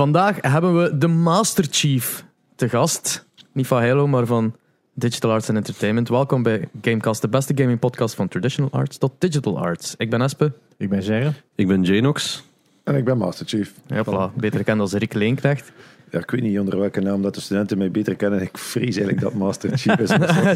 [0.00, 3.26] vandaag hebben we de Master Chief te gast.
[3.52, 4.54] Niet van Halo, maar van
[4.94, 6.08] Digital Arts and Entertainment.
[6.08, 9.94] Welkom bij Gamecast, de beste gaming podcast van traditional arts tot digital arts.
[9.96, 10.52] Ik ben Espe.
[10.76, 11.32] Ik ben Gerre.
[11.54, 12.44] Ik ben Janox.
[12.84, 13.72] En ik ben Master Chief.
[13.86, 14.34] Ja, voilà.
[14.36, 15.72] Beter gekend als Rick Leenknecht.
[16.10, 18.40] Ja, ik weet niet onder welke naam dat de studenten mij beter kennen.
[18.42, 20.10] Ik vrees eigenlijk dat Master Chief is.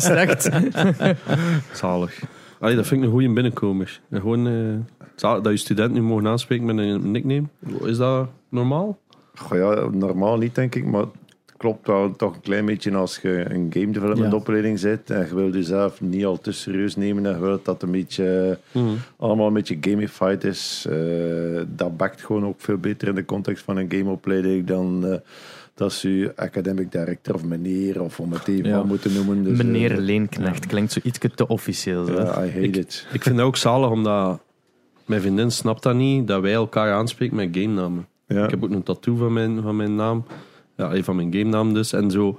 [0.04, 0.50] Slecht.
[1.80, 2.22] Zalig.
[2.60, 4.00] Allee, dat vind ik een goede binnenkomer.
[4.10, 7.44] En gewoon eh, zalig dat je student nu mogen aanspreken met een nickname.
[7.82, 8.98] Is dat normaal?
[9.34, 10.84] Goh, ja, normaal niet, denk ik.
[10.84, 14.36] Maar het klopt wel toch een klein beetje als je een game development Ja.
[14.38, 15.10] opleiding zit.
[15.10, 17.26] En je wil jezelf niet al te serieus nemen.
[17.26, 18.58] En je wilt dat een beetje,
[19.16, 20.86] allemaal een beetje gamified is.
[20.90, 20.96] Eh,
[21.68, 25.06] dat bakt gewoon ook veel beter in de context van een gameopleiding dan...
[25.06, 25.16] eh,
[25.76, 28.82] dat ze u academic director of meneer of om het even Ja.
[28.82, 29.44] moeten noemen.
[29.44, 32.10] Dus, eh, Meneer Leenknecht klinkt zo iets te officieel.
[32.12, 33.06] Ja, I hate it.
[33.12, 34.40] Ik vind dat ook zalig, omdat
[35.06, 38.06] mijn vriendin snapt dat niet, dat wij elkaar aanspreken met game namen.
[38.26, 38.44] Ja.
[38.44, 40.24] Ik heb ook een tattoo van mijn, van mijn naam.
[40.76, 41.92] Ja, eh, van mijn game naam dus.
[41.92, 42.38] En zo,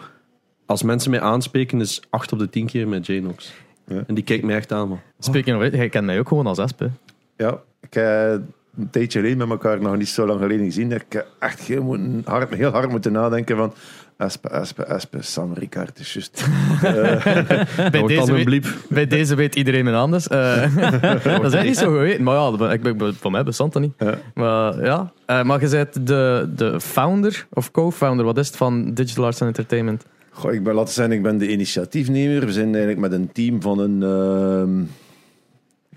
[0.66, 3.54] als mensen mij aanspreken, is 8 op de 10 keer met Janox.
[3.88, 4.04] Ja.
[4.08, 4.88] En die kijkt mij echt aan.
[4.88, 5.00] man.
[5.20, 6.90] Speaking of it, jij kent mij ook gewoon als Espe.
[7.38, 8.42] Ja, ik heb
[8.78, 10.92] een tijdje geleden met elkaar nog niet zo lang geleden gezien.
[10.92, 13.74] Ik heb echt heel, moeten, hard, heel hard moeten nadenken van...
[14.18, 16.46] Espe, Espe, Espe, Sam Ricard is juist...
[16.82, 20.28] Bij Dat wordt deze, een weet, bij deze weet iedereen mijn naam dus.
[20.28, 20.76] Eh,
[21.42, 22.24] dat is niet zo geweten.
[22.24, 23.94] Maar ja, ik, ben- voor mij bestond dat niet.
[23.98, 24.18] Ja.
[24.34, 28.94] Maar ja, Eh, maar je bent de, de founder of co-founder, wat is het, van
[28.94, 30.06] Digital Arts and Entertainment?
[30.30, 32.46] Goh, ik ben, laten zijn, ik ben de initiatiefnemer.
[32.46, 34.04] We zijn eigenlijk met een team van een...
[34.04, 34.82] ehm,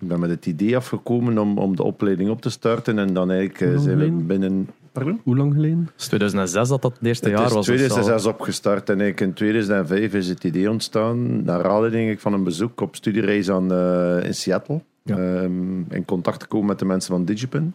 [0.01, 2.99] ik ben met het idee afgekomen om, om de opleiding op te starten.
[2.99, 4.69] En dan eigenlijk eh, zijn we binnen...
[4.99, 5.21] Pardon?
[5.25, 5.89] Hoe lang geleden?
[5.97, 7.67] Dus 2006 dat dat het eerste Het jaar was.
[7.67, 7.87] dus of zo.
[7.87, 11.45] 2006 opgestart en eigenlijk in 2005 is het idee ontstaan.
[11.45, 14.81] Naar aanleiding van een bezoek op studiereis aan, eh, in Seattle.
[15.03, 15.17] Ja.
[15.17, 17.75] Ehm, in contact te komen met de mensen van Digipin.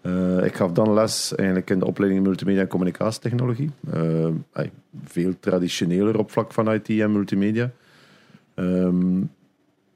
[0.00, 3.70] Eh, ik gaf dan les eigenlijk in de opleiding multimedia en communicatietechnologie.
[3.92, 4.28] Eh,
[5.04, 7.70] veel traditioneler op vlak van IT en multimedia.
[8.54, 9.18] Ehm,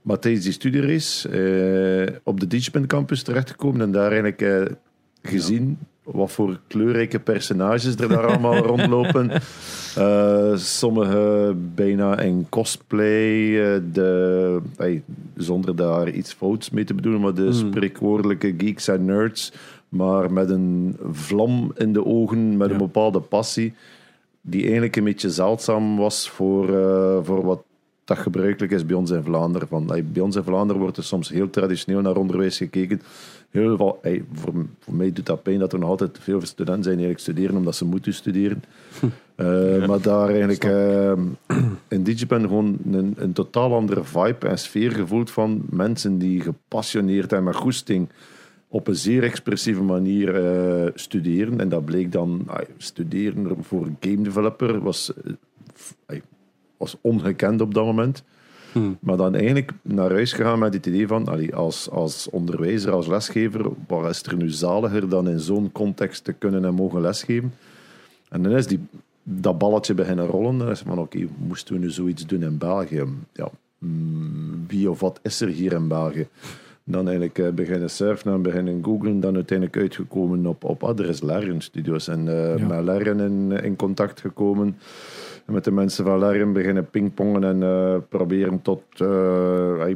[0.02, 4.62] maar tijdens die studiereis eh, op de Digipin campus terechtgekomen en daar eigenlijk eh,
[5.22, 5.78] gezien
[6.12, 9.30] wat voor kleurrijke personages er daar allemaal rondlopen.
[9.96, 14.60] Eh, sommige bijna in cosplay, eh, de,
[15.36, 19.52] zonder daar iets fouts mee te bedoelen, maar de spreekwoordelijke geeks en nerds,
[19.88, 23.74] maar met een vlam in de ogen, met een bepaalde passie,
[24.40, 27.62] die eigenlijk een beetje zeldzaam was voor, eh, voor wat
[28.04, 29.68] dat gebruikelijk is bij ons in Vlaanderen.
[29.68, 33.02] Van, bij ons in Vlaanderen wordt er soms heel traditioneel naar onderwijs gekeken.
[33.50, 34.00] Heel veel,
[34.32, 37.18] voor, voor mij doet dat pijn dat er nog altijd veel studenten zijn die eigenlijk
[37.18, 38.62] studeren omdat ze moeten studeren.
[39.40, 41.12] Eh, Maar daar eigenlijk eh,
[41.96, 47.32] in Digipen gewoon een, een totaal andere vibe en sfeer gevoeld van mensen die gepassioneerd
[47.32, 48.08] en met goesting
[48.68, 51.60] op een zeer expressieve manier eh, studeren.
[51.60, 55.12] En dat bleek dan, studeren voor een game developer was,
[56.06, 56.18] eh,
[56.76, 58.24] was ongekend op dat moment.
[59.00, 63.06] Maar dan eigenlijk naar huis gegaan met het idee van, allee, als, als onderwijzer, als
[63.06, 67.52] lesgever, wat is er nu zaliger dan in zo'n context te kunnen en mogen lesgeven?
[68.28, 68.80] En dan is die,
[69.22, 70.58] dat balletje beginnen rollen.
[70.58, 73.04] Dan is het van, oké, moesten we nu zoiets doen in België?
[73.32, 73.48] Ja,
[73.78, 76.26] mm, wie of wat is er hier in België?
[76.84, 79.20] Dan eigenlijk eh, beginnen surfen en beginnen googlen.
[79.20, 81.20] Dan uiteindelijk uitgekomen op, op ah, er is.
[82.08, 82.66] En eh, Ja.
[82.66, 84.76] met Larian in, in contact gekomen.
[85.50, 89.86] Met de mensen van Larian beginnen pingpongen en eh, proberen tot, eh,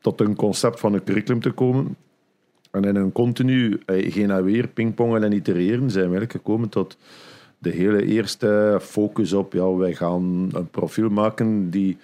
[0.00, 1.96] tot een concept van een curriculum te komen.
[2.70, 6.68] En in een continu eh, geen en weer pingpongen en itereren zijn we eigenlijk gekomen
[6.68, 6.96] tot
[7.58, 11.98] de hele eerste focus op, ja, wij gaan een profiel maken die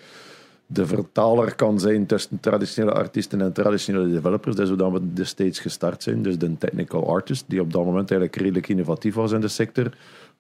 [0.67, 4.57] de vertaler kan zijn tussen traditionele artiesten en traditionele developers.
[4.57, 6.23] Dat is hoe we destijds gestart zijn.
[6.23, 9.91] Dus de technical artist, die op dat moment eigenlijk redelijk innovatief was in de sector.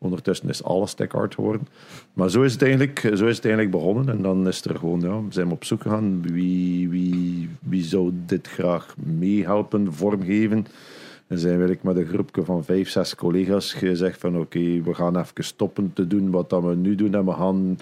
[0.03, 1.69] Ondertussen is alles tech art geworden.
[2.13, 4.09] Maar zo is het eigenlijk, zo is het eigenlijk begonnen.
[4.09, 6.23] En dan is er gewoon, ja, zijn we op zoek gegaan.
[6.23, 10.67] Wie, wie, wie zou dit graag meehelpen, vormgeven?
[11.27, 15.19] En zijn we met een groepje van vijf, zes collega's gezegd van oké, we gaan
[15.19, 17.79] even stoppen te doen wat dat we nu doen en we gaan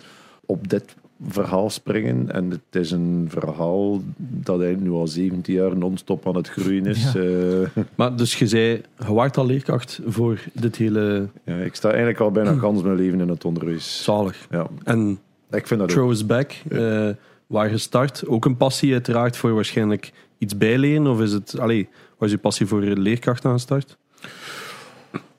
[0.46, 0.94] op dit
[1.28, 2.32] verhaal springen.
[2.32, 6.86] En het is een verhaal dat eigenlijk nu al 17 jaar non-stop aan het groeien
[6.86, 7.14] is.
[7.14, 11.88] Eh, Maar dus je zei, je waart al leerkracht voor dit hele ja, ik sta
[11.88, 14.02] eigenlijk al bijna gans mijn leven in het onderwijs.
[14.04, 14.46] zalig.
[14.50, 15.18] Ja, En
[15.50, 15.88] ik vind dat.
[15.88, 17.08] Throw is Back, eh,
[17.46, 18.26] waar gestart.
[18.26, 21.06] Ook een passie uiteraard voor waarschijnlijk iets bijleren?
[21.06, 21.88] Of is het, allee,
[22.18, 23.96] was je passie voor leerkracht aan gestart?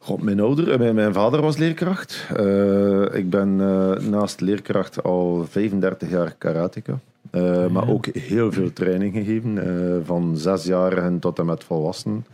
[0.03, 2.27] God, mijn, ouder, eh, mijn, mijn vader was leerkracht.
[2.35, 6.99] Eh, ik ben eh, naast leerkracht al 35 jaar karateka.
[7.29, 9.59] Eh, Maar ook heel veel training gegeven.
[10.05, 12.25] van zesjarigen tot en met volwassenen.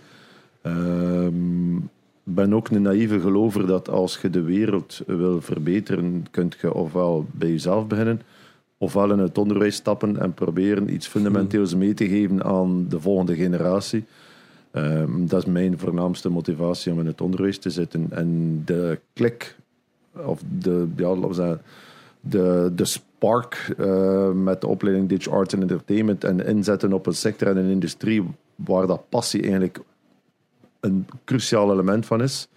[0.62, 1.78] Ehm,
[2.24, 7.26] ben ook een naïeve gelover dat als je de wereld wil verbeteren, kunt je ofwel
[7.32, 8.22] bij jezelf beginnen,
[8.78, 13.36] ofwel in het onderwijs stappen en proberen iets fundamenteels mee te geven aan de volgende
[13.36, 14.06] generatie.
[14.78, 18.08] Ehm, dat is mijn voornaamste motivatie om in het onderwijs te zitten.
[18.10, 19.56] En de klik,
[20.12, 21.62] of de, ja, laten we zeggen,
[22.20, 27.16] de, de spark eh, met de opleiding Digital Arts and Entertainment en inzetten op een
[27.16, 28.24] sector en een industrie
[28.56, 29.80] waar dat passie eigenlijk
[30.80, 32.48] een cruciaal element van is,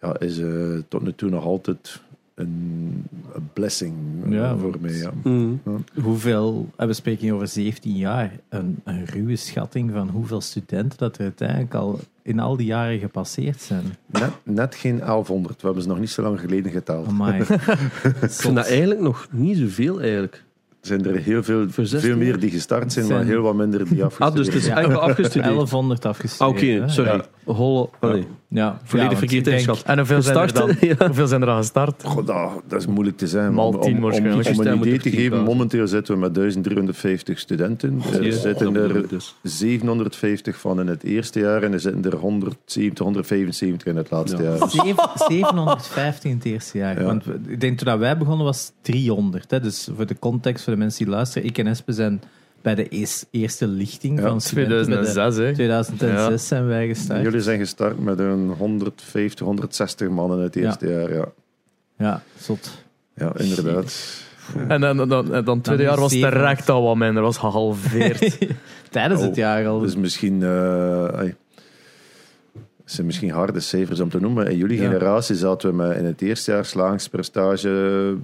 [0.00, 2.00] ja, is eh, tot nu toe nog altijd
[2.40, 3.04] een,
[3.34, 3.94] een blessing
[4.24, 4.92] eh, Ja, voor want- mij.
[4.96, 5.10] Ja.
[5.22, 5.60] Mm.
[6.02, 10.98] Hoeveel, en we spreken hier over 17 jaar, een, een ruwe schatting van hoeveel studenten
[10.98, 13.84] dat er uiteindelijk al in al die jaren gepasseerd zijn.
[14.06, 17.06] Net, net geen 1100, we hebben ze nog niet zo lang geleden geteld.
[17.08, 17.40] Amai.
[18.22, 20.44] Ik vind dat eigenlijk nog niet zoveel eigenlijk.
[20.80, 23.42] Er zijn er heel veel, Voor 16 veel meer die gestart zijn, Zijn- maar heel
[23.42, 24.76] wat minder die Ah, afgestudeerd dus het is Ja.
[24.82, 25.44] enkel afgestudeerd.
[25.54, 26.82] 1100 Ah, afgestudeerd.
[26.82, 27.10] Oké, sorry.
[27.10, 28.24] Ja.
[28.52, 29.82] Ja, volledig verkeerd inschat.
[29.82, 30.76] En hoeveel zijn, er dan,
[31.06, 32.02] hoeveel zijn er al gestart?
[32.04, 33.52] Goh, dat, dat is moeilijk te zeggen.
[33.54, 34.48] Mal Om- om, om, waarschijnlijk.
[34.58, 38.02] om een idee te geven, momenteel zitten we met 1350 studenten.
[38.12, 39.34] Er zitten er bedoel ik dus.
[39.42, 44.42] 750 van in het eerste jaar en er zitten er 170, 175 in het laatste
[44.42, 44.48] Ja.
[44.56, 44.68] jaar.
[44.70, 46.98] Zeven- 750 in het eerste jaar.
[47.00, 47.04] Ja.
[47.04, 49.50] Want ik denk toen dat wij begonnen was het 300.
[49.50, 49.60] Hè?
[49.60, 52.22] Dus voor de context, voor de mensen die luisteren, ik en Espe zijn
[52.62, 54.68] bij de ees- eerste lichting Ja, van studenten.
[54.76, 55.52] bij de- 2006, hè?
[55.54, 56.36] 2006 Ja.
[56.46, 57.22] zijn wij gestart.
[57.22, 61.14] Jullie zijn gestart met een 150, 160 man in het eerste jaar.
[61.14, 61.24] Ja,
[61.98, 62.82] Ja, zot.
[63.14, 64.18] ja inderdaad.
[64.68, 68.38] En dan, dan, dan, tweede Dan jaar was het terecht al wat minder, was gehalveerd.
[68.90, 69.78] Tijdens het Oh, jaar al.
[69.78, 70.42] Dus misschien...
[70.42, 71.22] eh,
[72.90, 74.46] zijn misschien harde cijfers om te noemen.
[74.50, 74.86] In jullie Ja.
[74.88, 78.16] generatie zaten we met in het eerste jaar slagingspercentage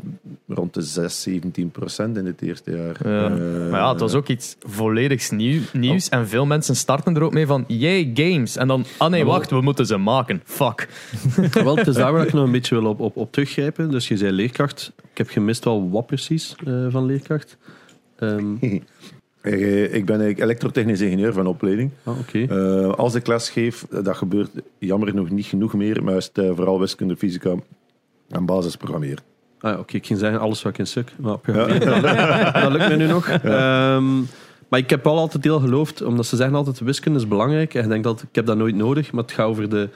[0.49, 2.97] rond de 6, 17 procent in het eerste jaar.
[3.13, 3.25] Ja.
[3.25, 6.09] Eh, maar ja, het was ook iets volledigs nieuw, nieuws.
[6.09, 8.57] En veel mensen starten er ook mee van, yay, games.
[8.57, 10.41] En dan, ah nee, wacht, we moeten ze maken.
[10.45, 10.89] Fuck.
[11.65, 13.91] Wel, het is daar waar ik nog een beetje wil op, op, op teruggrijpen.
[13.91, 14.93] Dus je zei leerkracht.
[15.11, 17.57] Ik heb gemist wel wat precies eh, van leerkracht.
[18.19, 18.81] Ehm, Eh,
[19.47, 21.91] Ik ben elektrotechnisch ingenieur van opleiding.
[22.05, 22.17] ah.
[22.33, 26.27] Eh, als ik les geef, eh, dat gebeurt jammer genoeg niet genoeg meer, maar is
[26.27, 27.55] het eh, vooral wiskunde, fysica
[28.29, 29.19] en basisprogrammeren.
[29.61, 31.13] Ah, ja, Oké, ik ging zeggen alles wat ik in stuk.
[31.17, 32.03] Maar programmeren,
[32.63, 33.29] dat, lukt, mij nu nog.
[33.29, 34.19] Ehm,
[34.69, 37.75] maar ik heb wel altijd heel geloofd, omdat ze zeggen altijd wiskunde is belangrijk.
[37.75, 39.89] En ik denk dat ik heb dat nooit nodig, maar het gaat over de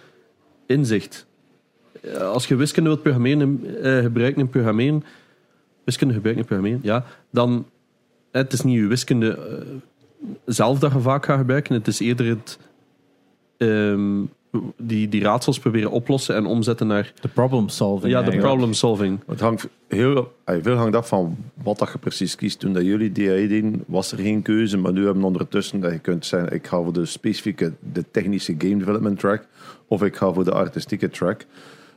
[0.67, 1.27] inzicht.
[2.03, 5.05] Eh, Als je wiskunde wilt programmeren, eh, gebruiken in programmeren,
[5.85, 7.65] wiskunde gebruiken in programmeren, ja, dan eh,
[8.31, 9.67] het is niet je wiskunde eh,
[10.45, 11.75] zelf dat je vaak gaat gebruiken.
[11.75, 12.59] Het is eerder het
[13.57, 14.23] ehm,
[14.77, 18.13] die, die raadsels proberen oplossen en omzetten naar De problem solving.
[18.13, 19.21] ja, de problem solving.
[19.27, 22.59] Het hangt heel, eh, veel hangt af van wat dat je precies kiest.
[22.59, 25.93] Toen dat jullie DAE deden, was er geen keuze, maar nu hebben we ondertussen dat
[25.93, 29.47] je kunt zeggen, ik ga voor de specifieke, de technische game development track,
[29.87, 31.47] of ik ga voor de artistieke track.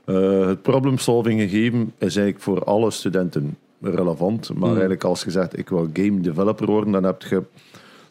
[0.06, 4.70] Eh, het problem solving gegeven is eigenlijk voor alle studenten relevant, maar Mm.
[4.70, 7.42] eigenlijk als je zegt, ik wil game developer worden, dan heb je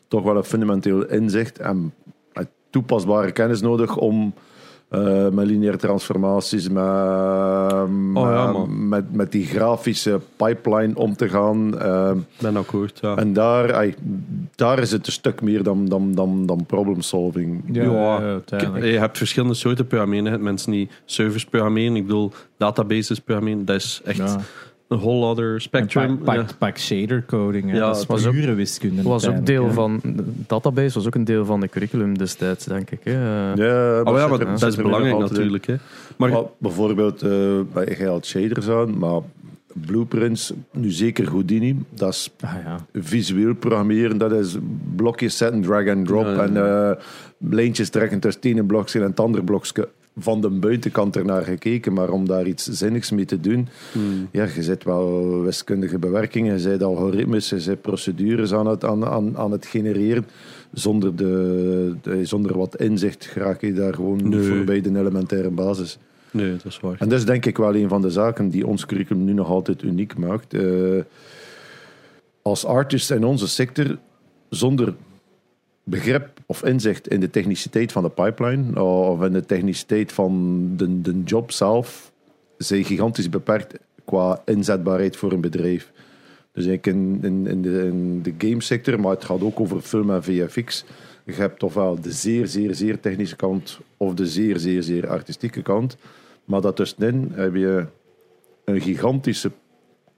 [0.08, 1.92] toch wel een fundamenteel inzicht en
[2.70, 4.34] toepasbare kennis nodig om
[4.88, 6.82] eh, met lineaire transformaties, met,
[8.14, 11.78] Oh ja, met, met die grafische pipeline om te gaan.
[11.80, 13.16] eh, ben akkoord, ja.
[13.16, 13.94] en daar, ai,
[14.54, 17.62] daar is het een stuk meer dan, dan, dan, dan problem solving.
[17.72, 18.76] Ja, Ja.
[18.76, 20.24] Je hebt verschillende soorten programmeren.
[20.24, 21.96] Je hebt mensen die servers programmeren.
[21.96, 23.64] Ik bedoel, databases programmeren.
[23.64, 24.41] Dat is echt Ja.
[24.93, 26.19] Een whole other spectrum.
[26.19, 26.43] pak, Ja.
[26.43, 27.72] pak, pak shader coding.
[27.72, 29.03] Ja, dat was ook- pure wiskunde.
[29.03, 32.91] was ook deel van, de database was ook een deel van de curriculum destijds, denk
[32.91, 33.01] ik.
[33.03, 33.13] Hè.
[33.13, 35.67] Ja, Oh ja, maar dat is belangrijk natuurlijk.
[35.67, 35.75] Hè.
[36.17, 37.31] Maar Maar bijvoorbeeld, eh
[37.72, 39.20] bij je haalt shaders aan, maar
[39.87, 42.31] blueprints, nu zeker Houdini, dat is.
[42.41, 43.01] Ah, ja.
[43.01, 44.56] visueel programmeren, dat is
[44.96, 46.91] blokjes zetten, drag and drop Ja, ja, en eh,
[47.51, 49.89] lijntjes trekken tussen het ene blokje en het andere blokje.
[50.19, 53.69] Van de buitenkant ernaar gekeken, maar om daar iets zinnigs mee te doen,
[54.31, 59.04] ja, je zet wel wiskundige bewerkingen, je zet algoritmes, je zet procedures aan het, aan,
[59.04, 60.26] aan, aan het genereren.
[60.72, 64.42] Zonder, de, de- zonder wat inzicht raak je daar gewoon Nee.
[64.42, 65.98] voorbij de elementaire basis.
[66.31, 66.96] nee, dat is waar.
[66.98, 69.48] En dat is denk ik wel een van de zaken die ons curriculum nu nog
[69.48, 70.54] altijd uniek maakt.
[70.54, 70.62] Eh,
[72.42, 73.98] als artist in onze sector,
[74.48, 74.94] zonder
[75.84, 81.01] begrip of inzicht in de techniciteit van de pipeline of in de techniciteit van de,
[81.01, 82.13] de job zelf,
[82.56, 85.93] zijn gigantisch beperkt qua inzetbaarheid voor een bedrijf.
[86.53, 90.22] Dus in, in, in, de, in de gamesector, maar het gaat ook over film en
[90.22, 90.84] VFX.
[91.25, 95.63] Je hebt ofwel de zeer, zeer, zeer technische kant of de zeer, zeer, zeer artistieke
[95.63, 95.96] kant.
[96.44, 97.87] Maar daartussenin heb je
[98.65, 99.51] een gigantische,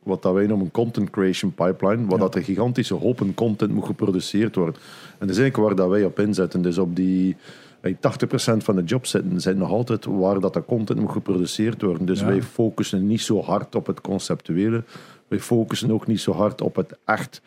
[0.04, 4.54] wat dat wij noemen content creation pipeline, waar dat er gigantische hopen content moet geproduceerd
[4.54, 4.75] worden.
[5.18, 6.62] En dat is eigenlijk waar dat wij op inzetten.
[6.62, 7.37] Dus op die
[7.80, 7.96] bij 80%
[8.56, 12.06] van de jobs zitten, zijn nog altijd waar dat de content moet geproduceerd worden.
[12.06, 12.26] Dus Ja.
[12.26, 14.84] wij focussen niet zo hard op het conceptuele.
[15.28, 17.42] Wij focussen ook niet zo hard op het echt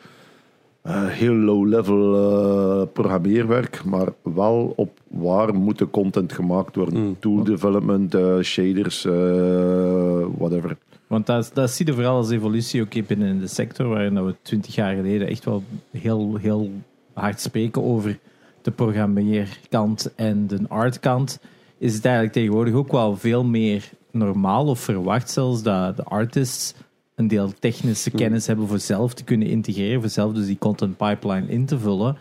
[0.82, 7.00] eh, heel low-level eh, programmeerwerk, maar wel op waar moet de content gemaakt worden.
[7.04, 7.16] Mm.
[7.20, 10.78] Tool development, eh, shaders, eh, whatever.
[11.08, 14.36] Want dat, dat zie je vooral als evolutie ook binnen in de sector, waarin we
[14.42, 16.72] twintig jaar geleden echt wel heel, heel
[17.14, 18.20] hard spreken over
[18.62, 21.40] de programmeerkant en de artkant,
[21.78, 26.74] is het eigenlijk tegenwoordig ook wel veel meer normaal of verwacht zelfs dat de artists
[27.16, 30.98] een deel technische kennis hebben voor zelf te kunnen integreren, voor zelf dus die content
[30.98, 32.18] pipeline in te vullen,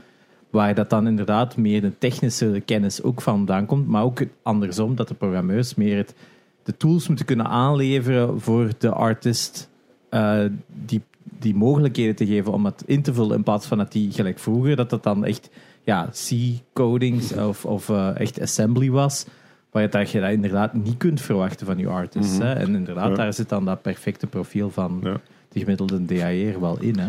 [0.51, 5.09] waar dat dan inderdaad meer de technische kennis ook vandaan komt, maar ook andersom, dat
[5.09, 6.15] de programmeurs meer het
[6.67, 9.69] de tools moeten kunnen aanleveren voor de artist
[10.09, 10.41] eh,
[10.85, 11.03] die,
[11.39, 14.39] die mogelijkheden te geven om het in te vullen in plaats van dat die gelijk
[14.39, 15.51] vroeger dat dat dan echt
[15.85, 19.27] ja, C-codings of, of eh, echt assembly was
[19.71, 22.39] waar dat je dat inderdaad niet kunt verwachten van je artist.
[22.39, 22.53] hè.
[22.53, 23.15] En inderdaad, Ja.
[23.15, 25.21] daar zit dan dat perfecte profiel van Ja.
[25.49, 26.99] de gemiddelde DAE'er wel in.
[26.99, 27.09] Hè.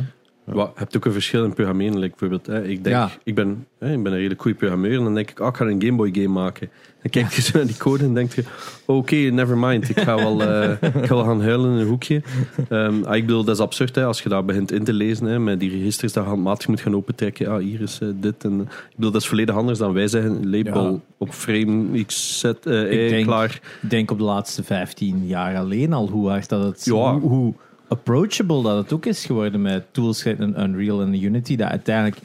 [0.54, 1.98] Je hebt ook een verschil in programmeren.
[2.00, 3.10] Like bijvoorbeeld, hè, ik, denk, Ja.
[3.24, 4.98] ik, ben, hè, ik ben een redelijk goede programmeur.
[4.98, 6.70] En dan denk ik, ah, ik ga een Game Boy game maken.
[7.02, 8.44] Dan kijk je zo naar die code en denk je,
[8.86, 9.90] oké, never mind.
[9.90, 12.22] Ik ga, wel, eh, ik ga wel gaan huilen in een hoekje.
[12.70, 15.26] Ah, ik bedoel, dat is absurd hè, als je daar begint in te lezen.
[15.26, 17.48] Hè, met die registers dat handmatig moet gaan opentrekken.
[17.48, 18.44] Ah, hier is eh, dit.
[18.44, 20.50] En, ik bedoel, dat is volledig anders dan wij zeggen.
[20.50, 21.00] Label Ja.
[21.18, 22.52] op frame, X, Z, eh,
[22.92, 23.60] Ik Y, denk- klaar.
[23.82, 26.86] Ik denk op de laatste 15 jaar alleen al hoe hard dat het...
[26.86, 26.94] Ja.
[27.20, 27.54] Hoe, hoe
[27.88, 32.18] approachable dat het ook is geworden met tools een Unreal en Unity, dat uiteindelijk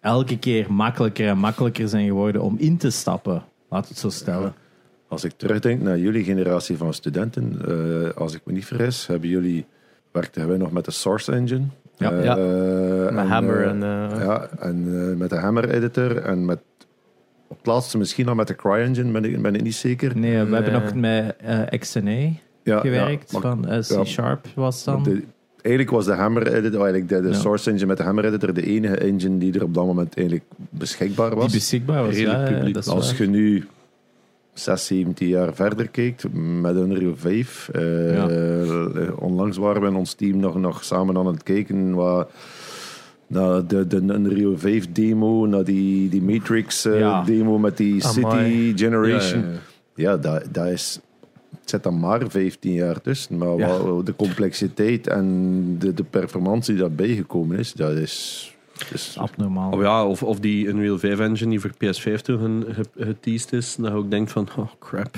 [0.00, 3.42] elke keer makkelijker en makkelijker zijn geworden om in te stappen.
[3.68, 4.54] Laat het zo stellen.
[5.08, 9.28] Als ik terugdenk naar jullie generatie van studenten, eh, als ik me niet vergis, hebben
[9.28, 9.66] jullie,
[10.12, 11.64] werkten wij nog met de Source Engine.
[11.96, 12.10] Ja.
[12.12, 12.36] Eh, Ja.
[12.36, 13.78] en, Met Hammer eh, en...
[14.24, 16.58] ja, en met de Hammer editor en met
[17.48, 20.18] op het laatste misschien nog met de CryEngine, ben ik, ben ik niet zeker.
[20.18, 20.54] Nee, we Nee.
[20.62, 22.28] hebben nog met eh, XNA
[22.64, 24.02] Ja, gewerkt, ja, van eh, ja.
[24.02, 25.02] C-Sharp was dan.
[25.02, 25.22] de-
[25.62, 27.34] eigenlijk was de Hammer editor, eigenlijk de, de Ja.
[27.34, 30.46] Source Engine met de Hammer editor, de enige engine die er op dat moment eigenlijk
[30.70, 31.52] beschikbaar die was.
[31.52, 32.14] beschikbaar was.
[32.14, 32.76] Redelijk publiek.
[32.86, 33.66] Als je nu
[34.52, 36.24] 6, 17 jaar verder kijkt
[36.60, 37.68] met Unreal 5.
[37.72, 38.28] eh, Ja.
[39.18, 42.30] Onlangs waren we in ons team nog, nog samen aan het kijken wat,
[43.26, 47.22] naar de, de Unreal 5 demo, naar die, die Matrix eh, Ja.
[47.22, 48.52] demo met die Amai.
[48.72, 49.40] City Generation.
[49.40, 49.54] Ja, ja,
[49.94, 50.16] Ja, ja.
[50.16, 51.00] dat, dat is.
[51.64, 53.38] Het zit dan maar 15 jaar tussen.
[53.38, 53.78] Maar Ja.
[53.78, 58.54] wat- de complexiteit en de, de performance die daarbij gekomen is, dat is.
[58.78, 59.70] dat is abnormaal.
[59.72, 63.52] Of, ja, of, of die Unreal 5 engine die voor PS5 toen ge- ge- geteased
[63.52, 63.76] is.
[63.76, 65.16] Dat je ook denkt van, oh crap.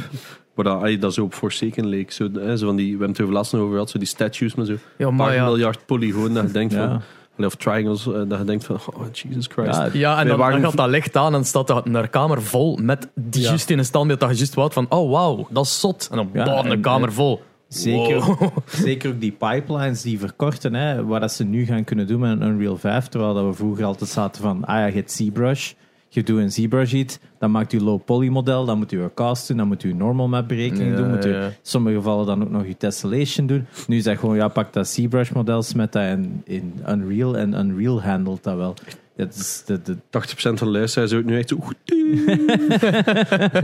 [0.54, 2.10] Maar dat, dat zo op Forsaken leek.
[2.12, 4.06] Zo, hè, zo van die, we hebben het er laatst nog over gehad, zo die
[4.08, 5.44] statues met zo ja, een maar paar ja.
[5.44, 6.34] miljard polygoon.
[6.34, 6.88] Dat je denkt Ja.
[6.88, 7.00] van,
[7.44, 9.76] of triangles, eh, dat je denkt van, oh Jesus Christ.
[9.76, 12.42] Ja, Ja, en dan, waren dan gaat dat licht aan en staat dat naar kamer
[12.42, 13.48] vol met die Ja.
[13.48, 16.08] juist in een standbeeld dat je juist wou van, oh wauw, dat is zot.
[16.10, 17.42] En dan Ja, bam, de en- kamer vol.
[17.68, 18.56] Zeker, Wow.
[18.66, 22.30] zeker ook die pipelines die verkorten, hè, wat dat ze nu gaan kunnen doen met
[22.30, 25.72] een Unreal 5, terwijl dat we vroeger altijd zaten van, ah ja, je hebt ZBrush,
[26.16, 29.14] je doet een ZBrush iets, dan maakt u low poly model, dan moet u een
[29.14, 31.44] cast doen, dan moet u een normal map berekening Ja, doen, moet u ja.
[31.46, 33.66] in sommige gevallen dan ook nog je tessellation doen.
[33.86, 37.52] Nu is dat gewoon, ja, pak dat ZBrush model, smet dat in, in Unreal en
[37.54, 38.74] Unreal handelt dat wel.
[39.16, 39.98] Dat is de, de, 80%
[40.36, 41.58] van de luisteraars zou het nu echt zo...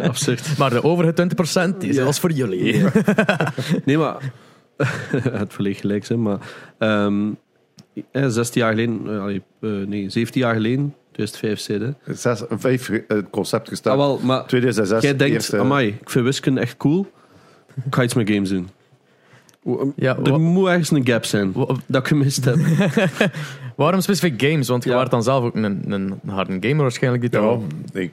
[0.09, 0.59] Absurd.
[0.59, 1.29] Maar de overige
[1.75, 2.03] 20% die is Ja.
[2.03, 2.85] alles voor jullie.
[3.85, 4.33] Nee, maar...
[5.43, 6.39] het verleeg gelijk zijn, maar...
[6.79, 7.31] ehm
[8.13, 9.01] eh, 16 jaar geleden...
[9.07, 11.97] eh, eh, nee, 17 jaar geleden, 2005 zitten.
[12.17, 13.95] Zes, vijf het concept gestart.
[13.99, 15.03] Ah, wel, maar 2006.
[15.03, 17.07] jij denkt, eerste- amai, ik vind wiskunde echt cool.
[17.85, 18.69] Ik ga iets met games doen.
[19.97, 21.53] Ja, er moet ergens een gap zijn
[21.87, 22.57] dat ik gemist heb.
[23.77, 24.69] waarom specifiek games?
[24.69, 24.97] Want je Ja.
[24.97, 27.31] waart dan zelf ook een, een harde gamer waarschijnlijk.
[27.31, 27.59] Die Ja,
[27.93, 28.13] ik,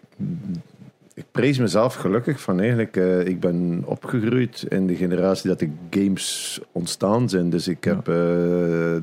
[1.20, 5.70] ik prijs mezelf gelukkig van eigenlijk, eh, ik ben opgegroeid in de generatie dat de
[5.90, 7.50] games ontstaan zijn.
[7.50, 8.14] Dus ik heb eh,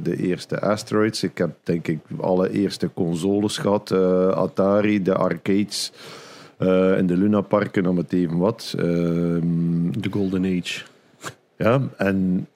[0.03, 5.93] de eerste Asteroids, ik heb denk ik alle eerste consoles gehad, eh, Atari, de arcades
[6.99, 8.75] in de Luna Parken, om het even wat.
[8.79, 10.85] Ehm, The Golden Age.
[11.57, 12.49] ja, en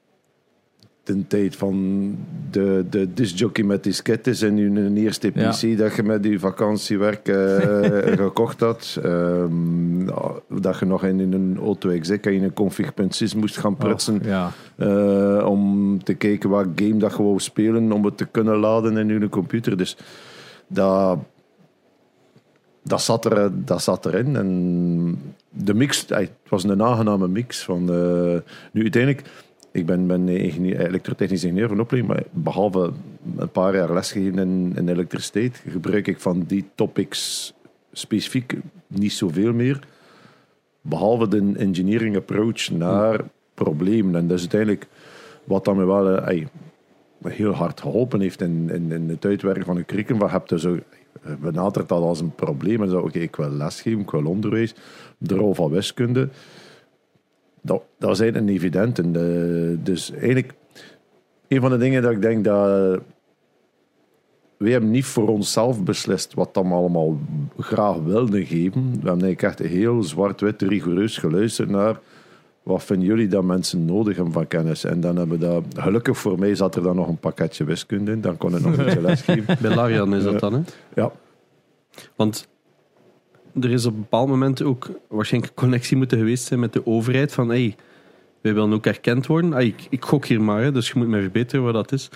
[1.02, 2.16] de tijd van
[2.50, 5.76] de, de discjockey met diskettes en je eerste PC Ja.
[5.76, 8.99] dat je met je vakantiewerk eh, gekocht had.
[9.02, 10.04] Ehm,
[10.49, 14.14] dat je nog in, in een auto exec en in een config.sys moest gaan prutsen
[14.14, 14.50] oh, ja.
[14.76, 18.97] eh, om te kijken wat game dat je wou spelen om het te kunnen laden
[18.97, 19.76] in je computer.
[19.76, 19.97] Dus
[20.66, 21.19] dat,
[22.83, 24.37] dat, zat, er, dat zat erin.
[24.37, 27.64] En de mix, het was een aangename mix.
[27.64, 28.40] Van, eh,
[28.73, 29.28] nu uiteindelijk,
[29.72, 32.90] ik ben, ben ingenieur, elektrotechnisch ingenieur van opleiding, maar behalve
[33.36, 37.52] een paar jaar lesgegeven in, in elektriciteit, gebruik ik van die topics
[37.92, 39.80] specifiek niet zoveel meer.
[40.80, 43.20] Behalve de engineering approach naar
[43.54, 44.14] problemen.
[44.14, 44.86] En dat is uiteindelijk
[45.44, 46.46] wat dan me wel eh,
[47.24, 50.20] heel hard geholpen heeft in, in, in het uitwerken van een curriculum.
[50.20, 50.78] Wat heb je zo
[51.22, 54.74] eh, benadert dat als een probleem en zo, oké, ik wil lesgeven, ik wil onderwijs,
[55.18, 56.28] de rol van wiskunde.
[57.62, 58.98] Dat, dat eigenlijk een evident.
[58.98, 60.52] En de, dus eigenlijk,
[61.48, 63.00] een van de dingen dat ik denk dat
[64.56, 67.18] wij hebben niet voor onszelf beslist wat we allemaal
[67.58, 68.82] graag wilden geven.
[68.82, 72.00] We hebben eigenlijk echt heel zwart-wit, rigoureus geluisterd naar
[72.62, 74.84] wat vinden jullie dat mensen nodig hebben van kennis.
[74.84, 75.64] En dan hebben we dat...
[75.76, 78.20] Gelukkig voor mij zat er dan nog een pakketje wiskunde in.
[78.20, 79.56] Dan kon ik nog een beetje lesgeven.
[79.60, 80.60] Bij Larian is dat dan, hè?
[80.94, 81.12] Ja,
[82.16, 82.48] Want
[83.61, 86.87] er is op een bepaald moment ook waarschijnlijk een connectie moeten geweest zijn met de
[86.87, 87.33] overheid.
[87.33, 87.76] Van, hey,
[88.40, 89.52] wij willen ook erkend worden.
[89.52, 92.09] Ah, ik, ik gok hier maar, hè, dus je moet mij verbeteren wat dat is.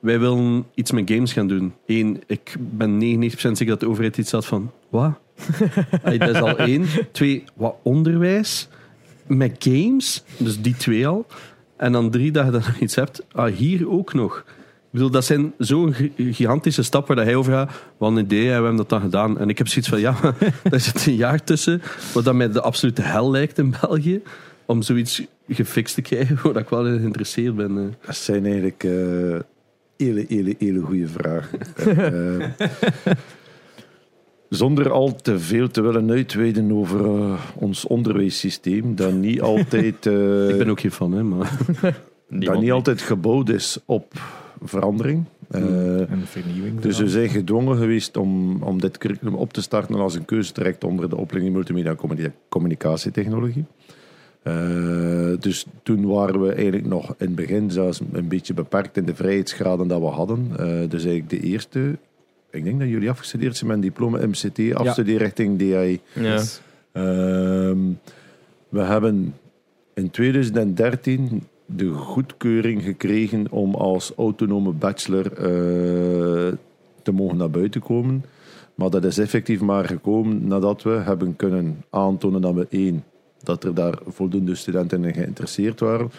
[0.00, 1.74] Wij willen iets met games gaan doen.
[1.86, 4.70] Eén, ik ben 99% zeker dat de overheid iets had van...
[4.88, 5.12] Wat?
[6.02, 6.86] Ay, dat is al één.
[7.12, 8.68] Twee, wat onderwijs
[9.26, 10.24] met games.
[10.36, 11.26] Dus die twee al.
[11.76, 13.24] En dan drie, dat je dan nog iets hebt.
[13.32, 14.44] Ah, hier ook nog.
[14.92, 17.70] Ik bedoel, dat zijn zo'n gi- gigantische stappen waar hij over gaat.
[17.98, 19.38] Wat een idee, en we hebben dat dan gedaan.
[19.38, 20.14] En ik heb zoiets van, ja,
[20.70, 21.82] daar zit een jaar tussen.
[22.14, 24.22] Wat dat mij de absolute hel lijkt in België.
[24.66, 27.78] Om zoiets gefixt te krijgen, waar ik wel in geïnteresseerd ben.
[27.78, 28.06] eh.
[28.06, 28.90] dat zijn eigenlijk eh,
[29.96, 31.58] hele, hele, hele goede vragen.
[33.04, 33.12] Eh,
[34.48, 37.00] zonder al te veel te willen uitweiden over
[37.54, 40.06] ons onderwijssysteem, dat niet altijd...
[40.06, 41.58] eh, Ik ben ook geen fan, hè, maar...
[42.28, 44.12] dat niet altijd gebouwd is op
[44.62, 45.24] verandering.
[45.50, 46.80] Eh, En vernieuwing.
[46.80, 50.84] dus we zijn gedwongen geweest om, om dit curriculum op te starten als een keuzetraject
[50.84, 53.64] onder de opleiding multimedia en communicatietechnologie.
[54.42, 59.04] Eh, dus toen waren we eigenlijk nog in het begin zelfs een beetje beperkt in
[59.04, 60.46] de vrijheidsgraden dat we hadden.
[60.52, 61.98] Eh, dus eigenlijk de eerste,
[62.50, 66.00] ik denk dat jullie afgestudeerd zijn met een diploma MCT, afstudeer richting DAI.
[66.12, 66.36] Ja.
[66.36, 66.60] Dus,
[66.92, 67.78] Ehm,
[68.68, 69.34] we hebben
[69.94, 71.42] in 2013
[71.76, 76.52] de goedkeuring gekregen om als autonome bachelor eh,
[77.02, 78.24] te mogen naar buiten komen.
[78.74, 83.04] Maar dat is effectief maar gekomen nadat we hebben kunnen aantonen dat we één,
[83.42, 86.10] dat er daar voldoende studenten in geïnteresseerd waren.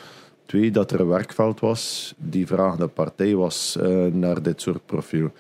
[0.46, 5.32] Twee, dat er een werkveld was die vragende partij was eh, naar dit soort profiel.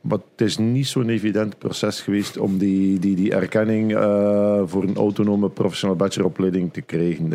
[0.00, 4.82] Maar het is niet zo'n evident proces geweest om die, die, die erkenning eh, voor
[4.82, 7.32] een autonome professionele bacheloropleiding te krijgen.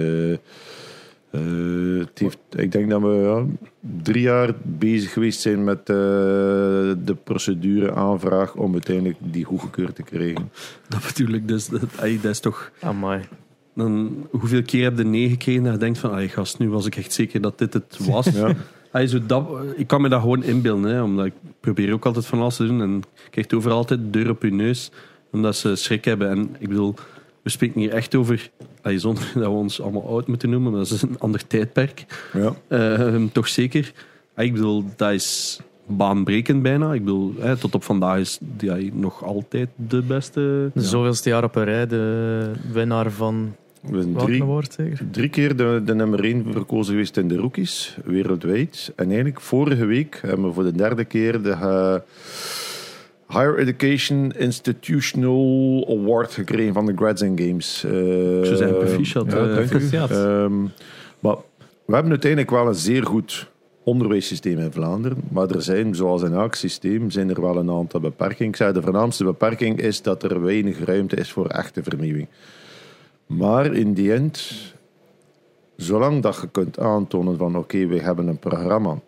[1.31, 3.45] Eh, het heeft, ik denk dat we ja,
[4.03, 5.85] drie jaar bezig geweest zijn met eh,
[7.05, 10.51] de procedure aanvraag om uiteindelijk die goedgekeurd te krijgen.
[10.89, 11.67] Dat bedoel ik dus.
[11.67, 12.71] Dat, ay, dat is toch...
[12.79, 13.21] Amai.
[13.73, 16.11] Dan, hoeveel keer heb je nee gekregen dat je denkt van...
[16.11, 18.27] Ay, gast, nu was ik echt zeker dat dit het was.
[18.35, 18.55] Ja.
[18.91, 20.91] Ay, zo dat, ik kan me dat gewoon inbeelden.
[20.91, 22.81] Hè, omdat ik probeer ook altijd van alles te doen.
[22.81, 24.91] En je krijgt overal altijd de deur op je neus.
[25.31, 26.29] Omdat ze schrik hebben.
[26.29, 26.95] En ik bedoel...
[27.41, 28.51] We spreken hier echt over...
[28.83, 30.71] Zonder dat we ons allemaal oud moeten noemen.
[30.71, 32.05] Maar dat is een ander tijdperk.
[32.33, 32.55] Ja.
[32.67, 33.93] Ehm, toch zeker.
[34.35, 36.93] Ah, ik bedoel, dat is baanbrekend bijna.
[36.93, 40.71] Ik bedoel, hè, tot op vandaag is die nog altijd de beste.
[40.73, 43.55] De zoveelste jaar op een rij, de winnaar van
[44.15, 44.99] drie, zeker?
[45.11, 48.91] drie keer de, de nummer 1 verkozen geweest in de rookies, wereldwijd.
[48.95, 51.95] En eigenlijk vorige week hebben we voor de derde keer de eh,
[53.31, 57.79] Higher Education Institutional Award gekregen van de Grads Games.
[57.79, 59.31] Zou zeggen, proficiat.
[59.31, 59.53] ja, eh.
[59.53, 60.11] Proficiat.
[60.11, 60.61] Ehm,
[61.19, 61.35] maar
[61.85, 63.49] we hebben uiteindelijk wel een zeer goed
[63.83, 65.17] onderwijssysteem in Vlaanderen.
[65.31, 68.51] Maar er zijn, zoals in elk systeem, zijn er wel een aantal beperkingen.
[68.51, 72.27] Ik zei, de voornaamste beperking is dat er weinig ruimte is voor echte vernieuwing.
[73.25, 74.51] Maar in die end,
[75.75, 78.99] zolang dat je kunt aantonen van oké, we hebben een programma.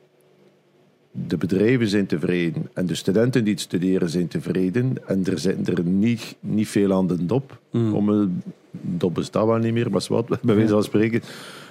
[1.12, 5.66] De bedrijven zijn tevreden en de studenten die het studeren zijn tevreden en er zijn
[5.66, 7.60] er niet, niet veel aan de dop.
[7.72, 7.94] Mm.
[7.94, 11.22] Om een dop bestaat wel niet meer, maar wat, bij wijze van spreken.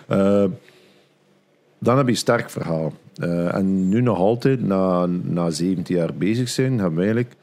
[0.06, 0.44] Eh,
[1.78, 2.92] dan heb je een sterk verhaal.
[3.14, 7.34] Eh, en nu nog altijd, na, na 17 jaar bezig zijn, hebben we eigenlijk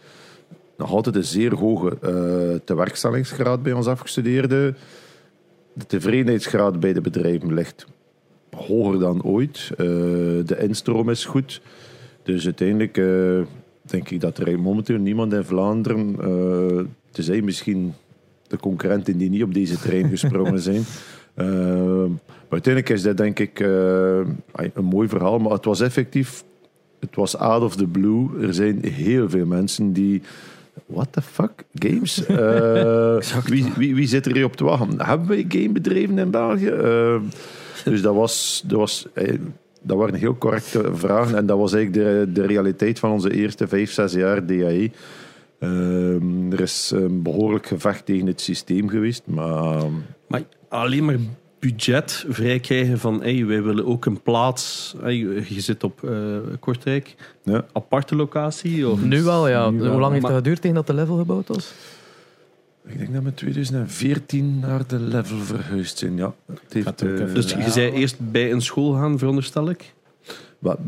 [0.78, 4.78] nog altijd een zeer hoge eh tewerkstellingsgraad bij ons afgestudeerden.
[5.74, 7.86] De tevredenheidsgraad bij de bedrijven ligt
[8.56, 9.72] hoger dan ooit.
[9.78, 11.62] De instroom is goed.
[12.28, 13.40] Dus uiteindelijk eh,
[13.82, 17.94] denk ik dat er momenteel niemand in Vlaanderen, eh tenzij misschien
[18.48, 20.84] de concurrenten die niet op deze trein gesprongen zijn.
[21.34, 21.46] Eh,
[22.18, 26.44] maar uiteindelijk is dat denk ik een mooi verhaal, maar het was effectief,
[27.00, 28.30] het was out of the blue.
[28.42, 30.22] Er zijn heel veel mensen die
[30.86, 31.64] What the fuck?
[31.74, 32.26] Games?
[33.52, 35.06] Wie, wie, wie zit er hier op te wachten?
[35.06, 36.74] Hebben wij gamebedrijven in België?
[37.84, 39.08] Dus dat was, dat was
[39.82, 41.38] dat waren heel correcte vragen.
[41.38, 44.92] En dat was eigenlijk de, de realiteit van onze eerste vijf, zes jaar DAE.
[45.60, 49.84] Ehm, er is een behoorlijk gevecht tegen het systeem geweest, maar
[50.28, 51.18] Maar alleen maar
[51.60, 54.96] budget vrij krijgen van hey, wij willen ook een plaats.
[55.02, 55.16] Hey,
[55.48, 56.12] je zit op eh,
[56.60, 57.66] Kortrijk, Ja.
[57.74, 58.88] aparte locatie.
[58.90, 59.70] Of, Nu wel, ja.
[59.70, 59.88] Nu.
[59.88, 61.74] Hoe lang heeft dat geduurd tegen dat de level gebouwd was?
[62.88, 66.18] Ik denk dat we in 2014 naar de level verhuisd zijn.
[66.18, 69.94] Ja, het heeft, eh, Dus je zei eerst bij een school gaan, veronderstel ik.
[70.60, 70.80] Wat-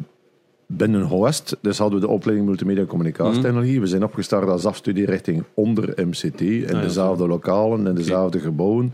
[0.71, 3.79] Binnen HOEST, dus hadden we de opleiding Multimedia en Communicatietechnologie.
[3.79, 8.93] We zijn opgestart als afstudierichting onder MCT, in ja, dezelfde lokalen, in dezelfde gebouwen.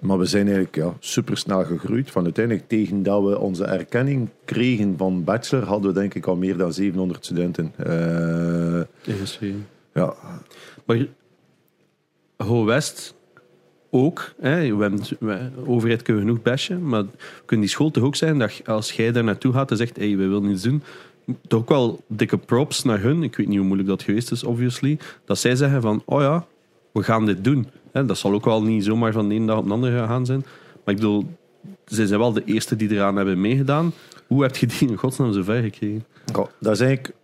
[0.00, 2.10] Maar we zijn eigenlijk ja, supersnel gegroeid.
[2.10, 6.36] Van uiteindelijk, tegen dat we onze erkenning kregen van bachelor, hadden we denk ik al
[6.36, 7.72] meer dan 700 studenten.
[7.76, 8.80] Eh,
[9.94, 10.14] ja,
[10.86, 11.06] Maar
[12.36, 13.14] Ho West
[13.90, 14.34] ook.
[14.40, 17.04] Hè, we hebben, overheid kunnen genoeg bashen, maar
[17.44, 20.16] kunnen die school toch ook zijn dat als jij daar naartoe gaat en zegt, hey,
[20.16, 20.82] we willen iets doen,
[21.48, 23.22] toch ook wel dikke props naar hun.
[23.22, 24.98] Ik weet niet hoe moeilijk dat geweest is, obviously.
[25.24, 26.46] Dat zij zeggen van, oh ja,
[26.92, 27.66] we gaan dit doen.
[27.92, 30.44] Dat zal ook wel niet zomaar van de ene dag op de andere gaan zijn.
[30.84, 31.26] Maar ik bedoel,
[31.84, 33.92] zij zijn wel de eerste die eraan hebben meegedaan.
[34.26, 36.04] Hoe heb je die in godsnaam zo ver gekregen?
[36.60, 37.14] Dat is eigenlijk,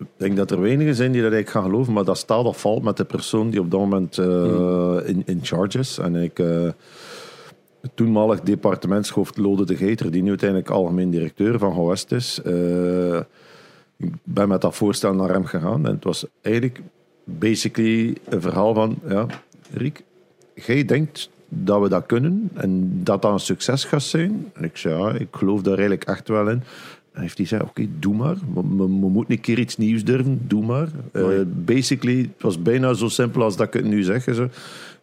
[0.00, 2.60] ik denk dat er weinigen zijn die dat eigenlijk gaan geloven, maar dat staat of
[2.60, 5.98] valt met de persoon die op dat moment eh, in, in charge is.
[5.98, 6.68] En ik, eh,
[7.94, 13.20] toenmalig departementshoofd Lode de Geiter, die nu uiteindelijk algemeen directeur van Gewest is, eh,
[13.96, 15.86] ik ben met dat voorstel naar hem gegaan.
[15.86, 16.80] En het was eigenlijk
[17.24, 19.26] basically een verhaal van, ja,
[19.72, 20.02] Riek,
[20.54, 24.50] jij denkt dat we dat kunnen en dat dat een succes gaat zijn.
[24.54, 26.62] En ik zei, ja, ik geloof daar eigenlijk echt wel in.
[27.12, 28.34] Heeft hij gezegd, oké, doe maar.
[28.54, 30.88] We, we- we moeten een keer iets nieuws durven, doe maar.
[31.12, 34.22] Eh, basically, het was bijna zo simpel als dat ik het nu zeg.
[34.34, 34.48] Zo.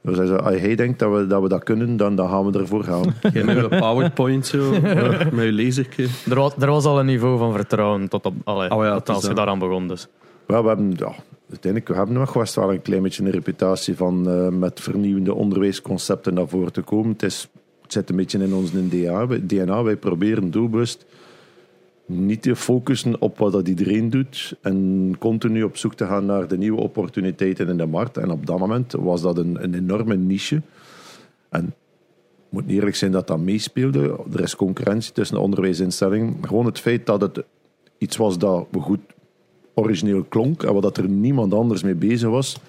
[0.01, 2.51] Dus hij zei, als hij denkt dat we, dat we dat kunnen, dan, dan gaan
[2.51, 3.13] we ervoor gaan.
[3.33, 4.71] Jij met je PowerPoint zo,
[5.31, 6.07] met je laserke.
[6.29, 9.15] Er was, er was al een niveau van vertrouwen tot op, allee, Oh ja, tot
[9.15, 9.87] als je daaraan begon.
[9.87, 10.07] Dus.
[10.45, 11.15] Wel, we hebben, ja,
[11.49, 15.33] uiteindelijk, we hebben nog West wel een klein beetje een reputatie van eh, met vernieuwende
[15.33, 17.11] onderwijsconcepten naar voren te komen.
[17.11, 17.47] Het, is,
[17.81, 19.27] het zit een beetje in ons DNA.
[19.27, 19.83] Wij- DNA.
[19.83, 21.05] Wij proberen doelbewust
[22.07, 26.47] niet te focussen op wat dat iedereen doet en continu op zoek te gaan naar
[26.47, 28.17] de nieuwe opportuniteiten in de markt.
[28.17, 30.61] En op dat moment was dat een, een enorme niche.
[31.49, 31.73] En ik
[32.49, 34.19] moet eerlijk zijn dat dat meespeelde.
[34.33, 36.37] Er is concurrentie tussen de onderwijsinstellingen.
[36.41, 37.43] Gewoon het feit dat het
[37.97, 38.99] iets was dat goed
[39.73, 42.59] origineel klonk en wat dat er niemand anders mee bezig was,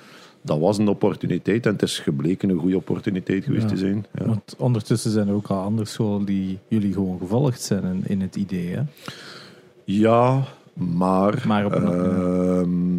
[0.43, 3.69] dat was een opportuniteit en het is gebleken een goede opportuniteit geweest Ja.
[3.69, 4.07] te zijn.
[4.15, 4.27] Ja.
[4.27, 8.21] Want ondertussen zijn er ook al andere scholen die jullie gewoon gevolgd zijn in, in
[8.21, 8.67] het idee.
[8.75, 8.83] Hè?
[9.85, 12.97] Ja, maar, Maar op een- ehm,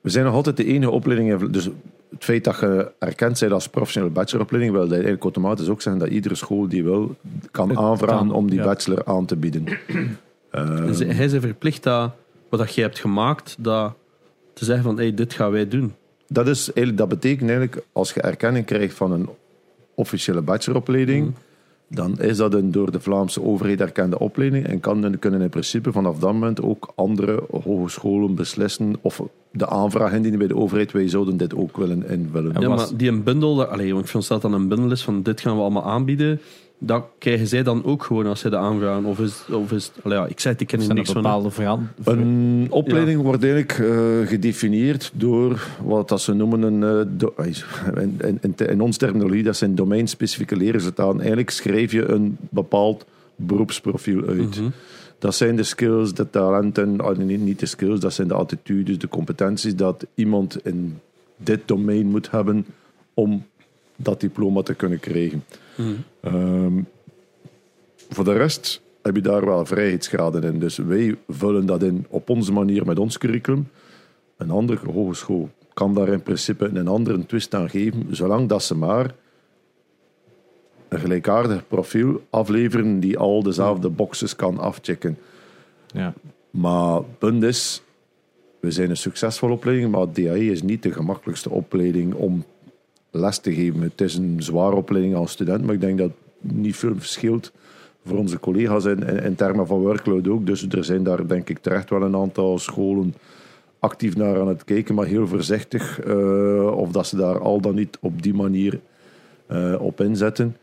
[0.00, 1.50] we zijn nog altijd de enige opleiding.
[1.50, 1.64] Dus
[2.10, 6.02] het feit dat je erkend bent als professionele bacheloropleiding, wil dat eigenlijk automatisch ook zeggen
[6.02, 7.14] dat iedere school die wil,
[7.50, 8.64] kan Het aanvragen kan, om die ja.
[8.64, 9.64] bachelor aan te bieden.
[10.50, 12.10] Ehm, En ze- hij is verplicht dat
[12.48, 13.94] wat dat jij hebt gemaakt, dat,
[14.52, 15.92] te zeggen van hey, dit gaan wij doen.
[16.32, 19.28] Dat, is eigenlijk, dat betekent eigenlijk, als je erkenning krijgt van een
[19.94, 21.34] officiële bacheloropleiding, Mm.
[21.88, 25.92] dan is dat een door de Vlaamse overheid erkende opleiding en kan, kunnen in principe
[25.92, 31.08] vanaf dat moment ook andere hogescholen beslissen of de aanvraag indienen bij de overheid, wij
[31.08, 32.54] zouden dit ook willen invullen.
[32.54, 34.90] En Ja, maar die een bundel, dat- allee, want ik vind dat dan een bundel
[34.90, 36.40] is van dit gaan we allemaal aanbieden,
[36.84, 39.04] dat krijgen zij dan ook gewoon als zij de aanvragen.
[39.04, 41.22] Of is, of is allee, ja, ik zei het, ik ken er niks van.
[41.22, 41.50] bepaalde
[42.04, 46.82] Een opleiding wordt eigenlijk eh, gedefinieerd door wat dat ze noemen een.
[47.94, 51.18] eh, in, in, in, in ons terminologie, dat zijn domeinspecifieke leerresultaten.
[51.18, 53.04] Eigenlijk schrijf je een bepaald
[53.36, 54.60] beroepsprofiel uit.
[54.60, 54.68] Mhm.
[55.18, 58.98] Dat zijn de skills, de talenten, ah, niet, niet de skills, dat zijn de attitudes,
[58.98, 60.98] de competenties dat iemand in
[61.36, 62.66] dit domein moet hebben
[63.14, 63.46] om
[63.96, 65.44] dat diploma te kunnen krijgen.
[66.20, 66.82] Ehm,
[68.08, 70.58] voor de rest heb je daar wel vrijheidsgraden in.
[70.58, 73.68] Dus wij vullen dat in op onze manier met ons curriculum.
[74.36, 78.76] Een andere hogeschool kan daar in principe een andere twist aan geven, zolang dat ze
[78.76, 79.14] maar
[80.88, 85.18] een gelijkaardig profiel afleveren die al dezelfde boxes kan afchecken.
[85.86, 86.14] Ja.
[86.50, 87.82] Maar het punt is,
[88.60, 92.44] we zijn een succesvolle opleiding, maar DAE is niet de gemakkelijkste opleiding om
[93.12, 93.80] les te geven.
[93.80, 97.52] Het is een zware opleiding als student, maar ik denk dat niet veel verschilt
[98.04, 100.46] voor onze collega's in, in, termen van workload ook.
[100.46, 103.14] Dus er zijn daar denk ik terecht wel een aantal scholen
[103.78, 107.74] actief naar aan het kijken, maar heel voorzichtig eh, of dat ze daar al dan
[107.74, 108.80] niet op die manier
[109.46, 110.56] eh, op inzetten.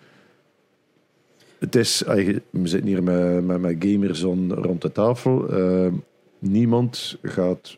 [1.60, 5.50] Het is, we zitten hier met, met, met gamers on- rond de tafel.
[5.50, 5.88] Eh,
[6.40, 7.78] niemand gaat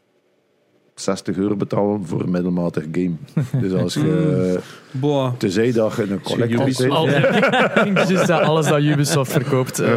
[0.96, 3.14] 60 euro betalen voor een middelmatig game.
[3.62, 4.60] Dus als je,
[4.92, 5.34] Boah.
[5.38, 9.80] tenzij dat je een collector ik dus dat alles dat Ubisoft verkoopt.
[9.80, 9.88] eh,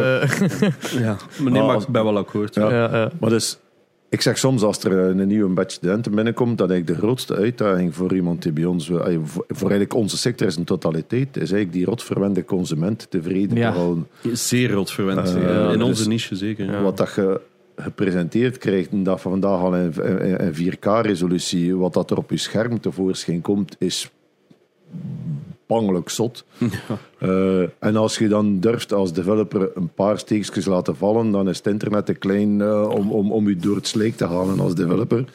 [0.99, 1.15] Ja.
[1.41, 2.55] Maar nee, Maar ik ben wel akkoord.
[2.55, 2.69] Ja.
[2.69, 3.11] ja, ja.
[3.19, 3.57] Maar dus,
[4.09, 7.95] Ik zeg soms als er een nieuwe batch studenten binnenkomt, dat eigenlijk de grootste uitdaging
[7.95, 11.71] voor iemand die bij ons, eh, voor, eigenlijk onze sector is een totaliteit, is eigenlijk
[11.73, 13.71] die rotverwende consument tevreden Ja.
[13.71, 14.07] te houden.
[14.31, 15.35] Zeer rot verwend.
[15.35, 16.65] Eh, Ja, in dus- onze niche zeker.
[16.71, 16.81] Ja.
[16.81, 17.39] Wat dat je
[17.75, 22.29] gepresenteerd krijgt, en dat van vandaag al in, in- in 4K-resolutie, wat dat er op
[22.29, 24.09] je scherm tevoorschijn komt, is
[25.67, 26.45] bangelijk zot.
[27.19, 31.57] Eh, en als je dan durft als developer een paar steekjes laten vallen, dan is
[31.57, 34.75] het internet te klein eh, om, om, om je door het slijk te halen als
[34.75, 35.25] developer.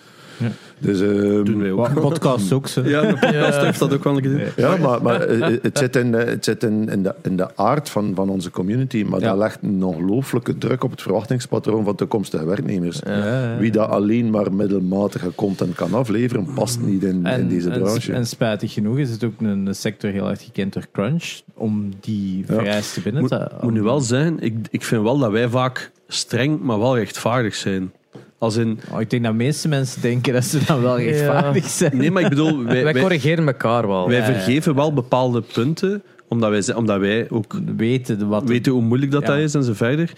[0.40, 0.48] Ja.
[0.78, 2.00] Dus, ehm, Doen wij ook.
[2.00, 2.82] Podcast ook zo.
[2.84, 4.40] Ja, de podcast heeft dat ook wel gedaan.
[4.56, 7.56] ja, maar, maar eh, het zit, in, eh, het zit in, in, de, in de
[7.56, 9.28] aard van, van onze community, maar Ja.
[9.28, 13.00] dat legt een ongelooflijke druk op het verwachtingspatroon van toekomstige werknemers.
[13.06, 13.56] Ja, ja.
[13.58, 18.12] Wie dat alleen maar middelmatige content kan afleveren, past niet in, in deze en, branche.
[18.12, 22.38] en spijtig genoeg is het ook een, sector heel erg gekend door crunch, om die
[22.38, 22.44] Ja.
[22.54, 23.48] vereisten binnen te...
[23.52, 26.96] Moet, moet nu wel zijn, ik, ik vind wel dat wij vaak streng, maar wel
[26.96, 27.92] rechtvaardig zijn.
[28.40, 31.64] Als in, Oh, ik denk dat de meeste mensen denken dat ze dan wel rechtvaardig
[31.68, 31.96] zijn.
[31.96, 34.08] nee, maar ik bedoel, wij, Wij wij, corrigeren elkaar wel.
[34.08, 34.32] wij Ja, ja.
[34.32, 38.44] vergeven wel bepaalde punten, omdat wij, ze- omdat wij ook Weten wat...
[38.48, 39.26] weten hoe moeilijk dat, Ja.
[39.28, 40.12] dat is en zo verder.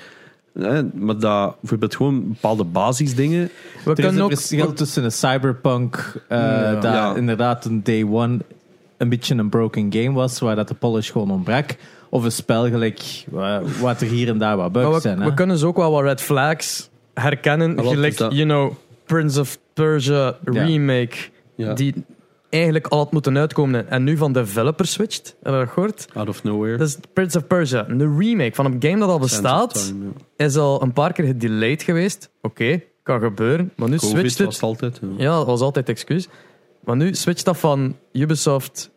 [0.59, 3.41] Hè, maar dat bijvoorbeeld gewoon bepaalde basisdingen.
[3.85, 4.31] we er is kunnen een ook...
[4.31, 6.73] verschil tussen een cyberpunk, eh Ja.
[6.75, 7.15] dat Ja.
[7.17, 8.39] inderdaad een day one
[8.97, 11.77] een beetje een broken game was, waar dat de polish gewoon ontbrak.
[12.09, 15.21] Of een spel gelijk, wa- wat er hier en daar wat bugs we, zijn.
[15.21, 15.25] hè.
[15.29, 17.75] we kunnen dus ook wel wat red flags herkennen.
[17.75, 18.33] Wat Gelijk, dat?
[18.33, 18.73] you know,
[19.05, 21.17] Prince of Persia remake.
[21.55, 21.75] Ja.
[21.75, 21.95] Die
[22.49, 25.37] eigenlijk al had moeten uitkomen en nu van developer switcht.
[25.43, 26.07] Heb je dat gehoord?
[26.15, 26.77] Out of nowhere.
[26.77, 27.85] Dat is Prince of Persia.
[27.89, 29.87] Een remake van een game dat al bestaat.
[29.87, 30.11] Time.
[30.37, 32.31] Is al een paar keer gedelayed geweest.
[32.41, 33.73] Oké, kan gebeuren.
[33.77, 34.55] Maar nu Covid switcht was het.
[34.55, 35.01] het altijd.
[35.03, 35.25] ja.
[35.25, 36.29] Ja, dat was altijd excuus.
[36.85, 38.91] Maar nu switcht dat van Ubisoft.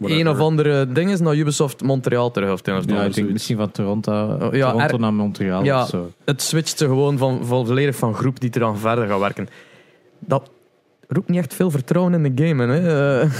[0.00, 2.60] Een of andere ding is naar Ubisoft Montreal terug.
[2.64, 3.04] Ja, ander.
[3.04, 5.82] ik denk misschien van Toronto, Oh, ja, Toronto er- naar Montreal Ja.
[5.82, 6.10] of zo.
[6.24, 9.48] het switcht ze gewoon van, van volledig van groep die er dan verder gaan werken.
[10.18, 10.50] Dat
[11.08, 12.66] roept niet echt veel vertrouwen in de game.
[12.66, 13.20] Hè?
[13.20, 13.30] Eh,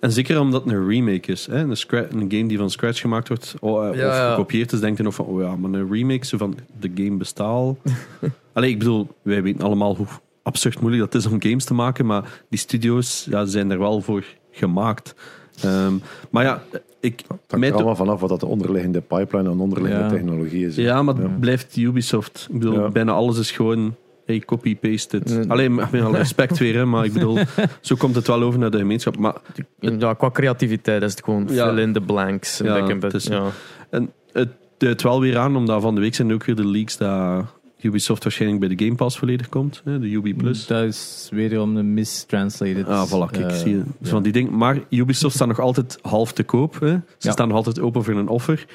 [0.00, 1.46] En zeker omdat het een remake is.
[1.46, 1.58] Hè?
[1.58, 4.30] Een, een game die van scratch gemaakt wordt oh, eh, Ja, of ja.
[4.30, 7.16] gekopieerd is, denk je nog van, oh ja, maar een remake, zo van, de game
[7.16, 7.78] bestaat al.
[8.52, 10.06] Allee, ik bedoel, wij weten allemaal hoe
[10.42, 14.00] absurd moeilijk dat is om games te maken, maar die studio's ja, zijn er wel
[14.00, 15.14] voor gemaakt.
[15.62, 15.92] Ehm,
[16.30, 16.62] maar ja,
[17.00, 17.22] ik...
[17.28, 20.10] Het hangt er allemaal vanaf wat dat de onderliggende pipeline en onderliggende Ja.
[20.10, 20.76] technologie is.
[20.76, 22.46] ja, maar het blijft Ubisoft.
[22.52, 22.88] Ik bedoel, Ja.
[22.88, 23.94] bijna alles is gewoon...
[24.26, 25.34] Hey, copy-paste het.
[25.34, 25.50] Nee.
[25.50, 27.38] Alleen, met alle respect weer, hè, maar ik bedoel,
[27.80, 29.16] zo komt het wel over naar de gemeenschap.
[29.18, 29.34] Maar
[29.80, 31.68] ja, qua creativiteit is het gewoon Ja.
[31.68, 32.58] fill in the blanks.
[32.58, 33.42] Ja, het is- ja.
[33.90, 36.96] En het duidt wel weer aan, omdat van de week zijn ook weer de leaks
[36.96, 37.44] dat
[37.82, 39.80] Ubisoft waarschijnlijk bij de Game Pass volledig komt.
[39.84, 40.66] Hè, de Ubi Plus.
[40.66, 42.86] Dat is wederom een mistranslated.
[42.86, 43.82] Ah, voilà, kijk, eh, zie je.
[44.00, 44.08] ja.
[44.08, 44.56] Van die dingen.
[44.56, 46.80] Maar Ubisoft staat nog altijd half te koop.
[46.80, 46.88] Hè.
[46.90, 47.30] Ze Ja.
[47.32, 48.66] staan nog altijd open voor een offer.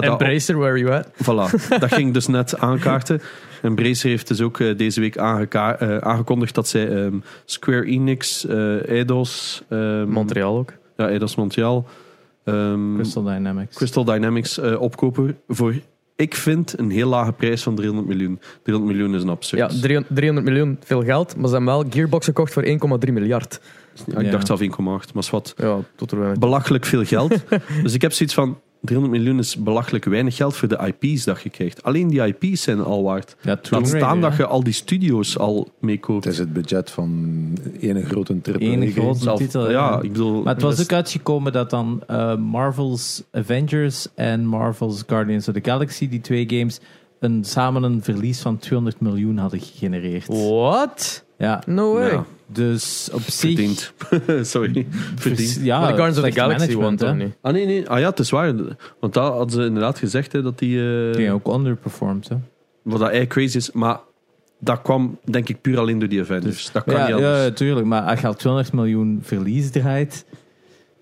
[0.00, 1.06] Embracer, where you at?
[1.22, 3.20] voilà, dat ging dus net aankaarten.
[3.62, 8.46] Embracer heeft dus ook eh, deze week aangeka- eh, aangekondigd dat zij ehm, Square Enix,
[8.46, 9.62] eh Eidos...
[9.68, 10.72] ehm, Montreal ook.
[10.96, 11.86] Ja, Eidos Montreal.
[12.44, 13.76] ehm, Crystal Dynamics.
[13.76, 15.74] Crystal Dynamics eh, opkopen voor,
[16.16, 18.40] ik vind, een heel lage prijs van 300 miljoen.
[18.62, 19.72] 300 miljoen is een absurd.
[19.72, 21.36] Ja, 300 300 miljoen, veel geld.
[21.36, 23.60] Maar ze hebben wel Gearbox gekocht voor 1,3 miljard.
[24.06, 27.34] Ja, ik dacht zelf 1,8, maar is wat Ja, tot er belachelijk veel geld.
[27.82, 31.42] dus ik heb zoiets van, 300 miljoen is belachelijk weinig geld voor de IP's dat
[31.42, 31.82] je krijgt.
[31.82, 33.36] Alleen die IP's zijn al waard.
[33.42, 36.24] Ja, Laat staan Raider, dat je al die studio's al meekoopt.
[36.24, 37.10] Het is het budget van
[37.80, 39.70] ene grote triple Ene grote Zelf- titel.
[39.70, 40.42] ja, ik bedoel...
[40.42, 45.60] Maar het was ook uitgekomen dat dan eh, Marvel's Avengers en Marvel's Guardians of the
[45.70, 46.80] Galaxy, die twee games,
[47.20, 50.26] een, samen een verlies van 200 miljoen hadden gegenereerd.
[50.26, 51.24] What?
[51.38, 52.10] Ja, No way.
[52.10, 52.24] Ja.
[52.46, 53.38] dus op zich...
[53.40, 53.92] Verdiend.
[54.48, 54.86] Sorry.
[55.16, 55.58] Verdiend.
[55.62, 57.34] Ja, maar de Guardians of the Galaxy won toch niet?
[57.40, 57.88] Ah nee, nee.
[57.88, 58.54] Ah ja, het is waar.
[59.00, 61.08] Want dat hadden ze inderdaad gezegd, hè, dat die...
[61.10, 62.36] eh, Die ook underperformed, hè.
[62.82, 63.72] Wat dat eigenlijk crazy is.
[63.72, 63.98] Maar
[64.58, 66.70] dat kwam, denk ik, puur alleen door die Avengers.
[66.72, 67.44] dat kan ja, niet anders.
[67.44, 67.86] ja, tuurlijk.
[67.86, 70.24] Maar als je al 200 miljoen verlies draait,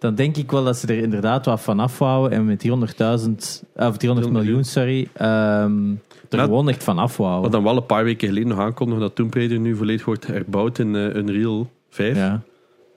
[0.05, 3.97] dan denk ik wel dat ze er inderdaad wat van afhouden en met 300.000, of
[3.97, 5.91] 300 miljoen, sorry, ehm,
[6.29, 7.51] er Net- gewoon echt van Wat afhouden.
[7.51, 10.79] dan wel een paar weken geleden nog aankondigde dat Tomb Raider nu volledig wordt herbouwd
[10.79, 12.17] in eh, Unreal 5.
[12.17, 12.41] Ja.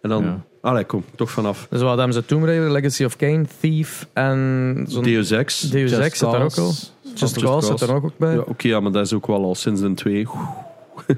[0.02, 0.41] En dan, Ja.
[0.62, 1.67] allee, kom, toch vanaf.
[1.70, 5.60] Dus wat hebben ze Tomb Raider, Legacy of Kane, Thief en zo'n Deus Ex.
[5.62, 6.65] Deus Ex zit daar ook al.
[6.67, 8.34] Just Just Cause zit er ook bij.
[8.34, 10.28] Ja, Oké, ja, maar dat is ook wel al sinds een 2.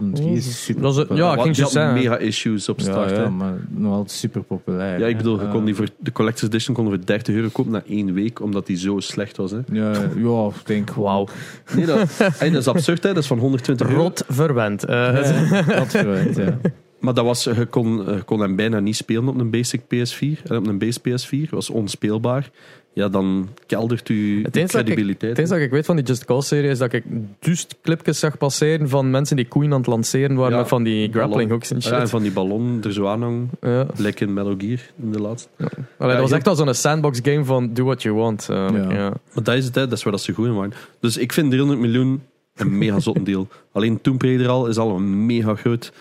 [0.00, 1.24] Een drie is super Dat is- populair.
[1.30, 1.94] ja, ik ging zo zeggen.
[1.94, 3.10] mega issues op ja, start.
[3.10, 3.30] ja, hè.
[3.30, 4.98] maar nog altijd super populair.
[4.98, 7.48] Ja, ik bedoel, je kon die voor de Collector's Edition kon je voor 30 euro
[7.52, 9.50] kopen na één week, omdat die zo slecht was.
[9.50, 9.58] Hè.
[9.72, 11.28] Ja, ja, ik denk Wauw.
[11.74, 11.98] Nee, dat,
[12.38, 13.08] hey, dat is absurd, hè.
[13.14, 14.00] dat is van 120 euro.
[14.02, 14.84] Rot verwend.
[14.84, 14.96] Eh,
[15.50, 16.58] Ja, dat verwijt, ja.
[16.98, 20.42] Maar dat was, je, kon, je kon hem bijna niet spelen op een basic PS4.
[20.44, 22.50] En op een base PS4 Dat was onspeelbaar.
[22.92, 25.30] Ja, dan keldert u Het eens dat ik- credibiliteit.
[25.30, 27.04] Het eens dat ik weet van die Just Cause serie is dat ik
[27.38, 30.82] dus clipjes zag passeren van mensen die koeien aan het lanceren waren Ja, met van
[30.82, 31.90] die grappling hooks en shit.
[31.92, 33.50] Ja, en van die ballon er zo aan hangen.
[33.60, 33.86] Ja.
[33.96, 35.48] Lekker in Metal Gear, in de laatste.
[35.58, 38.46] Allee, Ja, dat was echt al zo'n sandbox game van do what you want.
[38.50, 38.90] eh, Ja.
[38.92, 39.08] ja.
[39.34, 39.88] Maar dat is het, hè.
[39.88, 40.72] dat is waar dat ze goed in waren.
[41.00, 42.22] Dus ik vind 300 miljoen
[42.56, 43.48] een mega zotte deal.
[43.72, 45.92] Alleen Tomb Raider al is al een mega groot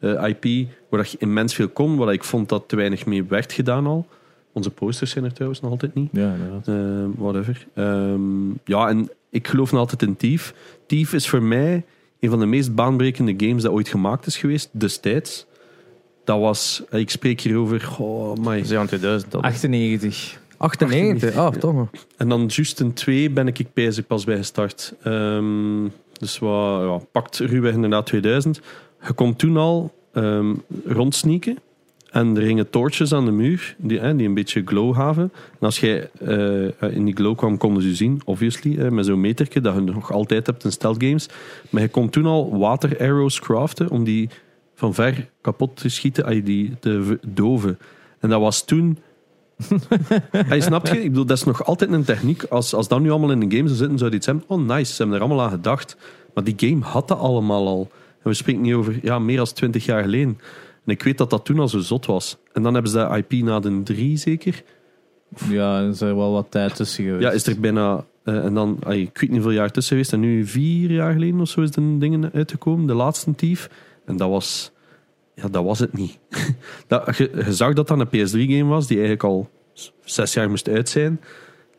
[0.00, 3.24] eh, IP, waar dat je immens veel kon, waar ik vond dat te weinig mee
[3.24, 4.06] werd gedaan al.
[4.52, 6.08] Onze posters zijn er trouwens nog altijd niet.
[6.12, 6.68] Ja, inderdaad.
[6.68, 7.66] Eh, whatever.
[7.74, 10.54] Ehm, ja, en ik geloof nog altijd in Thief.
[10.86, 11.84] Thief is voor mij
[12.20, 15.46] een van de meest baanbrekende games dat ooit gemaakt is geweest, destijds.
[16.24, 18.56] Dat was, ik spreek hierover, oh my.
[18.56, 19.30] Dat is aan 2000.
[19.30, 19.42] Dat.
[19.42, 20.40] 98.
[20.56, 21.88] 98, ah, toch nog.
[22.16, 24.94] En dan juist in 2 ben ik bezig pas bij gestart.
[25.02, 28.60] Ehm, dus wat, ja, pakt ruwweg inderdaad 2000.
[29.06, 30.54] Je kon toen al ehm
[30.86, 31.58] rondsneaken.
[32.12, 35.32] En er hingen torches aan de muur die, eh, die een beetje glow gaven.
[35.52, 39.06] En als jij eh, in die glow kwam, konden ze je zien, obviously, eh, met
[39.06, 41.28] zo'n meterke dat je nog altijd hebt in stealth games.
[41.70, 44.28] Maar je kon toen al water arrows craften om die
[44.74, 47.78] van ver kapot te schieten, ah, die te doven.
[48.20, 48.98] En dat was toen
[50.30, 51.02] hij snapt je?
[51.02, 52.44] Ik bedoel, dat is nog altijd een techniek.
[52.44, 54.44] Als, als dat nu allemaal in een game zou zitten, zou iets zijn.
[54.46, 55.96] Oh, nice, ze hebben er allemaal aan gedacht.
[56.34, 57.88] Maar die game had dat allemaal al.
[58.22, 60.38] En we spreken niet over ja, meer dan 20 jaar geleden.
[60.86, 62.36] En ik weet dat dat toen al zo zot was.
[62.52, 64.62] En dan hebben ze dat IP na de 3 zeker.
[65.48, 67.22] Ja, er is er wel wat tijd tussen geweest.
[67.22, 68.04] Ja, is er bijna.
[68.24, 70.12] eh, en dan, ay, ik weet niet hoeveel jaar tussen geweest.
[70.12, 72.86] En nu vier jaar geleden of zo is de dingen uitgekomen.
[72.86, 73.70] De laatste Thief.
[74.04, 74.72] En dat was.
[75.34, 76.18] Ja, dat was het niet.
[76.88, 79.50] dat, je, je zag dat dat een PS3-game was, die eigenlijk al
[80.04, 81.20] zes jaar moest uit zijn.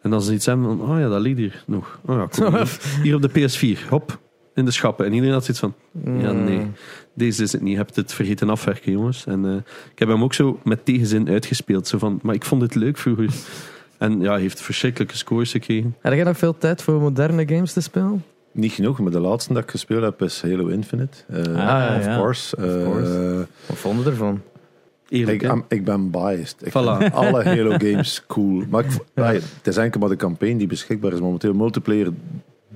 [0.02, 2.00] En dan ze iets hebben van, oh ja, dat ligt hier nog.
[2.06, 2.80] Oh ja, kom hier.
[3.04, 4.20] hier op de PS4, hop,
[4.54, 5.06] in de schappen.
[5.06, 5.74] En iedereen had zoiets van,
[6.22, 6.72] ja nee,
[7.14, 7.72] deze is het niet.
[7.72, 9.26] Je hebt het vergeten afwerken, jongens.
[9.26, 9.56] En eh,
[9.92, 11.88] ik heb hem ook zo met tegenzin uitgespeeld.
[11.88, 13.30] Zo van, maar ik vond het leuk vroeger.
[13.98, 15.96] En ja, hij heeft verschrikkelijke scores gekregen.
[16.00, 18.24] Heb jij nog veel tijd voor moderne games te spelen?
[18.52, 21.18] Niet genoeg, maar de laatste dat ik gespeeld heb is Halo Infinite.
[21.28, 22.16] Eh, Ah, of ja.
[22.18, 22.56] course.
[22.56, 23.48] Eh, course.
[23.66, 24.42] Wat vonden ervan?
[25.10, 26.56] Eerlijk, ik, am- ik ben biased.
[26.62, 26.98] Ik Voilà.
[26.98, 28.64] vind alle Halo games cool.
[28.70, 28.92] Maar ik,
[29.58, 31.54] het is enkel maar de campagne die beschikbaar is momenteel.
[31.54, 32.10] Multiplayer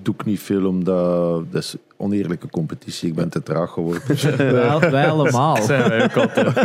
[0.07, 3.09] doe ik niet veel, omdat dat is oneerlijke competitie.
[3.09, 4.01] Ik ben te traag geworden.
[4.37, 5.61] Wij, wij allemaal.
[5.63, 6.55] Zijn wij ook altijd.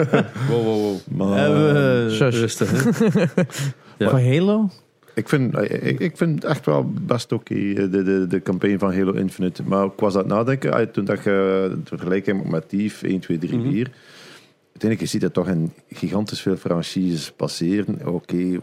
[0.49, 0.97] Wow, wow, wow.
[1.17, 1.53] Maar Eh,
[2.19, 2.29] we-.
[2.29, 2.71] Rustig?
[3.99, 4.11] Ja.
[4.21, 4.69] Halo?
[5.15, 8.43] ik, vind, eh, ik, ik vind het echt wel best oké, eh, de, de, de
[8.43, 9.63] campagne van Halo Infinite.
[9.63, 11.31] Maar ik was aan het nadenken, toen dat je
[11.75, 13.71] de vergelijking met Thief 1, 2, 3, Mhm.
[13.71, 13.91] 4.
[14.71, 18.07] Uiteindelijk, je ziet dat toch in gigantisch veel franchises passeren.
[18.07, 18.59] Oké,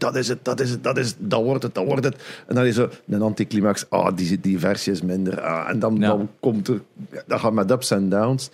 [0.00, 2.16] dat is het, dat is het, dat is het, dat wordt het, dat wordt het.
[2.46, 3.86] En dan is er een anticlimax.
[3.88, 5.40] Ah, die, die versie is minder.
[5.40, 6.08] Ah, en dan, Ja.
[6.08, 6.80] dan komt er,
[7.26, 8.50] dat gaat met ups en downs.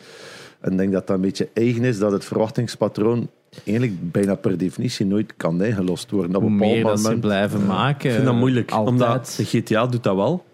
[0.60, 3.28] En ik denk dat dat een beetje eigen is, dat het verwachtingspatroon
[3.64, 6.36] eigenlijk bijna per definitie nooit kan ingelost worden.
[6.36, 8.08] Op Hoe een bepaald meer dat ze moment- blijven maken.
[8.08, 8.92] Ik vind dat moeilijk, Altijd.
[8.92, 10.44] omdat de GTA doet dat wel.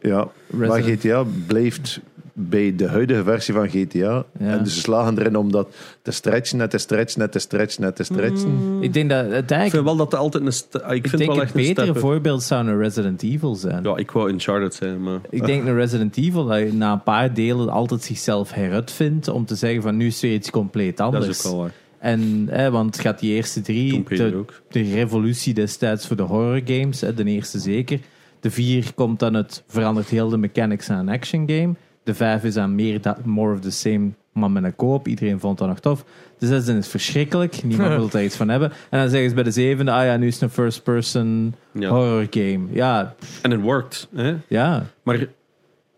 [0.00, 2.00] Ja, maar GTA blijft
[2.32, 3.98] bij de huidige versie van GTA.
[3.98, 4.24] Ja.
[4.38, 5.68] En dus ze slagen erin om dat
[6.02, 8.78] te stretchen, net te stretchen, net te stretchen, net te stretchen.
[8.80, 9.70] Ik denk dat Ik uiteindelijk...
[9.70, 10.52] vind wel dat altijd een...
[10.52, 13.54] st- ah, Ik Ik vind denk wel echt een betere voorbeeld zou een Resident Evil
[13.54, 13.82] zijn.
[13.82, 15.20] Ja, ik wou Uncharted zijn, maar...
[15.30, 19.44] Ik denk een Resident Evil dat je na een paar delen altijd zichzelf heruitvindt om
[19.46, 21.28] te zeggen van nu is er iets compleet Dat anders.
[21.28, 21.72] is ook wel waar.
[21.98, 24.44] En, hè, want het gaat die eerste drie, de,
[24.82, 27.98] revolutie destijds voor de horror games, hè, de eerste zeker.
[28.40, 31.74] De vier komt dan het verandert heel de mechanics aan een action game.
[32.02, 35.08] De vijf is aan meer da- more of the same, maar met een koop.
[35.08, 36.04] Iedereen vond dat nog tof.
[36.38, 37.62] De zesde is verschrikkelijk.
[37.62, 38.72] Niemand wil er iets van hebben.
[38.90, 41.54] En dan zeggen ze bij de zevende, ah ja, nu is het een first person
[41.72, 41.88] Ja.
[41.88, 42.60] horror game.
[42.70, 44.08] Ja, En het workt.
[44.14, 44.34] Hè?
[44.48, 44.84] ja.
[45.02, 45.26] Maar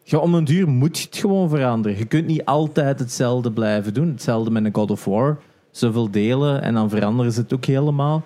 [0.05, 1.99] Ja, om een duur moet je het gewoon veranderen.
[1.99, 4.09] Je kunt niet altijd hetzelfde blijven doen.
[4.09, 5.39] Hetzelfde met een God of War.
[5.71, 8.23] Zoveel delen en dan veranderen ze het ook helemaal.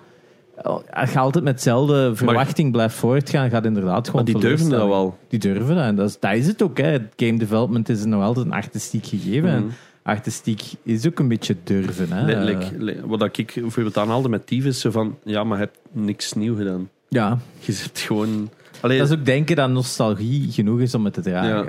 [0.63, 5.17] Je altijd met hetzelfde verwachting blijft voortgaan, gaat inderdaad gewoon Maar die durven dat wel.
[5.27, 5.83] Die durven dat.
[5.85, 6.77] En dat is, dat is het ook.
[6.77, 6.97] Hè.
[7.15, 9.49] Game development is nog altijd een artistiek gegeven.
[9.49, 9.71] En Mhm.
[10.03, 12.11] artistiek is ook een beetje durven.
[12.11, 12.25] Hè.
[12.25, 15.17] Letterlijk, wat ik bijvoorbeeld aanhaalde met Thief is zo van...
[15.23, 16.89] Ja, maar je hebt niks nieuw gedaan.
[17.07, 18.49] ja, Je zit gewoon...
[18.81, 21.49] Allee, dat is ook denken dat nostalgie genoeg is om het te dragen.
[21.49, 21.65] ja,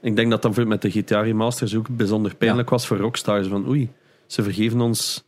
[0.00, 3.42] ik denk dat dat met de GTA remasters ook bijzonder pijnlijk was voor Rockstar.
[3.42, 3.90] Zo Van oei,
[4.26, 5.24] ze vergeven ons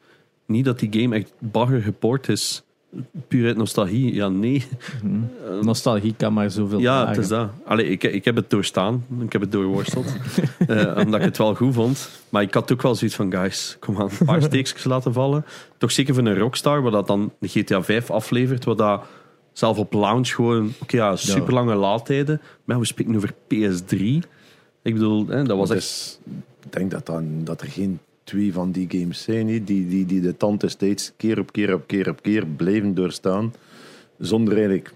[0.47, 2.63] niet dat die game echt bagger geport is.
[3.29, 4.15] Puur uit nostalgie.
[4.15, 4.65] Ja, nee.
[5.03, 5.65] Mhm.
[5.65, 7.51] Nostalgie kan maar zoveel Ja, het is dat.
[7.65, 9.05] Allee, ik, ik heb het doorstaan.
[9.21, 10.07] Ik heb het doorworsteld.
[10.67, 12.11] Eh, omdat ik het wel goed vond.
[12.29, 15.45] Maar ik had ook wel zoiets van, guys, kom aan, een paar steekjes laten vallen.
[15.79, 19.05] Toch zeker voor een Rockstar, wat dat dan de GTA 5 aflevert, wat dat
[19.53, 22.41] zelf op launch gewoon, oké ja, super lange laadtijden.
[22.65, 24.01] Maar we spreken over PS3.
[24.83, 26.21] Ik bedoel, hè, dat was echt...
[26.65, 30.21] Ik denk dat, dan, dat er geen twee van die games zijn, die, die, die
[30.21, 33.55] de tand steeds keer op keer op keer op keer blijven doorstaan,
[34.19, 34.93] zonder eigenlijk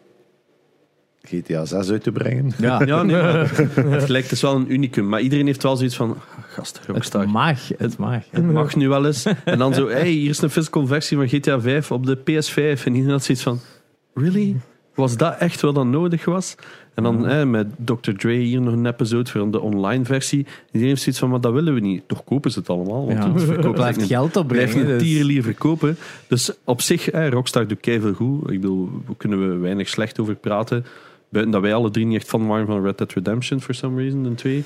[1.22, 2.52] GTA 6 uit te brengen.
[2.58, 3.16] Ja, Ja, nee,
[4.00, 5.08] het lijkt dus wel een unicum.
[5.08, 7.20] Maar iedereen heeft wel zoiets van, ah, gast, Rockstar.
[7.20, 8.24] het mag, het mag.
[8.30, 9.26] Het mag nu wel eens.
[9.44, 12.84] En dan zo, hey, hier is een physical versie van GTA 5 op de PS5.
[12.84, 13.60] En iedereen had zoiets van,
[14.14, 14.56] really?
[15.00, 16.54] Was dat echt wat dan nodig was?
[16.94, 18.10] En dan hè, met Dr.
[18.16, 20.46] Dre hier nog een episode voor de online versie.
[20.66, 22.02] Iedereen heeft zoiets van, maar dat willen we niet.
[22.06, 23.06] Toch kopen ze het allemaal.
[23.06, 23.52] Want Ja.
[23.52, 24.78] het Blijft geld blijft opbrengen.
[24.78, 25.96] een dus- tierenlier verkopen.
[26.26, 28.50] Dus op zich, hè, Rockstar doet keihard goed.
[28.50, 30.84] Ik bedoel, daar kunnen we weinig slecht over praten.
[31.28, 34.02] Buiten dat wij alle drie niet echt fan waren van Red Dead Redemption, for some
[34.02, 34.64] reason, de twee.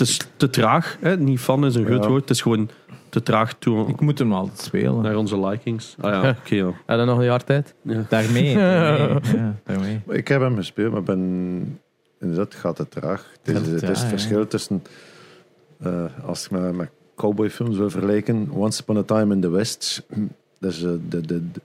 [0.00, 0.96] Het is te traag.
[1.00, 1.16] Hè?
[1.16, 2.08] Niet fan is een Ja.
[2.08, 2.20] woord.
[2.20, 2.68] Het is gewoon
[3.08, 5.02] te traag toe Ik moet hem altijd spelen.
[5.02, 5.94] naar onze likings.
[6.00, 6.54] Ah ja, oké.
[6.54, 6.66] ja.
[6.86, 7.74] Heb je nog een jaar tijd?
[7.82, 8.04] Ja.
[8.08, 8.54] Daarmee.
[8.54, 9.20] daarmee.
[9.36, 10.00] Ja, daarmee.
[10.08, 11.78] Ik heb hem gespeeld, maar ben
[12.20, 13.26] inderdaad gaat het traag.
[13.42, 14.82] Het is, Gaat het is verschil tussen,
[15.82, 20.06] eh, als ik met, met cowboyfilms wil vergelijken, Once Upon a Time in the West,
[20.60, 21.60] dat is eh, de, de, de,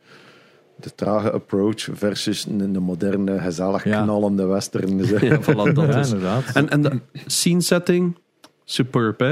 [0.76, 4.04] de trage approach versus een, een moderne, gezellig Ja.
[4.04, 4.98] knallende western.
[5.06, 6.08] Ja, voilà, dat Ja, is.
[6.12, 6.44] inderdaad.
[6.54, 8.16] En, en de scene setting,
[8.66, 9.20] superb.
[9.20, 9.32] Hè?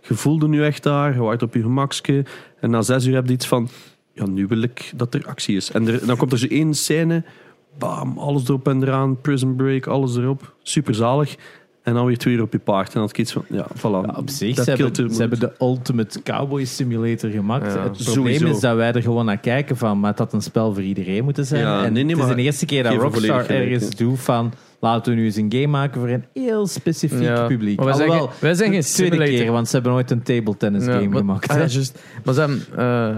[0.00, 2.24] Je voelde nu echt daar, je waart op je gemakske.
[2.60, 3.68] En na zes uur heb je iets van,
[4.12, 5.70] ja, nu wil ik dat er actie is.
[5.70, 7.24] En er, dan komt er zo één scène,
[7.78, 10.54] bam, alles erop en eraan, prison break, alles erop.
[10.62, 11.36] Super zalig.
[11.82, 12.86] En dan weer twee uur op je paard.
[12.86, 13.80] En dan had ik iets van, ja, voilà.
[13.80, 17.72] Ja, op zich, Dat ze hebben, ze hebben de ultimate cowboy simulator gemaakt.
[17.72, 18.46] Ja, het probleem sowieso.
[18.46, 21.24] is dat wij er gewoon naar kijken van, maar het had een spel voor iedereen
[21.24, 21.62] moeten zijn.
[21.62, 24.52] Ja, en nee, nee, het is de eerste keer dat Rockstar ergens doet van,
[24.82, 27.76] laten we nu eens een game maken voor een heel specifiek Ja, publiek.
[27.76, 29.34] maar wij zijn Alhoewel, geen- wij zijn geen simulator.
[29.34, 31.48] keer, want ze hebben nooit een table tennis Ja, game maar- gemaakt.
[31.48, 31.56] ah.
[32.24, 33.16] Maar ze hebben, eh,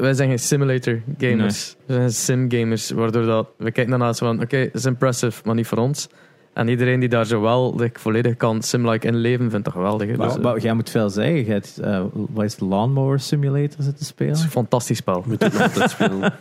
[0.00, 1.76] wij zijn geen simulator gamers.
[1.86, 2.90] We zijn sim gamers.
[2.90, 6.08] Waardoor dat, we kijken daarna zo van, oké, dat is impressive, maar niet voor ons.
[6.52, 10.08] En iedereen die daar zo wel like, volledig kan sim-like inleven, vindt dat geweldig.
[10.08, 10.16] hè.
[10.16, 11.34] Maar, Dus, eh, maar jij moet veel zeggen.
[11.44, 14.32] Jij hebt, eh, wat is de Lawnmower Simulator zitten het is spelen?
[14.38, 15.22] een fantastisch spel.
[15.26, 16.34] Moet ik nog altijd spelen.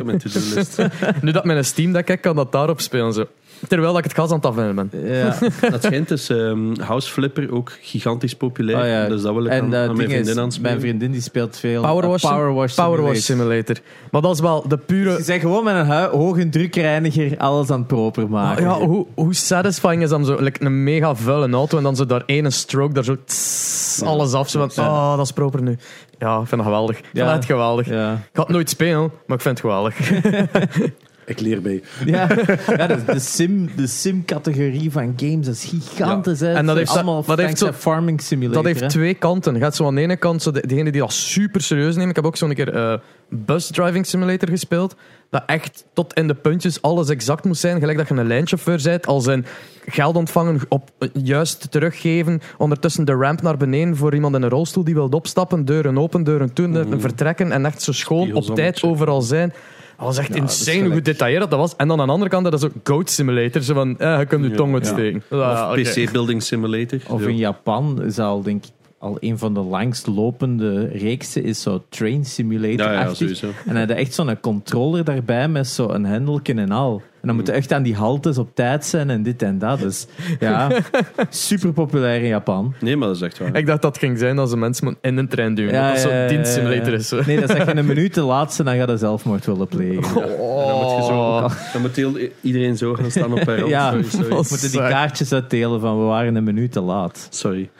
[0.00, 0.82] Op mijn to-do-list.
[1.22, 3.12] Nu dat mijn Steam Deck kan dat daarop spelen.
[3.12, 3.24] Zo.
[3.68, 5.14] Terwijl ik het gas aan het afnemen ben.
[5.14, 5.36] Ja.
[5.70, 8.78] Dat schijnt is ehm, House Flipper ook gigantisch populair.
[8.78, 9.08] Oh ja.
[9.08, 10.70] Dus dat wil ik En aan, eh, aan mijn vriendin aanspelen.
[10.70, 13.74] Mijn vriendin die speelt veel Powerwash, Powerwash, Powerwash Simulator.
[13.74, 13.76] Simulator.
[14.10, 15.16] Maar dat is wel de pure...
[15.16, 18.66] Ze zijn gewoon met een hoge drukreiniger alles aan het proper maken.
[18.66, 21.82] Ah, ja, hoe, hoe satisfying is dat om zo like, een mega vuile auto en
[21.82, 24.48] dan zo daar ene stroke, daar zo tss, alles af.
[24.48, 25.76] Zo van, oh, dat is proper nu.
[26.18, 26.98] Ja, ik vind dat geweldig.
[26.98, 27.88] Ik vind echt geweldig.
[27.88, 28.12] Ja.
[28.12, 29.98] Ik ga het nooit spelen, maar ik vind het geweldig.
[31.30, 31.82] ik leer bij.
[32.04, 32.28] Ja,
[32.76, 36.40] ja de, de sim, de sim-categorie van games is gigantisch.
[36.40, 36.52] hè.
[36.52, 38.62] En dat heeft- is allemaal dat heeft zo- farming simulator.
[38.62, 38.88] Dat heeft hè.
[38.88, 39.54] twee kanten.
[39.54, 42.10] Je gaat zo aan de ene kant, zo de, degene die dat super serieus nemen.
[42.10, 42.94] Ik heb ook zo'n keer eh
[43.28, 44.94] Bus Driving Simulator gespeeld.
[45.30, 47.78] Dat echt tot in de puntjes alles exact moest zijn.
[47.80, 49.06] Gelijk dat je een lijnchauffeur bent.
[49.06, 49.46] Al zijn
[49.86, 52.40] geld ontvangen, op, eh, juist teruggeven.
[52.58, 55.64] Ondertussen de ramp naar beneden voor iemand in een rolstoel die wil opstappen.
[55.64, 57.00] Deuren open, deuren toe, Mm.
[57.00, 57.52] vertrekken.
[57.52, 59.52] En echt zo schoon op tijd overal zijn.
[60.00, 61.76] Dat was echt Ja, dat insane hoe gedetailleerd dat was.
[61.76, 63.62] En dan aan de andere kant, dat is ook Goat Simulator.
[63.62, 64.74] Zo van, eh, je kunt je tong Ja.
[64.76, 65.22] uitsteken.
[65.30, 65.80] Of Ah, oké.
[65.82, 66.98] PC Building Simulator.
[67.08, 71.62] Of in Japan is al, denk ik, al een van de langst lopende reeksen is
[71.62, 72.86] zo Train Simulator.
[72.86, 73.16] Ja, ja, achtig.
[73.16, 73.48] sowieso.
[73.66, 77.02] En heb je echt zo'n controller daarbij met zo'n hendelken en al.
[77.20, 79.78] En dan moet je echt aan die haltes op tijd zijn en dit en dat.
[79.78, 80.06] Dus
[80.40, 80.68] ja,
[81.28, 82.74] super populair in Japan.
[82.80, 83.56] Nee, maar dat is echt waar.
[83.56, 85.72] Ik dacht dat het ging zijn als ze mensen moeten in een trein duwen.
[85.72, 87.08] Ja, dat is ja, zo'n ja, dienstsimulator is.
[87.08, 87.20] zo.
[87.26, 90.22] Nee, dat is je een minuut te laat bent, dan ga je zelfmoord willen plegen.
[90.22, 90.28] En
[90.66, 91.40] dan moet je zo,
[91.72, 93.68] dan moet heel, iedereen zo gaan staan op perron.
[93.78, 97.26] Ja, sorry, moeten die kaartjes uitdelen van we waren een minuut te laat.
[97.30, 97.70] Sorry.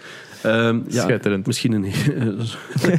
[0.42, 1.46] Ehm, ja, Schitterend.
[1.46, 2.34] misschien een heel,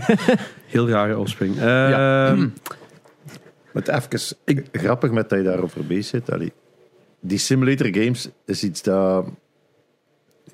[0.68, 1.58] heel rare opspring.
[1.58, 2.36] Ehm, Ja.
[3.74, 6.32] Met even grappig met dat je daarover bezig zit.
[6.32, 6.52] Allee,
[7.20, 9.26] die simulator games is iets dat.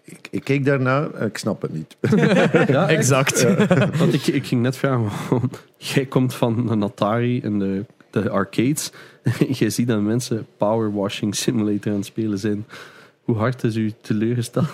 [0.04, 1.96] Ik, ik kijk daarnaar en ik snap het niet.
[2.68, 3.44] ja, Exact.
[4.00, 8.30] Want ik, ik ging net vragen, waarom- jij komt van een Atari en de, de
[8.30, 8.92] arcades.
[9.50, 12.66] jij ziet dat mensen Power Washing Simulator aan het spelen zijn.
[13.24, 14.68] Hoe hard is u teleurgesteld?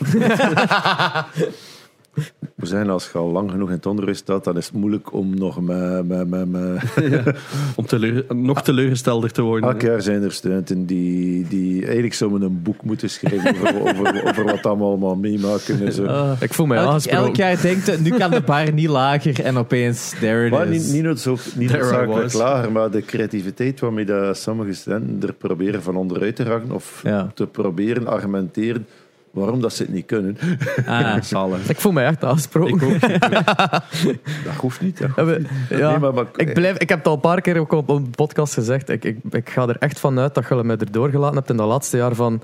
[2.56, 5.14] We zijn als je al lang genoeg in het onderwijs staat, dan is het moeilijk
[5.14, 6.84] om nog met, met, met, met
[7.76, 9.70] Om teleur, nog teleurgestelder te worden.
[9.70, 14.24] Elk jaar zijn er studenten die, die eigenlijk zouden een boek moeten schrijven over, over,
[14.28, 15.86] over wat allemaal meemaken.
[15.86, 16.04] En zo.
[16.04, 17.26] Uh, Ik voel mij elk, aangesproken.
[17.26, 20.68] elk jaar denkt het, nu kan de bar niet lager en opeens, there it Maar
[20.68, 20.84] is.
[20.84, 22.34] niet, niet, noodzo- niet noodzakelijk was.
[22.34, 27.00] lager, maar de creativiteit waarmee dat sommige studenten er proberen van onderuit te raken of
[27.04, 27.32] Ja.
[27.34, 28.86] te proberen argumenteren
[29.34, 30.38] waarom dat ze het niet kunnen.
[30.86, 31.70] Ah, Zalig.
[31.70, 32.76] Ik voel mij echt aangesproken.
[32.76, 33.00] Ik ook.
[34.46, 34.98] Dat hoeft niet.
[34.98, 35.80] Dat Ja, hoeft we- niet.
[35.80, 37.90] ja, Nee, maar- maar- ik, blijf, ik heb het al een paar keer ook op
[37.90, 38.90] een podcast gezegd.
[38.90, 41.58] Ik, ik, ik ga er echt van uit dat je me er doorgelaten hebt in
[41.58, 42.42] dat laatste jaar van...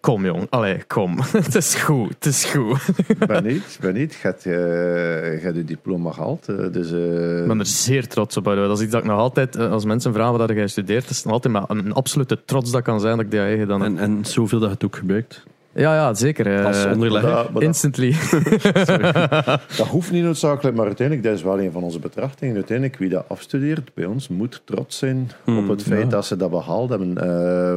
[0.00, 1.18] Kom jong, allee, kom.
[1.32, 2.80] het is goed, het is goed.
[3.26, 4.12] ben niet, ben niet.
[4.12, 6.48] Je hebt, eh, je hebt je diploma gehaald.
[6.48, 8.44] eh, dus, eh, Ik ben er zeer trots op.
[8.44, 11.10] Dat is iets dat ik nog altijd, eh, als mensen vragen wat heb jij gestudeerd,
[11.10, 13.40] is het nog altijd maar een, absolute trots dat ik kan zijn dat ik die
[13.40, 13.90] eigen dan heb.
[13.90, 15.44] En, en zoveel dat je het ook gebruikt.
[15.76, 16.58] Ja, ja, zeker.
[16.58, 17.46] eh, Als onderlegger.
[17.52, 18.10] dat, Instantly.
[19.76, 22.54] dat hoeft niet noodzakelijk, maar uiteindelijk, dat is wel een van onze betrachtingen.
[22.54, 26.08] Uiteindelijk, wie dat afstudeert bij ons, moet trots zijn Hmm, op het feit ja.
[26.08, 27.18] dat ze dat behaald hebben.
[27.18, 27.74] Eh,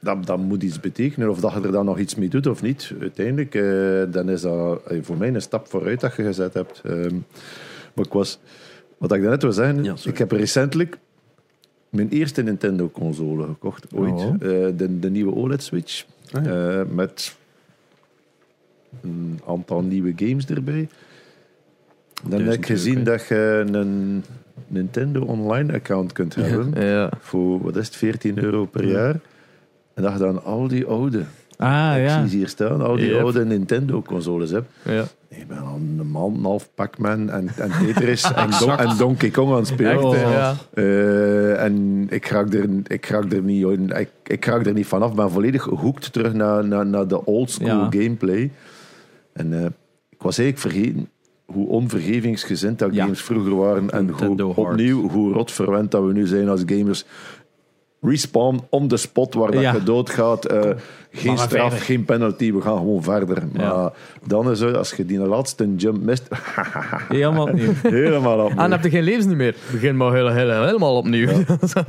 [0.00, 2.62] dat, dat moet iets betekenen, of dat je er dan nog iets mee doet of
[2.62, 2.92] niet.
[3.00, 6.80] Uiteindelijk, eh, dan is dat voor mij een stap vooruit dat je gezet hebt.
[6.84, 7.14] Ehm,
[7.94, 8.38] maar ik was,
[8.98, 10.98] wat ik daarnet wil zeggen, Ja, ik heb recentelijk
[11.88, 14.12] mijn eerste Nintendo-console gekocht, ooit.
[14.12, 14.34] Oh.
[14.34, 14.40] Eh,
[14.76, 16.04] de, de nieuwe OLED-switch.
[16.32, 16.78] Ah, ja.
[16.78, 17.36] Eh, met
[19.02, 20.88] een aantal nieuwe games erbij.
[22.28, 24.24] Dan heb ik gezien dat je een
[24.66, 26.84] Nintendo Online account kunt hebben.
[26.84, 27.10] ja.
[27.20, 29.20] Voor, wat is het, 14 euro per jaar.
[29.94, 31.24] En dat je dan al die oude,
[31.60, 32.20] Ah ik ja.
[32.20, 33.20] zie ze hier staan, al die Yep.
[33.20, 34.68] oude Nintendo consoles hebt.
[34.84, 35.04] ja.
[35.28, 39.30] Ik ben al een en een half Pac-Man en, en Tetris en, Don- en Donkey
[39.30, 39.92] Kong aan het spelen.
[39.92, 40.14] Echt, Oh.
[40.14, 40.54] ja.
[40.74, 45.10] Eh, en ik raak er, ik raak er, niet, ik, ik raak er niet vanaf.
[45.10, 47.86] Ik ben volledig gehoekt terug naar, naar, naar de old school Ja.
[47.90, 48.50] gameplay.
[49.32, 49.64] En eh,
[50.10, 51.08] ik was eigenlijk vergeten
[51.44, 53.02] hoe onvergevingsgezind dat Ja.
[53.02, 53.90] games vroeger waren.
[53.90, 54.68] En Nintendo hoe, hard.
[54.68, 57.04] opnieuw hoe rot verwend dat we nu zijn als gamers.
[58.00, 59.72] Respawn on the spot waar dat Ja.
[59.74, 60.44] je doodgaat.
[60.44, 60.60] eh,
[61.12, 61.78] geen maar straf, verder.
[61.78, 63.42] geen penalty, we gaan gewoon verder.
[63.52, 63.92] Maar Ja.
[64.26, 66.28] dan is het, als je die laatste jump mist,
[67.08, 67.72] Helemaal opnieuw.
[67.82, 68.50] helemaal op.
[68.50, 69.54] Ah, dan heb je geen levens niet meer.
[69.72, 71.28] Begin maar heel, heel, helemaal opnieuw.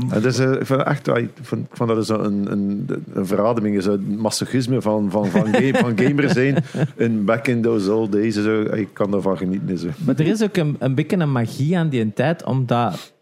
[0.10, 3.26] En dus, eh, ik vind echt, ik vind, ik vond dat zo een, een, een
[3.26, 6.64] verademing, zo een masochisme van, van, van, game, van gamer zijn.
[6.95, 8.34] In back in those old days.
[8.36, 9.78] Zo, ik kan daarvan genieten.
[9.78, 9.88] Zo.
[10.05, 13.14] Maar er is ook een, een beetje een magie aan die tijd, omdat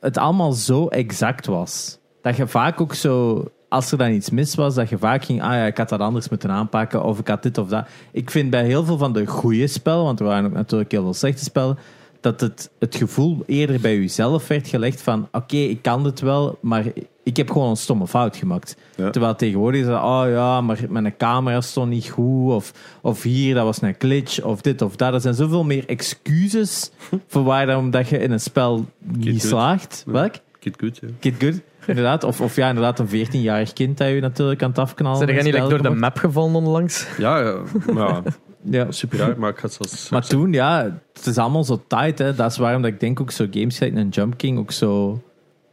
[0.00, 1.97] het allemaal zo exact was.
[2.22, 5.42] Dat je vaak ook zo, als er dan iets mis was, dat je vaak ging,
[5.42, 7.86] ah ja, ik had dat anders moeten aanpakken, of ik had dit of dat.
[8.12, 11.02] Ik vind bij heel veel van de goede spellen, want er waren ook natuurlijk heel
[11.02, 11.78] veel slechte spellen,
[12.20, 16.58] dat het, het gevoel eerder bij jezelf werd gelegd van, oké, ik kan dit wel,
[16.60, 16.84] maar
[17.22, 18.76] ik heb gewoon een stomme fout gemaakt.
[18.96, 19.10] Ja.
[19.10, 23.54] Terwijl tegenwoordig is dat, oh ja, maar mijn camera stond niet goed, of, of hier,
[23.54, 25.14] dat was een glitch, of dit of dat.
[25.14, 26.90] Er zijn zoveel meer excuses
[27.30, 29.50] voor waarom dat je in een spel niet good.
[29.50, 30.02] slaagt.
[30.06, 30.12] Ja.
[30.12, 30.34] Welk?
[30.58, 31.08] Kid Good, ja.
[31.18, 31.60] Kid Good.
[31.88, 32.24] Inderdaad.
[32.24, 35.42] Of, of ja, inderdaad een 14-jarig kind dat je natuurlijk aan het afknallen Zijn jij
[35.42, 37.06] niet like, door de map gevallen onlangs?
[37.18, 38.22] Ja, ja.
[38.62, 40.08] ja super maar ik had zelfs...
[40.08, 42.18] Maar toen, ja, het is allemaal zo tight.
[42.18, 42.34] Hè.
[42.34, 45.22] Dat is waarom dat ik denk ook zo games gelijk een Jump King ook zo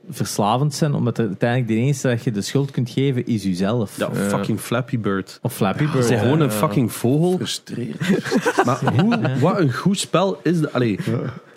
[0.10, 0.94] verslavend zijn.
[0.94, 3.98] Omdat er uiteindelijk de enige dat je de schuld kunt geven is jezelf.
[3.98, 5.40] Ja, fucking Flappy Bird.
[5.42, 5.94] Of Flappy Bird.
[5.94, 6.18] Het is ja.
[6.18, 7.36] gewoon een fucking vogel.
[7.36, 8.00] Frustrerend.
[8.66, 10.74] Maar hoe, wat een goed spel is dat?
[10.74, 11.00] Allee,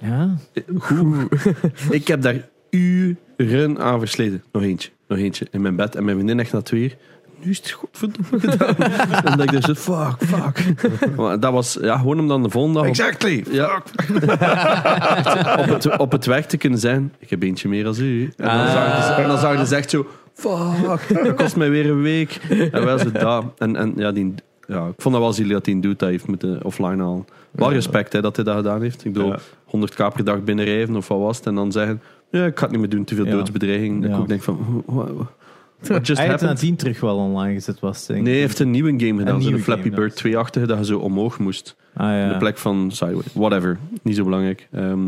[0.01, 0.37] Ja.
[0.79, 1.29] hoe,
[1.91, 4.43] ik heb daar uren aan versleten.
[4.53, 5.47] Nog eentje, nog eentje.
[5.51, 5.95] In mijn bed.
[5.97, 6.97] En mijn vriendin echt na twee uur.
[7.43, 8.77] Nu is het godverdomme gedaan.
[9.25, 10.65] en dat ik daar zit, fuck, fuck.
[11.17, 12.89] Maar dat was ja, gewoon om dan de volgende dag...
[12.89, 13.45] op- Exactly.
[13.51, 13.77] Ja.
[15.63, 17.13] op, het, op het werk te kunnen zijn.
[17.19, 18.23] Ik heb eentje meer als u.
[18.25, 18.73] En dan, Ah.
[19.03, 20.07] zag je, en dan zag je dus echt zo.
[20.35, 22.41] Fuck, dat kost mij weer een week.
[22.73, 23.45] En wel zo dat.
[23.59, 24.35] En, en ja, die,
[24.67, 25.99] ja, ik vond dat wel zielig dat hij doet.
[25.99, 27.25] Dat heeft moeten offline halen.
[27.51, 29.05] Wel respect hè, dat hij dat gedaan heeft.
[29.05, 29.39] Ik bedoel, Ja.
[29.77, 31.47] 100k per dag binnenrijven of wat was het.
[31.47, 33.05] En dan zeggen, ja, ik ga het niet meer doen.
[33.05, 33.31] Te veel Ja.
[33.31, 34.01] doodsbedreiging.
[34.03, 34.17] Dat Ja.
[34.17, 35.27] ik ook denk van, what, what
[35.79, 35.97] just Hij
[36.29, 36.41] heeft happened?
[36.61, 38.07] nadien terug wel online gezet was.
[38.07, 38.25] Denk ik.
[38.25, 39.35] Nee, hij heeft een nieuwe game gedaan.
[39.41, 41.77] Zo'n nieuwe Flappy game, Bird dat 2-achtige, dat je zo omhoog moest.
[41.95, 42.23] Ah, ja.
[42.27, 43.23] In de plek van Sideway.
[43.35, 43.79] Whatever.
[44.03, 44.69] Niet zo belangrijk.
[44.73, 45.01] Ehm,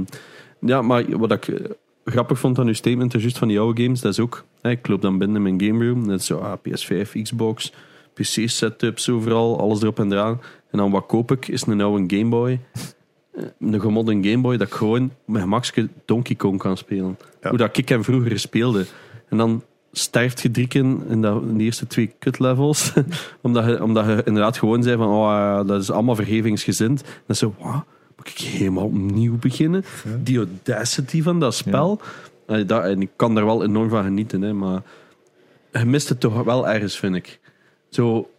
[0.60, 1.64] ja, maar wat ik eh,
[2.04, 4.70] grappig vond aan uw statement, is juist van die oude games, dat is ook, hè,
[4.70, 7.72] ik loop dan binnen in mijn game room, dat is zo ah, PS5, Xbox,
[8.14, 10.40] PC-setups overal, alles erop en eraan.
[10.70, 12.60] En dan wat koop ik, is een oude Game Boy.
[13.32, 17.18] Eh, Een gemodde Game Boy dat ik gewoon met gemakske Donkey Kong kan spelen.
[17.42, 17.48] Ja.
[17.48, 18.86] Hoe dat ik hem vroeger speelde.
[19.28, 19.62] En dan
[19.92, 22.92] sterft je drie keer in, de eerste twee cut levels.
[23.40, 27.02] omdat, je, omdat je inderdaad gewoon zei van, oh ja, dat is allemaal vergevingsgezind.
[27.02, 27.84] En dan zo, wat?
[28.16, 29.84] Moet ik helemaal opnieuw beginnen?
[30.22, 32.00] Die audacity van dat spel.
[32.46, 34.82] Eh, dat, en ik kan daar wel enorm van genieten, hè, maar
[35.72, 37.40] je mist het toch wel ergens, vind ik.
[37.88, 38.30] Zo,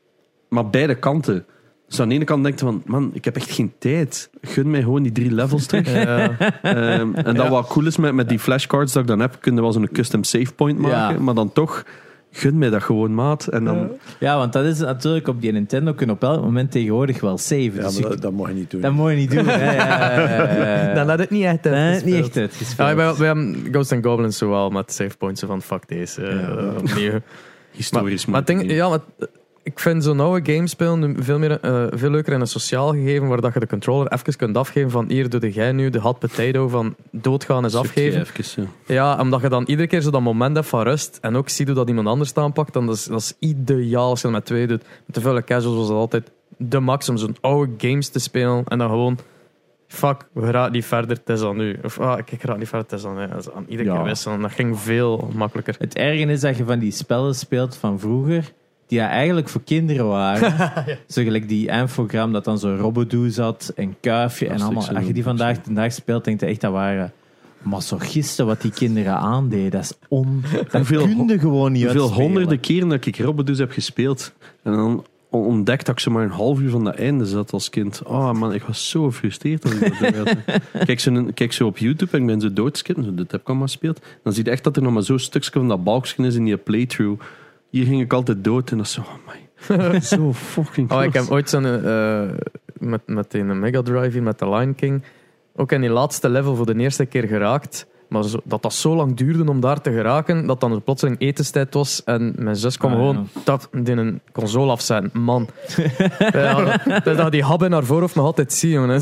[0.49, 1.45] maar beide kanten.
[1.91, 4.29] Dus aan de ene kant denk je van, man, ik heb echt geen tijd.
[4.41, 5.87] Gun mij gewoon die drie levels terug.
[5.93, 9.55] Ehm, en dat wat cool is met, met die flashcards dat ik dan heb, kun
[9.55, 11.15] je wel zo'n custom save point maken.
[11.15, 11.21] Ja.
[11.21, 11.83] Maar dan toch,
[12.31, 13.47] gun mij dat gewoon, maat.
[13.47, 13.89] En dan,
[14.19, 17.37] Ja, want dat is natuurlijk op die Nintendo kun je op elk moment tegenwoordig wel
[17.37, 17.61] saven.
[17.75, 18.81] Ja, Dus maar dat, dat mag je niet doen.
[18.81, 19.45] dat moet je niet doen.
[19.47, 19.73] hè.
[19.75, 20.93] Ja.
[20.97, 22.15] Dan had het niet echt Nee, uitgespeeld.
[22.15, 22.89] niet echt uitgespeeld.
[22.89, 26.21] Ja, wij hebben Ghosts and Goblins zowel met save points van fuck deze.
[26.23, 26.73] eh, Ja.
[26.77, 27.19] opnieuw.
[27.71, 28.99] historisch Maar, het ja, maar,
[29.63, 32.91] ik vind zo'n oude game spelen nu veel, meer, eh, veel leuker in een sociaal
[32.91, 35.99] gegeven, waar dat je de controller even kunt afgeven van hier doe jij nu de
[35.99, 38.21] hot potato van doodgaan is afgeven.
[38.21, 38.93] Even, ja.
[38.93, 41.67] Ja, omdat je dan iedere keer zo dat moment hebt van rust en ook ziet
[41.67, 44.45] hoe dat iemand anders aanpakt, dan dat is, dat is ideaal als je dat met
[44.45, 44.81] twee doet.
[45.05, 48.63] Met te veel casuals was dat altijd de max om zo'n oude games te spelen
[48.67, 49.17] en dan gewoon
[49.87, 51.77] fuck, we raken niet verder, het is aan nu.
[51.83, 53.27] Of ah, ik raak niet verder, het is aan nu.
[53.27, 53.95] Dat is aan iedere Ja.
[53.95, 54.41] keer wisselen.
[54.41, 55.75] Dat ging veel makkelijker.
[55.79, 58.51] Het erge is dat je van die spellen speelt van vroeger,
[58.91, 60.73] die ja eigenlijk voor kinderen waren.
[61.07, 64.95] Zo gelijk die infogram dat dan zo Robbedoe zat en Kuifje en allemaal.
[64.95, 67.13] Als je die vandaag de dag speelt, denk je echt dat waren
[67.61, 69.71] masochisten wat die kinderen aandeden.
[69.71, 70.43] Dat is on...
[70.71, 74.33] Dat kun je gewoon niet Hoeveel honderden keren dat ik Robbedoes heb gespeeld.
[74.63, 77.69] En dan ontdekt dat ik zo maar een half uur van dat einde zat als
[77.69, 78.03] kind.
[78.03, 79.63] Oh man, ik was zo gefrustreerd.
[79.63, 80.37] Als ik dat deed.
[80.85, 83.03] kijk, zo, kijk zo op YouTube en ik ben zo doodskippen.
[83.03, 84.01] Zo, dit heb ik allemaal gespeeld.
[84.23, 86.45] Dan zie je echt dat er nog maar zo'n stukje van dat balkje is in
[86.45, 87.21] die playthrough.
[87.71, 89.99] Hier ging ik altijd dood en dat is zo, oh my.
[90.01, 92.21] zo fucking Oh, ik heb ooit zo'n eh,
[92.79, 95.03] met, met een Mega Drive hier, met de Lion King,
[95.55, 97.89] ook in die laatste level voor de eerste keer geraakt.
[98.09, 101.73] Maar zo, dat dat zo lang duurde om daar te geraken, dat dan plotseling etenstijd
[101.73, 105.21] was en mijn zus kwam Ah, gewoon dat in een console afzetten.
[105.21, 105.47] Man.
[106.31, 109.01] ja, dat, dat die hab in haar voorhoofd nog altijd zien, jongen.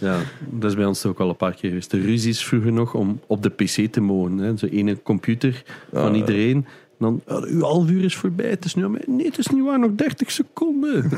[0.00, 0.18] Ja,
[0.50, 1.90] dat is bij ons ook al een paar keer geweest.
[1.90, 4.38] De ruzies vroeger nog om op de pc te mogen.
[4.38, 4.56] Hè.
[4.56, 6.16] Zo'n ene computer van Ah.
[6.16, 6.66] iedereen.
[7.02, 8.50] En dan, ja, uw half uur is voorbij.
[8.50, 9.02] Het is nu aan mij.
[9.06, 9.78] Nee, het is niet waar.
[9.78, 11.04] Nog 30 seconden.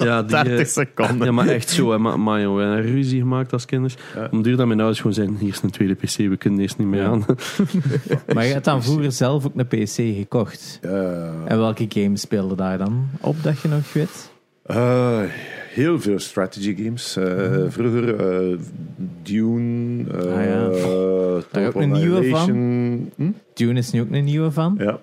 [0.00, 1.26] ja, die, eh, 30 seconden.
[1.26, 1.90] Ja, maar echt zo.
[1.90, 1.98] Hè.
[1.98, 3.96] Maar, maar joh, we hebben ruzie gemaakt als kinders.
[4.14, 4.28] Ja.
[4.30, 6.78] Om duur dat mijn ouders gewoon zijn, hier is een tweede pc, we kunnen eerst
[6.78, 7.06] niet meer Ja.
[7.08, 7.24] aan.
[8.34, 10.78] Maar je hebt dan vroeger zelf ook een PC gekocht.
[11.44, 14.30] En welke games speelde daar dan op, dat je nog weet?
[14.62, 15.20] Eh,
[15.70, 17.16] heel veel strategy games.
[17.16, 18.58] Eh, Vroeger eh,
[19.22, 20.68] Dune, eh Ah, ja.
[21.40, 22.50] Total ook een nieuwe van?
[23.16, 23.30] Hm?
[23.56, 24.74] Dune is nu ook een nieuwe van.
[24.78, 25.00] Ja.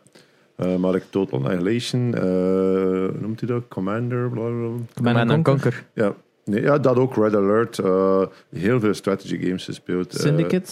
[0.55, 3.63] Eh, maar ik Total Annihilation, eh, noemt hij dat?
[3.67, 4.85] Commander, blablabla.
[4.95, 5.83] Command and Conquer.
[5.93, 6.13] Ja.
[6.45, 7.79] Nee, ja, dat ook, Red Alert.
[7.79, 10.13] eh, heel veel strategy games gespeeld.
[10.13, 10.71] Syndicate?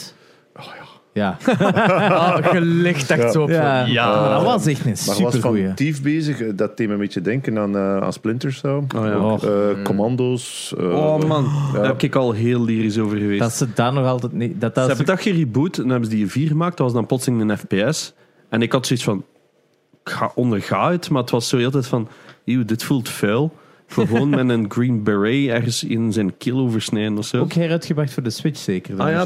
[1.15, 1.37] oh ja.
[1.47, 2.07] Ja.
[2.07, 3.49] Ah, je ligt echt zo op.
[3.49, 4.21] Ja, ja.
[4.21, 5.65] maar dat was echt een Maar was supergoeie.
[5.65, 6.41] van Thief bezig.
[6.41, 8.71] eh, Dat deed me een beetje denken aan, eh aan Splinter Cell.
[8.71, 9.17] Oh, ja.
[9.19, 9.43] Oh.
[9.43, 10.73] Eh, commando's.
[10.77, 11.43] eh, Oh man,
[11.73, 11.77] ja.
[11.79, 13.39] daar heb ik al heel lyrisch over geweest.
[13.39, 14.61] Dat ze daar nog altijd niet...
[14.61, 16.77] Dat, Ze dat hebben dat gereboot en hebben ze die 4 gemaakt.
[16.77, 18.13] Dat was dan plotseling een FPS.
[18.49, 19.23] En ik had zoiets van,
[20.03, 21.09] ik ga onderga het.
[21.09, 22.07] Maar het was zo heel tijd van,
[22.45, 23.53] eeuw, dit voelt vuil.
[23.87, 27.39] Ik wil gewoon met een green beret ergens in zijn keel oversnijden of zo.
[27.39, 29.25] ook heruitgebracht voor de Switch zeker, de Ah ja,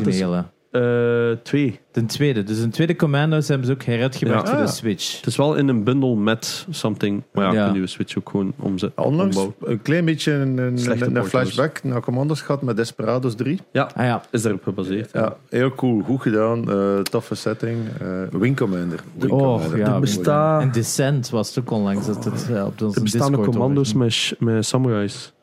[0.76, 1.80] Eh, twee.
[1.92, 2.44] De tweede.
[2.44, 4.50] Dus een tweede Commando's hebben ze ook heruitgebracht Ja.
[4.50, 4.74] voor de Ah.
[4.74, 5.16] Switch.
[5.18, 7.24] Het is wel in een bundel met something.
[7.34, 7.66] Maar ja, Ja.
[7.68, 7.74] ja.
[7.74, 9.04] je Switch ook gewoon omzetten.
[9.04, 9.72] Onlangs ombouwen.
[9.74, 13.60] een klein beetje een, een, een, flashback naar Commandos gehad met Desperados 3.
[13.74, 14.22] Ah ja.
[14.32, 15.10] Is daarop gebaseerd.
[15.14, 16.02] Ja, heel cool.
[16.02, 16.72] Goed gedaan.
[16.72, 17.78] eh toffe setting.
[18.02, 19.00] eh Wing Commander.
[19.18, 19.78] Wing Oh, Commander.
[20.24, 20.60] ja.
[20.62, 24.36] En Descent was het ook onlangs dat het op onze er bestaan Discord commando's met,
[24.40, 25.34] met samurais.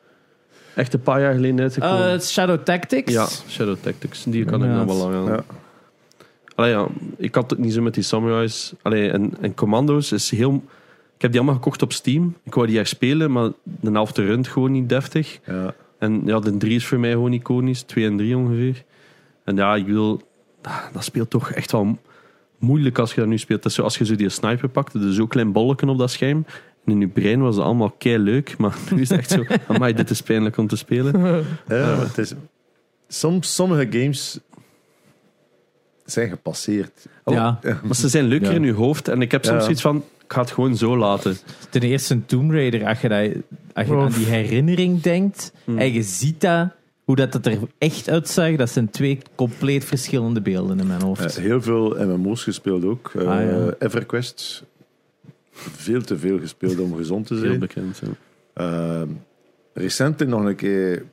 [0.75, 2.13] Echt een paar jaar geleden uitgekomen.
[2.13, 3.13] Eh, Shadow Tactics.
[3.13, 4.23] ja, Shadow Tactics.
[4.23, 5.25] Die kan ik nog wel lang aan.
[5.25, 5.43] Ja.
[6.55, 8.73] Allee, ja, ik had het niet zo met die samurais.
[8.81, 10.63] Allee, en, en commando's is heel...
[11.15, 12.35] Ik heb die allemaal gekocht op Steam.
[12.43, 15.39] Ik wou die echt spelen, maar de helft runt gewoon niet deftig.
[15.45, 15.73] Ja.
[15.99, 17.81] En ja, de 3 is voor mij gewoon iconisch.
[17.81, 18.83] 2 en 3 ongeveer.
[19.43, 20.21] En ja, ik wil...
[20.61, 21.97] ah, Dat speelt toch echt wel
[22.57, 23.61] moeilijk als je dat nu speelt.
[23.63, 25.97] Dat is zo, als je zo die sniper pakt, er is zo'n klein bolletje op
[25.97, 26.45] dat scherm.
[26.85, 29.43] En in je brein was het allemaal kei leuk, maar nu is het echt zo...
[29.67, 31.45] Amai, dit is pijnlijk om te spelen.
[31.67, 32.33] Ja, het is,
[33.07, 34.39] soms, sommige games
[36.05, 37.05] zijn gepasseerd.
[37.25, 37.59] Ja.
[37.83, 38.55] Maar ze zijn leuker Ja.
[38.55, 39.07] in je hoofd.
[39.07, 39.63] En ik heb soms Ja.
[39.63, 41.37] zoiets van, ik ga het gewoon zo laten.
[41.69, 43.29] Ten eerste een Tomb Raider, als je, dat,
[43.73, 44.01] als je Oh.
[44.03, 45.77] aan die herinnering denkt Hmm.
[45.77, 46.67] en je ziet dat,
[47.03, 51.37] hoe dat het er echt uitzag, dat zijn twee compleet verschillende beelden in mijn hoofd.
[51.37, 53.11] Eh, heel veel MMO's gespeeld ook.
[53.15, 53.73] Eh, Ah, ja.
[53.79, 54.63] EverQuest.
[55.55, 57.59] Veel te veel gespeeld om gezond te Heel zijn.
[57.59, 58.01] bekend.
[58.03, 58.07] Ja.
[58.53, 59.07] Ehm,
[59.73, 61.05] recent nog een keer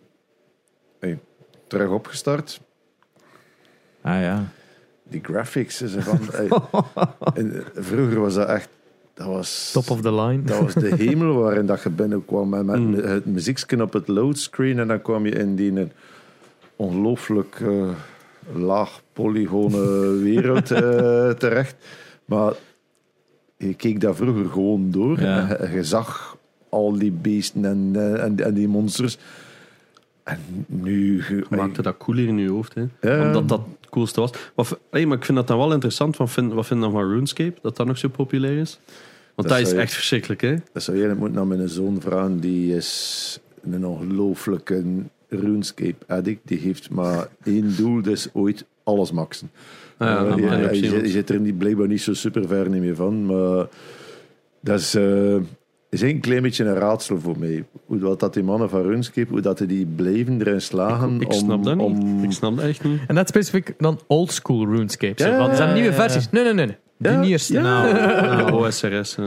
[0.98, 1.18] hey,
[1.66, 2.60] terug opgestart.
[4.02, 4.44] Ah ja.
[5.02, 6.18] Die graphics is ervan.
[6.32, 6.48] hey,
[7.34, 8.68] en, eh, vroeger was dat echt.
[9.14, 10.42] Dat was, Top of the line.
[10.42, 12.94] dat was de hemel waarin dat je binnenkwam met, met Mm.
[12.94, 15.92] het muziekje op het loadscreen en dan kwam je in die een
[16.76, 17.88] ongelooflijk eh,
[18.54, 21.74] laag polygone wereld eh, terecht.
[22.24, 22.52] Maar
[23.68, 25.56] je keek daar vroeger gewoon door Ja.
[25.56, 26.36] en je, je zag
[26.68, 29.18] al die beesten en, eh, en, en die monsters.
[30.22, 31.16] En nu...
[31.28, 32.74] Je maakte dat cooler in je hoofd.
[32.74, 32.84] Hè.
[33.00, 33.26] Ja.
[33.26, 34.30] Omdat dat het coolste was.
[34.54, 36.16] Maar, hey, maar ik vind dat dan wel interessant.
[36.16, 37.58] Wat vind, wat vind je dan van RuneScape?
[37.62, 38.78] Dat dat nog zo populair is?
[39.34, 40.40] Want Dat dat, is je- echt verschrikkelijk.
[40.40, 40.54] Hè?
[40.72, 42.40] Dat zou jij moeten naar mijn zoon vragen.
[42.40, 43.40] Die is
[43.70, 44.84] een ongelooflijke
[45.28, 46.40] RuneScape addict.
[46.48, 49.50] Die heeft maar één doel, is ooit alles maxen.
[50.06, 50.38] Ja, dat
[50.78, 53.26] je, je zit- er niet, blijkbaar niet zo super ver niet meer van.
[53.26, 53.66] Maar
[54.60, 55.36] Dat is, eh,
[55.90, 57.64] is een klein beetje een raadsel voor mij.
[57.86, 61.38] Hoe dat, dat die mannen van RuneScape, hoe dat die blijven erin slagen Ik om...
[61.38, 61.84] snap dat niet.
[61.84, 63.00] om Ik snap dat echt niet.
[63.06, 65.22] En net specifiek dan oldschool RuneScape.
[65.24, 66.30] Ja, Want er zijn ja, nieuwe ja, versies.
[66.30, 66.66] Nee, nee, nee.
[66.66, 66.76] nee.
[66.96, 67.52] Die Ja, eerste.
[67.52, 67.62] ja.
[67.62, 69.16] Nou, OSRS.
[69.16, 69.22] hè.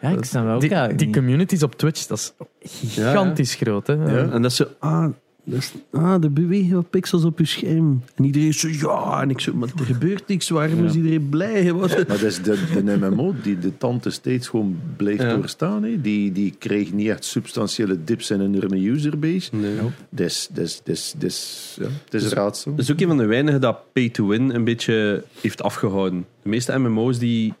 [0.00, 3.86] ja, ik snap wel ook Die, die communities op Twitch, dat is gigantisch groot.
[3.86, 3.94] Hè?
[3.94, 4.30] Ja.
[4.30, 5.06] En dat zo, ah,
[5.44, 8.02] dat is, ah, er bewegen wat pixels op je scherm.
[8.14, 9.22] En iedereen is zo, ja.
[9.22, 10.48] En ik zo, maar er gebeurt niks.
[10.48, 11.72] Waarom is iedereen blij?
[11.72, 11.90] Wat?
[11.96, 15.34] Maar dat is de, de MMO die de tante steeds gewoon blijft Ja.
[15.36, 15.82] doorstaan.
[15.82, 16.00] Hè.
[16.00, 19.56] Die, die krijgt niet echt substantiële dips in hun userbase.
[19.56, 19.78] Nee.
[20.10, 22.70] Dus, dus, dus, dus, ja, het is een raadsel.
[22.70, 26.26] Dat is ook een van de weinigen dat pay-to-win een beetje heeft afgehouden.
[26.42, 27.54] De meeste MMO's die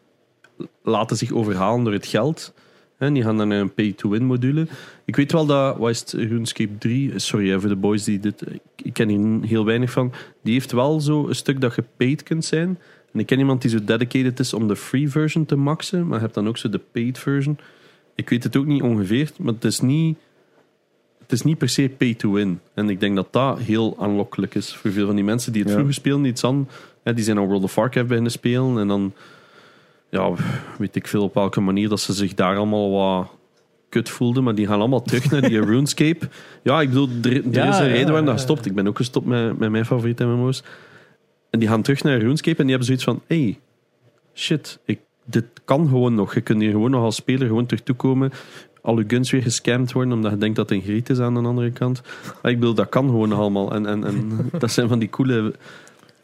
[0.82, 2.52] laten zich overhalen door het geld.
[3.02, 4.66] En die gaan dan naar een pay-to-win module.
[5.04, 8.44] Ik weet wel dat, wat is het, RuneScape 3, sorry voor de boys die dit,
[8.82, 12.22] ik ken hier heel weinig van, die heeft wel zo een stuk dat je paid
[12.22, 12.78] kunt zijn.
[13.12, 16.14] En ik ken iemand die zo dedicated is om de free version te maxen, maar
[16.16, 17.58] je hebt dan ook zo de paid version.
[18.14, 20.18] Ik weet het ook niet ongeveer, maar het is niet,
[21.18, 22.60] het is niet per se pay-to-win.
[22.74, 25.70] En ik denk dat dat heel aanlokkelijk is voor veel van die mensen die het
[25.70, 25.76] Ja.
[25.76, 26.68] vroeger speelden, die iets aan,
[27.02, 29.12] die zijn aan World of Warcraft beginnen spelen en dan
[30.12, 30.32] ja,
[30.78, 33.30] weet ik veel op welke manier dat ze zich daar allemaal wat
[33.88, 36.28] kut voelden, maar die gaan allemaal terug naar die RuneScape.
[36.62, 38.66] Ja, ik bedoel, er, er Ja, is een ja, reden waarom ja, dat gestopt.
[38.66, 40.62] Ik ben ook gestopt met, met mijn favoriete MMO's.
[41.50, 43.58] En die gaan terug naar RuneScape en die hebben zoiets van, hey,
[44.34, 46.34] shit, ik, dit kan gewoon nog.
[46.34, 48.30] Je kunt hier gewoon nog als speler gewoon terug toekomen.
[48.80, 51.34] Al je guns weer gescamd worden, omdat je denkt dat het een griet is aan
[51.34, 52.02] de andere kant.
[52.42, 53.72] Maar ik bedoel, dat kan gewoon nog allemaal.
[53.74, 55.54] En, en, en dat zijn van die coole...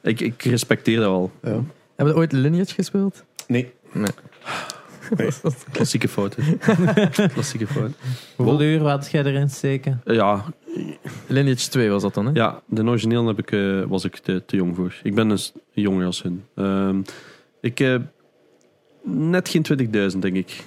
[0.03, 1.31] Ik, ik respecteer dat wel.
[1.43, 1.63] Ja.
[1.97, 3.25] Hebben we ooit Lineage gespeeld?
[3.47, 3.73] Nee.
[5.73, 6.59] Klassieke fouten.
[7.35, 7.91] Klassieke fout.
[8.37, 10.01] Hoeveel uur had jij erin steken?
[10.05, 10.45] Ja,
[11.27, 12.33] Lineage 2 was dat dan, hè?
[12.35, 14.95] Ja, de origineel heb ik, eh, was ik te, te jong voor.
[15.03, 16.45] Ik ben dus jonger als hun.
[16.55, 17.01] Ehm,
[17.61, 18.03] ik heb
[19.05, 20.65] net geen 20.000, denk ik.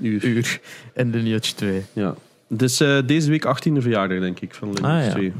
[0.00, 0.24] Uur.
[0.24, 0.60] Uur.
[0.94, 1.82] En Lineage 2.
[1.92, 2.14] Ja.
[2.48, 5.10] Dus eh, deze week 18e verjaardag, denk ik, van Lineage Ah, ja.
[5.10, 5.32] 2.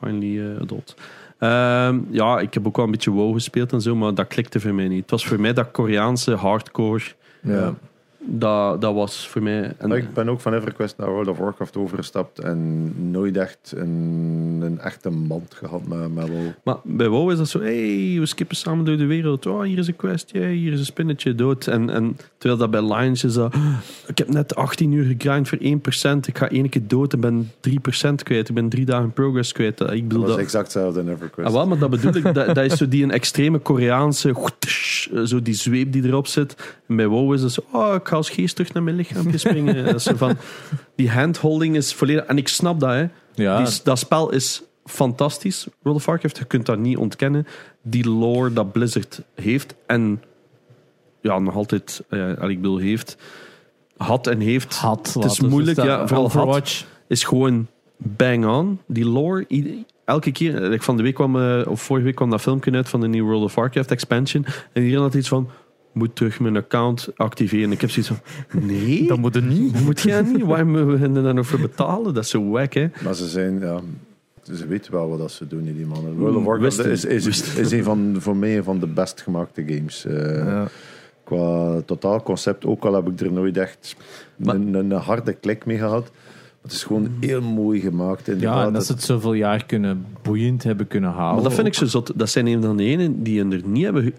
[0.00, 0.94] Finally eh, adult.
[1.38, 4.60] Ehm, ja, ik heb ook wel een beetje WoW gespeeld en zo, maar dat klikte
[4.60, 5.00] voor mij niet.
[5.00, 7.04] Het was voor mij dat Koreaanse hardcore.
[7.42, 7.74] Ja.
[8.30, 9.74] Dat, dat was voor mij...
[9.78, 14.58] En, Ik ben ook van EverQuest naar World of Warcraft overgestapt en nooit echt een,
[14.64, 16.46] een echte band gehad met, met WoW.
[16.64, 19.46] Maar bij WoW is dat zo, hey, we skippen samen door de wereld.
[19.46, 21.66] Oh, hier is een quest, yeah, hier is een spinnetje dood.
[21.66, 23.76] En, en terwijl dat bij Lions is dat, "Ah,
[24.06, 26.26] ik heb net 18 uur gegrind voor 1%.
[26.26, 28.48] Ik ga één keer dood en ben 3% kwijt.
[28.48, 29.80] Ik ben drie dagen progress kwijt.
[29.80, 30.38] Ik Dat bedoel dat...
[30.38, 31.46] exact hetzelfde in EverQuest.
[31.46, 32.26] Ah, wel, maar dat bedoel ik.
[32.38, 34.34] Dat, dat is zo die een extreme Koreaanse,
[35.24, 36.76] zo die zweep die erop zit.
[36.88, 39.38] En bij WoW is het zo, oh, ik ga als geest terug naar mijn lichaam
[39.38, 39.84] springen.
[39.84, 40.36] dat is zo van,
[40.94, 42.24] die handholding is volledig...
[42.24, 43.06] En ik snap dat, hè.
[43.34, 46.38] Ja, Die, dat spel is fantastisch, World of Warcraft.
[46.38, 47.46] Je kunt dat niet ontkennen.
[47.82, 50.22] Die lore dat Blizzard heeft en
[51.20, 53.16] ja, nog altijd, ja, ik bedoel, heeft,
[53.96, 55.14] had en heeft, had.
[55.14, 56.36] Het is moeilijk, ja, vooral had.
[56.36, 56.84] Overwatch.
[57.08, 57.66] is gewoon
[57.96, 58.80] bang on.
[58.86, 59.46] Die lore,
[60.04, 62.88] elke keer, like van de week kwam, eh, of vorige week kwam dat filmpje uit
[62.88, 64.46] van de nieuwe World of Warcraft expansion.
[64.72, 65.50] En iedereen had iets van,
[65.98, 67.72] moet terug mijn account activeren.
[67.72, 68.12] Ik heb zoiets
[68.48, 69.80] van, nee, Dat moet er niet.
[69.84, 70.42] moet jij niet.
[70.44, 72.14] Waarom moeten we daar nog voor betalen?
[72.14, 72.86] Dat is zo wack, hè.
[73.04, 73.80] Maar ze zijn, ja,
[74.42, 76.14] ze weten wel wat ze doen, die mannen.
[76.16, 77.10] World of Warcraft Wisten.
[77.10, 80.04] is, is, is een van, voor mij een van de best gemaakte games.
[80.04, 80.68] Eh, Ja.
[81.24, 83.96] Qua totaalconcept, ook al heb ik er nooit echt
[84.36, 86.10] Maar- een, een harde klik mee gehad.
[86.62, 88.30] Het is gewoon heel mooi gemaakt.
[88.38, 91.34] Ja, en dat ze het zoveel jaar kunnen boeiend hebben kunnen houden.
[91.34, 92.12] Maar dat vind ik zo zot.
[92.16, 94.12] Dat zijn een van de enen die je er niet hebben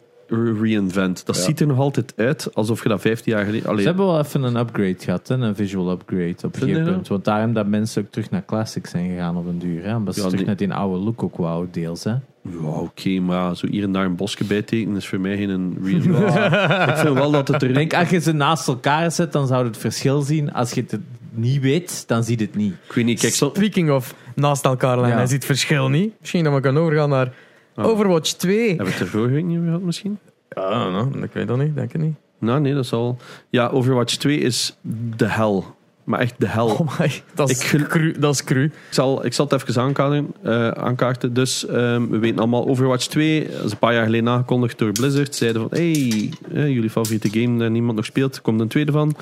[0.61, 1.25] reinvent.
[1.25, 1.41] Dat Ja.
[1.41, 3.67] ziet er nog altijd uit alsof je dat 15 jaar geleden...
[3.69, 6.83] Allee, Ze hebben wel even een upgrade gehad, hè, een visual upgrade op een gegeven
[6.85, 6.93] dat?
[6.93, 7.07] punt.
[7.07, 9.83] Want daarom dat mensen ook terug naar classics zijn gegaan op een duur.
[9.83, 12.03] Hè, omdat ze Ja, terug die- naar die oude look ook wou, deels.
[12.03, 12.13] Hè.
[12.41, 16.27] Ja, oké, maar zo hier en daar een bosje bijtekenen is voor mij geen real.
[16.89, 17.67] ik vind wel dat het er...
[17.69, 20.53] Ik denk, als je ze naast elkaar zet, dan zou je het verschil zien.
[20.53, 20.99] Als je het
[21.31, 22.73] niet weet, dan zie je het niet.
[22.87, 25.17] Ik weet niet, kijk, zo, Speaking of naast elkaar liggen, Ja.
[25.17, 26.13] hij ziet het verschil niet.
[26.19, 27.33] Misschien dat we kunnen overgaan naar
[27.85, 28.67] Overwatch 2.
[28.67, 30.17] hebben we het er vorige week niet over gehad misschien?
[30.49, 32.15] Ja, nou, ik weet dat niet, denk ik niet.
[32.39, 33.17] Nou, nee, dat is al...
[33.49, 34.77] Ja, Overwatch 2 is
[35.17, 35.77] de hel.
[36.03, 36.67] Maar echt de hel.
[36.67, 38.63] Oh my, dat is, Ik cru, dat is cru.
[38.63, 40.33] Ik zal, ik zal het even aankaarten.
[40.43, 41.33] eh, aankaarten.
[41.33, 44.91] Dus ehm, we weten allemaal, Overwatch 2 dat is een paar jaar geleden aangekondigd door
[44.91, 45.35] Blizzard.
[45.35, 48.91] Zeiden van, hey, eh, jullie favoriete game dat niemand nog speelt, er komt een tweede
[48.91, 49.15] van.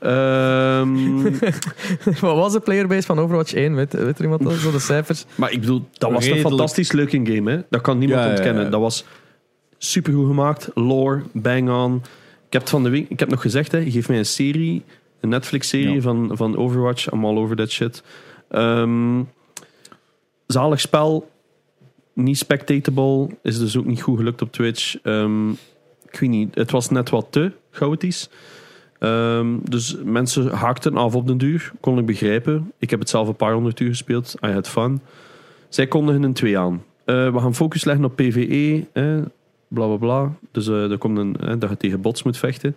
[0.00, 1.22] Ehm,
[2.20, 3.74] Wat was de playerbase van Overwatch 1?
[3.74, 4.52] Weet, weet er iemand dat?
[4.52, 5.24] Zo de cijfers?
[5.34, 7.50] maar ik bedoel, dat was een fantastisch leuke game.
[7.50, 7.60] Hè?
[7.70, 8.36] Dat kan niemand Ja, ja, ja.
[8.38, 8.70] ontkennen.
[8.70, 9.04] Dat was
[9.78, 10.70] supergoed gemaakt.
[10.74, 11.94] Lore, bang on.
[12.46, 14.82] Ik heb, het van de week, ik heb nog gezegd, hè, geef mij een serie,
[15.20, 16.00] een Netflix-serie Ja.
[16.00, 17.12] van, van Overwatch.
[17.12, 18.02] I'm all over that shit.
[18.50, 19.22] Ehm,
[20.46, 21.30] zalig spel.
[22.14, 23.28] Niet spectatable.
[23.42, 24.96] Is dus ook niet goed gelukt op Twitch.
[25.02, 25.50] Ehm,
[26.10, 28.28] ik weet niet, het was net wat te chaotisch.
[29.00, 32.72] Ehm, dus mensen haakten af op den duur, kon ik begrijpen.
[32.78, 35.00] Ik heb het zelf een paar honderd uur gespeeld, I had fun.
[35.68, 36.82] Zij kondigen een 2 aan.
[37.04, 39.18] Eh, we gaan focus leggen op PvE, eh,
[39.68, 40.32] bla bla bla.
[40.50, 42.76] Dus eh er komt een, eh, dat je tegen bots moet vechten.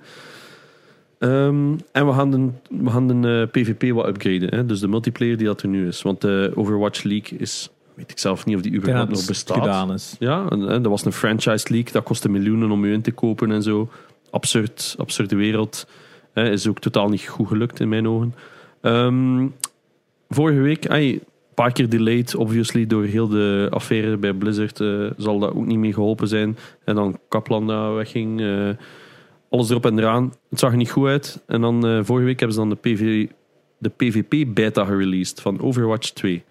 [1.19, 2.49] Ehm, en we gaan de,
[2.83, 4.55] we gaan de eh, PvP wat upgraden.
[4.55, 4.65] Hè?
[4.65, 6.01] Dus de multiplayer die dat er nu is.
[6.01, 9.57] Want de Overwatch League is, weet ik zelf niet of die überhaupt dat nog bestaat.
[9.57, 10.15] gedaan is.
[10.19, 11.91] Ja, en, en dat was een franchise league.
[11.91, 13.89] Dat kostte miljoenen om je in te kopen en zo.
[14.29, 15.87] Absurd, absurde wereld.
[16.33, 18.35] Is ook totaal niet goed gelukt in mijn ogen.
[18.81, 19.47] Ehm,
[20.29, 21.21] vorige week, een
[21.53, 24.79] paar keer delayed, obviously, door heel de affaire bij Blizzard.
[24.79, 26.57] eh, zal dat ook niet mee geholpen zijn.
[26.83, 28.41] En dan Kaplan daar wegging.
[28.41, 28.69] eh,
[29.49, 30.33] alles erop en eraan.
[30.49, 31.43] Het zag er niet goed uit.
[31.47, 33.27] En dan eh, vorige week hebben ze dan de, PV,
[33.77, 36.43] de PvP-beta gereleased van Overwatch 2.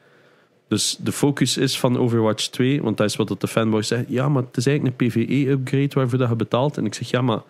[0.68, 4.06] Dus de focus is van Overwatch 2, want dat is wat de fanboys zeggen.
[4.12, 6.76] Ja, maar het is eigenlijk een PvE-upgrade waarvoor dat je betaalt.
[6.76, 7.42] En ik zeg, ja, maar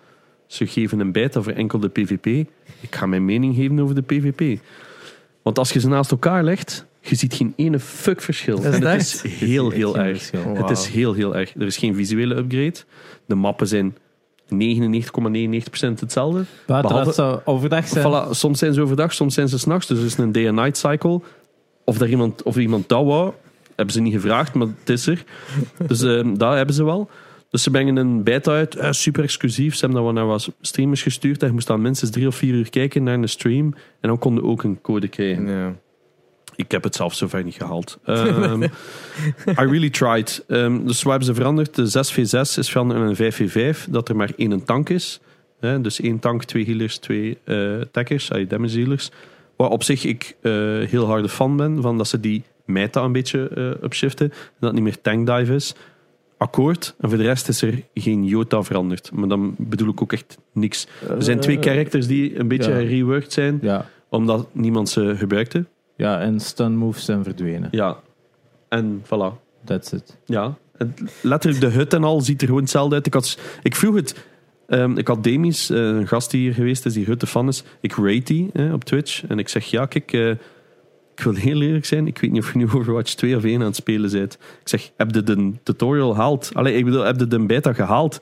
[0.52, 2.26] ze geven een beta voor enkel de PvP.
[2.80, 4.60] Ik ga mijn mening geven over de PvP.
[5.42, 8.58] Want als je ze naast elkaar legt, je ziet geen ene fuck verschil.
[8.58, 9.24] Is en het echt?
[9.24, 10.30] is heel, heel erg.
[10.30, 10.56] Wow.
[10.56, 11.54] Het is heel, heel erg.
[11.54, 12.74] Er is geen visuele upgrade.
[13.26, 13.96] De mappen zijn
[14.54, 16.44] 99,99% hetzelfde.
[16.66, 18.06] Behalve- dat zou overdag zijn.
[18.06, 19.86] Voilà, soms zijn ze overdag, soms zijn ze s'nachts.
[19.86, 21.20] Dus het is een day-and-night cycle.
[21.84, 23.32] Of, daar iemand, of iemand dat wou,
[23.76, 25.24] hebben ze niet gevraagd, maar het is er.
[25.86, 27.10] Dus eh, dat hebben ze wel.
[27.52, 29.74] Dus ze brengen een beta uit, eh, super exclusief.
[29.74, 31.40] Ze hebben dat wel naar wat streamers gestuurd.
[31.40, 33.74] En je moest dan minstens drie of vier uur kijken naar een stream.
[34.00, 35.46] En dan konden ook een code krijgen.
[35.46, 35.74] Ja.
[36.56, 37.98] Ik heb het zelf zover niet gehaald.
[38.04, 38.62] Ehm,
[39.60, 40.44] I really tried.
[40.48, 41.74] Ehm, dus wat hebben ze veranderd?
[41.74, 43.86] De 6v6 is veranderd in een 5v5.
[43.90, 45.20] Dat er maar één tank is.
[45.60, 49.10] Hè, dus één tank, twee healers, twee eh tackers, uh, damage dealers.
[49.56, 50.52] Waar op zich ik eh,
[50.88, 51.82] heel harde fan ben.
[51.82, 53.50] Van dat ze die meta een beetje
[53.82, 54.28] upshiften.
[54.28, 55.74] Dat het niet meer tank dive is.
[56.42, 56.94] Akkoord.
[57.00, 59.10] En voor de rest is er geen jota veranderd.
[59.12, 60.86] Maar dan bedoel ik ook echt niks.
[61.08, 62.78] Er zijn twee characters die een beetje ja.
[62.78, 63.58] reworked zijn.
[63.62, 63.86] Ja.
[64.08, 65.64] Omdat niemand ze gebruikte.
[65.96, 67.68] ja, en stun moves zijn verdwenen.
[67.70, 67.96] Ja.
[68.68, 69.40] En voilà.
[69.64, 70.18] That's it.
[70.24, 70.54] Ja.
[70.76, 73.06] En letterlijk de hut en al ziet er gewoon hetzelfde uit.
[73.06, 74.14] Ik, had, ik vroeg het.
[74.66, 77.62] ehm, ik had Demis, eh, een gast die hier geweest is, die hutte fan is.
[77.80, 79.26] Ik rate die eh, op Twitch.
[79.28, 80.30] En ik zeg, ja, kijk, eh,
[81.14, 82.06] ik wil heel eerlijk zijn.
[82.06, 84.32] Ik weet niet of je nu Overwatch 2 of 1 aan het spelen bent.
[84.60, 86.50] Ik zeg, heb je de tutorial gehaald?
[86.54, 88.20] Allee, ik bedoel, heb je de beta gehaald?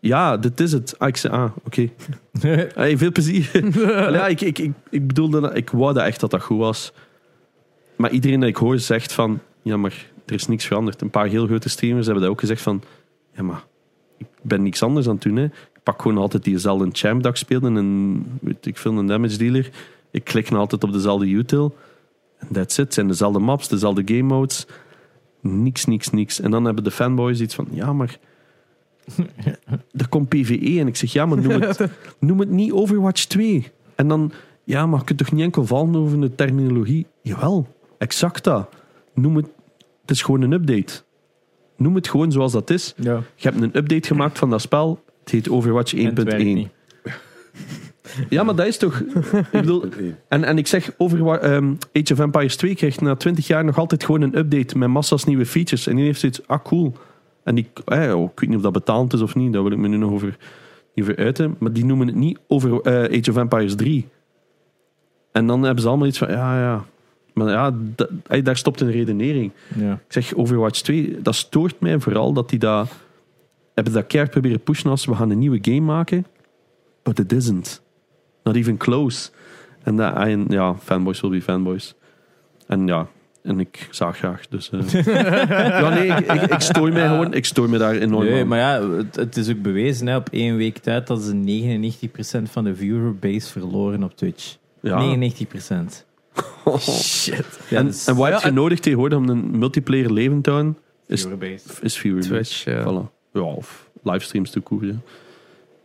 [0.00, 0.94] Ja, dit is het.
[0.98, 1.88] Ah, ik zei, ah, oké.
[2.74, 3.50] Hey, veel plezier.
[4.06, 6.58] Allee, ja, ik, ik, ik, ik bedoelde, dat- ik wou dat echt dat dat goed
[6.58, 6.92] was.
[7.96, 11.00] Maar iedereen dat ik hoor zegt van, ja, maar er is niks veranderd.
[11.00, 12.82] Een paar heel grote streamers hebben dat ook gezegd van,
[13.34, 13.64] ja, maar
[14.18, 15.36] ik ben niks anders aan het doen.
[15.36, 15.44] Hè.
[15.44, 19.38] Ik pak gewoon altijd diezelfde champ dat ik speelde en weet ik veel, een damage
[19.38, 19.70] dealer.
[20.10, 21.74] Ik klik nou altijd op dezelfde util.
[22.52, 22.84] That's it.
[22.84, 24.66] Het zijn dezelfde maps, dezelfde game modes.
[25.40, 26.40] Niks, niks, niks.
[26.40, 28.18] En dan hebben de fanboys iets van, ja, maar
[29.92, 30.80] er komt PvE.
[30.80, 31.80] En ik zeg, ja, maar noem het,
[32.18, 33.70] noem het niet Overwatch 2.
[33.94, 34.32] En dan,
[34.64, 37.06] ja, maar je kunt toch niet enkel vallen over de terminologie?
[37.22, 37.66] Jawel,
[37.98, 38.68] exact dat.
[39.14, 39.46] Noem het,
[40.00, 41.02] het is gewoon een update.
[41.76, 42.94] Noem het gewoon zoals dat is.
[42.96, 43.22] Ja.
[43.34, 45.02] Je hebt een update gemaakt van dat spel.
[45.20, 45.98] Het heet Overwatch 1.1.
[45.98, 46.68] En het werkt niet.
[48.28, 49.00] Ja, maar dat is toch...
[49.30, 49.84] Ik bedoel,
[50.28, 53.78] en, en ik zeg, Overwa ehm, Age of Empires 2 krijgt na 20 jaar nog
[53.78, 55.86] altijd gewoon een update met massa's nieuwe features.
[55.86, 56.92] En die heeft zoiets, ah cool.
[57.44, 59.72] En die, eh, oh, ik weet niet of dat betaald is of niet, daar wil
[59.72, 60.36] ik me nu nog over,
[60.94, 61.56] niet over uiten.
[61.58, 64.08] Maar die noemen het niet over eh, Age of Empires 3.
[65.32, 66.84] En dan hebben ze allemaal iets van, ja, ja.
[67.34, 69.52] Maar ja, da- daar stopt een redenering.
[69.78, 69.92] Ja.
[69.92, 72.88] Ik zeg Overwatch 2, dat stoort mij vooral dat die dat
[73.74, 76.26] hebben dat keihard proberen pushen als we gaan een nieuwe game maken.
[77.02, 77.82] But it isn't.
[78.50, 79.30] Not even close.
[79.82, 81.94] En dat, en ja, fanboys will be fanboys.
[82.66, 83.06] En ja,
[83.42, 84.48] en ik zag graag.
[84.48, 85.04] Dus, eh.
[85.80, 88.48] ja, nee, ik, ik, ik stoor mij gewoon, ik stoor me daar enorm Nee, aan.
[88.48, 91.32] maar ja, het, het is ook bewezen hè, op één week tijd dat ze
[92.38, 94.56] 99% van de viewerbase verloren op Twitch.
[94.80, 95.16] ja.
[95.18, 95.34] 99%.
[96.78, 97.60] Shit.
[97.68, 100.50] Ja, en, en wat heb Ja, je en- nodig tegenwoordig om een multiplayer leven te
[100.50, 100.76] houden?
[101.06, 101.64] Is, viewerbase.
[101.82, 102.82] is viewer Twitch, ja.
[102.82, 103.10] Voilà.
[103.32, 104.84] Ja, of livestreams te koer.
[104.86, 104.94] Ja.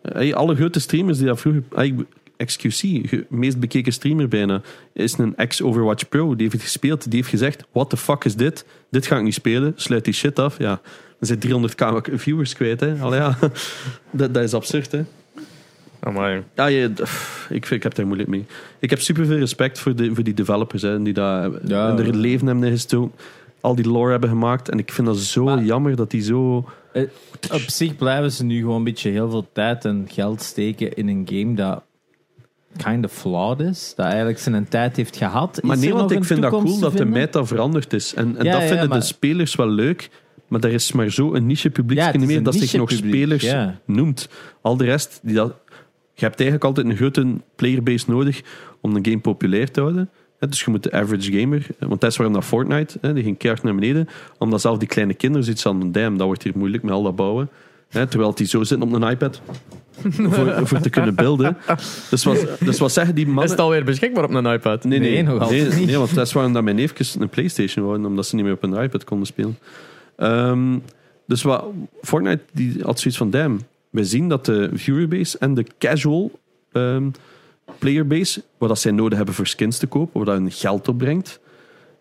[0.01, 1.63] Hey, alle grote streamers die dat vroeger...
[1.76, 1.95] Hey,
[2.38, 4.61] XQC, ge- meest bekeken streamer bijna,
[4.93, 6.29] is een ex-Overwatch Pro.
[6.29, 7.03] Die heeft het gespeeld.
[7.03, 8.65] Die heeft gezegd, what the fuck is dit?
[8.91, 9.73] Dit ga ik niet spelen.
[9.75, 10.57] Sluit die shit af.
[10.57, 10.81] Ja,
[11.19, 12.79] dan zijn 300k viewers kwijt.
[12.79, 12.95] Hè.
[12.99, 13.38] Allee, ja.
[14.11, 15.03] dat, dat is absurd, hè.
[15.99, 16.43] Amai.
[16.55, 18.45] Ja, je, pff, ik, vind, ik heb daar moeilijk mee.
[18.79, 21.45] Ik heb superveel respect voor, de, voor die developers hè, die Ja.
[21.65, 23.11] in hun leven hebben gestoken.
[23.61, 24.69] Al die lore hebben gemaakt.
[24.69, 26.69] En ik vind dat zo Maar- jammer dat die zo...
[27.51, 31.07] Op zich blijven ze nu gewoon een beetje heel veel tijd en geld steken in
[31.07, 31.83] een game dat
[32.84, 33.93] kind of flawed is.
[33.95, 35.59] Dat eigenlijk zijn tijd heeft gehad.
[35.63, 38.13] Maar Is nee, want ik een vind dat cool dat de meta veranderd is.
[38.13, 40.09] En, en Ja, dat ja, vinden maar- de spelers wel leuk.
[40.47, 43.43] Maar er is maar zo een niche publiek Ja, meer een dat zich nog spelers
[43.43, 43.80] ja.
[43.86, 44.30] noemt.
[44.61, 45.53] Al de rest, die dat,
[46.13, 48.41] je hebt eigenlijk altijd een grote playerbase nodig
[48.82, 50.09] om een game populair te houden.
[50.49, 53.23] Dus je moet de average gamer, eh, want dat is waarom dat Fortnite, hè, die
[53.23, 54.07] ging keihard naar beneden,
[54.38, 57.15] omdat zelf die kleine kinderen zoiets van, damn, dat wordt hier moeilijk met al dat
[57.15, 57.49] bouwen.
[57.89, 59.41] Hè, terwijl die zo zitten op een iPad
[60.11, 61.57] voor, voor te kunnen beelden.
[62.09, 63.51] Dus wat, dus wat zeggen die Is mannen...
[63.51, 64.83] het alweer beschikbaar op een iPad?
[64.83, 65.87] Nee, nee, Nee, nog nee, altijd niet.
[65.87, 68.53] nee, want dat is waarom dat mijn neefjes een Playstation wouden, omdat ze niet meer
[68.53, 69.57] op een iPad konden spelen.
[70.17, 70.77] Ehm,
[71.27, 71.65] dus wat,
[72.01, 76.31] Fortnite die had zoiets van, damn, wij zien dat de viewerbase en de casual
[76.71, 77.09] ehm,
[77.79, 81.39] playerbase, wat dat zij nodig hebben voor skins te kopen, wat dat hun geld opbrengt,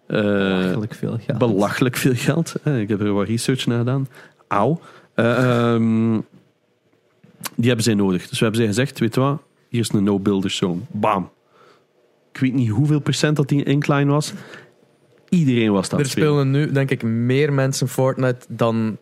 [0.07, 1.39] eh, Belachelijk veel geld.
[1.39, 2.55] belachelijk veel geld.
[2.83, 4.09] Ik heb er wat research naar gedaan.
[4.49, 4.81] Auw.
[5.15, 6.21] Eh, ehm,
[7.55, 8.29] die hebben zij nodig.
[8.29, 10.81] Dus we hebben zij gezegd, weet je wat, hier is een no-builder zone.
[10.91, 11.31] Bam.
[12.33, 14.33] Ik weet niet hoeveel procent dat die incline was.
[15.29, 18.99] Iedereen was dat Er spelen nu, denk ik, meer mensen Fortnite dan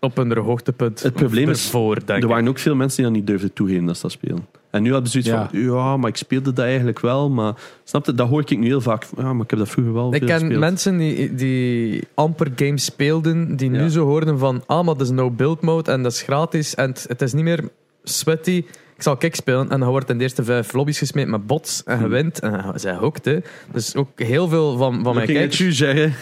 [0.00, 1.72] op hun hoogtepunt Het probleem is,
[2.06, 4.46] Er waren ook veel mensen die dat niet durfden toegeven dat ze dat spelen.
[4.70, 5.48] En nu hadden ze zoiets Ja.
[5.52, 7.30] van, ja, maar ik speelde dat eigenlijk wel.
[7.30, 9.06] Maar snap je, dat hoor ik nu heel vaak.
[9.16, 10.60] Ja, maar ik heb dat vroeger wel Ik veel ken gespeeld.
[10.60, 13.80] mensen die, die amper games speelden, die Ja.
[13.80, 16.74] nu zo hoorden van, ah, maar dat is no build mode en dat is gratis
[16.74, 17.68] en het, het is niet meer
[18.02, 18.64] sweaty.
[18.96, 21.82] Ik zal kick spelen en dan wordt in de eerste vijf lobby's gesmeed met bots
[21.84, 22.02] en Hmm.
[22.04, 23.24] gewint en zij hooked.
[23.24, 23.38] Hè.
[23.72, 25.76] Dus ook heel veel van, van mijn kijkers...
[25.76, 26.12] zeggen.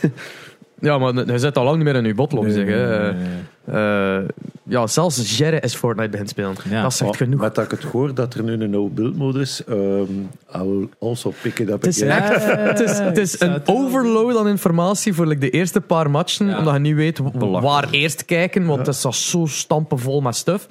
[0.81, 2.67] Ja, maar je zit al lang niet meer in je botlobby, zeg.
[2.67, 2.99] hè.
[3.03, 3.29] Nee, nee,
[3.65, 3.77] nee.
[4.19, 4.29] Eh,
[4.63, 6.55] ja, zelfs Jerry is Fortnite begint spelen.
[6.71, 6.83] Ja.
[6.83, 7.41] Dat zegt Maar genoeg.
[7.41, 10.89] Met dat ik het hoor dat er nu een no-build modus is, um, I will
[11.01, 15.15] also pick it up Het is echt het is, het is een overload aan informatie
[15.15, 16.59] voor like, de eerste paar matchen, Ja.
[16.59, 20.69] omdat je niet weet waar eerst kijken, want het is al zo stampenvol met stuff.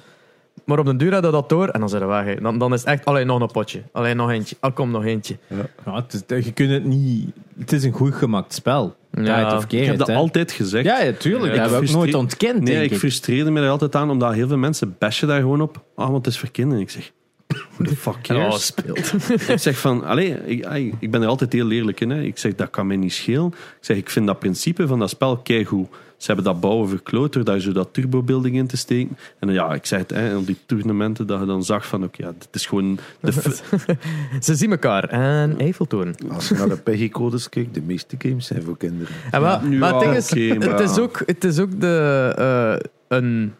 [0.64, 2.38] Maar op den duur had je dat door en dan zijn we weg.
[2.38, 3.82] Dan, dan is het echt, alleen nog een potje.
[3.92, 4.56] Alleen nog eentje.
[4.60, 5.36] Al kom nog eentje.
[5.84, 7.30] Ja, het is, je kunt het niet...
[7.58, 8.96] Het is een goed gemaakt spel.
[9.12, 9.62] Ja.
[9.68, 10.84] Ik heb dat altijd gezegd.
[10.84, 11.54] Ja, ja, tuurlijk.
[11.54, 12.98] Ja, dat hebben we ook frustreer- nooit ontkend, Nee, denk ik ik.
[12.98, 15.82] frustreerde me er altijd aan, omdat heel veel mensen bashen daar gewoon op.
[15.94, 16.82] Ah, want het is voor kinderen.
[16.82, 17.12] Ik zeg,
[17.48, 18.66] who the fuck Ja, cares?
[18.66, 19.12] speelt.
[19.48, 20.66] ik zeg van, allee, ik,
[20.98, 22.10] ik ben er altijd heel eerlijk in.
[22.10, 22.22] Hè.
[22.22, 23.46] Ik zeg, dat kan mij niet schelen.
[23.46, 25.88] Ik zeg, ik vind dat principe van dat spel keigoed.
[26.18, 29.16] Ze hebben dat bouwen verkloot door daar zo dat turbo-building in te steken.
[29.38, 32.22] En ja, ik zeg het, hè, op die toernooien dat je dan zag van, oké,
[32.22, 32.98] ja, dit is gewoon...
[33.20, 33.32] De
[34.40, 35.04] Ze zien elkaar.
[35.04, 36.14] En Eiffeltoren.
[36.30, 39.14] Als je naar de PEGI-codes kijkt, de meeste games zijn voor kinderen.
[39.30, 42.32] En wel, Ja, maar het ding is, maar het, is ook, het is ook de,
[42.38, 42.88] eh,
[43.18, 43.54] een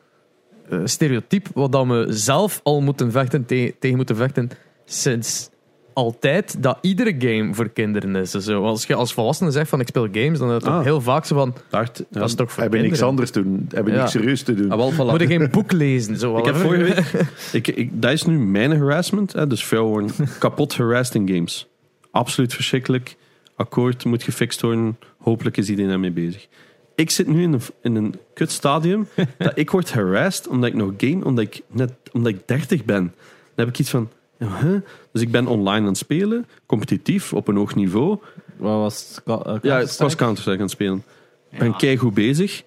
[0.68, 4.50] eh, stereotype wat we zelf al moeten vechten, te- tegen moeten vechten
[4.84, 5.50] sinds
[5.98, 8.30] altijd, dat iedere game voor kinderen is.
[8.30, 10.72] Dus zo, als je als volwassene zegt van ik speel games, dan is het toch
[10.74, 10.82] Ah.
[10.82, 13.98] heel vaak zo van, Dacht, dat is toch voor Hebben niks anders doen, hebben Ja.
[13.98, 14.70] niks serieus te doen.
[14.70, 15.10] Ah, wel, voilà.
[15.10, 16.16] Moet je geen boek lezen.
[16.18, 17.12] Zo, Ik heb vorige week...
[17.52, 19.32] ik, ik, dat is nu mijn harassment.
[19.32, 21.66] Hè, dus vrouwen worden kapot harassed in games.
[22.10, 23.16] Absoluut verschrikkelijk.
[23.56, 24.98] Akkoord moet gefixt worden.
[25.18, 26.46] Hopelijk is iedereen daarmee bezig.
[26.94, 30.74] Ik zit nu in een, in een kut stadium dat ik word harassed omdat ik
[30.74, 33.02] nog game, omdat ik, net, omdat ik 30 ben.
[33.02, 34.08] Dan heb ik iets van...
[34.38, 34.80] huh?
[35.12, 38.18] Dus ik ben online aan het spelen, competitief, op een hoog niveau.
[38.56, 39.22] Wat was het?
[39.26, 40.02] Eh, Ja, ik Counter-Strike?
[40.02, 41.02] was Counter-Strike aan het spelen.
[41.50, 42.62] Ik ben keigoed bezig.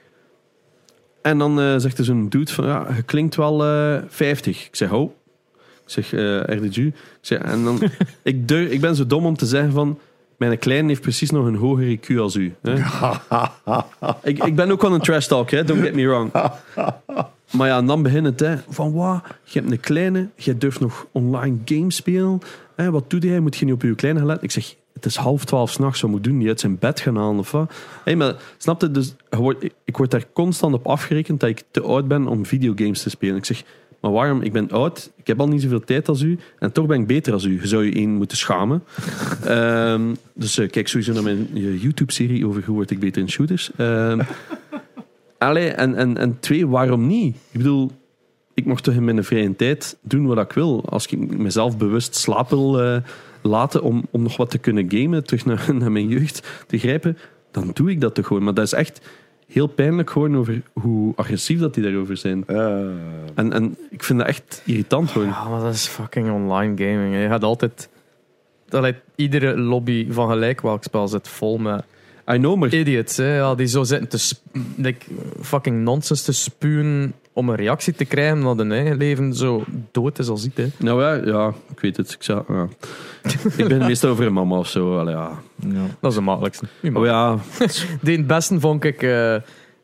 [1.22, 4.66] En dan eh, zegt er zo'n dude van, ja, je klinkt wel eh 50.
[4.66, 5.12] Ik zeg, oh.
[5.86, 6.78] Ik zeg, eh RDG.
[6.78, 7.82] Ik zeg, en dan,
[8.24, 10.00] ik, ik ben zo dom om te zeggen van,
[10.38, 12.54] mijn kleine heeft precies nog een hoger IQ als u.
[12.62, 12.74] Hè?
[14.30, 15.64] ik, ik ben ook wel een trash talk, hè?
[15.64, 16.32] don't get me wrong.
[17.52, 20.80] Maar ja, en dan begint het, hè, van wat, je hebt een kleine, je durft
[20.80, 22.40] nog online games spelen.
[22.76, 23.40] Hè, wat doet hij?
[23.40, 24.48] Moet je niet op je kleine gaan letten?
[24.48, 26.40] Ik zeg, het is half twaalf s'nachts, wat moet doen?
[26.40, 27.74] Die uit zijn bed gaan halen of wat?
[28.04, 28.92] Hé, maar snap je?
[28.92, 29.16] Dus,
[29.84, 33.36] ik word daar constant op afgerekend dat ik te oud ben om videogames te spelen.
[33.36, 33.64] Ik zeg,
[34.02, 34.42] maar waarom?
[34.42, 37.08] Ik ben oud, ik heb al niet zoveel tijd als u en toch ben ik
[37.08, 37.62] beter als u.
[37.62, 38.84] Je zou je één moeten schamen.
[39.46, 40.02] Ehm,
[40.34, 41.48] dus eh, kijk sowieso naar mijn
[41.80, 43.72] YouTube-serie over hoe word ik beter in shooters.
[43.78, 44.22] Ehm
[45.42, 47.36] allee, en, en, en twee, waarom niet?
[47.36, 47.92] Ik bedoel,
[48.54, 50.84] ik mocht toch in mijn vrije tijd doen wat ik wil.
[50.90, 52.98] Als ik mezelf bewust slaap wil eh,
[53.42, 57.18] laten om, om nog wat te kunnen gamen, terug naar, naar mijn jeugd te grijpen,
[57.52, 58.44] dan doe ik dat toch gewoon.
[58.44, 59.02] Maar dat is echt
[59.48, 62.44] heel pijnlijk gewoon over hoe agressief dat die daarover zijn.
[62.48, 62.58] Eh,
[63.36, 65.28] En, en ik vind dat echt irritant gewoon.
[65.28, 67.14] Ja, maar dat is fucking online gaming.
[67.14, 67.22] hè.
[67.22, 67.90] Je gaat altijd...
[68.70, 71.84] Dat lijkt iedere lobby van gelijk welk spel zit vol met
[72.30, 73.18] I know, maar idiots.
[73.18, 74.46] Hè, ja, die zo zitten te sp-
[74.76, 75.06] like,
[75.42, 80.20] fucking nonsens te spuwen om een reactie te krijgen omdat hun eigen leven zo dood
[80.20, 80.56] is als iets.
[80.56, 80.68] Hè.
[80.78, 82.12] nou ja, ja, ik weet het.
[82.12, 82.68] Ik, zou, ja.
[83.58, 84.98] ik ben meestal over een mama of zo.
[85.00, 85.40] Allee, ja.
[85.56, 85.86] Ja.
[86.00, 86.66] Dat is de makkelijkste.
[86.94, 87.38] Oh ja,
[88.02, 89.36] Die het beste vond ik eh,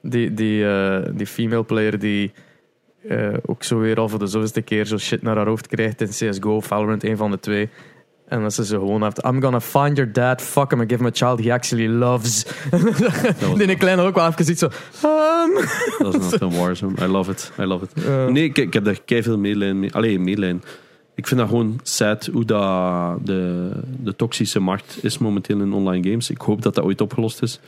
[0.01, 2.31] die, die, eh, die female player die
[3.07, 6.01] eh, ook zo weer al voor de zoveelste keer zo shit naar haar hoofd krijgt
[6.01, 7.69] in CSGO, Valorant, een van de twee.
[8.27, 11.03] En dat ze zo gewoon heeft, I'm gonna find your dad, fuck him and give
[11.03, 12.45] him a child he actually loves.
[13.57, 14.65] die kleine ook wel even iets zo...
[15.05, 15.65] Um,
[15.97, 16.93] dat is not een Warzone.
[17.01, 17.51] I love it.
[17.59, 18.05] I love it.
[18.31, 19.93] Nee, ik, ik heb daar kei veel medelijden mee.
[19.93, 20.63] Allee, medelijden.
[21.15, 23.69] ik vind dat gewoon sad hoe dat de,
[24.03, 26.29] de toxische markt is momenteel in online games.
[26.29, 27.59] Ik hoop dat dat ooit opgelost is.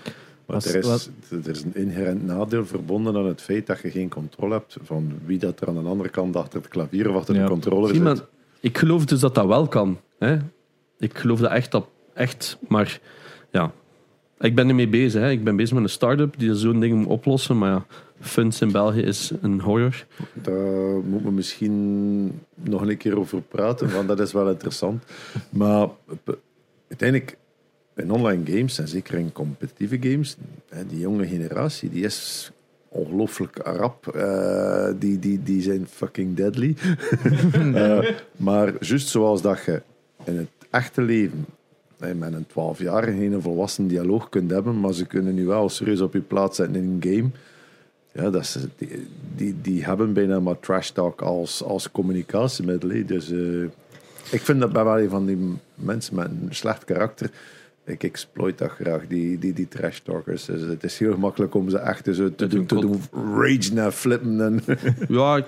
[0.45, 1.10] Maar Was- er, is,
[1.45, 5.12] er is een inherent nadeel verbonden aan het feit dat je geen controle hebt van
[5.26, 7.43] wie dat er aan de andere kant achter het klavier of achter Ja.
[7.43, 8.03] de controller Zie, zit.
[8.03, 8.18] maar
[8.60, 9.97] ik geloof dus dat dat wel kan.
[10.20, 10.38] Hè?
[10.97, 12.57] Ik geloof dat echt, dat echt.
[12.67, 12.99] Maar
[13.51, 13.72] ja,
[14.39, 15.22] ik ben ermee bezig.
[15.22, 15.30] Hè?
[15.30, 17.57] Ik ben bezig met een start-up die zo'n ding moet oplossen.
[17.57, 17.86] Maar ja,
[18.20, 20.05] funds in België is een horror.
[20.34, 25.03] Daar moeten we misschien nog een keer over praten, want dat is wel interessant.
[25.49, 25.88] Maar
[26.88, 27.38] uiteindelijk,
[27.95, 30.38] in online games, en zeker in competitieve games,
[30.88, 32.51] die jonge generatie, die is
[32.89, 34.07] ongelooflijk rap.
[34.07, 36.76] Eh, die, die, die zijn fucking deadly.
[37.74, 39.82] Eh, maar juist zoals dat je
[40.24, 41.45] in het echte leven
[41.99, 46.13] met een 12-jarige geen volwassen dialoog kunt hebben, maar ze kunnen nu wel serieus op
[46.13, 47.30] je plaats zetten in een game.
[48.11, 48.57] Ja, dat
[49.36, 53.05] die, die, hebben bijna maar trash talk als, als communicatiemiddel.
[53.05, 53.63] Dus eh,
[54.32, 57.32] ik vind dat bij wel een van die mensen met een slecht karakter.
[57.89, 60.45] Ik exploit dat graag, die, die, die trash talkers.
[60.45, 63.01] Dus het is heel gemakkelijk om ze echt zo te, doen, te doen
[63.35, 64.41] ragen en flippen.
[64.41, 64.61] En,
[65.17, 65.45] Ja, ik,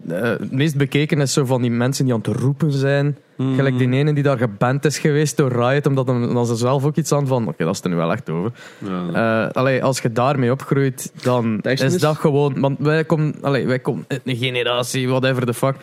[0.09, 3.17] eh, het meest bekeken is zo van die mensen die aan het roepen zijn.
[3.35, 3.55] Mm.
[3.55, 6.85] Gelijk die ene die daar geband is geweest door Riot, omdat hem, dan ze zelf
[6.85, 8.51] ook iets aan van, oké, dat is er nu wel echt over.
[8.77, 12.59] Ja, Eh, allee, als je daarmee opgroeit, dan is dat gewoon...
[12.59, 15.75] Want wij komen, allee, wij komen uit een generatie, whatever the fuck.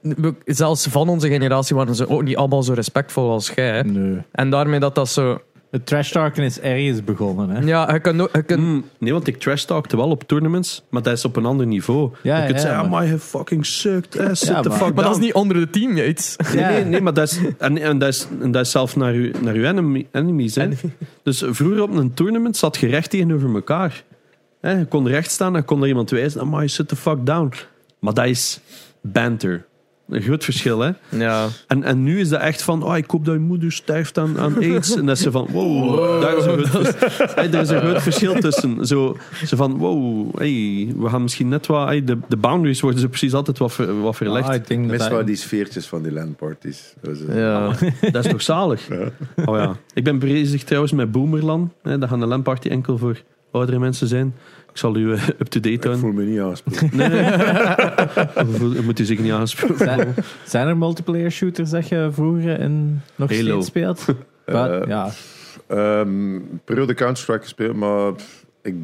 [0.00, 3.70] We- Zelfs van onze generatie waren ze ook niet allemaal zo respectvol als jij.
[3.76, 3.82] Hè.
[3.84, 4.22] Nee.
[4.32, 5.40] En daarmee dat dat zo...
[5.70, 7.50] Het trash talken is ergens begonnen.
[7.50, 7.60] Hè?
[7.60, 10.82] Ja, je kunt, ook- je kunt, Mm, nee, want ik trash talkte wel op tournaments,
[10.90, 12.10] maar dat is op een ander niveau.
[12.22, 14.94] Ja, je kunt ja, zeggen, maar- oh, my fucking sucked, sit Ja, the maar- fuck
[14.94, 16.36] maar dat is niet onder de teammates.
[16.54, 16.68] Nee, Ja.
[16.70, 19.30] nee, nee, maar dat is, en, en, dat is, en dat is zelf naar uw,
[19.40, 20.54] naar uw enemy, enemies.
[20.54, 20.68] Hè.
[21.22, 24.04] Dus vroeger op een tournament zat je recht tegenover elkaar.
[24.60, 27.26] Hè, je kon recht staan en kon er iemand wijzen, oh, my, sit the fuck
[27.26, 27.52] down.
[27.98, 28.60] Maar dat is
[29.00, 29.66] banter.
[30.08, 30.90] Een groot verschil, hè.
[31.08, 31.46] Ja.
[31.66, 34.38] En, en nu is dat echt van, oh, ik hoop dat je moeder sterft aan,
[34.38, 34.96] aan aids.
[34.96, 36.94] En dat is ze van, wow, daar is een groot,
[37.34, 38.86] hey, er is een groot verschil tussen.
[38.86, 41.86] Zo, zo van, wow, hey, we gaan misschien net wat...
[41.86, 44.48] hey, de, de boundaries worden zo precies altijd wat, ver- wat verlegd.
[44.48, 46.94] Ah, ik denk dat Mis dat- wel die sfeertjes van die landparties.
[47.02, 47.72] Dus, eh, ja.
[48.10, 48.88] Dat is toch zalig?
[49.46, 49.76] Oh ja.
[49.94, 51.72] Ik ben bezig trouwens met Boomerland.
[51.82, 54.34] Hè, dat gaat een LAN-party enkel voor oudere mensen zijn.
[54.70, 56.02] Ik zal u eh, up-to-date Ik houden.
[56.04, 56.90] voel me niet aangesproken.
[56.92, 57.24] Nee, nee.
[58.74, 59.78] Je moet u zich niet aanspreken.
[59.78, 60.14] Zijn,
[60.46, 63.42] zijn er multiplayer shooters dat je vroeger en nog Halo.
[63.50, 64.04] steeds speelt?
[64.46, 65.10] Maar, Eh, ja.
[65.66, 68.74] Ehm periode Counter-Strike gespeeld, maar pff, ik,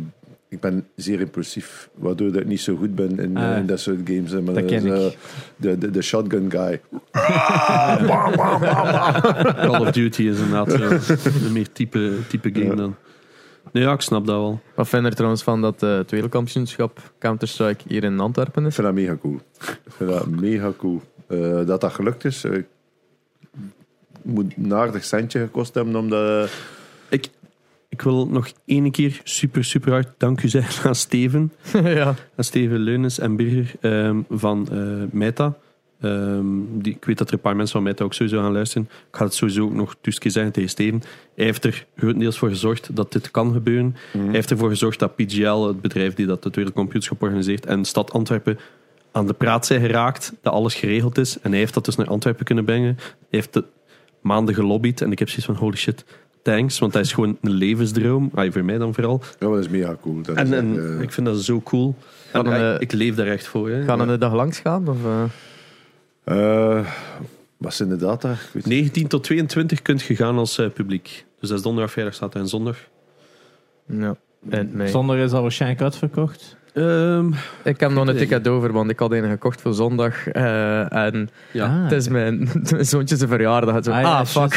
[0.48, 3.50] ik ben zeer impulsief, waardoor dat ik niet zo goed ben in, Ah.
[3.52, 4.30] eh, in dat soort games.
[4.30, 4.40] hè.
[4.40, 5.16] Maar Dat ken is, ik.
[5.56, 6.80] de, de, de shotgun guy.
[9.60, 12.74] Call of Duty is inderdaad een meer type, type game Ja.
[12.74, 12.94] dan.
[13.72, 14.60] Nee, ja, ik snap dat wel.
[14.74, 18.68] Wat vind je er trouwens van dat eh, het wereldkampioenschap Counter-Strike hier in Antwerpen Ik
[18.68, 18.74] is?
[18.74, 19.40] vind dat mega cool.
[19.60, 21.00] Ik vind dat mega cool.
[21.26, 22.44] Eh, dat dat gelukt is.
[22.44, 22.62] eh,
[24.22, 26.50] moet een aardig centje gekost hebben om dat...
[27.88, 31.52] Ik wil nog één keer super, super hard dank u zeggen aan Steven.
[31.72, 32.14] ja.
[32.36, 34.78] aan Steven Leunis en Birger ehm, van eh
[35.10, 35.56] Meta.
[36.04, 38.88] Ehm, die, ik weet dat er een paar mensen van Meta ook sowieso gaan luisteren.
[39.10, 41.02] Ik ga het sowieso ook nog tusken zeggen tegen Steven.
[41.34, 43.96] Hij heeft er grotendeels voor gezorgd dat dit kan gebeuren.
[44.10, 48.12] Hij heeft ervoor gezorgd dat PGL, het bedrijf die dat het Wereldkampioenschap organiseert, en Stad
[48.12, 48.58] Antwerpen
[49.12, 51.40] aan de praat zijn geraakt, dat alles geregeld is.
[51.40, 52.94] En hij heeft dat dus naar Antwerpen kunnen brengen.
[52.98, 53.64] Hij heeft de
[54.20, 56.04] maanden gelobbyd en ik heb zoiets van, holy shit,
[56.42, 58.30] thanks, want dat is gewoon een levensdroom.
[58.34, 59.22] Ah, voor mij dan vooral.
[59.38, 60.22] Ja, dat is mega cool.
[60.22, 61.94] Dat En, is en echt, eh, ik vind dat zo cool.
[62.32, 63.70] En, eh, ik leef daar echt voor.
[63.70, 63.84] Hè.
[63.84, 64.88] Gaan we een dag langs gaan?
[64.88, 65.22] Of, eh?
[66.24, 66.86] Eh,
[67.56, 68.32] wat zijn de data?
[68.32, 71.24] Ik weet 19 tot 22 kunt je gaan als eh, publiek.
[71.40, 72.78] Dus dat is donderdag, vrijdag, zaterdag en zondag.
[73.86, 74.88] Ja, mei.
[74.88, 76.56] Zonder is al waarschijnlijk uitverkocht.
[76.74, 77.26] Ehm,
[77.64, 80.26] Ik heb nog een ticket over, want ik had een gekocht voor zondag.
[80.28, 81.64] eh, en ja.
[81.66, 81.82] Ah.
[81.82, 83.84] het is mijn, mijn zoontje zijn verjaardag.
[83.84, 84.52] Zo, Ah, ah, fuck.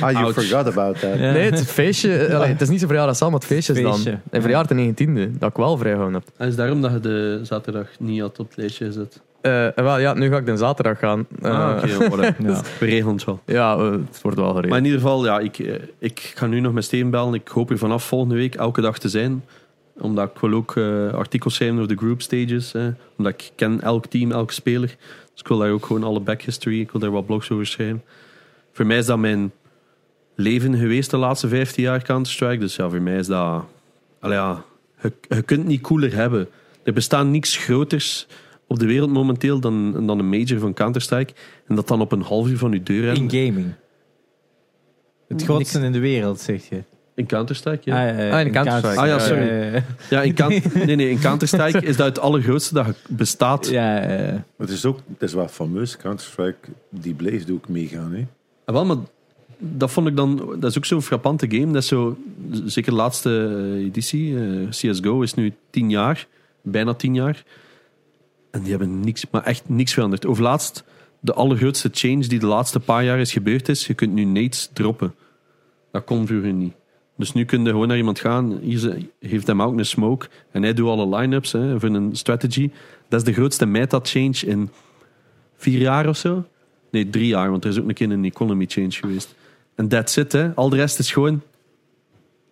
[0.00, 0.32] Ah, you Ouch.
[0.34, 1.18] forgot about that.
[1.18, 2.34] Nee, het feestje...
[2.34, 3.92] allee, het is niet zijn verjaardag samen, het feestje is dan.
[3.92, 6.28] Feestje, En verjaardag de 19e, dat ik wel vrijgehouden heb.
[6.36, 9.20] Het is daarom dat je de zaterdag niet had op het lijstje gezet.
[9.40, 11.26] Eh, wel, ja, nu ga ik de zaterdag gaan.
[11.42, 12.34] Eh, ah, oké, whatever.
[12.38, 12.60] Ja.
[12.80, 13.40] We regelen het wel.
[13.46, 14.68] Ja, eh, het wordt wel geregeld.
[14.68, 17.34] Maar in ieder geval, ja, ik, eh, ik ga nu nog met Steven bellen.
[17.34, 19.44] Ik hoop er vanaf volgende week elke dag te zijn.
[19.98, 22.72] Omdat ik wil ook eh, artikels schrijven over de group stages.
[22.72, 22.90] Hè.
[23.16, 24.96] Omdat ik ken elk team, elke speler.
[25.30, 26.80] Dus ik wil daar ook gewoon alle back history.
[26.80, 28.02] Ik wil daar wat blogs over schrijven.
[28.72, 29.52] Voor mij is dat mijn
[30.34, 32.58] leven geweest de laatste 15 jaar Counter-Strike.
[32.58, 33.64] Dus ja, voor mij is dat...
[34.20, 34.64] Allee, ja,
[35.02, 36.48] je, je kunt het niet cooler hebben.
[36.82, 38.26] Er bestaat niks groters
[38.66, 41.32] op de wereld momenteel dan, dan een major van Counter-Strike.
[41.66, 43.22] En dat dan op een half uur van je deur hebben.
[43.22, 43.74] In gaming.
[45.28, 46.82] Het grootste in de wereld, zeg je.
[47.14, 48.08] In Counter-Strike, ja.
[48.08, 49.00] Ah, eh, Ah, in Counter-Strike.
[49.00, 49.82] Ah, ja, sorry.
[50.10, 53.68] Ja, in, Coun- nee, nee, in Counter-Strike is dat het allergrootste dat bestaat.
[53.68, 55.96] ja, Maar het is ook het is wel fameus.
[55.96, 58.12] Counter-Strike, die blijft ook meegaan.
[58.12, 58.26] Hè.
[58.64, 58.96] Ah, wel, maar
[59.58, 60.56] dat vond ik dan...
[60.60, 61.72] Dat is ook zo'n frappante game.
[61.72, 62.16] Dat is zo...
[62.64, 63.30] Zeker de laatste
[63.76, 64.36] eh, editie.
[64.36, 66.26] eh, CSGO is nu tien jaar.
[66.62, 67.44] Bijna tien jaar.
[68.50, 69.24] En die hebben niks...
[69.30, 70.26] Maar echt niks veranderd.
[70.26, 70.84] Overlaatst...
[71.24, 73.86] De allergrootste change die de laatste paar jaar is gebeurd is...
[73.86, 75.14] Je kunt nu nades droppen.
[75.92, 76.72] Dat kon vroeger niet.
[77.22, 78.58] Dus nu kun je gewoon naar iemand gaan.
[78.62, 80.28] Hier geeft hem ook een smoke.
[80.50, 82.70] En hij doet alle line-ups hè, voor een strategy.
[83.08, 84.70] Dat is de grootste meta-change in
[85.56, 86.44] vier jaar of zo.
[86.90, 89.34] Nee, drie jaar, want er is ook een keer een economy change geweest.
[89.74, 90.54] En that's it, hè.
[90.54, 91.42] Al de rest is gewoon...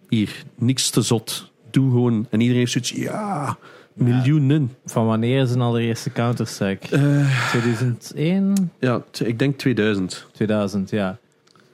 [0.08, 1.50] Hier, niks te zot.
[1.70, 2.26] Doe gewoon...
[2.30, 2.90] En iedereen heeft zoiets...
[2.90, 3.58] Ja,
[3.92, 4.76] miljoenen.
[4.84, 6.96] van wanneer is een allereerste Counter-Strike?
[6.96, 8.70] Eh, 2001?
[8.80, 10.26] ja, t- ik denk 2000.
[10.32, 11.18] 2000, ja.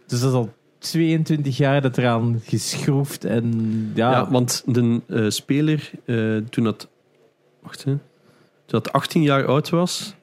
[0.07, 0.53] Dus dat is al
[0.91, 3.53] 22 jaar dat eraan geschroefd en
[3.95, 4.11] ja...
[4.11, 6.89] Ja, want de eh, speler, eh, toen dat...
[7.63, 7.91] Wacht, hè.
[7.91, 8.01] Toen
[8.83, 10.15] dat 18 jaar oud was...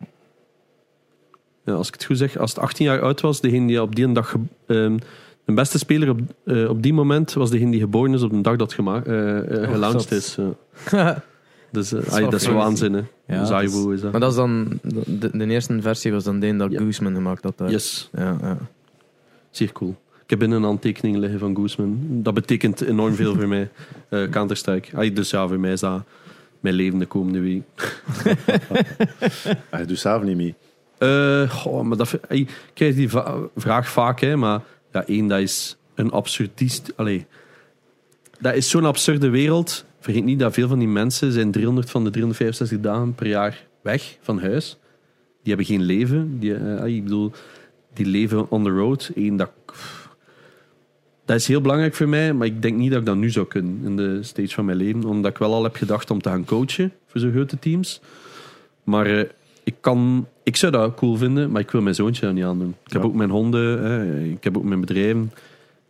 [1.66, 3.96] Ja, als ik het goed zeg, als het 18 jaar oud was, degene die op
[3.96, 4.30] die dag...
[4.30, 4.98] ge- ehm,
[5.46, 8.42] de beste speler op, eh, op die moment was degene die geboren is op de
[8.42, 10.12] dag dat gema- eh, eh, Oh, gelaunched zot.
[10.12, 10.38] is.
[11.72, 13.02] Dus, eh, ai, wel dat is waanzin, hè.
[13.28, 14.12] Ja, Zaiwu is dat.
[14.12, 14.80] Maar dat is dan...
[15.06, 16.80] De, de eerste versie was dan de dat Ja.
[16.80, 17.58] Gooseman gemaakt had.
[17.58, 17.70] daar.
[17.72, 18.58] Yes, Ja, ja.
[19.52, 19.96] zeer cool.
[20.34, 22.00] Ik heb binnen een aantekening liggen van Guzman.
[22.02, 23.70] Dat betekent enorm veel voor mij.
[24.10, 25.14] eh Counter-Strike.
[25.14, 26.04] Dus ja, voor mij is dat
[26.60, 27.64] mijn leven de komende week.
[29.70, 30.56] Ah, je doet zelf niet mee.
[31.48, 33.10] Goh, maar dat, ik krijg die
[33.56, 34.62] vraag vaak, hè, maar
[34.92, 36.94] ja, één, dat is een absurdist.
[36.96, 37.26] Allee,
[38.40, 39.86] dat is zo'n absurde wereld.
[40.00, 43.66] Vergeet niet dat veel van die mensen zijn 300 van de 365 dagen per jaar
[43.82, 44.78] weg van huis.
[45.44, 46.40] Die hebben geen leven.
[46.40, 47.32] Die, eh, ik bedoel,
[47.94, 49.12] die leven on the road.
[49.16, 49.52] Eén, dat,
[51.26, 53.46] dat is heel belangrijk voor mij, maar ik denk niet dat ik dat nu zou
[53.48, 55.04] kunnen in de stage van mijn leven.
[55.04, 58.02] Omdat ik wel al heb gedacht om te gaan coachen voor zo'n grote teams.
[58.84, 59.30] Maar eh,
[59.64, 62.76] ik, kan, ik zou dat cool vinden, maar ik wil mijn zoontje dat niet aandoen.
[62.86, 65.32] Ik heb ook mijn honden, hè, ik heb ook mijn bedrijven.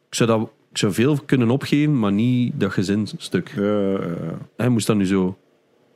[0.10, 3.53] Ik zou, dat, ik zou veel kunnen opgeven, maar niet dat gezinsstuk.
[3.55, 3.99] Ja,
[4.57, 5.35] Hij moest dat nu zo een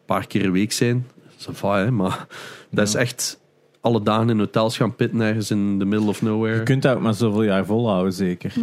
[0.05, 1.05] paar keer een week zijn.
[1.45, 2.27] Dat is hè, maar
[2.69, 3.39] dat is echt
[3.81, 6.63] alle dagen in hotels gaan pitten ergens in the middle of Je nowhere.
[6.63, 8.53] kunt dat ook maar zoveel jaar volhouden, zeker.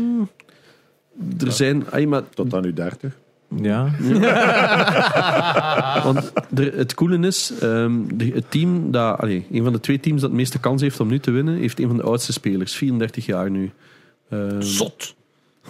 [1.40, 3.12] Er zijn, ay, maar tot aan nu 30.
[3.56, 3.90] Ja.
[6.04, 10.00] Want er, het coole is, ehm, de- het team dat, allee, een van de twee
[10.00, 12.32] teams dat het meeste kans heeft om nu te winnen, heeft een van de oudste
[12.32, 13.70] spelers, 34 jaar nu.
[14.30, 15.14] Ehm, Zot.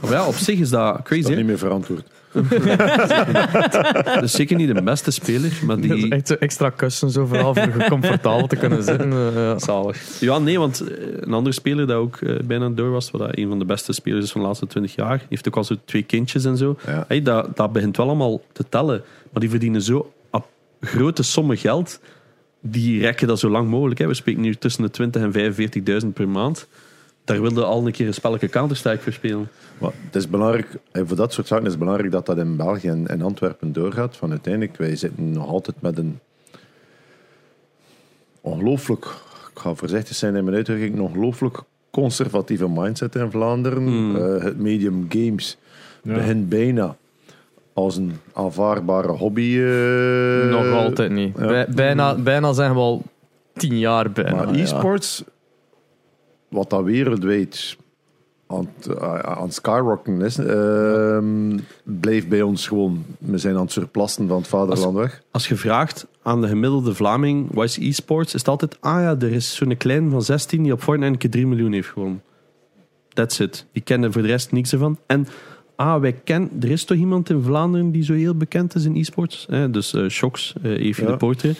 [0.02, 1.22] of ja, op zich is dat crazy.
[1.22, 1.42] Dat is hè?
[1.42, 2.06] niet meer verantwoord.
[4.14, 6.10] Dat is zeker niet de beste speler, maar Dat is die.
[6.10, 9.12] echt zo extra kussens overal voor comfortabel te kunnen zitten.
[9.12, 9.58] eh, ja.
[9.58, 10.20] Zalig.
[10.20, 13.48] Ja, nee, want eh, een andere speler dat ook eh, bijna door was, wat een
[13.48, 16.02] van de beste spelers is van de laatste 20 jaar, heeft ook al zo twee
[16.02, 16.76] kindjes en zo.
[16.86, 17.04] Ja.
[17.08, 19.02] Hey, dat, dat begint wel allemaal te tellen.
[19.32, 20.12] Maar die verdienen zo
[20.80, 22.00] grote sommen geld.
[22.60, 23.98] Die rekken dat zo lang mogelijk.
[24.00, 24.06] Hè.
[24.06, 26.68] We spreken nu tussen de 20 en 45.000 per maand.
[27.24, 29.48] Daar wilde al een keer een spelletje Counter-Strike voor spelen.
[29.78, 32.56] Maar het is belangrijk, en voor dat soort zaken is het belangrijk dat dat in
[32.56, 34.16] België en in Antwerpen doorgaat.
[34.16, 36.18] Van uiteindelijk, wij zitten nog altijd met een
[38.40, 39.04] ongelooflijk,
[39.54, 41.58] ik ga voorzichtig zijn in mijn uitdrukking, een ongelooflijk
[41.90, 43.82] conservatieve mindset in Vlaanderen.
[43.82, 44.16] Mm.
[44.16, 45.56] Eh, het medium games
[46.02, 46.14] Ja.
[46.14, 46.96] begint bijna
[47.72, 49.58] als een aanvaardbare hobby.
[49.58, 51.36] eh, Nog altijd niet.
[51.38, 51.46] ja.
[51.46, 53.02] Bij- bijna, bijna zijn we al
[53.54, 54.34] tien jaar bijna.
[54.44, 54.62] Maar ja.
[54.62, 55.24] e-sports,
[56.54, 57.76] wat dat wereldwijd
[58.46, 63.04] aan, het- aan het skyrocketen is, ehm, blijft bij ons gewoon...
[63.18, 65.22] We zijn aan het surplassen van het vaderland weg.
[65.30, 69.16] Als je vraagt aan de gemiddelde Vlaming, wat is e-sports, is het altijd, ah ja,
[69.18, 72.22] er is zo'n klein van 16 die op Fortnite een keer 3 miljoen heeft gewonnen.
[73.08, 73.66] That's it.
[73.72, 74.98] Die kennen voor de rest niks ervan.
[75.06, 75.26] En,
[75.76, 78.96] ah, wij kennen, er is toch iemand in Vlaanderen die zo heel bekend is in
[78.96, 79.46] e-sports?
[79.50, 81.10] Eh, dus eh Shocks, eh Evie Ja.
[81.10, 81.56] de Poorter.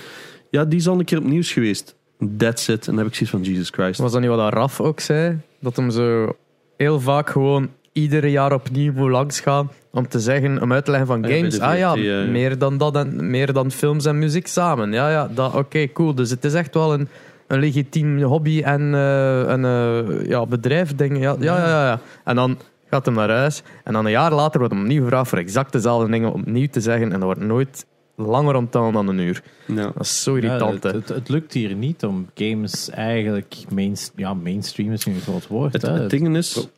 [0.51, 1.95] Ja, die is al een keer op nieuws geweest.
[2.37, 2.89] That's it.
[2.89, 4.01] En dan heb ik zoiets van, Jesus Christ.
[4.01, 5.39] Was dat niet wat dat Raf ook zei?
[5.61, 6.37] Dat hem zo
[6.77, 11.09] heel vaak gewoon iedere jaar opnieuw moet langsgaan om te zeggen, om uit te leggen
[11.09, 11.61] van Ah games.
[11.61, 12.31] Ah ja, ja, ja.
[12.31, 14.93] meer dan dat en meer dan films en muziek samen.
[14.93, 16.15] Ja, ja, dat oké, cool.
[16.15, 17.09] Dus het is echt wel een,
[17.47, 21.23] een legitiem hobby en eh, een eh, ja, bedrijf, denk ik.
[21.23, 22.01] Ja, ja, ja, ja, ja.
[22.25, 22.59] En dan
[22.91, 25.73] gaat hem naar huis en dan een jaar later wordt hem opnieuw gevraagd voor exact
[25.73, 29.43] dezelfde dingen opnieuw te zeggen en dat wordt nooit langer onthouden dan een uur.
[29.67, 29.75] Ja.
[29.95, 30.99] Dat is zo Ja, irritant, het, hè.
[30.99, 35.47] het, het lukt hier niet om games eigenlijk main, ja, mainstream is nu een groot
[35.47, 35.73] woord.
[35.73, 35.93] Het, hè.
[35.93, 36.69] het ding is,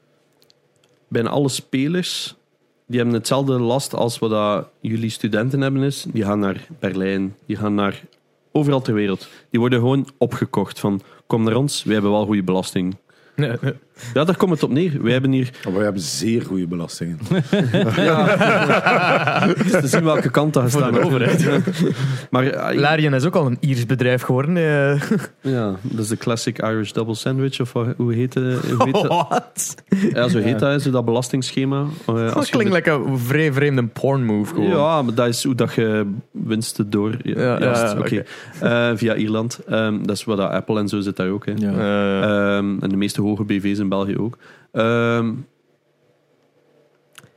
[1.08, 2.36] bijna alle spelers
[2.86, 6.06] die hebben hetzelfde last als wat dat jullie studenten hebben is.
[6.12, 8.02] Die gaan naar Berlijn, die gaan naar
[8.52, 9.28] overal ter wereld.
[9.50, 12.96] Die worden gewoon opgekocht van, kom naar ons, wij hebben wel goede belasting.
[14.14, 15.02] Ja, daar komt het op neer.
[15.02, 17.18] Wij hebben hier wij hebben zeer goede belastingen.
[19.56, 21.48] Het is te zien welke kant dat Voor gestaan de overheid.
[22.30, 24.56] Maar eh, Larian is ook al een Iers bedrijf geworden.
[24.56, 25.00] eh.
[25.54, 28.44] ja, dat is de classic Irish double sandwich, of hoe heet, het?
[28.84, 29.06] heet dat?
[29.08, 29.74] Wat?
[30.12, 31.84] Ja, zo heet dat, zo dat belastingschema.
[32.06, 34.68] Eh, als Dat klinkt de- like een vrij vreemde porn move gewoon.
[34.70, 37.14] Ja, maar dat is hoe dat je winsten door...
[37.22, 38.24] Ja, Ja, ja, ja, oké.
[38.60, 39.58] Eh, via Ierland.
[39.68, 41.46] Ehm, dat is wat dat Apple en zo zit daar ook.
[41.46, 41.52] Hè.
[41.56, 41.70] Ja.
[41.72, 42.14] Eh,
[42.56, 44.38] Ehm, en de meeste hoge BV's in België ook.
[44.72, 45.32] Ehm,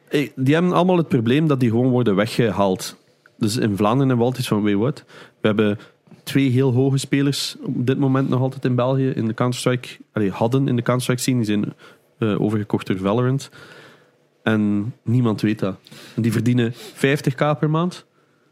[0.09, 2.97] eh, die hebben allemaal het probleem dat die gewoon worden weggehaald.
[3.37, 5.03] Dus in Vlaanderen we altijd van, weet wat?
[5.41, 5.79] We hebben
[6.23, 9.89] twee heel hoge spelers op dit moment nog altijd in België in de Counter-Strike.
[10.29, 11.37] Hadden in de Counter-Strike scene.
[11.37, 11.73] Die zijn
[12.17, 13.49] eh, overgekocht door Valorant.
[14.43, 15.75] En niemand weet dat.
[16.15, 18.05] En die verdienen 50k per maand.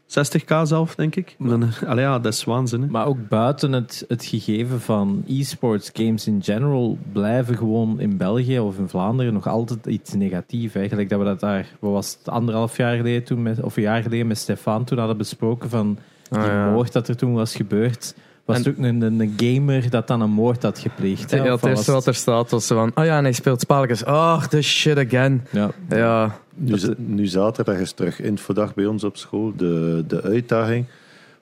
[0.08, 1.36] 60k zelf, denk ik.
[1.38, 2.82] Dan, allee, ja, dat is waanzin.
[2.82, 2.86] hè.
[2.88, 8.58] Maar ook buiten het, het gegeven van e-sports games in general blijven gewoon in België
[8.58, 10.74] of in Vlaanderen nog altijd iets negatief.
[10.74, 13.82] Eigenlijk dat we dat daar, wat was het, anderhalf jaar geleden toen, met, of een
[13.82, 15.98] jaar geleden met Stefan toen hadden besproken van
[16.30, 16.70] die Ah, ja.
[16.70, 18.14] moord dat er toen was gebeurd.
[18.44, 21.30] Was En- het ook een, een, een gamer dat dan een moord had gepleegd.
[21.30, 21.36] hè?
[21.36, 22.90] ja, het eerste wat er staat was van...
[22.94, 24.04] Oh ja, en hij speelt spelletjes.
[24.04, 25.46] Oh, the shit again.
[25.50, 25.70] Ja.
[25.88, 26.38] Ja,
[26.96, 29.52] Nu, zaterdag is terug infodag bij ons op school.
[29.56, 30.84] De, de uitdaging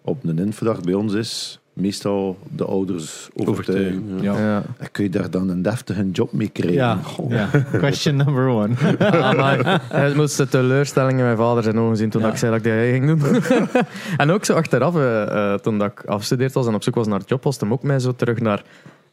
[0.03, 4.05] op een infodag bij ons is meestal de ouders overtuigen.
[4.21, 4.33] Ja.
[4.33, 4.39] Ja.
[4.39, 4.63] ja.
[4.79, 7.01] En kun je daar dan een deftige job mee krijgen?
[7.29, 8.75] Ja, question number one.
[8.99, 12.51] Ah, maar hij moest de teleurstelling in mijn vader zijn ogen zien toen ik zei
[12.51, 13.43] dat ik dat ging doen.
[14.23, 17.07] en ook zo achteraf, eh, eh, toen dat ik afgestudeerd was en op zoek was
[17.07, 18.63] naar job, was hem ook mij zo terug naar...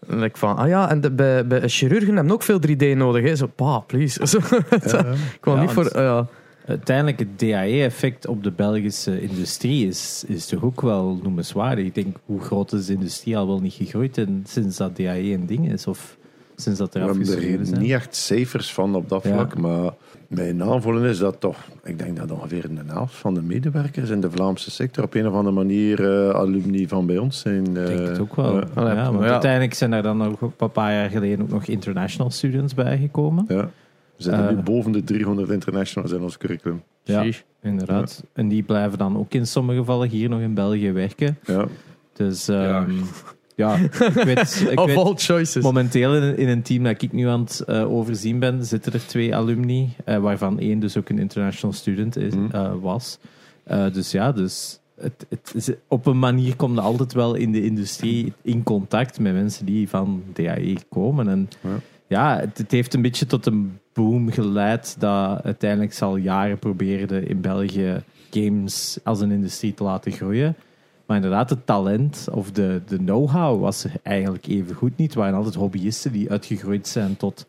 [0.07, 3.23] Like van, ah ja, en de, bij, bij chirurgen hebben ook veel 3D nodig.
[3.23, 3.35] Hè.
[3.35, 4.27] Zo, pa, please.
[4.27, 6.27] Zo, ik Ja, niet voor...
[6.65, 11.85] Uiteindelijk het DAE-effect op de Belgische industrie is, is toch ook wel noemenswaardig.
[11.85, 15.33] Ik denk, hoe groot is de industrie al wel niet gegroeid en sinds dat DAE
[15.33, 15.87] een ding is?
[15.87, 16.17] Of
[16.63, 17.81] sinds dat er We hebben afgeschreven er zijn?
[17.81, 19.33] niet echt cijfers van op dat Ja.
[19.33, 19.91] vlak, maar
[20.27, 24.21] mijn aanvoelen is dat toch, ik denk dat ongeveer de helft van de medewerkers in
[24.21, 27.65] de Vlaamse sector op een of andere manier eh, alumni van bij ons zijn.
[27.65, 28.55] Ik denk eh, het ook wel.
[28.55, 28.63] ja.
[28.73, 29.31] Allee, ja, want ja.
[29.31, 33.45] uiteindelijk zijn er dan nog een paar jaar geleden ook nog international students bijgekomen.
[33.47, 33.69] Ja.
[34.17, 34.55] We zitten Eh.
[34.55, 36.81] nu boven de 300 internationals in ons curriculum.
[37.03, 37.39] Ja, Sheesh.
[37.61, 38.23] inderdaad.
[38.33, 41.37] En die blijven dan ook in sommige gevallen hier nog in België werken.
[41.45, 41.65] Ja.
[42.13, 42.91] Dus ehm,
[43.55, 43.75] ja.
[43.75, 43.89] ik
[44.23, 45.63] weet, ik Of all choices.
[45.63, 49.05] momenteel in, in een team dat ik nu aan het eh, overzien ben, zitten er
[49.07, 52.55] twee alumni, eh, waarvan één dus ook een international student is, Mhm.
[52.55, 53.17] eh, was.
[53.93, 57.63] Dus ja, dus het, het is, op een manier kom je altijd wel in de
[57.63, 61.27] industrie in contact met mensen die van DAE komen.
[61.27, 61.69] En Ja.
[62.07, 67.25] ja, het, het heeft een beetje tot een boom geleid dat uiteindelijk zal jaren probeerde
[67.25, 70.55] in België games als een industrie te laten groeien.
[71.13, 75.07] Maar inderdaad, het talent of de, de know-how was er eigenlijk even goed niet.
[75.07, 77.45] Het waren altijd hobbyisten die uitgegroeid zijn tot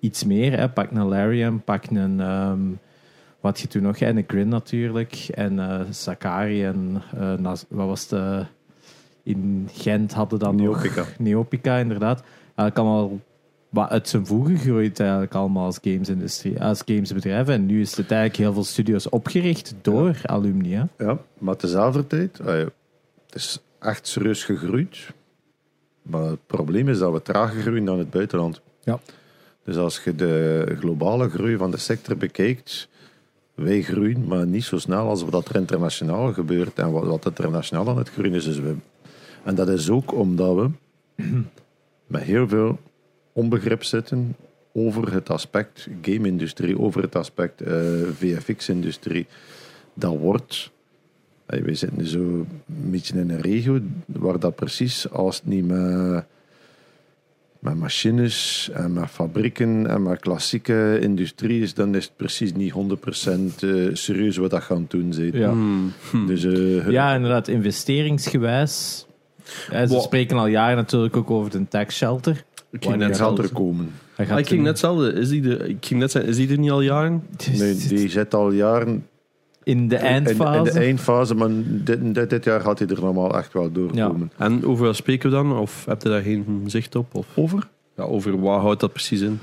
[0.00, 0.58] iets meer.
[0.58, 0.68] Hè.
[0.68, 2.20] Pak een Larian, pak een...
[2.20, 2.60] ehm,
[3.40, 5.28] wat je toen nog, hè, een Grin natuurlijk.
[5.34, 7.02] En eh, Sakari en...
[7.18, 8.44] eh, wat was de...
[9.22, 10.96] In Gent hadden dan Neopica.
[10.96, 11.18] nog...
[11.26, 12.22] Neopica, inderdaad.
[12.54, 13.20] Eigenlijk allemaal
[13.68, 17.54] wat uit zijn voegen gegroeid eigenlijk allemaal als gamesindustrie, als gamesbedrijven.
[17.54, 20.72] En nu is het eigenlijk heel veel studios opgericht door alumni.
[20.74, 20.84] Hè?
[21.04, 22.62] Ja, maar tezelfde tijd, eh,
[23.30, 25.12] het is echt serieus gegroeid.
[26.02, 28.60] Maar het probleem is dat we trager groeien dan het buitenland.
[28.82, 29.00] Ja.
[29.64, 32.88] Dus als je de globale groei van de sector bekijkt,
[33.54, 36.78] wij groeien, maar niet zo snel als wat er internationaal gebeurt.
[36.78, 38.74] En wat, wat internationaal aan het groeien is, is we.
[39.44, 40.70] En dat is ook omdat we
[42.06, 42.78] met heel veel
[43.32, 44.36] onbegrip zitten
[44.72, 47.74] over het aspect game-industrie, over het aspect eh,
[48.18, 49.26] VFX-industrie.
[49.94, 50.70] Dat wordt...
[51.50, 55.66] Hey, wij zitten zo een beetje in een regio waar dat precies, als het niet
[55.66, 56.24] met,
[57.58, 62.72] met machines en met fabrieken en met klassieke industrie is, dan is het precies niet
[62.72, 62.76] 100%
[63.60, 65.12] eh, serieus wat dat gaan doen.
[65.12, 65.34] Zit.
[65.34, 65.50] Ja.
[65.50, 65.92] Hmm.
[66.26, 69.06] Dus, eh, Ja, inderdaad, investeringsgewijs.
[69.70, 70.02] Ja, ze Wow.
[70.02, 72.44] spreken al jaren natuurlijk ook over de tax shelter.
[72.70, 73.90] Ik ging net er komen.
[74.14, 75.12] Hij Ah, ik ging net hetzelfde.
[75.12, 77.22] Is die, de, ik ging net zeggen, is die er niet al jaren?
[77.58, 79.06] Nee, die zit al jaren
[79.62, 80.58] in de in, eindfase.
[80.58, 84.32] in de eindfase, maar dit, dit, dit jaar gaat hij er normaal echt wel doorkomen.
[84.36, 85.58] En over wat spreken we dan?
[85.58, 87.14] Of heb je daar geen zicht op?
[87.14, 87.26] Of?
[87.34, 87.68] Over?
[87.96, 89.40] Ja, over wat houdt dat precies in?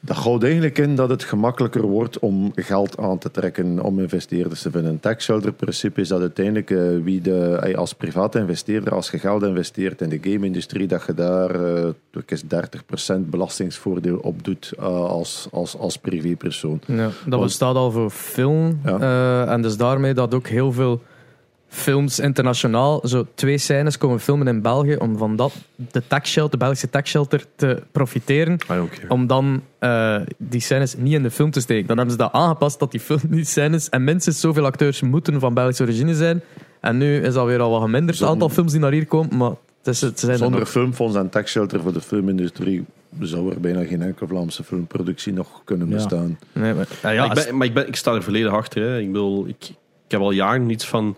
[0.00, 4.62] Dat houdt eigenlijk in dat het gemakkelijker wordt om geld aan te trekken om investeerders
[4.62, 4.90] te vinden.
[4.90, 9.10] Een tax shelter principe is dat uiteindelijk eh, wie de, eh, als private investeerder, als
[9.10, 12.46] je geld investeert in de game-industrie, dat je daar eh, ik is 30%
[13.26, 16.80] belastingsvoordeel op doet eh, als, als, als privépersoon.
[16.86, 18.80] Ja, dat bestaat al voor film.
[18.84, 18.98] Ja.
[18.98, 21.02] eh, en dus daarmee dat ook heel veel
[21.72, 26.50] films internationaal zo twee scènes komen filmen in België om van dat, de tax shelter,
[26.50, 28.58] de Belgische tax shelter te profiteren.
[28.66, 28.82] Ah.
[29.08, 31.86] Om dan eh, die scènes niet in de film te steken.
[31.86, 35.40] Dan hebben ze dat aangepast dat die film niet scènes en minstens zoveel acteurs moeten
[35.40, 36.42] van Belgische origine zijn.
[36.80, 39.36] En nu is dat weer al wat geminderd, het aantal films die naar hier komen.
[39.36, 40.68] Maar het, is, het zijn er Zonder nog.
[40.70, 42.84] filmfonds en tax shelter voor de filmindustrie
[43.20, 45.94] zou er bijna geen enkele Vlaamse filmproductie nog kunnen Ja.
[45.94, 46.38] bestaan.
[46.52, 48.82] Nee, maar, ja, ja, maar ik, ben, maar ik, ben, ik sta er volledig achter.
[48.82, 48.98] Hè.
[48.98, 49.64] Ik bedoel, ik,
[50.04, 51.16] ik heb al jaren niets van...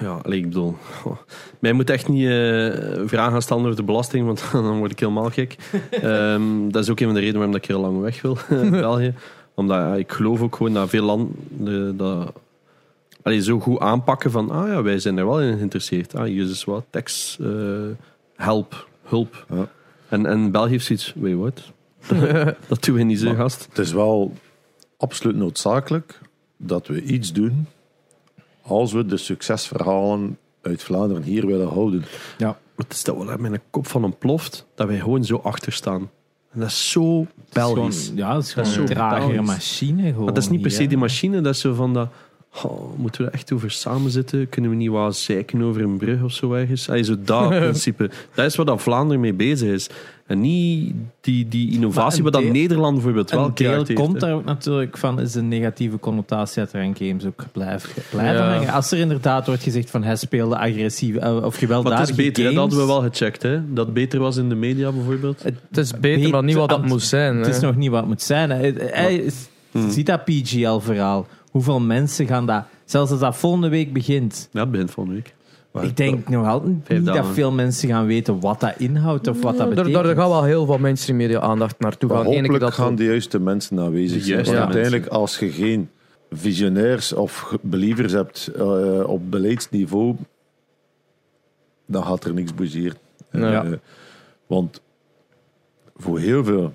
[0.00, 0.76] Ja, ik bedoel...
[1.58, 2.30] Mij moet echt niet eh,
[3.04, 5.56] vragen gaan stellen over de belasting, want dan word ik helemaal gek.
[5.90, 8.70] Ehm, dat is ook een van de redenen waarom ik heel lang weg wil in
[8.70, 9.14] België.
[9.54, 12.32] Omdat ja, ik geloof ook gewoon dat veel landen dat
[13.22, 14.50] allee, zo goed aanpakken van...
[14.50, 16.14] Ah ja, wij zijn er wel in geïnteresseerd.
[16.14, 17.48] Ah, hier is wat tax, eh,
[18.36, 19.46] help, hulp.
[19.50, 19.68] Ja.
[20.08, 21.12] En, en België heeft zoiets...
[21.16, 21.72] Wait, what?
[22.68, 23.66] dat doen we niet zo, Maar- gast.
[23.68, 24.32] Het is wel
[24.96, 26.18] absoluut noodzakelijk
[26.56, 27.66] dat we iets doen
[28.62, 32.04] als we de succesverhalen uit Vlaanderen hier willen houden.
[32.38, 32.56] ja.
[32.76, 35.72] Maar het is dat wel uit mijn kop van ontploft dat wij gewoon zo achter
[35.72, 36.10] staan.
[36.52, 38.12] En dat is zo Belgisch.
[38.14, 39.46] Ja, het is Dat gewoon is een zo tragere Belgisch.
[39.46, 40.02] machine.
[40.08, 42.08] Gewoon maar dat is niet per se die machine, dat is zo van dat.
[42.64, 44.48] Oh, moeten we er echt over samen zitten?
[44.48, 46.88] Kunnen we niet wat zeiken over een brug of zo ergens?
[46.88, 48.10] Allee, zo dat principe.
[48.34, 49.88] Dat is waar dat Vlaanderen mee bezig is.
[50.26, 53.72] En niet die, die innovatie, Maar wat een dat deel- Nederland bijvoorbeeld wel Een deel
[53.72, 57.44] heeft, komt daar ook natuurlijk van, is de negatieve connotatie dat er aan games ook
[57.52, 58.52] blijft, blijven Ja.
[58.54, 58.72] hangen.
[58.72, 62.16] Als er inderdaad wordt gezegd van hij speelde agressief eh, of Maar gewelddadige het is
[62.16, 62.54] beter, games.
[62.58, 63.42] dat hadden we wel gecheckt.
[63.42, 63.72] Hè?
[63.74, 65.42] Dat beter was in de media bijvoorbeeld.
[65.42, 67.36] Het, het is beter, maar niet wat dat moet zijn.
[67.36, 68.50] Het is nog niet wat het moet zijn.
[68.50, 68.56] hè.
[68.56, 69.90] Hij- Hij is- Hmm.
[69.90, 71.26] ziet dat PGL-verhaal.
[71.52, 72.64] Hoeveel mensen gaan dat...
[72.84, 74.48] Zelfs als dat volgende week begint.
[74.52, 75.34] Ja, het begint volgende week.
[75.72, 79.42] Maar ik denk nog altijd niet dat veel mensen gaan weten wat dat inhoudt of
[79.42, 80.04] wat dat daar, betekent.
[80.04, 82.24] daar gaat wel heel wat mainstream media aandacht naartoe gaan.
[82.24, 84.34] Hopelijk dat gaan de juiste mensen aanwezig zijn.
[84.34, 84.82] juiste Want mensen.
[84.82, 85.90] uiteindelijk, als je geen
[86.30, 90.16] visionairs of believers hebt eh, op beleidsniveau,
[91.86, 92.96] dan gaat er niks bougeren.
[93.32, 93.64] Ja.
[93.64, 93.72] Eh,
[94.46, 94.80] want
[95.96, 96.72] voor heel veel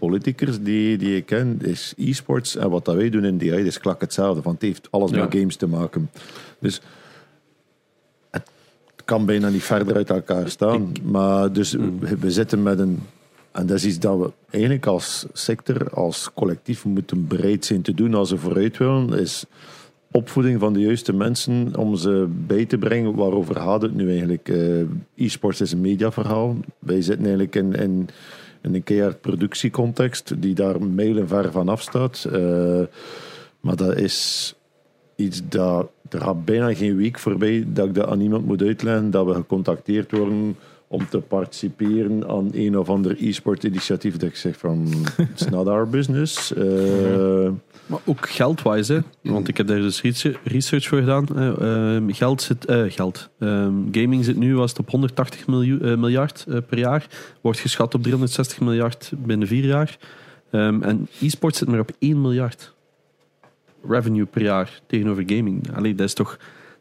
[0.00, 3.78] politicers die, die ik ken, is e-sports en wat dat wij doen in DI, is
[3.78, 4.42] klak hetzelfde.
[4.42, 5.20] Want het heeft alles Ja.
[5.20, 6.10] met games te maken.
[6.58, 6.80] Dus
[8.30, 8.50] het
[9.04, 10.92] kan bijna niet verder uit elkaar staan.
[11.02, 12.98] maar dus we, we zitten met een...
[13.52, 17.94] En dat is iets dat we eigenlijk als sector, als collectief moeten bereid zijn te
[17.94, 19.44] doen als we vooruit willen, is
[20.10, 23.14] opvoeding van de juiste mensen om ze bij te brengen.
[23.14, 24.48] Waarover gaat het nu eigenlijk?
[24.48, 26.56] Eh, E-sports is een mediaverhaal.
[26.78, 28.08] Wij zitten eigenlijk in, in
[28.60, 32.28] een keihard productiecontext die daar mijlenver van afstaat.
[32.32, 32.82] Eh
[33.60, 34.54] maar dat is
[35.16, 35.90] iets dat...
[36.08, 39.34] Er gaat bijna geen week voorbij dat ik dat aan iemand moet uitleggen, dat we
[39.34, 40.56] gecontacteerd worden
[40.86, 44.16] om te participeren aan een of ander e-sport initiatief.
[44.16, 44.88] Dat ik zeg van,
[45.32, 46.54] it's not our business.
[46.54, 47.50] Eh,
[47.90, 49.30] Maar ook geldwise, hè.
[49.32, 50.00] want ik heb daar dus
[50.44, 51.26] research- voor gedaan.
[51.34, 51.60] hè.
[51.60, 53.28] Ehm, geld zit, eh, geld.
[53.38, 57.06] Ehm, gaming zit nu, was op 180 miljoen, eh, miljard eh, per jaar.
[57.40, 59.98] Wordt geschat op 360 miljard binnen vier jaar.
[60.50, 62.74] Ehm, en e-sport zit maar op 1 miljard
[63.88, 65.76] revenue per jaar tegenover gaming.
[65.76, 66.38] Allee, dat is toch...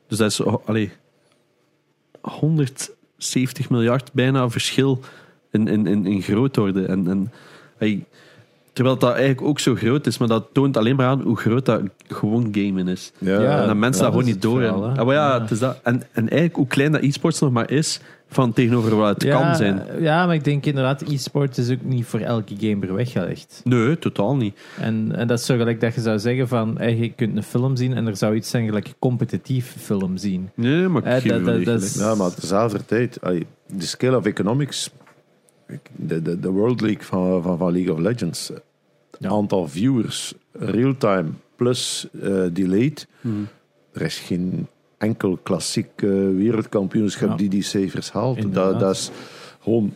[0.08, 0.40] Dus dat is...
[0.40, 0.92] oh, Allee,
[2.22, 5.00] 170 miljard bijna verschil
[5.52, 6.86] in, in, in, in grootorde.
[6.86, 7.32] En, en
[7.78, 8.06] hey,
[8.80, 11.66] terwijl dat eigenlijk ook zo groot is, maar dat toont alleen maar aan hoe groot
[11.66, 13.12] dat gewoon gamen is.
[13.18, 15.00] ja, Ja, en dat mensen dat dat gewoon niet door verhaal, hebben.
[15.00, 15.42] Ah, maar ja, Ja.
[15.42, 15.80] Het is dat.
[15.84, 18.00] En, en eigenlijk hoe klein dat e-sports nog maar is,
[18.30, 19.82] van tegenover wat het kan zijn.
[20.00, 23.62] Ja, maar ik denk inderdaad, e-sport is ook niet voor elke gamer weggelegd.
[23.64, 24.60] Nee, totaal niet.
[24.80, 27.44] En, en dat is zo gelijk dat je zou zeggen van, hey, je kunt een
[27.44, 30.50] film zien en er zou iets zijn gelijk competitief film zien.
[30.56, 34.90] Nee, maar Eh, dat- dat- dat is- Ja, maar tezelfde tijd, de scale of economics
[35.96, 38.52] de, de, de World League van, van, van League of Legends.
[39.20, 39.30] Ja.
[39.30, 43.08] Aantal viewers, real-time plus eh, delayed.
[43.22, 43.48] Hmm.
[43.94, 44.68] Er is geen
[44.98, 47.36] enkel klassiek eh, wereldkampioenschap Ja.
[47.36, 48.54] die die cijfers haalt.
[48.54, 49.12] Dat, dat is
[49.62, 49.94] gewoon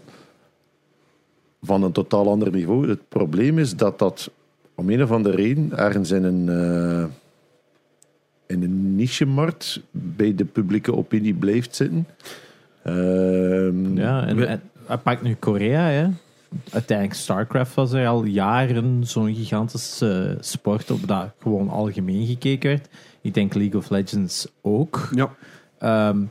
[1.62, 2.90] van een totaal ander niveau.
[2.90, 4.32] Het probleem is dat dat
[4.76, 7.06] om een of andere reden ergens in een, eh,
[8.48, 12.08] in een niche-markt bij de publieke opinie blijft zitten.
[12.84, 16.08] Ehm, Ja, en, en hij pakt nu Korea, hè.
[16.72, 22.70] Uiteindelijk, StarCraft was er al jaren zo'n gigantische eh, sport op dat gewoon algemeen gekeken
[22.70, 22.88] werd.
[23.22, 25.10] Ik denk League of Legends ook.
[25.16, 25.30] Ja.
[25.80, 26.24] Ehm,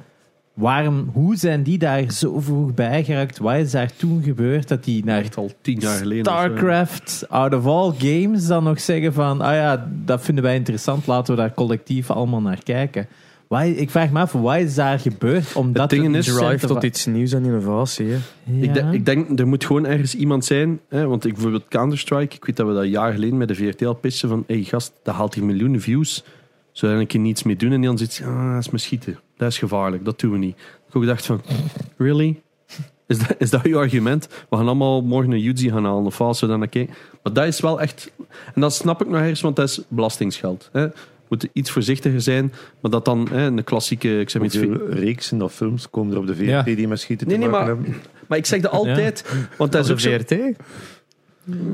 [0.54, 3.38] waarom, hoe zijn die daar zo vroeg bij geraakt?
[3.38, 6.24] Wat is daar toen gebeurd dat die naar al tien jaar geleden.
[6.24, 11.06] StarCraft, out of all games, dan nog zeggen van, ah ja, dat vinden wij interessant,
[11.06, 13.06] laten we daar collectief allemaal naar kijken.
[13.52, 16.66] Wat, ik vraag me af, wat is daar gebeurd om dat ding te is- Drive
[16.66, 18.06] tot iets nieuws en innovatie.
[18.06, 18.18] Hè.
[18.44, 18.62] Ja.
[18.62, 20.80] Ik, denk, ik denk, er moet gewoon ergens iemand zijn.
[20.88, 23.84] Hè, want ik, bijvoorbeeld Counter-Strike, ik weet dat we dat jaar geleden met de VRT
[23.84, 26.24] al pitchen van hey gast, dat haalt hier miljoenen views.
[26.80, 27.72] Een keer niets mee doen?
[27.72, 29.18] En dan zit ah, dat is me schieten.
[29.36, 30.56] Dat is gevaarlijk, dat doen we niet.
[30.88, 31.40] Ik ook dacht van,
[31.96, 32.40] really?
[33.06, 34.28] Is dat, is dat je argument?
[34.50, 36.94] We gaan allemaal morgen een Yuzi gaan halen of als we dan kijken.
[37.22, 38.12] Maar dat is wel echt...
[38.54, 40.68] En dat snap ik nog ergens, want dat is belastingsgeld.
[40.72, 40.86] Hè.
[41.32, 44.20] Moeten iets voorzichtiger zijn, maar dat dan hè, een klassieke...
[44.20, 44.59] Ik zeg iets,
[44.90, 46.62] reeksen of films komen er op de VRT Ja.
[46.62, 48.02] die met schieten Nee, te nee, maken maar- hebben?
[48.26, 49.24] maar ik zeg dat altijd,
[49.59, 50.20] want dat Dat is is ook.
[50.28, 50.56] VRT.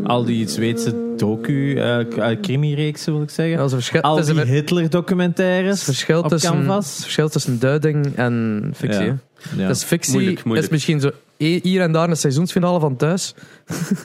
[0.05, 3.57] Al die Zweedse docu, eh, k- eh, crimi-reeksen wil ik zeggen.
[3.57, 6.93] Dat is Al het is die Hitler-documentaires verschil op tussen, canvas.
[6.95, 9.05] het verschil tussen duiding en fictie.
[9.05, 9.17] Ja.
[9.57, 9.69] Ja.
[9.69, 10.67] Dus fictie Moeilijk, moeilijk.
[10.67, 13.35] is misschien zo hier en daar een seizoensfinale van thuis.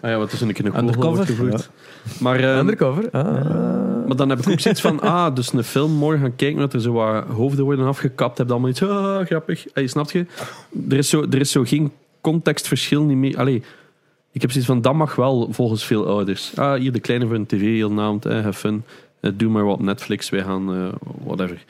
[0.02, 1.16] Ah ja, wat is een keer een Undercover?
[1.16, 1.70] wordt gevoerd.
[2.20, 3.10] Maar, ehm, Undercover.
[3.12, 3.24] Ah.
[4.08, 6.74] maar dan heb ik ook zoiets van, ah, dus een film, morgen gaan kijken dat
[6.74, 8.38] er zo wat hoofden worden afgekapt.
[8.38, 9.66] Heb je allemaal iets, ah, grappig.
[9.74, 10.26] Hey, snap je?
[10.90, 11.92] Er is, zo, er is zo geen
[12.22, 13.38] contextverschil niet meer.
[13.38, 13.64] Allee,
[14.32, 16.52] ik heb zoiets van, dat mag wel volgens veel ouders.
[16.56, 18.84] Ah, hier de kleine voor een tv, heel naamd, eh, have fun.
[19.20, 20.88] Eh, doe maar wat op Netflix, wij gaan, eh,
[21.24, 21.64] whatever.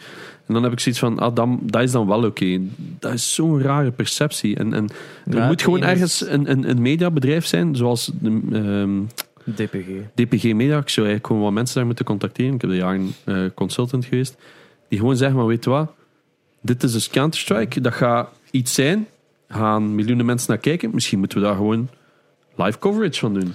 [0.47, 2.59] En dan heb ik zoiets van, ah, dan, dat is dan wel oké.
[2.99, 4.55] Dat is zo'n rare perceptie.
[4.55, 4.89] En, en
[5.25, 9.01] er Ja, moet gewoon ergens een, een, een mediabedrijf zijn, zoals de, ehm,
[9.43, 9.87] DPG.
[10.15, 10.77] DPG Media.
[10.77, 12.53] Ik zou eigenlijk gewoon wat mensen daar moeten contacteren.
[12.53, 14.35] Ik heb de jaren eh, consultant geweest.
[14.87, 15.91] Die gewoon zeggen, maar weet je wat?
[16.61, 17.81] Dit is dus Counter-Strike.
[17.81, 19.07] Dat gaat iets zijn.
[19.47, 20.89] Gaan miljoenen mensen naar kijken.
[20.93, 21.89] Misschien moeten we daar gewoon
[22.55, 23.53] live coverage van doen.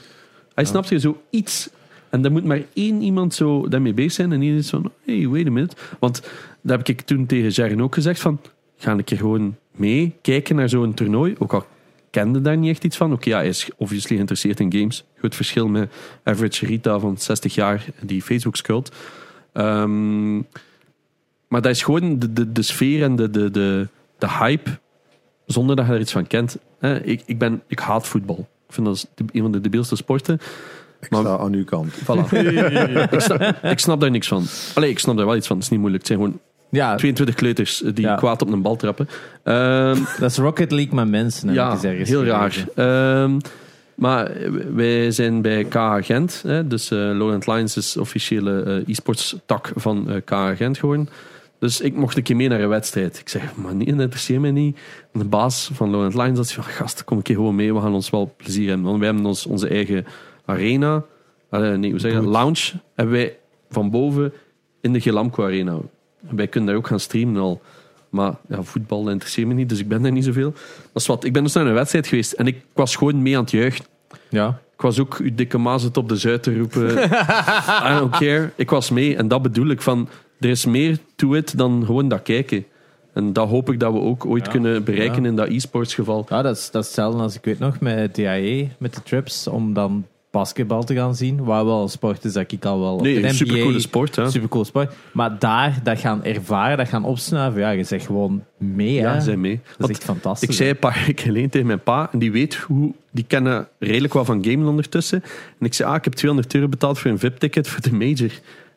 [0.55, 1.71] Hij snapt je zo iets.
[2.11, 4.33] En er moet maar één iemand zo daarmee bezig zijn.
[4.33, 5.77] En iedereen is van, hey, wait a minute.
[5.99, 6.23] Want
[6.63, 8.41] dat heb ik toen tegen Jaren ook gezegd van,
[8.77, 11.35] ga een keer gewoon mee kijken naar zo'n toernooi.
[11.39, 11.67] Ook al
[12.11, 13.13] kende daar niet echt iets van.
[13.13, 15.05] Oké, ja, hij is obviously geïnteresseerd in games.
[15.19, 15.93] Groot verschil met
[16.25, 18.93] average Rita van 60 jaar die Facebook scult.
[19.53, 20.37] Ehm,
[21.49, 24.71] maar dat is gewoon de, de, de sfeer en de, de, de, de hype
[25.47, 26.59] zonder dat je er iets van kent.
[26.79, 28.49] Hè, ik, ik, ben, ik haat voetbal.
[28.69, 30.41] Ik vind dat de- een van de debilste sporten.
[31.01, 31.93] Ik Maar- sta aan uw kant.
[31.95, 32.29] Voilà.
[33.11, 34.45] ik, snap, ik snap daar niks van.
[34.75, 35.57] Allee, ik snap daar wel iets van.
[35.57, 36.03] Het is niet moeilijk.
[36.09, 38.15] Het zijn gewoon Ja, 22 kleuters die Ja.
[38.15, 39.09] kwaad op een bal trappen.
[39.43, 41.49] Ehm, dat is Rocket League met mensen.
[41.49, 42.65] heb ik ja, eens ergens heel raar.
[42.75, 43.39] Ehm,
[43.95, 44.31] maar
[44.75, 46.43] wij zijn bij KH Gent.
[46.47, 51.09] Hè, dus eh Lowland Lions is officiële eh, e-sports tak van eh KH Gent geworden.
[51.59, 53.19] Dus ik mocht een keer mee naar een wedstrijd.
[53.19, 54.79] Ik zeg, maar nee, dat interesseert mij niet.
[55.13, 57.75] En de baas van Lowland Lions had van, gast, kom een keer gewoon mee.
[57.75, 58.87] We gaan ons wel plezier hebben.
[58.87, 60.07] Want wij hebben ons, onze eigen
[60.45, 61.05] arena,
[61.51, 62.27] eh, nee, hoe zeg je dat?
[62.27, 63.37] lounge, hebben wij
[63.71, 64.33] van boven
[64.81, 65.79] in de Gelamco Arena.
[66.21, 67.61] Wij kunnen daar ook gaan streamen al.
[68.09, 70.53] Maar ja, voetbal interesseert me niet, dus ik ben daar niet zoveel.
[70.95, 71.25] Is wat.
[71.25, 73.85] Ik ben dus naar een wedstrijd geweest en ik was gewoon mee aan het juichen.
[74.29, 74.61] Ja.
[74.75, 76.91] Ik was ook uw dikke maas het op de zuid te roepen.
[77.89, 78.51] I don't care.
[78.57, 80.09] Ik was mee en dat bedoel ik van...
[80.41, 82.65] Er is meer to it dan gewoon dat kijken.
[83.13, 84.51] En dat hoop ik dat we ook ooit Ja.
[84.51, 85.29] kunnen bereiken Ja.
[85.29, 86.27] in dat e-sports geval.
[86.29, 89.47] Ja, dat is, dat is hetzelfde als ik weet nog met DAE, met de trips,
[89.47, 90.07] om dan
[90.39, 91.45] basketbal te gaan zien.
[91.45, 94.17] Waar wel een sport is dat ik al wel Nee, een supercoole sport.
[94.17, 94.31] Hè?
[94.31, 94.95] Supercool sport.
[95.13, 98.93] Maar daar, dat gaan ervaren, dat gaan opsnuiven, ja, je zegt gewoon mee.
[98.93, 99.19] Ja, hè.
[99.19, 99.61] ze zijn mee.
[99.79, 100.49] Dat is echt fantastisch.
[100.49, 102.93] ik zei een paar weken geleden tegen mijn pa, en die weet hoe...
[103.11, 105.23] Die kennen redelijk wat van gamen ondertussen.
[105.59, 108.31] En ik zei, ah, ik heb 200 euro betaald voor een VIP-ticket voor de Major.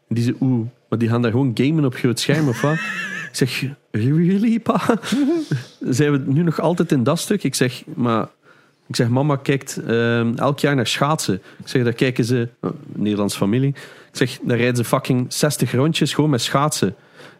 [0.07, 2.73] En die zei, oeh, maar die gaan daar gewoon gamen op groot scherm of wat?
[3.29, 4.81] ik zeg, really, pa?
[5.79, 7.43] zijn we nu nog altijd in dat stuk?
[7.43, 8.27] Ik zeg, maar...
[8.91, 11.33] Ik zeg, mama kijkt ehm, elk jaar naar schaatsen.
[11.35, 12.47] Ik zeg, daar kijken ze...
[12.61, 13.69] oh, Nederlands familie.
[13.69, 16.95] Ik zeg, daar rijden ze fucking 60 rondjes gewoon met schaatsen.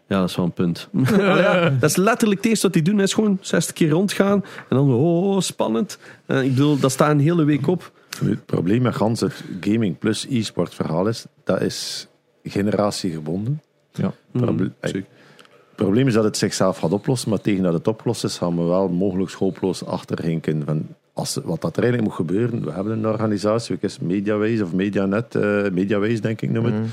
[0.08, 0.88] Ja, dat is wel een punt.
[1.18, 3.00] ja, dat is letterlijk het eerste wat die doen.
[3.00, 4.44] is gewoon 60 keer rondgaan.
[4.68, 5.98] En dan, oh, spannend.
[6.26, 7.92] Eh, ik bedoel, dat staat een hele week op.
[8.24, 12.06] Het probleem met gans het gaming plus e-sport verhaal is, dat is
[12.44, 13.62] generatiegebonden.
[13.92, 14.12] Ja.
[14.32, 15.04] Proble- Mm, zeker.
[15.36, 18.56] Het probleem is dat het zichzelf gaat oplossen, maar tegen dat het opgelost is, gaan
[18.56, 22.92] we wel mogelijk schoolloos achterhinken van als, wat dat er eigenlijk moet gebeuren, we hebben
[22.92, 26.74] een organisatie, ook is Mediaways of Medianet, eh Mediaways denk ik noem het.
[26.74, 26.84] Mhm.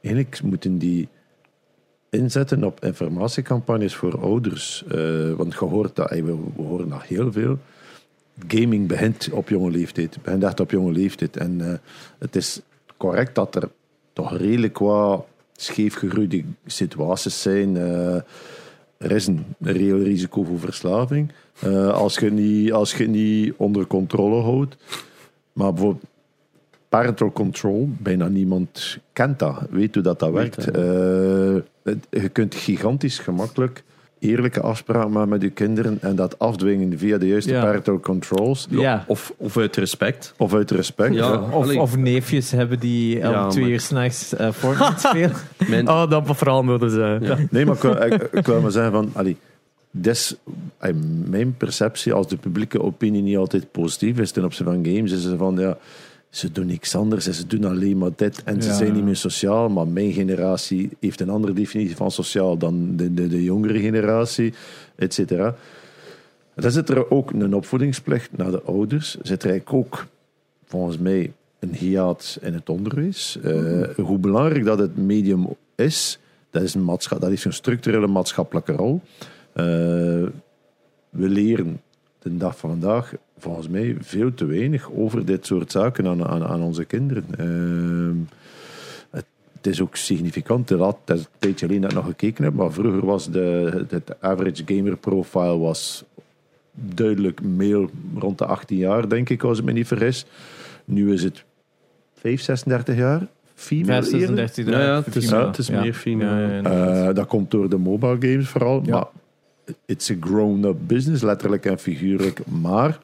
[0.00, 1.08] Eigenlijk moeten die
[2.10, 4.84] inzetten op informatiecampagnes voor ouders.
[4.88, 6.22] Eh, want je hoort dat, we,
[6.56, 7.58] we horen dat heel veel.
[8.48, 10.18] Gaming begint op jonge leeftijd.
[10.22, 11.36] begint echt op jonge leeftijd.
[11.36, 11.78] En eh,
[12.18, 12.60] het is
[12.96, 13.70] correct dat er
[14.12, 17.76] toch redelijk wat scheefgegroeide situaties zijn.
[17.76, 18.14] Eh,
[18.96, 21.32] er is een reëel risico voor verslaving.
[21.58, 24.76] Eh, als, je niet, als je het niet onder controle houdt.
[25.52, 26.04] Maar bijvoorbeeld
[26.88, 30.70] parental control, bijna niemand kent dat, weet hoe dat, dat werkt.
[30.70, 30.82] Eh,
[32.10, 33.82] je kunt gigantisch gemakkelijk
[34.18, 37.62] eerlijke afspraken maken met je kinderen en dat afdwingen via de juiste Ja.
[37.64, 38.66] parental controls.
[38.70, 39.04] Ja.
[39.06, 40.34] Of, of uit respect.
[40.36, 41.14] Of uit respect.
[41.14, 41.40] Ja.
[41.50, 45.32] Of, of neefjes hebben die om twee maar- uur s'nachts uh, Fortnite spelen.
[45.70, 47.18] Mijn, Oh, dat vooral moeten ze.
[47.20, 47.36] Ja.
[47.50, 49.10] Nee, maar ik wil, ik, ik wil maar zeggen van...
[49.12, 49.36] Allee,
[49.94, 50.34] des,
[51.28, 55.22] mijn perceptie, als de publieke opinie niet altijd positief is ten opzichte van games, is
[55.22, 55.78] ze van, ja,
[56.30, 58.74] ze doen niks anders en ze doen alleen maar dit en ze Ja.
[58.74, 59.68] zijn niet meer sociaal.
[59.68, 64.54] Maar mijn generatie heeft een andere definitie van sociaal dan de, de, de jongere generatie,
[64.94, 65.54] et cetera.
[66.54, 69.16] Dan zit er ook een opvoedingsplicht naar de ouders.
[69.22, 70.06] Zit er eigenlijk ook,
[70.64, 73.38] volgens mij, een hiaat in het onderwijs.
[73.42, 76.18] Eh, hoe belangrijk dat het medium is,
[76.50, 79.00] dat, is een dat heeft een structurele maatschappelijke rol.
[79.52, 79.64] Eh,
[81.10, 81.80] we leren
[82.18, 86.44] de dag van vandaag, volgens mij, veel te weinig over dit soort zaken aan, aan,
[86.44, 87.24] aan onze kinderen.
[87.38, 88.36] Eh,
[89.10, 90.68] het, het is ook significant.
[90.68, 93.30] De laat, dat is een tijdje geleden dat ik nog gekeken heb, maar vroeger was
[93.30, 96.04] de, het, average gamer profile was
[96.74, 97.88] duidelijk male
[98.18, 100.26] rond de 18 jaar, denk ik, als ik me niet vergis.
[100.84, 101.44] Nu is het
[102.14, 103.26] 5, 36 jaar.
[103.54, 104.10] Female eerder.
[104.10, 105.46] 35 ja, ja, het is, female.
[105.46, 105.80] het is Ja.
[105.80, 106.40] meer female.
[106.40, 107.08] Ja, ja, inderdaad.
[107.08, 108.82] Eh, dat komt door de mobile games vooral.
[108.84, 108.92] Ja.
[108.92, 109.06] Maar
[109.86, 112.46] it's a grown-up business, letterlijk en figuurlijk.
[112.46, 112.98] Maar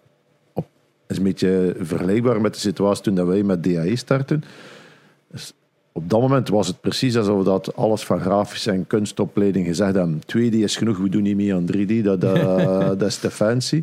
[0.53, 0.67] op,
[1.07, 4.45] is een beetje vergelijkbaar met de situatie toen dat wij met DAE starten.
[5.31, 5.53] Dus
[5.93, 10.21] op dat moment was het precies alsof dat alles van grafische en kunstopleiding gezegd hebben.
[10.37, 12.41] 2D is genoeg, we doen niet meer aan 3D, dat, dat,
[12.99, 13.83] dat is te fancy.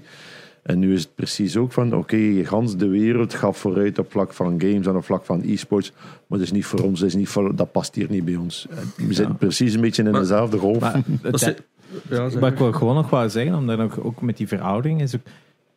[0.61, 4.33] En nu is het precies ook van, oké, gans de wereld gaat vooruit op vlak
[4.33, 5.91] van games en op vlak van e-sports,
[6.27, 8.35] maar dat is niet voor ons, dat, is niet voor, dat past hier niet bij
[8.35, 8.67] ons.
[8.97, 10.79] We zitten precies een beetje in Maar- dezelfde golf.
[10.79, 11.03] Maar,
[12.09, 12.57] ja, Wat ik maar.
[12.57, 15.21] wil gewoon nog wel zeggen, omdat ook, ook met die veroudering is ook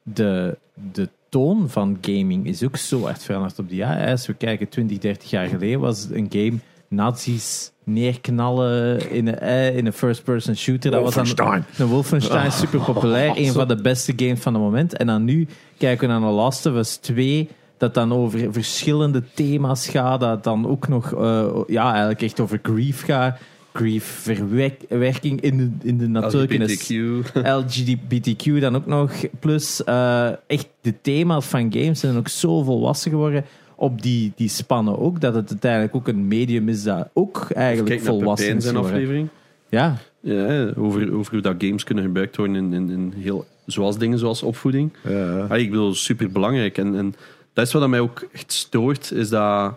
[0.02, 0.58] de,
[0.92, 4.10] de toon van gaming is ook zo echt veranderd op die jaren.
[4.10, 6.58] Als we kijken, 20, 30 jaar geleden was een game
[6.88, 10.90] nazi's neerknallen in een, eh, in een first-person shooter.
[10.90, 11.64] Dat was dan Wolfenstein.
[11.78, 13.32] een Wolfenstein, super populair.
[13.38, 14.96] Een van de beste games van het moment.
[14.96, 15.46] En dan nu
[15.78, 20.20] kijken we naar The Last of Us 2, dat dan over verschillende thema's gaat.
[20.20, 23.38] Dat dan ook nog, eh, ja, eigenlijk echt over grief gaat.
[23.72, 27.46] Grief, verwerking in de, in de natuurlijk in de LGBTQ.
[27.46, 29.12] LGBTQ dan ook nog.
[29.40, 34.48] Plus, eh, echt de thema's van games zijn ook zo volwassen geworden op die, die
[34.48, 38.62] spannen ook, dat het uiteindelijk ook een medium is dat ook eigenlijk Kijk volwassen is
[38.62, 39.00] zijn geworden.
[39.00, 39.28] aflevering.
[39.68, 43.98] Ja, Ja, over, over hoe dat games kunnen gebruikt worden in, in, in heel, zoals
[43.98, 44.92] dingen zoals opvoeding.
[45.08, 45.54] Ja.
[45.54, 46.78] Ik bedoel, super belangrijk.
[46.78, 47.14] En, en
[47.52, 49.74] dat is wat mij ook echt stoort, is dat.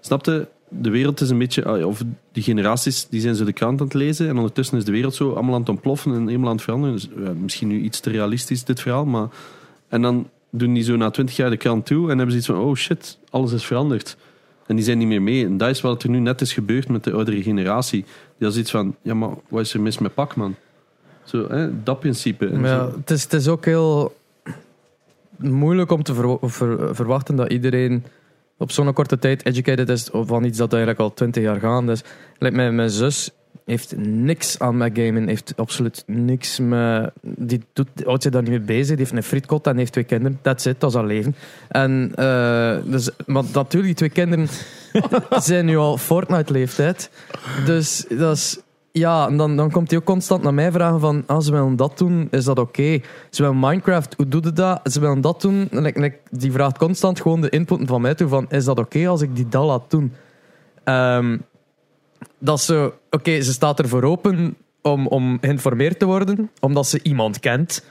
[0.00, 0.48] Snapte?
[0.68, 1.64] De wereld is een beetje.
[1.64, 4.28] ah, Of die generaties die zijn zo de krant aan het lezen.
[4.28, 6.94] En ondertussen is de wereld zo allemaal aan het ontploffen en helemaal aan het veranderen.
[6.94, 9.04] Dus, ja, misschien nu iets te realistisch, dit verhaal.
[9.04, 9.28] Maar,
[9.88, 12.46] en dan doen die zo na twintig jaar de krant toe en hebben ze iets
[12.46, 14.16] van: oh shit, alles is veranderd.
[14.66, 15.44] En die zijn niet meer mee.
[15.44, 18.04] En dat is wat er nu net is gebeurd met de oudere generatie.
[18.38, 20.54] Die had iets van: ja, maar wat is er mis met Pac-Man?
[21.24, 22.50] Zo, hè, dat principe.
[22.62, 24.16] Ja, het, is, het is ook heel
[25.36, 28.04] moeilijk om te ver- ver- verwachten dat iedereen
[28.58, 32.02] op zo'n korte tijd educated is van iets dat eigenlijk al twintig jaar gaande is.
[32.38, 33.30] Like mijn, mijn zus
[33.64, 37.10] heeft niks aan met gamen, heeft absoluut niks met...
[37.22, 40.04] Die doet, houdt zich daar niet mee bezig, die heeft een frietkot en heeft twee
[40.04, 40.38] kinderen.
[40.42, 41.34] That's it, dat is haar leven.
[41.68, 44.48] En, eh, dus, maar natuurlijk, die twee kinderen
[45.42, 47.10] zijn nu al Fortnite-leeftijd.
[47.66, 48.58] Dus dat is...
[48.92, 51.76] Ja, en dan, dan komt hij ook constant naar mij vragen van, ah, ze willen
[51.76, 53.00] dat doen, is dat oké?
[53.30, 54.80] Ze willen Minecraft, hoe doe je dat?
[54.92, 55.68] Ze willen dat doen.
[55.70, 59.08] En like, die vraagt constant gewoon de input van mij toe van, is dat oké
[59.08, 60.12] als ik die dat laat doen?
[60.84, 61.38] Ehm,
[62.38, 67.40] dat ze, oké, ze staat ervoor open om, om geïnformeerd te worden, omdat ze iemand
[67.40, 67.84] kent.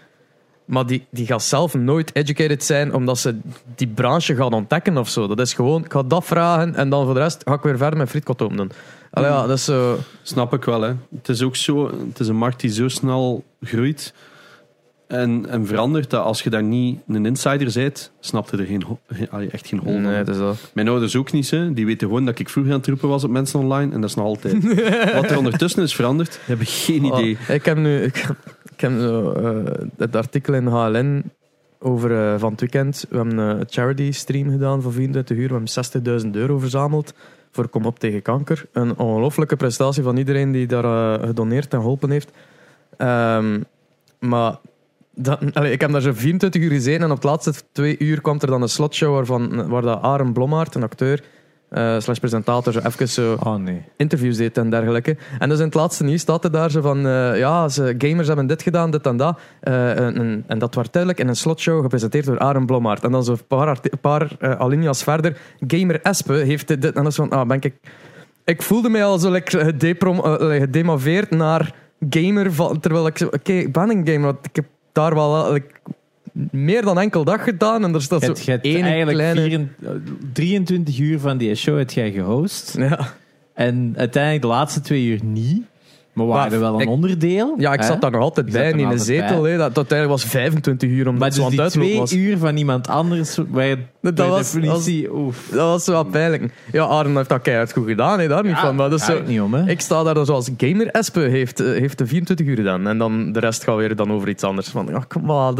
[0.67, 3.35] Maar die, die gaat zelf nooit educated zijn, omdat ze
[3.75, 5.27] die branche gaat ontdekken of zo.
[5.27, 7.77] Dat is gewoon, ik ga dat vragen en dan voor de rest ga ik weer
[7.77, 8.69] verder met frietkot openen.
[9.11, 9.97] Allee, ja, dat is zo...
[10.21, 10.93] Snap ik wel, hè.
[11.15, 14.13] Het is ook zo, het is een markt die zo snel groeit
[15.07, 18.83] en, en verandert dat als je daar niet een insider bent, snap je er geen,
[19.51, 20.01] echt geen hol van.
[20.01, 20.57] Nee, dat is dat.
[20.73, 21.73] Mijn ouders ook niet, hè.
[21.73, 24.09] die weten gewoon dat ik vroeger aan het roepen was op mensen online en dat
[24.09, 24.63] is nog altijd.
[25.15, 27.37] Wat er ondertussen is veranderd, hebben geen idee.
[27.49, 28.25] Oh, ik heb nu ik,
[28.77, 31.23] ik heb zo, eh, het artikel in HLN
[31.79, 33.05] over eh, van het weekend.
[33.09, 35.47] We hebben een charity stream gedaan voor 24 uur.
[35.47, 37.13] We hebben 60.000 euro verzameld
[37.51, 38.65] voor Kom op tegen kanker.
[38.71, 42.31] Een ongelofelijke prestatie van iedereen die daar eh, gedoneerd en geholpen heeft.
[42.97, 43.61] Ehm,
[44.19, 44.57] maar
[45.71, 48.47] ik heb daar zo 24 uur gezeten en op het laatste twee uur kwam er
[48.47, 51.23] dan een slotshow waarvan, waar dat Aaron Blommaert, een acteur,
[51.69, 53.81] eh slash presentator, zo even zo Oh nee.
[53.97, 55.17] interviews deed en dergelijke.
[55.39, 56.97] En dus in het laatste nieuws staat er daar zo van...
[57.07, 59.39] eh, ja, ze, gamers hebben dit gedaan, dit en dat.
[59.59, 63.03] Eh, en, en- dat werd duidelijk in een slotshow gepresenteerd door Aren Blommaert.
[63.03, 65.37] En dan zo een paar, paar alinea's verder.
[65.67, 66.85] Gamer Espe heeft dit...
[66.85, 67.29] en dat is van...
[67.29, 67.73] Ah, ben ik...
[68.45, 71.75] Ik voelde mij al zo like, like, gedemoveerd naar
[72.09, 72.51] gamer.
[72.79, 73.25] Terwijl ik zo...
[73.25, 74.21] Oké, ik ben een gamer.
[74.25, 75.67] Want ik heb daar wel like,
[76.51, 77.83] meer dan enkel dag gedaan.
[77.83, 79.41] En er staat zo Het, één eigenlijk kleine...
[79.41, 82.75] 24 23 uur van die show heb jij gehost.
[82.77, 82.99] Ja.
[83.53, 85.61] En uiteindelijk de laatste twee uur niet.
[86.13, 87.53] Maar waren Maar er wel een ik- onderdeel.
[87.57, 87.85] Ja, ik hè?
[87.85, 89.41] zat daar nog altijd bij in een zetel.
[89.43, 92.13] Dat, uiteindelijk was 25 uur omdat Maar het dus die twee was.
[92.13, 95.13] uur van iemand anders, Dat bij was- definitie...
[95.15, 95.47] oef.
[95.51, 96.53] Dat was wel pijnlijk.
[96.71, 98.75] Ja, Aaron heeft dat keihard goed gedaan, hè, daar niet van.
[98.75, 99.69] Maar dat is zo, niet om, hè?
[99.69, 102.87] ik sta daar dan zoals gamer Espe heeft, eh, heeft de 24 uur gedaan.
[102.87, 104.67] En dan de rest gaat weer dan over iets anders.
[104.67, 105.53] Van, ja, kom maar.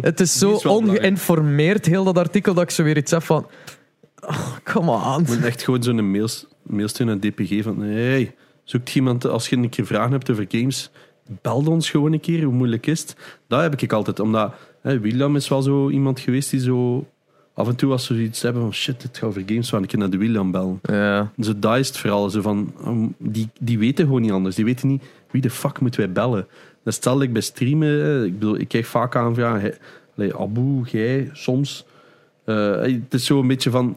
[0.00, 3.46] Het is zo is ongeïnformeerd, heel dat artikel, dat ik zo weer iets heb van...
[4.20, 5.24] Oh, come on.
[5.26, 8.34] Je moet echt gewoon zo'n mails, mail sturen naar DPG van hey,
[8.64, 10.90] zoekt iemand als je een keer vragen hebt over games,
[11.42, 13.16] bel ons gewoon een keer, hoe moeilijk is het?
[13.46, 17.06] Dat heb ik altijd, omdat hè, William is wel zo iemand geweest die zo
[17.54, 19.96] af en toe als ze zoiets hebben van shit, het gaat over games, waar ik
[19.96, 20.78] naar de William bellen.
[20.82, 21.32] Ja.
[21.38, 22.72] Zo dat is het vooral, zo van,
[23.18, 26.46] die, die weten gewoon niet anders, die weten niet wie de fuck moeten wij bellen.
[26.84, 29.74] Dat stel ik bij streamen, ik bedoel, ik krijg vaak aanvragen,
[30.14, 31.84] hey, Abu, jij, soms.
[32.44, 33.96] Eh, het is zo een beetje van,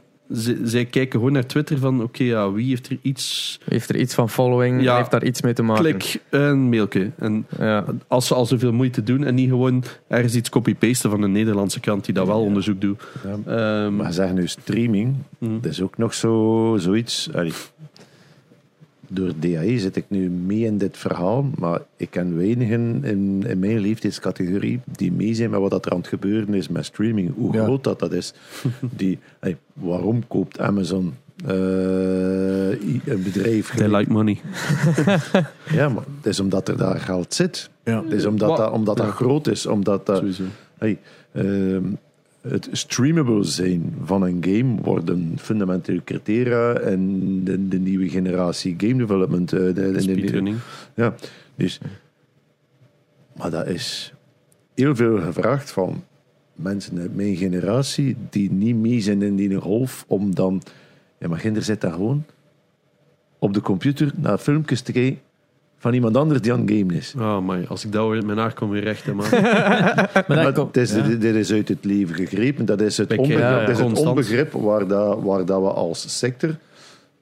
[0.64, 4.14] zij kijken gewoon naar Twitter van, oké, ja, wie heeft er iets, Heeft er iets
[4.14, 4.98] van following, Ja.
[4.98, 5.84] heeft daar iets mee te maken.
[5.98, 7.12] klik, een mailje.
[7.18, 7.86] En Ja.
[8.08, 11.80] als ze al zoveel moeite doen en niet gewoon ergens iets copy-pasten van een Nederlandse
[11.80, 13.02] krant die dat wel onderzoek doet.
[13.24, 13.84] Ja.
[13.86, 15.62] Ehm, Maar zeggen nu streaming, mm.
[15.62, 17.30] dat is ook nog zo, zoiets.
[17.34, 17.54] allee,
[19.08, 23.60] door DAE zit ik nu mee in dit verhaal, maar ik ken weinigen in, in
[23.60, 27.34] mijn leeftijdscategorie die mee zijn met wat dat er aan het gebeuren is met streaming.
[27.36, 27.64] Hoe Ja.
[27.64, 28.34] groot dat, dat is.
[28.98, 29.20] Die,
[29.74, 31.14] waarom koopt Amazon
[31.46, 31.52] eh,
[33.06, 33.70] een bedrijf?
[33.76, 34.40] They like money.
[35.72, 37.70] Ja, maar het is omdat er daar geld zit.
[37.84, 38.04] Ja.
[38.04, 40.44] Het is omdat, Wat- dat, omdat dat groot is, omdat dat, Sowieso.
[40.78, 41.00] Hey,
[41.32, 41.84] ehm,
[42.48, 48.74] het streamable zijn van een game wordt een fundamenteel criteria in de, de nieuwe generatie
[48.78, 49.54] game development.
[49.54, 50.58] eh, de- de- de- Speedrunning.
[50.96, 51.16] ja,
[51.56, 51.80] dus,
[53.38, 54.14] maar dat is
[54.76, 56.04] heel veel gevraagd van
[56.56, 60.62] mensen uit mijn generatie die niet mee zijn in die golf om dan...
[61.20, 62.26] Ja, maar Ginder zit daar gewoon
[63.40, 65.22] op de computer naar filmpjes te kijken
[65.84, 67.14] van iemand anders die aan het game is.
[67.18, 69.26] Oh, maar als ik dat hoor, mijn haar komt weer recht, hè, man.
[69.30, 71.02] Maar Maar dat komt- het is, ja.
[71.02, 72.66] dit, dit is uit het leven gegrepen.
[72.66, 76.56] Dat is het, onbegrip, dat is het onbegrip waar, dat, waar dat we als sector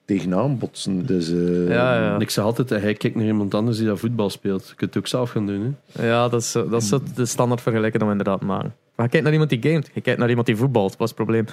[0.05, 1.05] tegenaan botsen.
[1.05, 2.13] Dus, eh, Ja, ja.
[2.15, 4.67] En ik zeg altijd, hij kijkt naar iemand anders die dat voetbal speelt.
[4.67, 6.07] Je kunt het ook zelf gaan doen, hè.
[6.07, 8.73] Ja, dat is, dat is de standaard vergelijken dat we inderdaad maken.
[8.95, 11.15] Maar je kijkt naar iemand die gamet, je kijkt naar iemand die voetbalt, wat is
[11.15, 11.45] het probleem?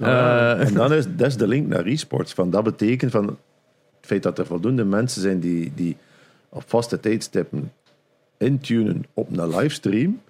[0.00, 2.32] Eh, En dan is, dat is de link naar e-sports.
[2.32, 3.36] Van, dat betekent van het
[4.00, 5.96] feit dat er voldoende mensen zijn die, die
[6.54, 7.72] op vaste tijdstippen
[8.38, 10.20] intunen op een livestream,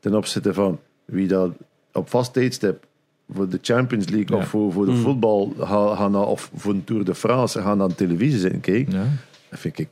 [0.00, 1.50] ten opzichte van wie dat
[1.92, 2.86] op vast tijdstip
[3.32, 4.42] voor de Champions League Ja.
[4.42, 4.98] of voor, voor de Mm.
[4.98, 9.06] voetbal gaan, of voor een Tour de France gaan aan televisie zitten kijken, Ja.
[9.50, 9.88] dat vind ik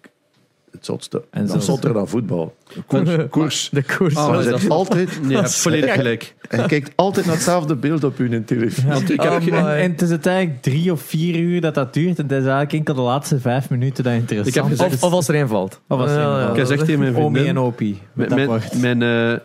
[0.73, 1.23] het zotste.
[1.31, 2.55] En zelfs- zotter dan voetbal.
[2.87, 3.11] Koers.
[3.31, 3.69] koers.
[3.73, 4.17] de koers.
[4.17, 6.35] Ah, Maar dat- altijd, Nee, volledig gelijk.
[6.49, 8.85] en je kijkt altijd naar hetzelfde beeld op je televisie.
[9.13, 12.17] Ik heb, Oh, En, het is uiteindelijk drie of vier uur dat dat duurt.
[12.19, 14.79] En het is eigenlijk enkel de laatste vijf minuten dat interessant Ik heb is.
[14.81, 15.81] gezegd- Of, of als er een valt.
[15.89, 16.37] Of als er een Ja, valt.
[16.43, 17.47] ja, ik heb gezegd tegen mijn Omi vriendin...
[17.57, 17.99] en opie.
[18.13, 19.39] Met Mijn, dat mijn, mijn, eh,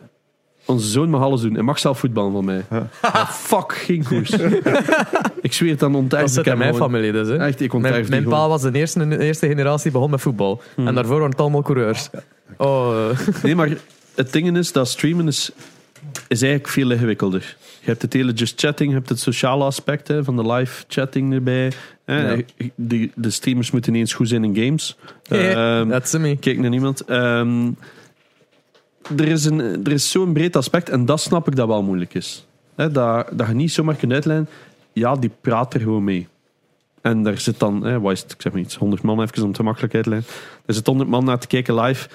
[0.65, 1.53] onze zoon mag alles doen.
[1.53, 2.65] Hij mag zelf voetballen van mij.
[3.01, 4.29] Ah, fuck, geen koers.
[5.41, 6.21] ik zweer het aan ontdekt.
[6.21, 7.27] Dat zit in mijn familie dus.
[7.27, 7.37] Hè.
[7.37, 8.39] Echt, ik Mijn, die mijn gewoon.
[8.39, 10.61] pa was de eerste, de eerste generatie die begon met voetbal.
[10.75, 12.09] En daarvoor waren het allemaal coureurs.
[12.57, 13.43] Oh, eh.
[13.43, 13.69] Nee, maar
[14.15, 15.51] het ding is dat streamen is,
[16.27, 17.55] is eigenlijk veel ingewikkelder.
[17.79, 20.83] Je hebt het hele just chatting, je hebt het sociale aspect hè, van de live
[20.87, 21.71] chatting erbij.
[22.05, 22.31] Hè.
[22.31, 22.41] Ja.
[22.75, 24.97] De, de streamers moeten ineens goed zijn in games.
[25.23, 26.37] Yeah, Ehm, that's me.
[26.37, 27.01] Kijk naar niemand.
[27.01, 27.71] Ehm,
[29.17, 32.13] er is, een, er is zo'n breed aspect en dat snap ik dat wel moeilijk
[32.13, 32.47] is.
[32.75, 34.49] Dat, dat je niet zomaar kunt uitlijnen,
[34.93, 36.27] ja, die praat er gewoon mee.
[37.01, 39.41] En daar zit dan, hè, wat is het, ik zeg maar iets, 100 man even
[39.41, 40.27] om het gemakkelijk uit te lijnen.
[40.65, 42.09] Er zit 100 man naar te kijken live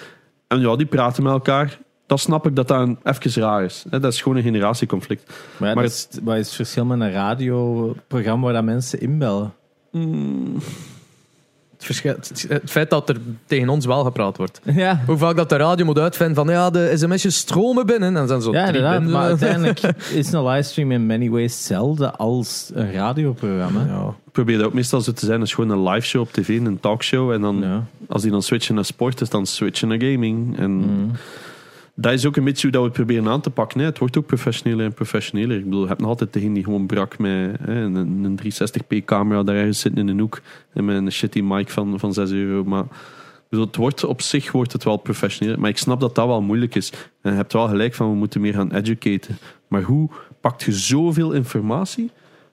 [0.47, 1.79] en ja, die praten met elkaar.
[2.07, 3.85] Dat snap ik dat dat een, even raar is.
[3.91, 5.33] Hè, dat is gewoon een generatieconflict.
[5.57, 9.01] Maar, ja, maar dat is, wat is het verschil met een radioprogramma waar dat mensen
[9.01, 9.55] inbellen?
[9.93, 10.98] Verschil-
[11.87, 14.61] het, het feit dat er tegen ons wel gepraat wordt.
[14.65, 18.09] Ja, Hoe vaak dat de radio moet uitvinden van ja, de sms'jes stromen binnen.
[18.09, 18.93] En dan zijn zo ja drie inderdaad.
[18.99, 19.13] binnen.
[19.19, 19.81] Maar uiteindelijk
[20.13, 23.85] is een livestream in many ways hetzelfde als een radioprogramma.
[23.89, 24.15] Ja.
[24.27, 25.43] Ik probeer dat ook meestal zo te zijn.
[25.43, 27.31] Is gewoon een live show op tv, een talkshow.
[27.33, 27.85] En dan, Ja.
[28.09, 30.59] als die dan switchen naar sport, is dan switchen naar gaming.
[30.59, 31.11] En Mm.
[32.01, 33.81] Dat is ook een beetje hoe dat we proberen aan te pakken.
[33.81, 33.85] Hè.
[33.85, 35.57] Het wordt ook professioneler en professioneler.
[35.57, 39.05] Ik bedoel, je hebt nog altijd degene die gewoon brak met hè, een, een 360p
[39.05, 40.41] camera daar ergens zitten in een hoek.
[40.73, 42.65] En met een shitty mic van, van 6 euro.
[42.65, 42.85] Maar
[43.49, 45.61] bedoel, het wordt, op zich wordt het wel professioneler.
[45.61, 46.93] Maar ik snap dat dat wel moeilijk is.
[47.23, 49.39] En je hebt wel gelijk van, we moeten meer gaan educaten.
[49.69, 50.11] Maar hoe
[50.41, 52.11] pakt je zoveel informatie?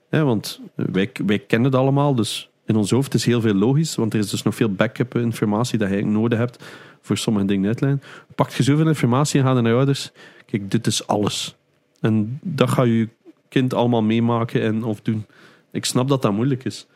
[0.08, 3.94] Hè, want wij, wij kennen het allemaal, dus in ons hoofd is heel veel logisch.
[3.94, 6.64] Want er is dus nog veel backup informatie dat je nodig hebt
[7.06, 8.02] voor sommige dingen uitlijnen.
[8.34, 10.10] Pakt je zoveel informatie en gaat naar je ouders.
[10.46, 11.56] Kijk, dit is alles.
[12.00, 13.08] En dat gaat je
[13.48, 15.26] kind allemaal meemaken en of doen.
[15.70, 16.86] Ik snap dat dat moeilijk is.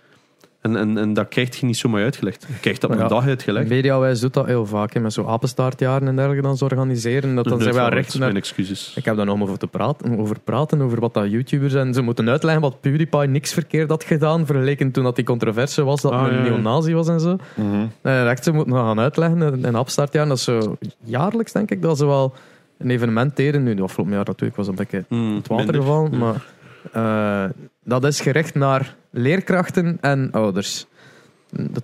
[0.60, 2.46] En, en, en dat krijg je niet zomaar uitgelegd.
[2.48, 3.68] Je krijgt dat op een dag uitgelegd.
[3.68, 7.34] Mediawijs doet dat heel vaak, hè, met zo'n apenstaartjaren en dergelijke dan ze organiseren.
[7.34, 8.22] Dat dan zijn we recht naar...
[8.22, 8.92] Mijn excuses.
[8.96, 12.02] Ik heb daar nog over te praten, over praten, over wat dat YouTubers en ze
[12.02, 16.12] moeten uitleggen wat PewDiePie niks verkeerd had gedaan, vergeleken toen dat die controverse was dat
[16.12, 16.50] Ah, hij een ja, ja.
[16.50, 17.36] neonazi was en zo.
[17.54, 17.86] Mhm.
[18.02, 20.28] En echt, ze moeten gaan uitleggen in een afstartjaar.
[20.28, 22.32] Dat is zo jaarlijks, denk ik, dat ze wel
[22.78, 23.62] een evenement deden.
[23.62, 25.82] Nu, de afgelopen jaar natuurlijk was een beetje Mm, het water minder.
[25.82, 26.44] gevallen, maar
[26.92, 27.44] eh,
[27.84, 30.86] dat is gericht naar leerkrachten en ouders.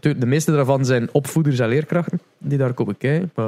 [0.00, 3.30] De meeste daarvan zijn opvoeders en leerkrachten die daar komen kijken.
[3.34, 3.46] Maar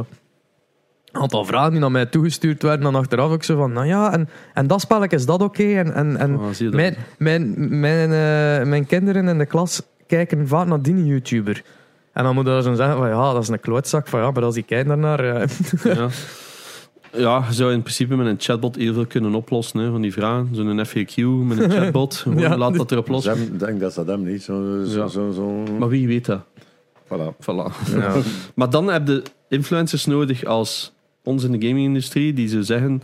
[1.13, 4.13] een aantal vragen die naar mij toegestuurd werden, dan achteraf ook zo van, nou ja,
[4.13, 5.63] en, en dat spelletje is dat oké?
[5.63, 6.73] En, en, en dat?
[6.73, 11.63] mijn, mijn, mijn, eh, mijn kinderen in de klas kijken vaak naar die YouTuber.
[12.13, 14.09] En dan moet je zo zeggen, van, ja, dat is een klootzak.
[14.09, 15.21] Van, ja, maar als die kijken daarnaar...
[15.41, 15.49] eh,
[15.83, 16.09] Ja.
[17.19, 20.13] ja, je zou in principe met een chatbot heel veel kunnen oplossen hè, van die
[20.13, 20.49] vragen.
[20.53, 21.15] Zo'n FAQ
[21.47, 22.25] met een chatbot.
[22.37, 22.57] Ja.
[22.57, 23.27] laat dat erop los.
[23.27, 24.43] Ik denk dat dat hem niet.
[24.43, 25.07] Zo, zo, Ja.
[25.09, 25.65] zo, zo.
[25.79, 26.41] Maar wie weet dat?
[27.05, 27.35] Voilà.
[27.41, 27.91] Voilà.
[27.93, 28.15] ja.
[28.55, 30.93] Maar dan heb je influencers nodig als
[31.25, 33.03] ons in de gaming-industrie, die zo zeggen: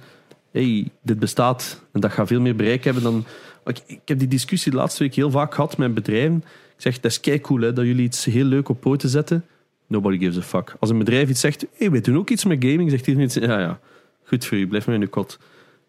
[0.50, 3.24] hey, dit bestaat en dat gaat veel meer bereik hebben dan.
[3.66, 6.36] Ik, ik heb die discussie de laatste week heel vaak gehad met bedrijven.
[6.76, 9.44] Ik zeg: dat is kei cool hè, dat jullie iets heel leuk op poten zetten.
[9.86, 10.76] Nobody gives a fuck.
[10.80, 13.34] Als een bedrijf iets zegt: hey, wij doen ook iets met gaming, zegt iedereen iets:
[13.34, 13.80] ja, ja,
[14.42, 15.38] voor u, blijf maar in de kot.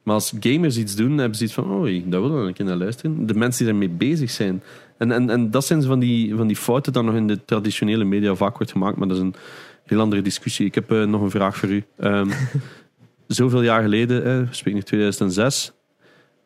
[0.03, 2.75] Maar als gamers iets doen, hebben ze iets van: oh, daar willen we een naar
[2.75, 3.25] luisteren.
[3.25, 4.63] De mensen die ermee bezig zijn.
[4.97, 8.03] En, en, en dat zijn van die, van die fouten die nog in de traditionele
[8.03, 9.35] media vaak wordt gemaakt, maar dat is een
[9.85, 10.65] heel andere discussie.
[10.65, 11.83] Ik heb eh, nog een vraag voor u.
[11.97, 12.31] Ehm,
[13.27, 15.71] zoveel jaar geleden, eh, we nu 2006,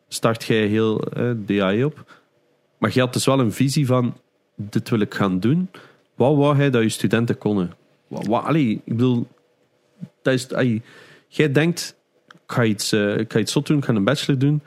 [0.08, 2.20] start jij heel eh DAE op.
[2.78, 4.16] Maar je had dus wel een visie van,
[4.56, 5.68] dit wil ik gaan doen.
[6.14, 7.72] Wat wou jij dat je studenten konden?
[8.08, 9.26] Wat, wat, ik bedoel,
[10.22, 10.48] dat is,
[11.36, 11.96] jij denkt,
[12.32, 14.62] ik ga iets, eh, ik ga iets zot doen, ik ga een bachelor doen.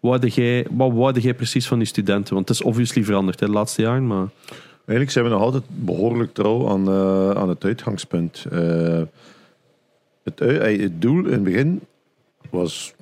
[0.00, 2.34] Wat jij, wat wou jij precies van die studenten?
[2.34, 4.28] Want het is obviously veranderd hè, de laatste jaren, maar...
[4.86, 8.46] Eigenlijk zijn we nog altijd behoorlijk trouw aan, eh, aan het uitgangspunt.
[8.50, 9.02] Eh,
[10.24, 11.80] het, doel in het begin
[12.50, 12.94] was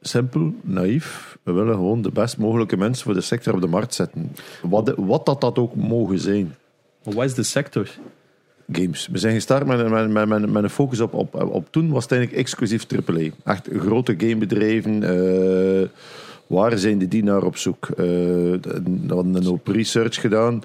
[0.00, 1.38] simpel, naïef.
[1.42, 4.32] We willen gewoon de best mogelijke mensen voor de sector op de markt zetten.
[4.62, 6.54] Wat, wat dat, dat ook mogen zijn.
[7.04, 7.90] Maar wat is de sector?
[8.72, 9.08] Games.
[9.12, 12.02] We zijn gestart met, met, met, met, met een focus op, op, op toen was
[12.02, 13.28] het eigenlijk exclusief AAA.
[13.44, 15.02] Echt grote gamebedrijven.
[15.02, 15.88] eh
[16.46, 17.88] waar zijn die naar op zoek?
[17.88, 20.62] Eh, we hadden een op research gedaan.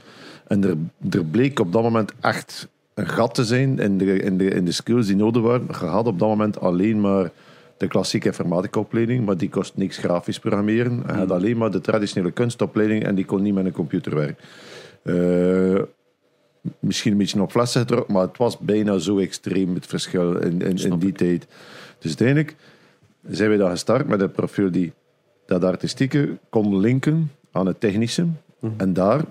[0.47, 0.75] En er,
[1.09, 4.65] er bleek op dat moment echt een gat te zijn in de, in de, in
[4.65, 5.67] de skills die nodig waren.
[5.67, 7.31] Je had op dat moment alleen maar
[7.77, 11.03] de klassieke informatica-opleiding, maar die kost niks grafisch programmeren.
[11.07, 14.45] Je had alleen maar de traditionele kunstopleiding en die kon niet met een computer werken.
[15.03, 15.81] Eh,
[16.79, 20.61] misschien een beetje op flessen getrokken, maar het was bijna zo extreem het verschil in,
[20.61, 21.47] in, in die tijd.
[21.99, 22.55] Dus uiteindelijk
[23.29, 24.93] zijn we dan gestart met een profiel die
[25.45, 28.27] dat artistieke kon linken aan het technische.
[28.77, 29.21] En daar,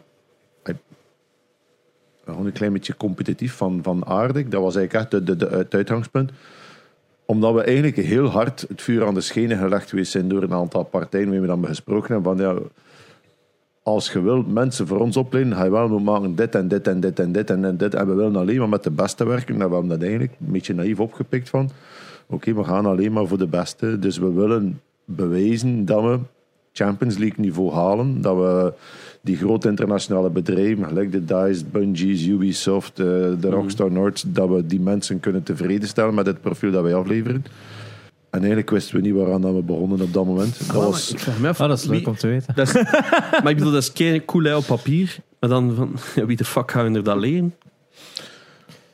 [2.24, 5.56] gewoon een klein beetje competitief van, van aardig, dat was eigenlijk echt de, de, de,
[5.56, 6.30] het uitgangspunt.
[7.24, 10.52] Omdat we eigenlijk heel hard het vuur aan de schenen gelegd geweest zijn door een
[10.52, 12.60] aantal partijen waar we dan gesproken hebben van ja,
[13.88, 16.88] als je wilt mensen voor ons opleiden, ga je wel moeten maken dit en dit
[16.88, 17.94] en dit en dit en dit.
[17.94, 19.54] En we willen alleen maar met de beste werken.
[19.54, 21.70] En we hebben dat eigenlijk een beetje naïef opgepikt van.
[22.26, 23.98] Oké, we gaan alleen maar voor de beste.
[23.98, 26.18] Dus we willen bewijzen dat we
[26.72, 28.20] Champions League niveau halen.
[28.20, 28.72] Dat we
[29.20, 33.06] die grote internationale bedrijven, gelijk de DICE, Bungie's, Ubisoft, eh,
[33.40, 36.94] de Rockstar Nords, dat we die mensen kunnen tevreden stellen met het profiel dat wij
[36.94, 37.44] afleveren.
[38.30, 40.66] En eigenlijk wisten we niet waaraan dat we begonnen op dat moment.
[40.72, 42.54] Dat was, Ik vraag me af, Oh, dat is leuk wie- om te weten.
[42.54, 42.72] Dat is,
[43.42, 45.16] maar ik bedoel, dat is kei cool hè, op papier.
[45.40, 45.96] Maar dan van,
[46.26, 47.54] wie de fuck gaan we er dat leren?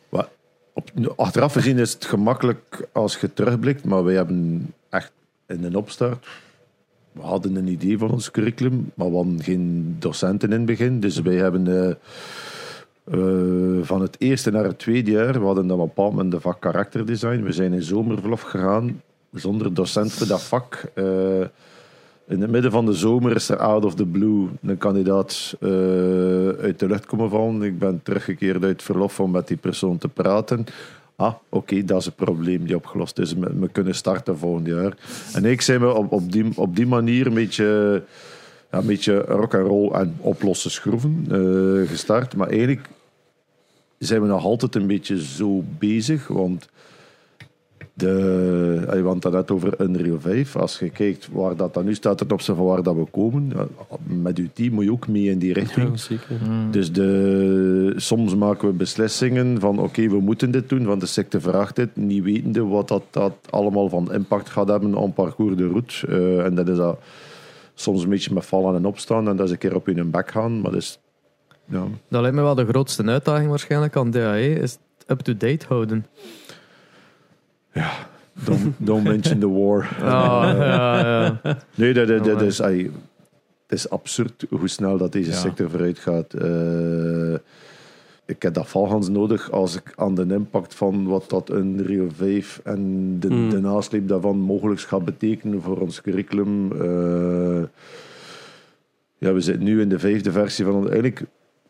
[0.09, 0.29] Wa-
[0.73, 5.13] Op, achteraf gezien is het gemakkelijk als je terugblikt, maar wij hebben echt
[5.47, 6.27] in een opstart.
[7.13, 11.01] We hadden een idee van ons curriculum, maar we hadden geen docenten in het begin.
[11.01, 11.95] Dus wij hebben eh,
[13.05, 16.31] Eh, van het eerste naar het tweede jaar, we hadden dan op een bepaald moment
[16.33, 17.43] de vak karakterdesign.
[17.43, 19.03] We zijn in zomerverlof gegaan,
[19.35, 20.85] zonder docent voor dat vak.
[20.95, 21.41] Eh,
[22.27, 25.69] in het midden van de zomer is er out of the blue een kandidaat eh,
[26.49, 27.63] uit de lucht komen vallen.
[27.63, 30.67] Ik ben teruggekeerd uit verlof om met die persoon te praten.
[31.17, 33.33] Ah, oké, dat is een probleem die opgelost is.
[33.33, 34.97] We, kunnen starten volgend jaar.
[35.33, 38.03] En ik zijn we op, op, die, op die manier een beetje,
[38.71, 42.37] ja, een beetje rock and roll en oplossen schroeven eh, gestart.
[42.37, 42.89] Maar eigenlijk
[43.99, 46.29] zijn we nog altijd een beetje zo bezig.
[46.29, 46.69] Want
[47.97, 50.57] de, je had het net over Unreal 5.
[50.57, 53.53] Als je kijkt waar dat dan nu staat ten opzichte van waar dat we komen,
[54.03, 55.89] met uw team moet je ook mee in die richting.
[55.89, 56.39] Ja, zeker.
[56.71, 61.41] Dus de, soms maken we beslissingen van oké, we moeten dit doen, want de secte
[61.41, 65.69] vraagt dit, niet wetende wat dat, dat allemaal van impact gaat hebben op parcours de
[65.69, 66.07] route.
[66.07, 66.99] Eh, en dat is dat
[67.75, 70.31] soms een beetje met vallen en opstaan en dat is een keer op hun bek
[70.31, 70.99] gaan, maar dat is...
[71.67, 71.85] Ja.
[72.09, 76.07] Dat lijkt me wel de grootste uitdaging waarschijnlijk aan DAE, is het up-to-date houden.
[78.45, 79.89] Don't, don't mention the war.
[80.01, 81.41] Ja.
[81.75, 82.89] Nee, dat, dat, dat Oh, is, het
[83.69, 86.33] is absurd hoe snel dat deze sector vooruit gaat.
[86.35, 87.35] Eh,
[88.27, 92.09] ik heb dat valgans nodig als ik aan de impact van wat dat een Rio
[92.17, 93.51] 5 en de, Mm.
[93.51, 96.73] de nasleep daarvan mogelijk gaat betekenen voor ons curriculum.
[96.73, 97.63] Eh,
[99.19, 100.83] ja, we zitten nu in de vijfde versie van...
[100.85, 101.25] Eigenlijk,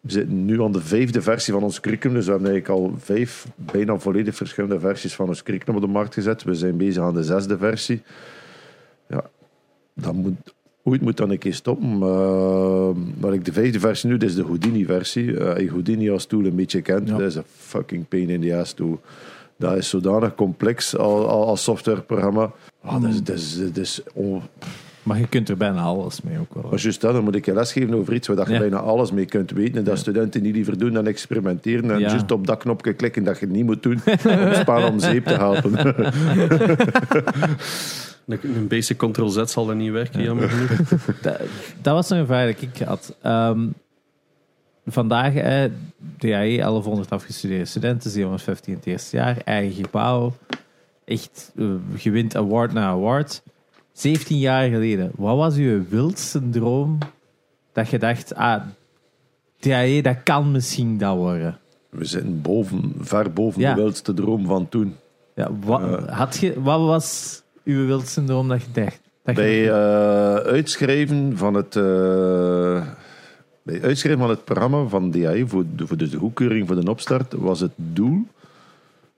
[0.05, 2.17] we zitten nu aan de vijfde versie van ons curriculum.
[2.17, 5.93] Dus we hebben eigenlijk al vijf bijna volledig verschillende versies van ons curriculum op de
[5.93, 6.43] markt gezet.
[6.43, 8.03] We zijn bezig aan de zesde versie.
[9.09, 9.25] Ja,
[9.95, 11.99] dat moet, ooit moet dan een keer stoppen.
[11.99, 15.25] Maar, maar ik de vijfde versie nu, dat is de Houdini-versie.
[15.25, 17.17] Je Houdini als tool een beetje kent, Ja.
[17.17, 19.01] dat is een fucking pain in the ass tool.
[19.57, 22.53] Dat is zodanig complex als, als softwareprogramma.
[22.83, 24.43] Ah, dat is, dat is, dat is on-
[25.05, 26.71] Maar je kunt er bijna alles mee ook wel.
[26.71, 28.59] maar juist dat, dan moet ik je lesgeven over iets waar dat je Ja.
[28.59, 29.79] bijna alles mee kunt weten.
[29.79, 31.91] En dat studenten niet liever doen dan experimenteren.
[31.91, 32.09] En Ja.
[32.09, 34.01] juist op dat knopje klikken dat je het niet moet doen.
[34.25, 35.73] om het spel om zeep te helpen.
[38.27, 41.05] Een basic Ctrl-Z zal dat niet werken, jammer genoeg.
[41.23, 41.41] Dat,
[41.83, 43.17] dat was een vraag die ik had.
[43.23, 43.61] Ehm,
[44.87, 45.71] vandaag, eh,
[46.19, 50.33] DAE, 1100 afgestudeerde studenten, 750 in het eerste jaar, eigen gebouw.
[51.05, 51.67] Echt, eh,
[51.99, 53.43] je wint award na award.
[53.95, 56.99] 17 jaar geleden, wat was uw wildste droom
[57.73, 58.63] dat je dacht, ah,
[59.61, 61.59] DAE, dat kan misschien dat worden?
[61.91, 63.75] We zitten boven, ver boven Ja.
[63.75, 64.95] de wildste droom van toen.
[65.35, 69.01] Ja, wat, had je, wat was uw wildste droom dat je dacht?
[69.23, 71.77] Dat je Bij eh, uitschrijven van het...
[71.77, 72.87] eh,
[73.63, 77.33] bij uitschrijven van het programma van DAE, voor, de, voor de goedkeuring voor de opstart,
[77.33, 78.27] was het doel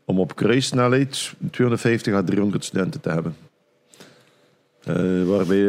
[0.04, 3.36] om op kruissnelheid 250 à 300 studenten te hebben.
[4.86, 5.66] Eh, waarbij,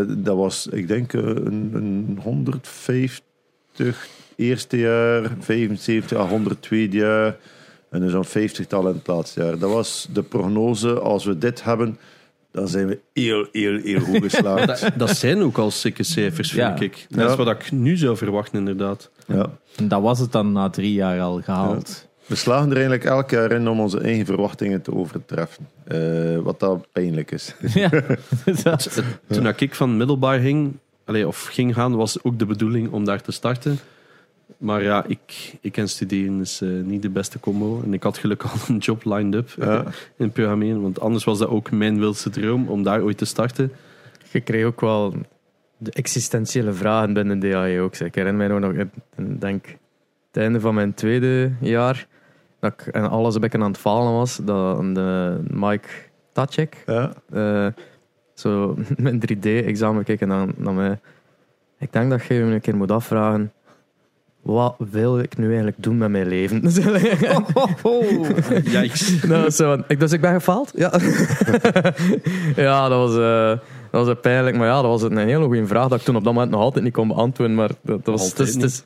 [0.00, 6.96] eh, dat was, ik denk, eh, een, een 150 eerste jaar, 75 à 100 tweede
[6.96, 7.36] jaar
[7.90, 9.58] en dus zo'n 50-tal in het laatste jaar.
[9.58, 11.00] Dat was de prognose.
[11.00, 11.98] Als we dit hebben,
[12.52, 14.66] dan zijn we heel, heel, heel goed geslaagd.
[14.80, 16.84] Dat, dat zijn ook al sikke cijfers, vind Ja.
[16.84, 17.06] ik.
[17.08, 19.10] Dat is wat ik nu zou verwachten, inderdaad.
[19.26, 19.50] ja.
[19.76, 22.08] En dat was het dan na drie jaar al gehaald.
[22.30, 25.66] We slagen er eigenlijk elk jaar in om onze eigen verwachtingen te overtreffen.
[25.84, 27.54] Eh, wat dat pijnlijk is.
[27.74, 27.90] Ja,
[28.62, 30.72] dat- Toen ik van middelbaar ging,
[31.04, 33.78] allee, of ging gaan, was ook de bedoeling om daar te starten.
[34.58, 37.80] Maar ja, ik, ik en studeren is eh, niet de beste combo.
[37.84, 39.84] En ik had gelukkig al een job lined up eh, Ja.
[40.16, 40.82] in programmeren.
[40.82, 43.72] Want anders was dat ook mijn wildste droom om daar ooit te starten.
[44.30, 45.14] Je kreeg ook wel
[45.76, 47.94] de existentiële vragen binnen DAE ook.
[47.94, 48.08] zeg.
[48.08, 48.88] Ik herinner mij nog, ik
[49.40, 49.64] denk,
[50.32, 52.06] het einde van mijn tweede jaar,
[52.60, 55.88] dat ik en alles een beetje aan het falen was, dat de Mike
[56.32, 57.12] Tacek, Ja.
[57.32, 57.66] eh,
[58.34, 60.98] zo mijn 3D-examen keek naar, naar mij.
[61.78, 63.52] Ik denk dat je je een keer moet afvragen,
[64.42, 66.60] wat wil ik nu eigenlijk doen met mijn leven?
[68.64, 69.22] Yikes.
[69.22, 70.72] Nou, zo, van, ik, dus ik ben gefaald?
[70.74, 70.92] Ja.
[72.56, 73.48] ja, dat was, eh,
[73.90, 74.56] dat was eh, pijnlijk.
[74.56, 76.60] Maar ja, dat was een hele goede vraag dat ik toen op dat moment nog
[76.60, 77.56] altijd niet kon beantwoorden.
[77.56, 78.28] Maar dat, dat was...
[78.28, 78.84] Het is, is,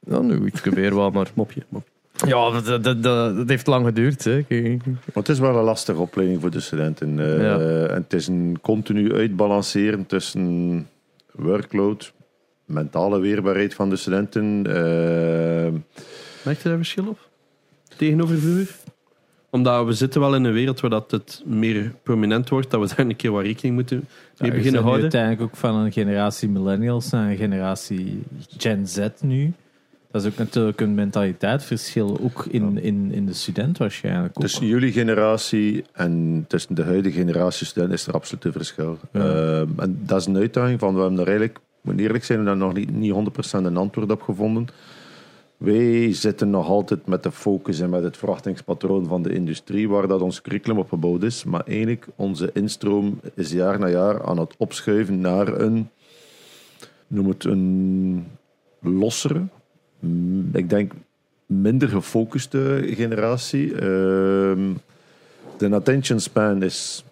[0.00, 1.30] ja, nu iets weer wel, maar...
[1.34, 1.90] Mopje, mopje.
[2.26, 3.02] Ja, dat, dat, dat,
[3.36, 4.24] dat heeft lang geduurd.
[4.24, 4.44] Hè.
[4.48, 7.18] Maar het is wel een lastige opleiding voor de studenten.
[7.18, 7.58] Eh, Ja.
[7.88, 10.88] En het is een continu uitbalanceren tussen
[11.32, 12.12] workload,
[12.64, 14.64] mentale weerbaarheid van de studenten.
[14.66, 15.72] eh,
[16.44, 17.28] Merk je daar verschil op?
[17.96, 18.74] Tegenover vroeger?
[19.50, 22.96] Omdat we zitten wel in een wereld waar dat het meer prominent wordt, dat we
[22.96, 25.02] daar een keer wat rekening moeten mee Ja, we beginnen zijn nu houden.
[25.02, 28.22] uiteindelijk ook van een generatie millennials naar een generatie
[28.56, 29.52] Gen Z nu.
[30.10, 34.32] Dat is ook natuurlijk een mentaliteitsverschil, ook in, in, in de student waarschijnlijk.
[34.36, 34.42] Ook.
[34.42, 38.98] Tussen jullie generatie en tussen de huidige generatie studenten is er absoluut een verschil.
[39.12, 39.20] Ja.
[39.20, 42.48] Eh, en dat is een uitdaging van, we hebben daar eigenlijk, moet eerlijk zijn, we
[42.48, 43.12] hebben daar nog niet, niet
[43.58, 44.68] 100% een antwoord op gevonden.
[45.56, 50.08] Wij zitten nog altijd met de focus en met het verwachtingspatroon van de industrie waar
[50.08, 51.44] dat ons curriculum op gebouwd is.
[51.44, 55.90] Maar eigenlijk, onze instroom is jaar na jaar aan het opschuiven naar een,
[57.06, 58.26] noem het een
[58.80, 59.46] lossere,
[60.52, 60.92] ik denk
[61.46, 63.74] minder gefocuste generatie.
[63.74, 64.72] Ehm,
[65.58, 67.04] de attention span is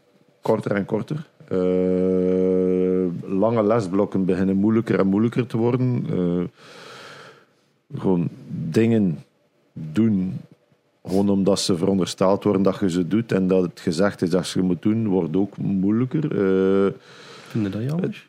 [0.43, 1.27] korter en korter.
[1.49, 6.07] Eh, lange lesblokken beginnen moeilijker en moeilijker te worden.
[6.11, 6.45] Eh,
[8.01, 8.29] gewoon
[8.71, 9.19] dingen
[9.73, 10.41] doen,
[11.05, 14.51] gewoon omdat ze verondersteld worden dat je ze doet en dat het gezegd is dat
[14.51, 16.25] je moet doen, wordt ook moeilijker.
[16.25, 16.93] Eh,
[17.49, 18.27] Vind je dat jammer?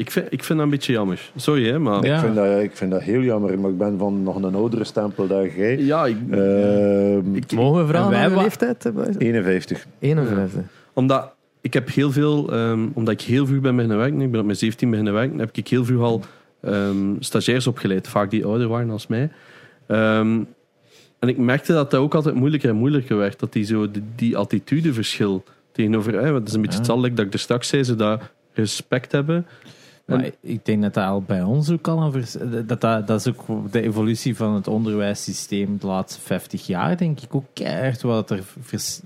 [0.00, 1.30] Ik vind, ik vind dat een beetje jammer.
[1.36, 2.04] Sorry, hè, maar...
[2.04, 2.14] Ja.
[2.14, 4.84] ik, vind dat, ik vind dat heel jammer, maar ik ben van nog een oudere
[4.84, 5.78] stempel dan jij.
[5.78, 8.82] Ja, ik, Ehm, ik- Mogen we vragen En wij leeftijd?
[8.82, 9.16] hebben?
[9.18, 9.86] 51.
[9.98, 10.62] 51.
[10.92, 12.52] omdat ik heb heel veel...
[12.52, 15.38] ehm, omdat ik heel vroeg ben beginnen werken, ik ben op mijn 17 beginnen werken,
[15.38, 16.20] heb ik heel vroeg al
[16.60, 19.30] ehm, stagiairs opgeleid, vaak die ouder waren als mij.
[19.86, 20.38] Ehm,
[21.18, 23.38] en ik merkte dat dat ook altijd moeilijker en moeilijker werd.
[23.40, 26.12] Dat die, zo, die, die attitudeverschil tegenover...
[26.12, 26.82] Hè, het is een beetje Ja.
[26.84, 28.22] hetzelfde dat ik er straks zei, ze dat
[28.52, 29.46] respect hebben.
[30.16, 33.28] Maar ik denk dat dat al bij ons ook al een dat, dat, dat is
[33.28, 38.30] ook de evolutie van het onderwijssysteem de laatste 50 jaar, denk ik ook keihard wat
[38.30, 38.42] er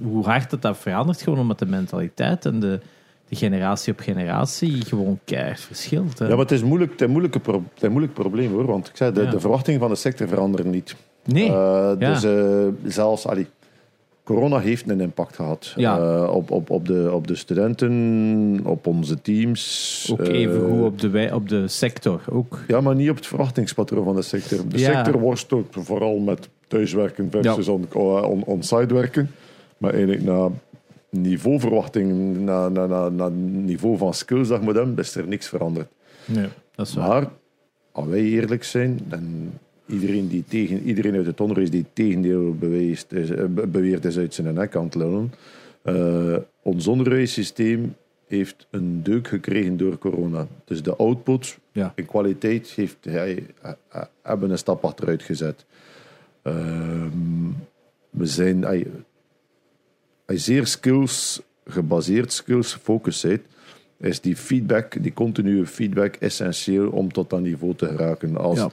[0.02, 2.81] hoe hard dat, dat verandert, gewoon omdat de mentaliteit en de,
[3.28, 6.18] de generatie op generatie gewoon keihard verschilt.
[6.18, 6.24] Hè.
[6.24, 8.66] Ja, maar het is, moeilijk, het is, moeilijke pro- het is een moeilijk probleem hoor.
[8.66, 9.31] Want ik zei, de, Ja.
[9.31, 10.97] de verwachtingen van de sector veranderen niet.
[11.24, 11.52] nee, Eh,
[11.98, 12.12] Ja.
[12.12, 13.47] Dus eh, zelfs, allee,
[14.25, 15.73] corona heeft een impact gehad.
[15.77, 15.99] Ja.
[15.99, 20.09] Eh, op, op, op, de, op de studenten, op onze teams.
[20.13, 22.21] ook eh, even op de, op de sector.
[22.31, 22.59] Ook.
[22.67, 24.69] Ja, maar niet op het verwachtingspatroon van de sector.
[24.69, 24.95] De Ja.
[25.05, 29.31] sector worstelt vooral met thuiswerken versus on- on- on-site werken.
[29.79, 30.49] Maar eigenlijk na
[31.11, 35.49] niveauverwachting, na, na, na, na niveau van skills dat je moet hebben, is er niks
[35.49, 35.89] veranderd.
[36.25, 37.09] Nee, dat is waar.
[37.09, 37.31] Maar,
[37.93, 39.53] als wij eerlijk zijn, en
[39.86, 44.05] iedereen, die tegen, iedereen uit het onderwijs die het tegendeel beweest, is, eh, be- beweert
[44.05, 45.32] is uit zijn nek aan het lullen.
[45.82, 47.94] Eh, ons onderwijssysteem
[48.27, 50.47] heeft een deuk gekregen door corona.
[50.65, 51.93] Dus de output Ja.
[51.97, 55.65] in kwaliteit heeft, hij, eh, hebben een stap achteruit gezet.
[56.43, 57.48] Ehm,
[58.11, 58.86] we zijn, hij,
[60.27, 63.27] hij zeer skills, gebaseerd skills gefocust
[63.97, 68.36] is die feedback, die continue feedback, essentieel om tot dat niveau te geraken.
[68.36, 68.70] Als Ja.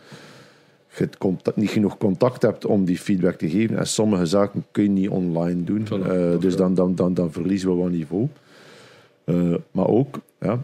[0.97, 4.65] Je het contact, niet genoeg contact hebt om die feedback te geven, en sommige zaken
[4.72, 7.91] kun je niet online doen, Voilà, eh, dus dan, dan, dan, dan verliezen we wat
[7.91, 8.27] niveau.
[9.23, 10.63] Eh, maar ook, ja,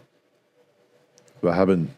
[1.40, 1.90] we hebben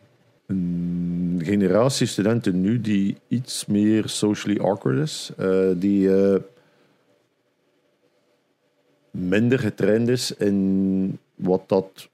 [0.45, 6.09] een generatie studenten nu die iets meer socially awkward is, eh, die
[9.11, 12.09] minder getraind is in wat dat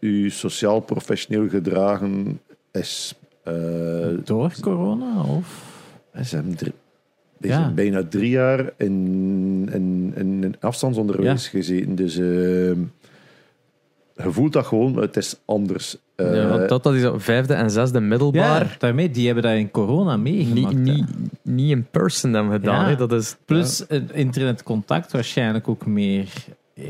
[0.00, 2.40] uw sociaal-professioneel gedragen
[2.72, 3.14] is.
[3.42, 3.54] Eh,
[4.24, 5.22] Door corona?
[5.22, 5.70] Of?
[6.24, 6.72] ze hebben drie-
[7.38, 7.56] Ja.
[7.62, 11.94] zijn bijna drie jaar in, in, in, in afstandsonderwijs gezeten.
[11.94, 12.24] Dus eh,
[14.24, 15.96] je voelt dat gewoon, het is anders.
[16.14, 18.64] Eh, ja, want dat, dat is op vijfde en zesde middelbaar.
[18.64, 20.74] Ja, daarmee, die hebben dat in corona meegemaakt.
[21.42, 22.90] niet, in person hebben gedaan.
[22.90, 22.96] Ja.
[22.96, 26.28] Dat is, Plus het internetcontact waarschijnlijk ook meer
[26.74, 26.84] eh,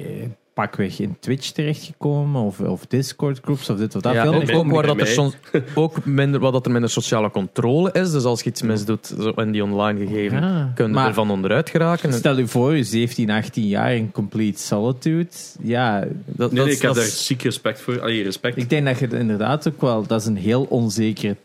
[0.55, 4.13] pakweg in Twitch terechtgekomen of, of Discord groups of dit of dat.
[4.13, 5.35] ja, Veel ook, meer ook waar dat er soms
[5.75, 8.11] ook minder, waar dat er minder sociale controle is.
[8.11, 10.73] Dus als je iets misdoet zo in die online gegeven, Ja.
[10.75, 12.13] kun je Maar- er van onderuit geraken.
[12.13, 15.29] Stel je voor, je 17, 18 jaar in complete solitude.
[15.63, 18.01] Ja, dat, Nee, dat, nee, ik heb dat daar is- ziek respect voor.
[18.01, 18.57] Allee, respect.
[18.57, 20.07] ik denk dat je het inderdaad ook wel...
[20.07, 21.37] Dat is een heel onzekere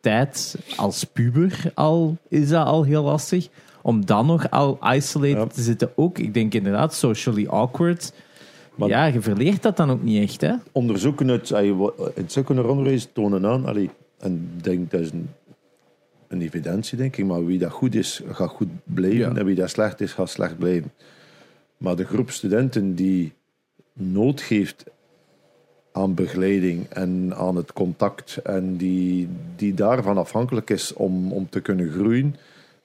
[0.00, 0.56] tijd.
[0.76, 3.48] Als puber al is dat al heel lastig.
[3.82, 5.46] Om dan nog al isolated Ja.
[5.46, 6.18] te zitten ook.
[6.18, 8.12] Ik denk inderdaad socially awkward.
[8.78, 10.54] Maar- ja, je verleert dat dan ook niet echt, hè?
[10.72, 15.28] onderzoeken uit allee, wa- het secundair onderwijs tonen aan, allee, en denk dat is een,
[16.28, 19.34] een evidentie, denk ik, maar wie dat goed is, gaat goed blijven, Ja.
[19.34, 20.92] en wie dat slecht is, gaat slecht blijven.
[21.76, 23.32] Maar de groep studenten die
[23.92, 24.84] nood heeft
[25.92, 31.60] aan begeleiding en aan het contact en die, die daarvan afhankelijk is om, om te
[31.60, 32.36] kunnen groeien,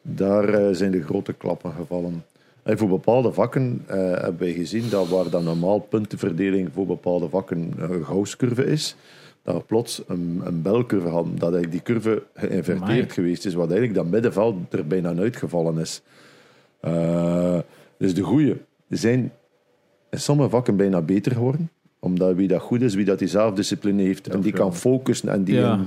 [0.02, 2.24] daar eh, zijn de grote klappen gevallen.
[2.64, 7.30] En voor bepaalde vakken eh, hebben wij gezien dat waar dan normaal puntenverdeling voor bepaalde
[7.30, 8.96] vakken een Gauss-curve is,
[9.44, 11.38] dat we plots een, een belcurve hadden.
[11.40, 13.10] Dat eigenlijk die curve geïnverteerd Amai.
[13.10, 16.02] geweest is, wat eigenlijk dat middenveld er bijna uitgevallen is.
[16.80, 17.58] Eh,
[17.98, 18.56] dus de goeie
[18.90, 19.32] zijn
[20.10, 21.70] in sommige vakken bijna beter geworden,
[22.00, 25.44] omdat wie dat goed is, wie dat die zelfdiscipline heeft en die kan focussen en
[25.44, 25.86] die, ja,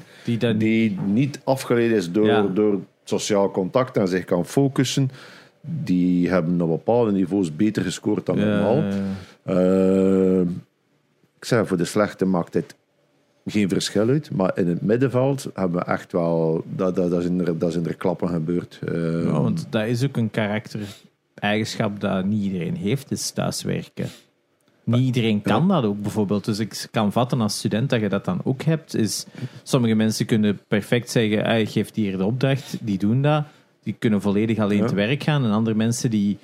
[0.53, 2.43] die niet afgeleid is door, Ja.
[2.43, 5.11] door sociaal contact en zich kan focussen,
[5.67, 8.83] die hebben op bepaalde niveaus beter gescoord dan normaal.
[9.43, 10.41] Eh,
[11.37, 12.75] ik zeg, voor de slechte maakt het
[13.47, 14.31] geen verschil uit.
[14.31, 16.65] Maar in het middenveld hebben we echt wel...
[16.77, 18.79] Dat, dat, dat, is, in er, dat is in klappen gebeurd.
[18.89, 24.09] Eh, Ja, want dat is ook een karaktereigenschap dat niet iedereen heeft, is thuiswerken.
[24.85, 26.45] Niet iedereen kan dat ook bijvoorbeeld.
[26.45, 28.95] Dus ik kan vatten als student dat je dat dan ook hebt.
[28.95, 29.27] Is,
[29.63, 33.45] sommige mensen kunnen perfect zeggen, ah, je geeft hier de opdracht, die doen dat.
[33.87, 34.87] Die kunnen volledig alleen Ja.
[34.87, 35.45] te werk gaan.
[35.45, 36.39] En andere mensen die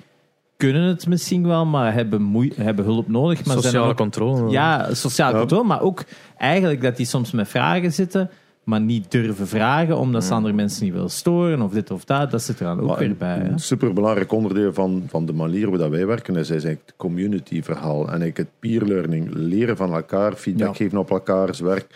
[0.57, 3.45] kunnen het misschien wel, maar hebben, moe- hebben hulp nodig.
[3.45, 4.51] Maar Sociale ook- controle.
[4.51, 5.37] ja, sociaal Ja.
[5.37, 6.03] controle, maar ook
[6.37, 8.29] eigenlijk dat die soms met vragen zitten,
[8.63, 12.31] maar niet durven vragen omdat ze andere mensen niet willen storen of dit of dat.
[12.31, 13.39] Dat zit er dan ook Maar weer bij.
[13.49, 18.01] Een superbelangrijk onderdeel van, van de manier waarop wij werken is eigenlijk het community verhaal.
[18.01, 19.29] En eigenlijk het peer learning.
[19.33, 20.73] Leren van elkaar, feedback Ja.
[20.73, 21.87] geven op elkaars werk.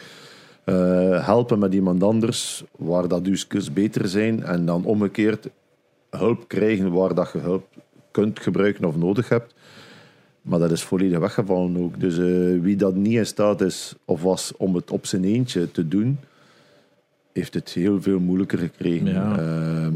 [0.67, 4.43] Eh, helpen met iemand anders waar dat skills beter zijn.
[4.43, 5.49] En dan omgekeerd
[6.09, 7.67] hulp krijgen waar dat je hulp
[8.11, 9.53] kunt gebruiken of nodig hebt.
[10.41, 11.99] Maar dat is volledig weggevallen ook.
[11.99, 15.71] Dus eh, wie dat niet in staat is of was om het op zijn eentje
[15.71, 16.19] te doen,
[17.33, 19.07] heeft het heel veel moeilijker gekregen.
[19.07, 19.37] Ja.
[19.37, 19.93] Ehm,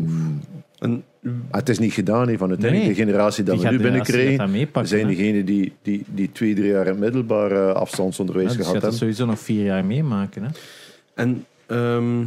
[0.79, 2.97] En maar het is niet gedaan hè, van uiteindelijk Nee.
[2.97, 5.15] de generatie dat Die we nu meepakken, zijn hè.
[5.15, 8.81] degenen die, die, die twee, drie jaar in het middelbaar eh, afstandsonderwijs Ja, dus gehad
[8.81, 8.99] hebben.
[8.99, 10.43] sowieso nog vier jaar meemaken.
[10.43, 10.49] Hè?
[11.13, 12.23] En ehm,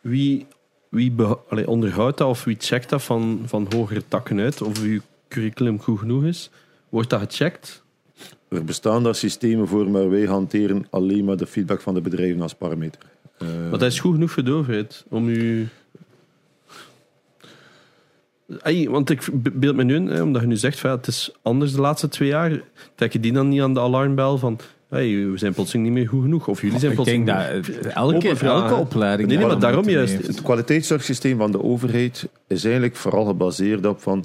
[0.00, 0.46] wie,
[0.88, 1.12] wie
[1.48, 4.62] allee, onderhoudt dat of wie checkt dat van, van hogere takken uit?
[4.62, 6.50] Of uw curriculum goed genoeg is?
[6.88, 7.82] Wordt dat gecheckt?
[8.48, 12.42] Er bestaan daar systemen voor, maar wij hanteren alleen maar de feedback van de bedrijven
[12.42, 13.00] als parameter.
[13.38, 15.68] Eh, Maar dat is goed genoeg voor de overheid om u.
[18.88, 21.32] Want ik beeld me nu in, hè, omdat je nu zegt van ja, het is
[21.42, 22.60] anders de laatste twee jaar.
[22.94, 26.08] Trek je die dan niet aan de alarmbel van hey, we zijn plotseling niet meer
[26.08, 26.48] goed genoeg?
[26.48, 27.72] Of jullie zijn Ik denk plotseling.
[27.72, 29.28] dat eh, elke, opleiding...
[29.28, 30.12] Nee, nee, maar daarom juist.
[30.12, 30.26] heeft.
[30.26, 34.24] Het kwaliteitszorgsysteem van de overheid is eigenlijk vooral gebaseerd op van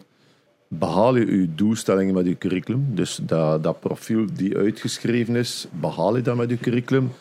[0.67, 2.85] behaal je je doelstellingen met je curriculum.
[2.89, 7.11] Dus dat, dat profiel die uitgeschreven is, behaal je dat met je curriculum.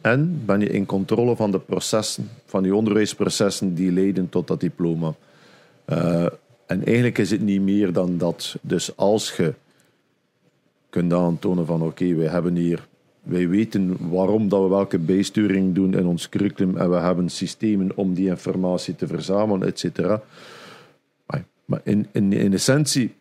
[0.00, 4.60] En ben je in controle van de processen, van je onderwijsprocessen die leiden tot dat
[4.60, 5.14] diploma.
[5.86, 6.26] Eh,
[6.66, 8.56] en eigenlijk is het niet meer dan dat.
[8.60, 9.54] Dus als je
[10.90, 12.86] kunt aantonen van oké, wij hebben hier,
[13.22, 17.96] wij weten waarom dat we welke bijsturing doen in ons curriculum en we hebben systemen
[17.96, 20.22] om die informatie te verzamelen, et cetera.
[21.64, 23.14] Maar- in, in, in essentie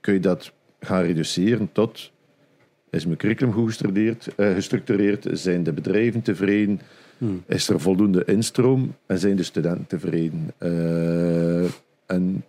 [0.00, 2.10] kun je dat gaan reduceren tot
[2.90, 6.80] is mijn curriculum goed gestructureerd, eh, gestructureerd zijn de bedrijven tevreden,
[7.46, 10.50] is er voldoende instroom en zijn de studenten tevreden.
[10.58, 11.70] Eh,
[12.06, 12.44] en,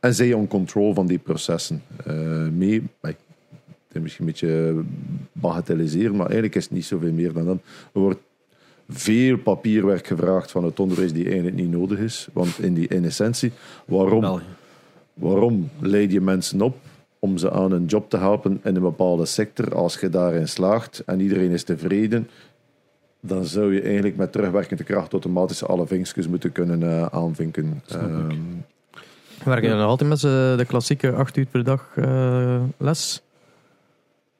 [0.00, 1.82] en zijn je on control van die processen.
[2.04, 3.16] Eh, mee, ik-
[3.92, 4.82] het misschien een beetje
[5.32, 7.58] bagatelliseren, maar eigenlijk is het niet zoveel meer dan dat.
[7.94, 8.20] Er wordt
[8.88, 12.28] veel papierwerk gevraagd van het onderwijs die eigenlijk niet nodig is.
[12.32, 13.52] Want in, die, in essentie,
[13.86, 14.20] waarom,
[15.14, 16.76] waarom leid je mensen op
[17.18, 19.74] om ze aan een job te helpen in een bepaalde sector?
[19.74, 22.28] Als je daarin slaagt en iedereen is tevreden,
[23.20, 27.82] dan zou je eigenlijk met terugwerkende kracht automatisch alle vinkjes moeten kunnen eh, aanvinken.
[27.88, 28.34] Ehm,
[29.44, 33.20] Werken jullie nog altijd met de klassieke 8 uur per dag eh, les?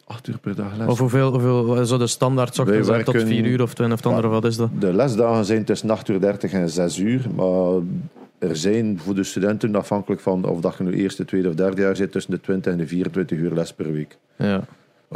[0.06, 0.86] acht uur per dag les.
[0.86, 4.04] Of hoeveel, hoeveel zo de standaard ochtends Wij tot werken- 4 uur of 20 of
[4.04, 4.70] het andere, wat is dat?
[4.78, 7.80] De lesdagen zijn tussen 8 uur 30 en 6 uur, maar
[8.38, 11.80] er zijn voor de studenten, afhankelijk van of dat je nu eerste, tweede of derde
[11.82, 14.16] jaar zit, tussen de 20 en de 24 uur les per week.
[14.36, 14.64] Ja.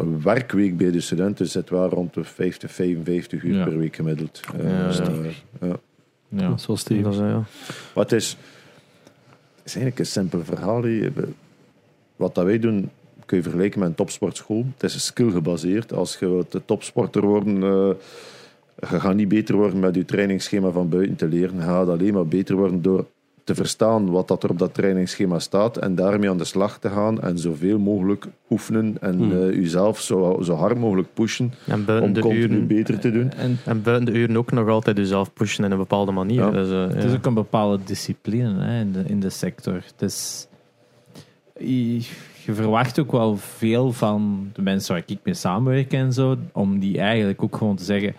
[0.00, 3.64] Een werkweek bij de studenten zit wel rond de 50, 55 uur Ja.
[3.64, 4.40] per week gemiddeld.
[4.58, 5.42] Ja, Eh, stevig.
[6.28, 6.52] ja.
[6.54, 7.12] Is wel stevig.
[7.12, 7.42] Eh, ja.
[7.94, 8.30] Maar het is,
[9.56, 10.82] het is eigenlijk een simpel verhaal.
[10.82, 11.08] hè.
[12.16, 12.90] Wat dat wij doen,
[13.26, 14.66] kun je vergelijken met een topsportschool.
[14.74, 15.92] Het is skill gebaseerd.
[15.92, 17.90] Als je wilt de topsporter worden, eh,
[18.90, 21.56] je gaat niet beter worden met je trainingsschema van buiten te leren.
[21.56, 23.06] Je gaat alleen maar beter worden door
[23.50, 26.88] te verstaan wat dat er op dat trainingsschema staat en daarmee aan de slag te
[26.88, 29.32] gaan en zoveel mogelijk oefenen en Hmm.
[29.32, 32.66] eh, jezelf zo, zo hard mogelijk pushen om de continu uren...
[32.66, 33.32] beter te doen.
[33.32, 36.40] En En buiten de uren ook nog altijd jezelf pushen in een bepaalde manier.
[36.40, 36.50] Ja.
[36.50, 37.08] Dus, eh, het ja.
[37.08, 39.74] is ook een bepaalde discipline hè, in, de, in de sector.
[39.74, 40.46] Het is,
[41.58, 41.94] je,
[42.44, 46.78] je verwacht ook wel veel van de mensen waar ik mee samenwerk en zo, om
[46.78, 48.14] die eigenlijk ook gewoon te zeggen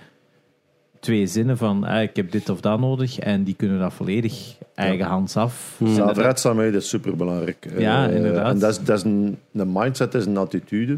[1.01, 4.55] twee zinnen van ah, ik heb dit of dat nodig en die kunnen dat volledig
[4.75, 5.75] eigenhands af.
[5.77, 5.93] Hmm.
[5.93, 7.67] Zelfredzaamheid is superbelangrijk.
[7.77, 8.53] Ja, inderdaad.
[8.53, 10.97] En dat is, dat is een, een mindset, dat is een attitude.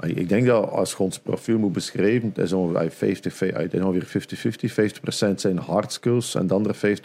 [0.00, 3.80] Ik denk dat als je ons profiel moet beschrijven, het is ongeveer 50, het is
[3.80, 5.30] ongeveer 50-50.
[5.30, 6.98] 50% zijn hard skills en de andere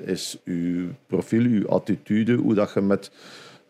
[0.00, 3.10] 50% is uw profiel, uw attitude, hoe dat je met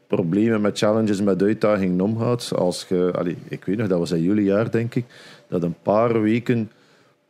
[0.07, 2.53] problemen, met challenges, met uitdagingen omgaat.
[2.55, 5.05] Als je, allee, ik weet nog, dat was in jullie jaar, denk ik,
[5.49, 6.71] dat een paar weken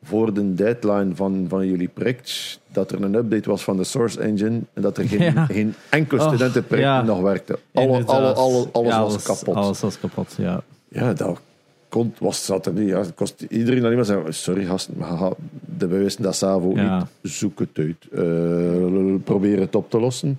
[0.05, 4.21] voor de deadline van, van jullie project, dat er een update was van de Source
[4.21, 5.45] Engine en dat er geen, Ja.
[5.47, 7.03] geen enkel Och, studentenproject ja.
[7.03, 7.59] nog werkte.
[7.73, 8.37] Alle, alle, Inderdaad.
[8.37, 9.55] alle, alles Ja, was kapot.
[9.55, 10.63] Alles was kapot, ja.
[10.89, 11.41] Ja, dat
[11.89, 12.89] kon, was, zat er niet.
[12.89, 15.31] Ja, het kost iedereen alleen maar zeggen, sorry gasten, maar
[15.79, 16.39] de, we wisten dat
[16.75, 16.99] Ja.
[16.99, 17.33] niet.
[17.33, 17.97] Zoek het uit.
[18.13, 20.39] Eh, probeer het op te lossen.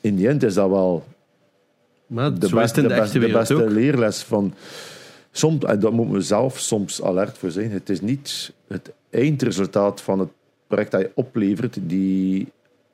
[0.00, 1.04] In die end is dat wel
[2.06, 4.54] Maar de beste, de de beste, de beste leerles van.
[5.36, 7.70] Soms, en daar moeten we zelf soms alert voor zijn.
[7.70, 10.28] Het is niet het eindresultaat van het
[10.66, 12.46] project dat je oplevert die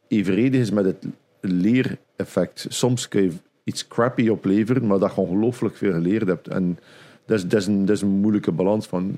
[0.08, 1.06] evenredig is met het
[1.40, 2.66] leereffect.
[2.68, 3.32] Soms kun je
[3.64, 6.48] iets crappy opleveren, maar dat je ongelooflijk veel geleerd hebt.
[6.48, 6.78] En
[7.26, 9.16] dat is, dat is, een, dat is een moeilijke balans van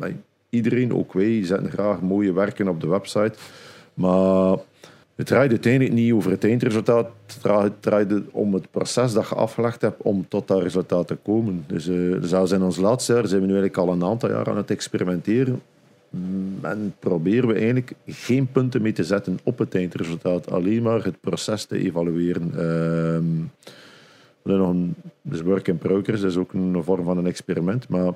[0.50, 3.34] iedereen, ook wij, zetten graag mooie werken op de website.
[3.94, 4.58] Maar
[5.22, 7.10] het draait uiteindelijk niet over het eindresultaat.
[7.26, 11.06] Het dra- Het draait om het proces dat je afgelegd hebt om tot dat resultaat
[11.06, 11.64] te komen.
[11.66, 14.48] Dus eh, zelfs in ons laatste jaar zijn we nu eigenlijk al een aantal jaar
[14.48, 15.60] aan het experimenteren.
[16.10, 20.50] Mm, En proberen we eigenlijk geen punten mee te zetten op het eindresultaat.
[20.50, 22.50] Alleen maar het proces te evalueren.
[22.54, 23.24] Ehm,
[24.42, 27.88] we nog een dus work in progress, dat is ook een vorm van een experiment.
[27.88, 28.12] Maar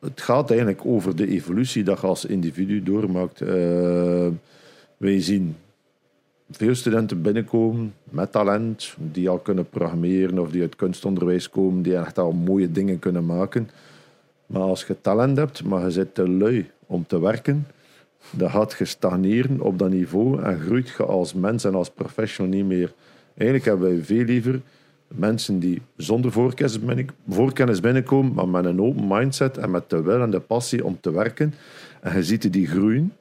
[0.00, 3.40] het gaat eigenlijk over de evolutie dat je als individu doormaakt.
[3.40, 4.26] Eh,
[4.96, 5.56] wij zien
[6.56, 11.96] veel studenten binnenkomen met talent, die al kunnen programmeren of die uit kunstonderwijs komen, die
[11.96, 13.70] echt al mooie dingen kunnen maken.
[14.46, 17.66] Maar als je talent hebt, maar je zit te lui om te werken,
[18.30, 22.52] dan gaat je stagneren op dat niveau en groeit je als mens en als professional
[22.52, 22.92] niet meer.
[23.34, 24.60] Eigenlijk hebben wij veel liever
[25.08, 30.02] mensen die zonder voorkennis, binnen- voorkennis binnenkomen, maar met een open mindset en met de
[30.02, 31.54] wil en de passie om te werken.
[32.00, 33.12] En je ziet die groeien.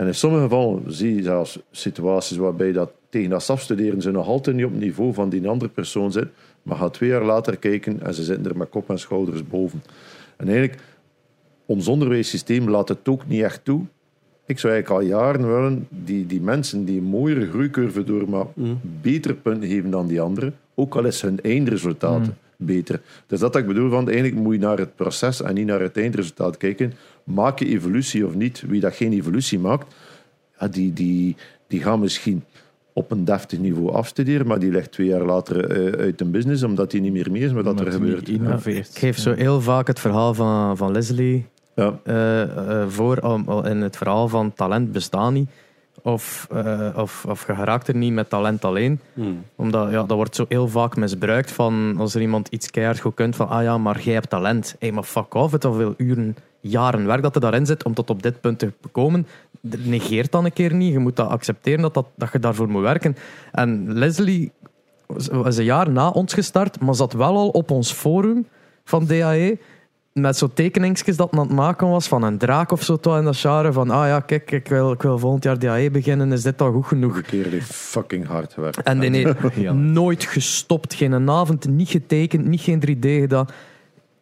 [0.00, 4.26] En in sommige gevallen zie je zelfs situaties waarbij dat tegen dat afstuderen ze nog
[4.26, 6.28] altijd niet op het niveau van die andere persoon zit,
[6.62, 9.82] maar gaat twee jaar later kijken en ze zitten er met kop en schouders boven.
[10.36, 10.80] En eigenlijk,
[11.66, 13.84] ons onderwijssysteem laat het ook niet echt toe.
[14.46, 19.34] Ik zou eigenlijk al jaren willen die, die mensen die een mooiere groeicurve doormaken, beter
[19.34, 22.28] punten geven dan die anderen, ook al is hun eindresultaat
[22.60, 23.00] beter.
[23.26, 25.96] Dus dat ik bedoel, van eigenlijk moet je naar het proces en niet naar het
[25.96, 26.92] eindresultaat kijken.
[27.24, 28.64] Maak je evolutie of niet?
[28.66, 29.94] Wie dat geen evolutie maakt,
[30.60, 31.36] ja, die, die,
[31.66, 32.44] die gaan misschien
[32.92, 36.62] op een deftig niveau afstuderen, maar die legt twee jaar later eh, uit een business
[36.62, 38.28] omdat hij niet meer mee is met wat er gebeurt.
[38.28, 41.98] Ik geef zo heel vaak het verhaal van, van Leslie Ja.
[42.04, 45.50] eh, eh, voor om- in het verhaal van talent bestaat niet.
[46.02, 49.00] Of, eh, of, of je geraakt er niet met talent alleen.
[49.14, 49.44] Hmm.
[49.56, 53.14] Omdat ja, dat wordt zo heel vaak misbruikt van als er iemand iets keihard goed
[53.14, 54.76] kunt van ah ja, maar jij hebt talent.
[54.78, 58.10] Hé, maar fuck off, het hoeveel uren, jaren werk dat er daarin zit om tot
[58.10, 59.26] op dit punt te komen.
[59.60, 60.92] Negeert dan een keer niet.
[60.92, 63.16] Je moet dat accepteren dat, dat, dat je daarvoor moet werken.
[63.52, 64.52] En Leslie
[65.44, 68.46] is een jaar na ons gestart, maar zat wel al op ons forum
[68.84, 69.58] van DAE
[70.12, 73.24] met zo'n tekeningsjes dat men aan het maken was van een draak of zo in
[73.24, 76.42] dat genre van ah ja, kijk, ik wil, ik wil volgend jaar DAE beginnen, is
[76.42, 77.16] dit al goed genoeg?
[77.16, 78.82] Een keer heeft fucking hard gewerkt.
[78.82, 79.72] En die heeft Ja.
[79.72, 83.46] nooit gestopt, geen avond niet getekend, niet geen 3D gedaan.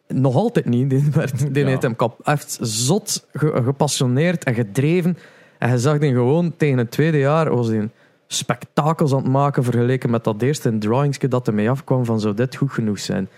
[0.08, 0.90] Nog altijd niet.
[0.90, 1.68] Die, werd, die Ja.
[1.68, 5.18] heeft hem kap, heeft zot ge- gepassioneerd en gedreven.
[5.58, 7.90] En je zag die gewoon tegen het tweede jaar was hij
[8.26, 12.34] spektakels aan het maken vergeleken met dat eerste drawingsje dat er mee afkwam van zou
[12.34, 13.28] dit goed genoeg zijn.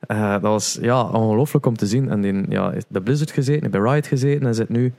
[0.00, 2.10] Eh, dat was ja, ongelooflijk om te zien.
[2.10, 4.92] En die ja, heeft bij Blizzard gezeten, bij Riot gezeten en zit nu...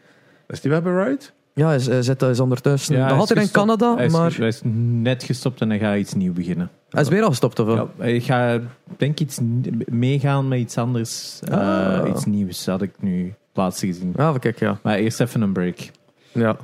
[0.47, 1.33] Is die wel bij Riot?
[1.55, 2.95] Ja, hij hij zit, hij is ondertussen...
[2.95, 3.65] Ja, nog is altijd in gestopt.
[3.67, 4.61] Canada, Hij is, maar hij is
[5.01, 6.69] net gestopt en hij gaat iets nieuws beginnen.
[6.89, 7.75] hij is weer al gestopt, of wel?
[7.75, 8.61] Ja, hij gaat
[8.97, 9.39] denk iets
[9.85, 11.39] meegaan met iets anders.
[11.43, 12.09] Eh, Ah.
[12.09, 14.13] Iets nieuws had ik nu plaats gezien.
[14.17, 14.79] Ja, kijk, ja.
[14.83, 15.77] Maar eerst even een break.
[16.31, 16.57] Ja.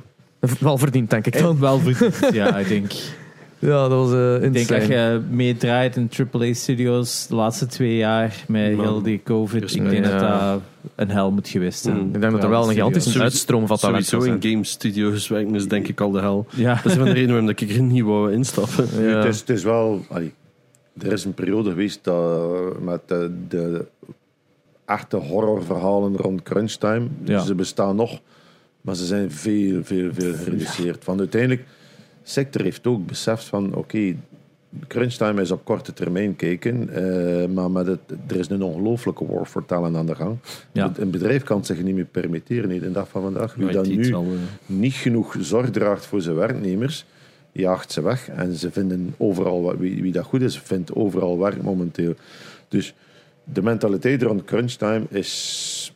[0.60, 1.58] Wel verdiend, denk ik dan.
[1.58, 2.92] Wel verdiend, ja, ik denk.
[3.58, 8.44] Ja, dat was eh Ik denk dat je meedraait in AAA-studios de laatste twee jaar
[8.48, 9.74] met Man, heel die COVID.
[9.74, 10.10] Ik denk Ja.
[10.10, 10.60] dat dat
[11.00, 11.96] een hel moet geweest zijn.
[11.96, 12.14] Mm.
[12.14, 15.54] Ik denk dat er wel een gigantische uitstroom van talent Sowieso in game studios werken
[15.54, 16.46] is denk ik al de hel.
[16.54, 16.74] Ja.
[16.74, 18.86] Dat is een van de redenen waarom ik er niet wou instappen.
[19.02, 19.16] Ja.
[19.16, 20.04] het, is, het is wel...
[20.08, 20.32] allee,
[20.98, 23.86] er is een periode geweest dat, met de, de
[24.84, 27.06] echte horrorverhalen rond crunchtime.
[27.24, 27.40] Ja.
[27.40, 28.20] Ze bestaan nog,
[28.80, 31.04] maar ze zijn veel, veel, veel gereduceerd.
[31.04, 31.64] Van uiteindelijk,
[32.22, 34.16] sector heeft ook beseft van, oké,
[34.88, 39.46] crunchtime is op korte termijn kijken, eh, maar met het, er is een ongelooflijke war
[39.46, 40.36] for talent aan de gang.
[40.72, 40.92] Ja.
[40.96, 43.54] Een bedrijf kan zich niet meer permitteren nee, de dag van vandaag.
[43.54, 44.18] Wie het nu eh,
[44.66, 47.04] niet genoeg zorg draagt voor zijn werknemers,
[47.52, 48.28] jaagt ze weg.
[48.28, 52.14] En ze vinden overal, wie, wie dat goed is, vindt overal werk momenteel.
[52.68, 52.94] Dus
[53.44, 55.94] de mentaliteit rond crunchtime is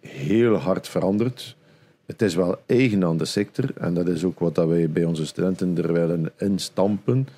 [0.00, 1.56] heel hard veranderd.
[2.06, 5.04] Het is wel eigen aan de sector en dat is ook wat dat wij bij
[5.04, 7.28] onze studenten er willen instampen.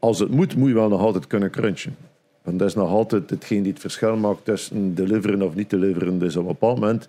[0.00, 1.96] Als het moet, moet je wel nog altijd kunnen crunchen.
[2.42, 6.18] Want dat is nog altijd hetgeen die het verschil maakt tussen deliveren of niet deliveren.
[6.18, 7.08] Dus op een bepaald moment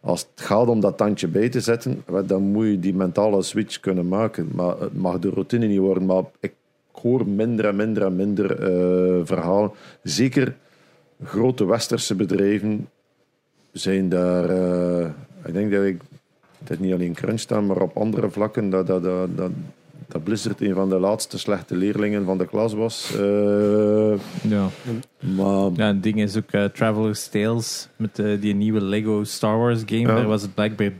[0.00, 3.80] als het gaat om dat tandje bij te zetten, dan moet je die mentale switch
[3.80, 4.48] kunnen maken.
[4.54, 6.06] Maar het mag de routine niet worden.
[6.06, 6.52] Maar ik
[6.92, 9.70] hoor minder en minder en minder eh, verhalen.
[10.02, 10.56] Zeker
[11.24, 12.88] grote westerse bedrijven
[13.72, 14.50] zijn daar.
[14.50, 15.08] eh,
[15.44, 16.00] ik denk dat ik.
[16.64, 18.70] Het niet alleen crunch staan, maar op andere vlakken.
[18.70, 19.50] Dat, dat, dat, dat,
[20.12, 23.14] dat Blizzard een van de laatste slechte leerlingen van de klas was.
[23.16, 24.12] Eh,
[24.50, 24.68] Ja.
[25.18, 29.58] maar ja, een ding is ook eh, Traveler's Tales met eh, die nieuwe Lego Star
[29.58, 30.00] Wars game.
[30.00, 30.14] Ja.
[30.14, 30.92] Daar was het blijkbaar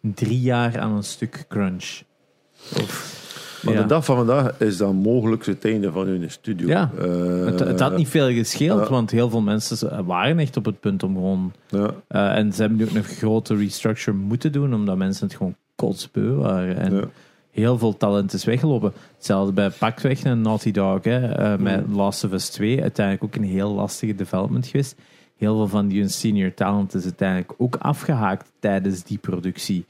[0.00, 2.02] drie jaar aan een stuk crunch.
[2.76, 3.18] Of,
[3.64, 3.80] Maar ja.
[3.80, 6.68] de dag van vandaag is dat mogelijk het einde van hun studio.
[6.68, 6.90] Ja.
[6.98, 8.90] Eh, het, het had niet veel gescheeld, ja.
[8.90, 11.52] want heel veel mensen waren echt op het punt om gewoon...
[11.68, 15.36] Ja, eh, en ze hebben nu ook een grote restructure moeten doen, omdat mensen het
[15.36, 16.76] gewoon kotsbeu waren.
[16.76, 17.04] En ja.
[17.50, 18.92] Heel veel talent is weggelopen.
[19.16, 22.82] Hetzelfde bij Pakweg en Naughty Dog, hè, eh, met Last of Us 2.
[22.82, 24.96] Uiteindelijk ook een heel lastige development geweest.
[25.36, 29.84] Heel veel van die senior talent is uiteindelijk ook afgehaakt tijdens die productie.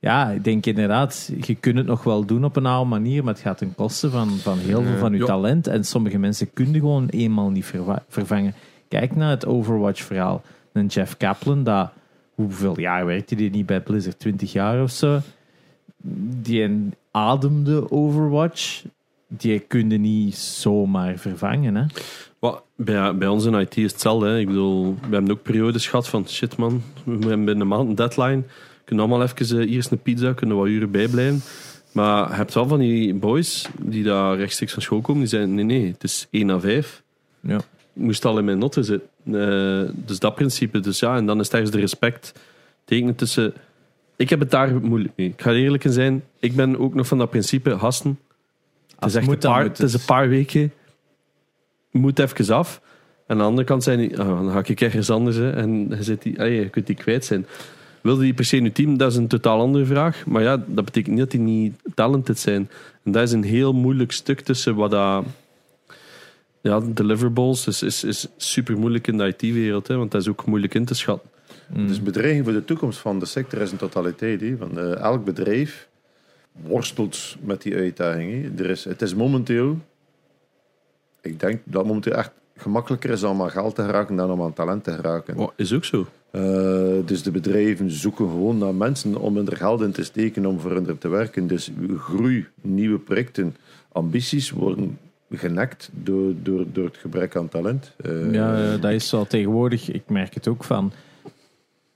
[0.00, 3.32] Ja, ik denk inderdaad, je kunt het nog wel doen op een oude manier, maar
[3.32, 5.24] het gaat ten koste van, van heel veel van je Ja.
[5.24, 5.66] talent.
[5.66, 7.72] En sommige mensen kun je gewoon eenmaal niet
[8.08, 8.54] vervangen.
[8.88, 10.42] Kijk naar het Overwatch-verhaal.
[10.72, 11.90] Een Jeff Kaplan, dat,
[12.34, 14.18] hoeveel jaar werkte die niet bij Blizzard?
[14.18, 15.20] 20 jaar of zo?
[16.42, 16.70] Die
[17.10, 18.84] ademde Overwatch,
[19.28, 21.74] die kun je niet zomaar vervangen.
[21.74, 21.84] Hè?
[22.38, 24.26] Wat, bij, bij ons in IT is hetzelfde.
[24.26, 24.38] Hè.
[24.38, 27.88] Ik bedoel, we hebben ook periodes gehad van shit man, we hebben binnen een maand
[27.88, 28.42] een deadline.
[28.84, 31.42] Kunnen allemaal even uh, eerst een pizza, kunnen wat uren bijblijven.
[31.92, 35.54] Maar je hebt wel van die boys die daar rechtstreeks van school komen, die zeggen
[35.54, 37.02] nee, nee, het is 1 à 5.
[37.40, 37.56] Ja.
[37.56, 39.08] Ik moest al in mijn noten zitten.
[39.24, 40.80] Eh, dus dat principe.
[40.80, 42.32] Dus ja, en dan is ergens de respect
[42.84, 43.54] tekenen tussen...
[44.16, 45.28] Ik heb het daar moeilijk mee.
[45.28, 46.24] Ik ga er eerlijk in zijn.
[46.40, 48.18] Ik ben ook nog van dat principe, hasten.
[48.98, 50.72] Het is echt moet, een paar, het is een paar weken.
[51.90, 52.80] Moet even af.
[53.26, 55.36] Aan de andere kant zijn die, ah, dan ga ik ergens anders.
[55.36, 57.46] Hè, en je, zit die, je kunt die kwijt zijn.
[58.00, 58.96] Wilde die per se in je team?
[58.96, 60.26] Dat is een totaal andere vraag.
[60.26, 62.70] Maar ja, dat betekent niet dat die niet talented zijn.
[63.02, 65.24] En dat is een heel moeilijk stuk tussen wat dat...
[66.60, 69.86] Ja, deliverables is, is, is super moeilijk in de IT-wereld.
[69.86, 71.30] Want dat is ook moeilijk in te schatten.
[71.74, 71.86] Mm.
[71.86, 74.42] Dus bedreiging voor de toekomst van de sector is een totaliteit.
[74.58, 75.88] Van, eh, elk bedrijf
[76.52, 78.32] worstelt met die uitdaging.
[78.56, 78.64] hè.
[78.64, 79.78] Er is, het is momenteel,
[81.20, 84.42] ik denk dat het momenteel echt gemakkelijker is om aan geld te geraken dan om
[84.42, 85.36] aan talent te geraken.
[85.36, 86.06] Oh, is ook zo.
[86.30, 86.42] Eh,
[87.04, 90.60] dus de bedrijven zoeken gewoon naar mensen om hun er geld in te steken om
[90.60, 91.46] voor hen te werken.
[91.46, 93.56] Dus groei, nieuwe projecten,
[93.92, 94.98] ambities worden
[95.30, 97.92] genekt door, door, door het gebrek aan talent.
[97.96, 99.90] Eh, Ja, dat is wel tegenwoordig.
[99.90, 100.92] Ik merk het ook van.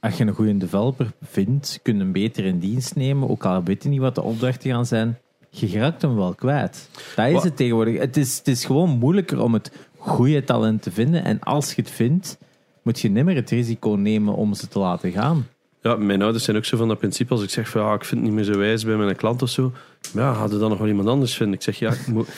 [0.01, 3.29] Als je een goede developer vindt, kun je hem beter in dienst nemen.
[3.29, 5.19] Ook al weet je niet wat de opdrachten gaan zijn.
[5.51, 6.89] Je raakt hem wel kwijt.
[7.17, 7.99] Dat is het tegenwoordig.
[7.99, 11.25] Het is, het is gewoon moeilijker om het goede talent te vinden.
[11.25, 12.39] En als je het vindt,
[12.83, 15.47] moet je nimmer het risico nemen om ze te laten gaan.
[15.83, 17.33] Ja, mijn ouders zijn ook zo van dat principe.
[17.33, 19.43] Als ik zeg van ja, ik vind het niet meer zo wijs bij mijn klant
[19.43, 19.73] of zo.
[20.13, 21.55] Maar ja, hadden dan nog wel iemand anders vinden?
[21.55, 22.29] Ik zeg ja, ik moet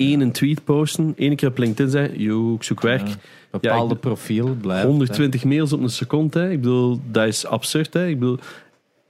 [0.00, 3.08] één een tweet posten, één keer op LinkedIn zeggen, yo, ik zoek werk.
[3.08, 3.14] Ja,
[3.50, 4.86] bepaalde ik- profiel blijft.
[4.86, 6.38] 120 mails op een seconde.
[6.38, 6.50] Hè.
[6.50, 7.94] Ik bedoel, dat is absurd.
[7.94, 8.06] Hè.
[8.06, 8.38] Ik bedoel,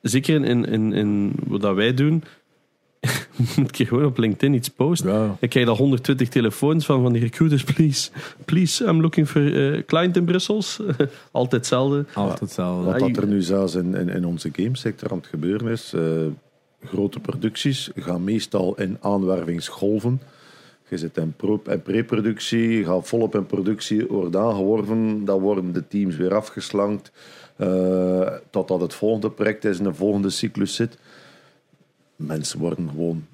[0.02, 2.24] zeker in, in, in, in wat dat wij doen,
[3.56, 5.12] moet je gewoon op LinkedIn iets posten.
[5.12, 5.36] Ja.
[5.40, 7.64] Ik krijg al 120 telefoons van, van die recruiters.
[7.74, 8.10] Please,
[8.44, 10.80] please, I'm looking for a client in Brussels.
[11.30, 12.04] Altijd hetzelfde.
[12.14, 12.90] Altijd hetzelfde.
[12.90, 16.02] Wat dat er nu zelfs in, in, in onze gamesector aan het gebeuren is, eh,
[16.84, 20.20] grote producties gaan meestal in aanwervingsgolven.
[20.90, 25.72] Je zit in pro- in pre-productie, je gaat volop in productie, wordt aangeworven, dan worden
[25.72, 27.12] de teams weer afgeslankt,
[27.56, 30.98] eh, totdat het volgende project is en de volgende cyclus zit.
[32.16, 33.26] Mensen worden gewoon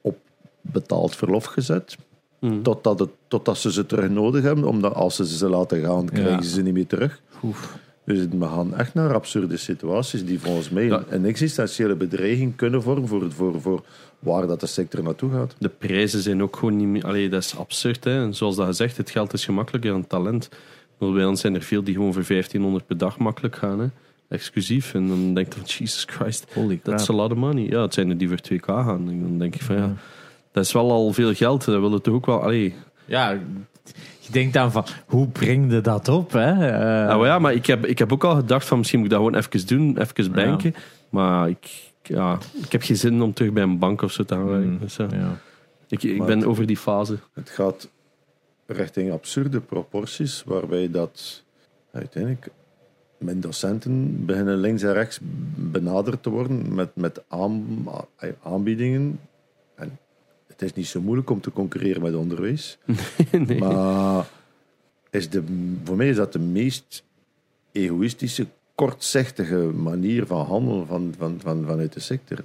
[0.00, 0.16] op
[0.60, 1.96] betaald verlof gezet,
[2.40, 2.62] Mm.
[2.62, 6.32] totdat, het, totdat ze ze terug nodig hebben, omdat als ze ze laten gaan, krijgen
[6.32, 6.42] Ja.
[6.42, 7.20] ze ze niet meer terug.
[7.42, 7.78] Oef.
[8.04, 11.04] Dus we gaan echt naar absurde situaties die volgens mij Ja.
[11.08, 13.84] een existentiële bedreiging kunnen vormen voor, voor, voor
[14.24, 15.54] waar dat de sector naartoe gaat.
[15.58, 17.04] De prijzen zijn ook gewoon niet meer...
[17.06, 18.04] Allee, dat is absurd.
[18.04, 18.22] Hè.
[18.22, 20.48] En zoals dat gezegd, het geld is gemakkelijker dan talent.
[20.98, 23.80] Maar bij ons zijn er veel die gewoon voor 1500 per dag makkelijk gaan.
[23.80, 23.86] Hè.
[24.28, 24.94] Exclusief.
[24.94, 26.96] En dan denk je van, Jesus Christ, Holy crap.
[26.96, 27.64] that's a lot of money.
[27.68, 29.08] Ja, het zijn er die voor 2k gaan.
[29.08, 29.92] En dan denk ik van, ja,
[30.52, 31.64] dat is wel al veel geld.
[31.64, 32.42] Dat willen toch ook wel...
[32.42, 32.74] Allee,
[33.04, 33.30] Ja,
[34.20, 36.32] je denkt dan van, hoe breng je dat op?
[36.32, 36.68] Hè?
[36.68, 39.14] Eh, Nou ja, maar ik heb, ik heb ook al gedacht van misschien moet ik
[39.18, 40.74] dat gewoon even doen, even banken.
[41.08, 44.34] Maar ik, ja, ik heb geen zin om terug bij een bank of zo te
[44.34, 44.70] gaan werken.
[44.70, 45.08] Mm, Dus, ja.
[45.10, 45.38] ja.
[45.88, 47.18] ik, ik Maar ben het- over die fase.
[47.32, 47.88] Het gaat
[48.66, 51.42] richting absurde proporties, waarbij dat
[51.92, 52.48] uiteindelijk
[53.18, 55.18] mijn docenten beginnen links en rechts
[55.56, 57.86] benaderd te worden met, met aan,
[58.42, 59.20] aanbiedingen.
[59.74, 59.98] En
[60.46, 62.78] het is niet zo moeilijk om te concurreren met onderwijs.
[63.46, 63.58] nee.
[63.58, 64.26] Maar
[65.10, 65.42] is de,
[65.84, 67.04] voor mij is dat de meest
[67.72, 72.38] egoïstische, kortzichtige manier van handelen van, van, van, vanuit de sector.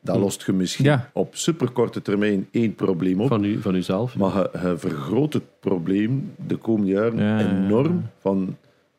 [0.00, 1.10] Dat lost je misschien Ja.
[1.12, 3.28] op superkorte termijn één probleem op.
[3.28, 4.16] Van, u, van uzelf.
[4.16, 7.64] Maar je, je vergroot het probleem de komende jaren Ja, ja, ja.
[7.64, 8.02] enorm.
[8.18, 8.56] Van,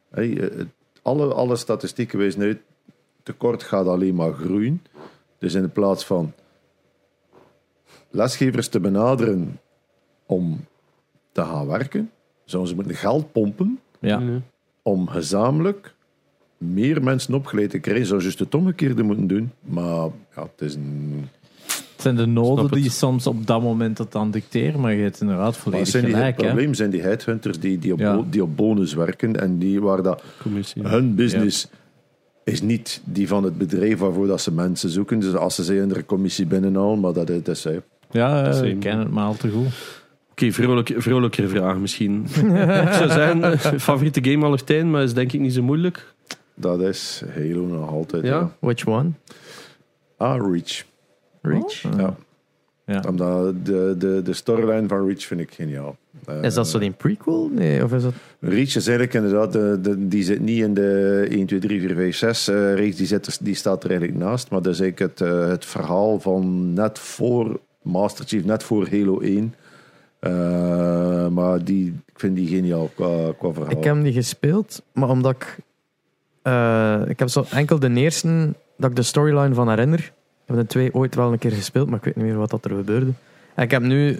[0.09, 0.67] hey, het-
[1.01, 2.59] alle, alle statistieken wijzen uit,
[3.23, 4.81] tekort gaat alleen maar groeien.
[5.37, 6.33] Dus in plaats van
[8.09, 9.59] lesgevers te benaderen
[10.25, 10.65] om
[11.31, 12.11] te gaan werken,
[12.45, 13.79] zouden ze moeten geld pompen
[14.81, 15.95] om gezamenlijk
[16.57, 18.05] meer mensen opgeleid te krijgen.
[18.05, 19.51] Zou juist het omgekeerde moeten doen.
[19.61, 21.27] Maar ja, het is een...
[21.65, 25.21] Het zijn de noden die soms op dat moment dat dan dicteren, maar je hebt
[25.21, 28.15] inderdaad Maar volledig het, zijn die, het probleem zijn die headhunters die, die, op, Ja.
[28.15, 30.87] bo- die op bonus werken en die waar dat Commissie.
[30.87, 31.67] hun business
[32.43, 35.19] is niet die van het bedrijf waarvoor dat ze mensen zoeken.
[35.19, 37.43] Dus als ze ze in de commissie binnenhalen, maar dat is...
[37.43, 37.77] Dat is eh,
[38.11, 38.69] Ja, eh, Same.
[38.69, 39.67] ik ken het maar al te goed.
[40.31, 42.21] Oké, vrolijk, vrolijkere vraag misschien.
[42.85, 46.15] ik zou zeggen, eh, favoriete game aller tijden, maar is denk ik niet zo moeilijk.
[46.59, 48.23] Dat is Halo nog altijd.
[48.23, 48.29] Ja?
[48.29, 48.51] Ja.
[48.59, 49.09] Which one?
[50.17, 50.83] Ah, Reach.
[51.41, 51.81] Reach?
[51.81, 52.15] Ja.
[52.85, 53.03] Ja.
[53.07, 55.97] Omdat de, de, de storyline van Reach vind ik geniaal.
[56.25, 57.49] Eh, Is dat zo die prequel?
[57.53, 58.13] Nee, of is dat...
[58.39, 61.95] Reach is eigenlijk inderdaad, de, de, die zit niet in de 1, 2, 3, 4,
[61.95, 64.49] 5, 6 eh reeks, die, zit die staat er eigenlijk naast.
[64.49, 68.87] Maar dat is eigenlijk het, eh, het verhaal van net voor Master Chief, net voor
[68.89, 69.53] Halo 1.
[70.19, 73.77] Eh, maar die, ik vind die geniaal qua, qua verhaal.
[73.77, 75.57] Ik heb niet gespeeld, maar omdat ik...
[76.47, 79.99] eh, ik heb zo enkel de eerste dat ik de storyline van herinner.
[79.99, 80.13] Ik
[80.45, 82.65] heb de twee ooit wel een keer gespeeld, maar ik weet niet meer wat dat
[82.65, 83.11] er gebeurde.
[83.55, 84.19] En ik heb nu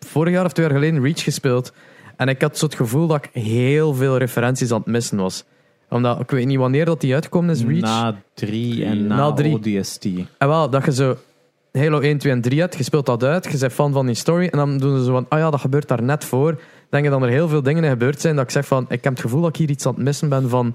[0.00, 1.72] vorig jaar of twee jaar geleden Reach gespeeld.
[2.16, 5.44] En ik had zo het gevoel dat ik heel veel referenties aan het missen was.
[5.88, 7.80] Omdat, ik weet niet wanneer dat die uitkomen is, Reach.
[7.80, 9.54] Na drie en na, Na drie.
[9.54, 10.04] ODST.
[10.38, 11.16] En wel, dat je zo
[11.72, 14.14] Halo 1, 2 en 3 hebt, je speelt dat uit, je bent fan van die
[14.14, 16.60] story, en dan doen ze zo van, ah ja, dat gebeurt daar net voor.
[16.88, 19.04] Denk je dat er heel veel dingen in gebeurd zijn, dat ik zeg van, ik
[19.04, 20.74] heb het gevoel dat ik hier iets aan het missen ben van,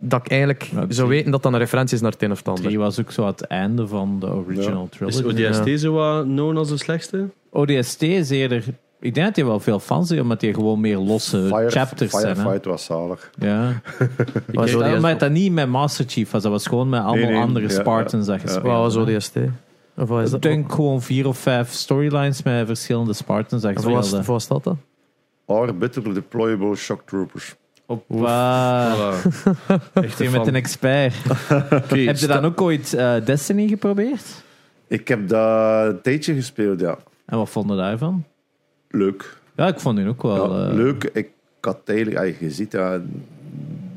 [0.00, 2.38] dat ik eigenlijk Ja, zou weten dat dat een referentie is naar het een of
[2.38, 2.64] het ander.
[2.64, 5.46] Drie was ook zo het einde van de original Is trilogy.
[5.48, 7.28] ODST zo wat known als de slechtste?
[7.50, 8.64] ODST is eerder...
[9.00, 12.10] Ik denk dat hij wel veel fans heeft, omdat hij gewoon meer losse Fire, chapters
[12.10, 12.36] zijn.
[12.36, 13.30] Firefight was zalig.
[13.38, 13.72] Ja.
[14.52, 17.32] Was Dat- Omdat dat niet met Master Chief was, dat was gewoon met allemaal Nee,
[17.32, 18.60] nee, andere ja, Spartans dat ja.
[18.60, 18.96] Wat was.
[18.96, 19.36] ODST?
[19.96, 20.42] Of is Ik dat?
[20.42, 24.78] denk gewoon vier of vijf storylines met verschillende Spartans dat of wat was dat dan?
[25.44, 27.56] Orbital Deployable Shock Troopers.
[27.90, 29.26] Op, Voilà.
[29.92, 31.14] Echt een met een expert.
[31.52, 34.24] Oké, Heb je sta- dan ook ooit eh, Destiny geprobeerd?
[34.86, 36.98] Ik heb dat een tijdje gespeeld, ja.
[37.26, 38.24] En wat vonden je daarvan?
[38.88, 39.36] Leuk.
[39.56, 40.60] Ja, ik vond die ook wel...
[40.60, 41.10] Ja, eh, leuk.
[41.12, 41.28] Ik
[41.60, 43.00] had eigenlijk, ah, je ziet ja,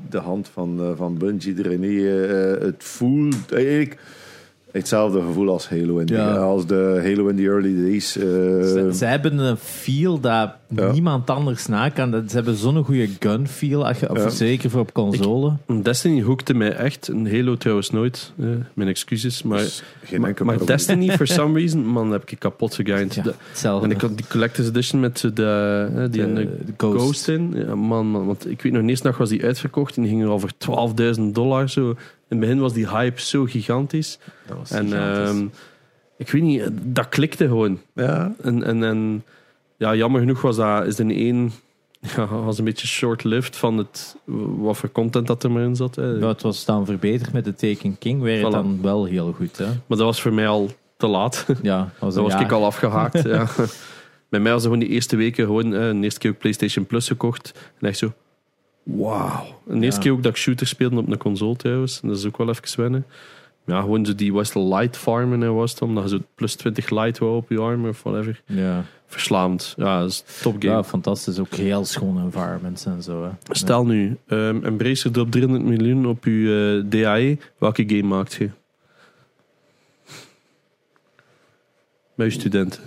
[0.10, 1.84] de hand van, eh, van Bungie erin.
[1.84, 3.98] eh, het voelt eigenlijk
[4.80, 6.36] hetzelfde gevoel als Halo in, de- Ja.
[6.36, 8.18] als de Halo in the early days.
[8.18, 10.92] eh, Ze, ze hebben een feel dat Ja.
[10.92, 12.12] niemand anders na kan.
[12.12, 14.30] Dat- Ze hebben zo'n goede gun feel, als je- Ja.
[14.30, 15.54] zeker voor op console.
[15.82, 17.08] Destiny hoekte mij echt.
[17.08, 18.34] Een Halo trouwens nooit.
[18.40, 19.44] eh, mijn excuses.
[19.44, 20.66] Maar, dus geen maar, enkel maar.
[20.66, 23.16] Destiny, for some reason, man, heb ik kapot gegrind.
[23.50, 23.86] Hetzelfde.
[23.88, 27.02] En ik had die Collector's Edition met de, eh, die De- een, eh, de Ghost.
[27.02, 27.28] Ghost.
[27.28, 27.54] in.
[27.56, 30.12] Ja, man, man, want ik weet nog, de eerste dag was die uitverkocht en die
[30.12, 31.70] ging er al voor 12.000 dollar.
[31.70, 31.96] Zo.
[32.30, 34.20] In het begin was die hype zo gigantisch.
[34.48, 35.30] Dat was En gigantisch.
[35.30, 35.46] ehm,
[36.18, 37.80] ik weet niet, dat klikte gewoon.
[37.96, 39.24] Ja, En, en, en
[39.78, 41.52] ja, jammer genoeg was dat is de één
[42.16, 44.16] ja, was een beetje short-lived van het,
[44.58, 45.96] wat voor content dat er maar in zat.
[45.96, 46.06] Hè.
[46.06, 48.56] Ja, het was dan verbeterd met de Taken King, werd het Voilà.
[48.56, 49.58] dan wel heel goed.
[49.58, 49.66] Hè?
[49.66, 51.46] Maar dat was voor mij al te laat.
[51.62, 53.24] Ja, dat was, Dat een was ik al afgehaakt.
[53.28, 53.48] ja.
[54.30, 56.86] Bij mij was het gewoon die eerste weken gewoon, eh, de eerste keer ook PlayStation
[56.86, 57.54] Plus gekocht.
[57.80, 58.14] En echt zo,
[58.84, 59.46] wauw.
[59.70, 60.06] En de eerste Ja.
[60.06, 62.00] keer ook dat ik shooter speelde op een console trouwens.
[62.02, 63.06] En dat is ook wel even wennen.
[63.66, 65.96] Ja, gewoon zo die West Light farmen hè, was het dan.
[65.96, 68.42] Dat je zo plus 20 light wou op je arm of whatever.
[68.46, 68.84] Ja.
[69.08, 69.74] Verslaamd.
[69.78, 70.74] Ja, dat is top game.
[70.74, 71.40] ja, fantastisch.
[71.40, 73.24] Ook heel schone environments en zo.
[73.24, 73.30] Hè.
[73.56, 77.38] Stel nu, um, Embracer dropt 300 miljoen op uw eh, DAE.
[77.58, 78.50] Welke game maakt je?
[82.16, 82.82] Je studenten.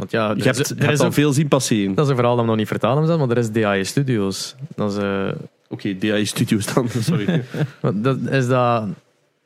[0.00, 1.94] Want ja, Je er is- hebt, er is al veel zien passeren.
[1.94, 4.54] dat is een verhaal dat we nog niet vertalen hebben, maar er is DAE Studios.
[4.74, 5.28] Dat is, eh,
[5.68, 6.88] Oké, DAE Studios dan.
[7.10, 7.42] Sorry.
[7.94, 8.84] dat, is dat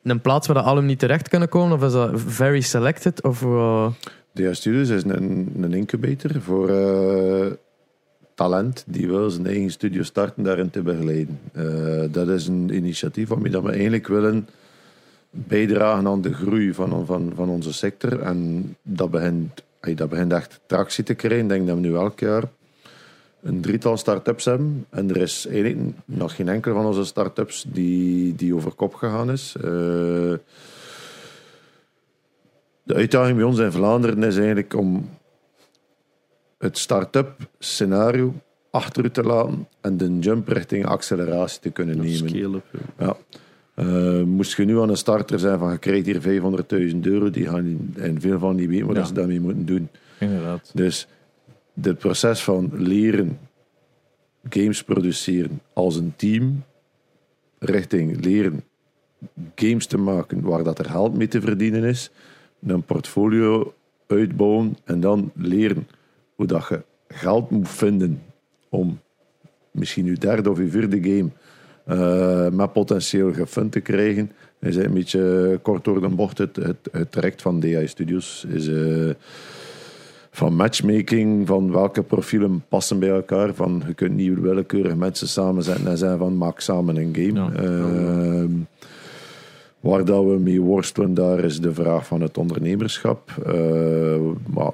[0.03, 1.77] een plaats waar de alumni niet terecht kunnen komen?
[1.77, 3.23] Of is dat very selected?
[3.23, 3.87] Of, eh,
[4.33, 7.47] DA Studios is een, een incubator voor eh,
[8.35, 11.39] talent die wil zijn eigen studio starten daarin te begeleiden.
[11.53, 11.65] Eh,
[12.11, 14.49] dat is een initiatief waarmee dat we eigenlijk willen
[15.31, 18.21] bijdragen aan de groei van, van, van onze sector.
[18.21, 19.63] En dat begint,
[19.93, 21.43] dat begint echt tractie te krijgen.
[21.43, 22.43] Ik denk dat we nu elk jaar
[23.43, 24.87] een drietal start-ups hebben.
[24.91, 29.31] En er is eigenlijk nog geen enkele van onze start-ups die, die over kop gegaan
[29.31, 29.55] is.
[29.57, 29.63] Eh,
[32.83, 35.09] de uitdaging bij ons in Vlaanderen is eigenlijk om
[36.59, 38.35] het start-up scenario
[38.71, 42.63] achter u te laten en de jump richting acceleratie te kunnen nemen.
[42.99, 43.17] Ja.
[43.75, 47.47] Eh, moest je nu aan een starter zijn van je krijgt hier 500.000 euro, die
[47.47, 49.05] gaan en veel van die weten wat Ja.
[49.05, 49.89] ze daarmee moeten doen.
[50.21, 50.71] Inderdaad.
[50.75, 51.07] Dus
[51.81, 53.39] het proces van leren
[54.49, 56.65] games produceren als een team,
[57.59, 58.63] richting leren
[59.55, 62.11] games te maken waar dat er geld mee te verdienen is,
[62.67, 63.75] een portfolio
[64.07, 65.87] uitbouwen en dan leren
[66.35, 68.23] hoe dat je geld moet vinden
[68.69, 69.01] om
[69.71, 71.29] misschien je derde of je vierde game
[71.85, 74.33] eh, met potentieel gefund te krijgen.
[74.61, 78.47] Is een beetje kort door de bocht het, het, het traject van DI Studios.
[78.49, 79.11] Is, eh,
[80.31, 83.55] van matchmaking, van welke profielen passen bij elkaar.
[83.55, 87.41] Van je kunt niet willekeurig mensen samenzetten en zeggen van maak samen een game.
[87.41, 87.53] Ja.
[87.53, 88.51] Ehm,
[89.81, 93.31] waar dat we mee worstelen, daar is de vraag van het ondernemerschap.
[93.47, 94.17] Eh,
[94.47, 94.73] maar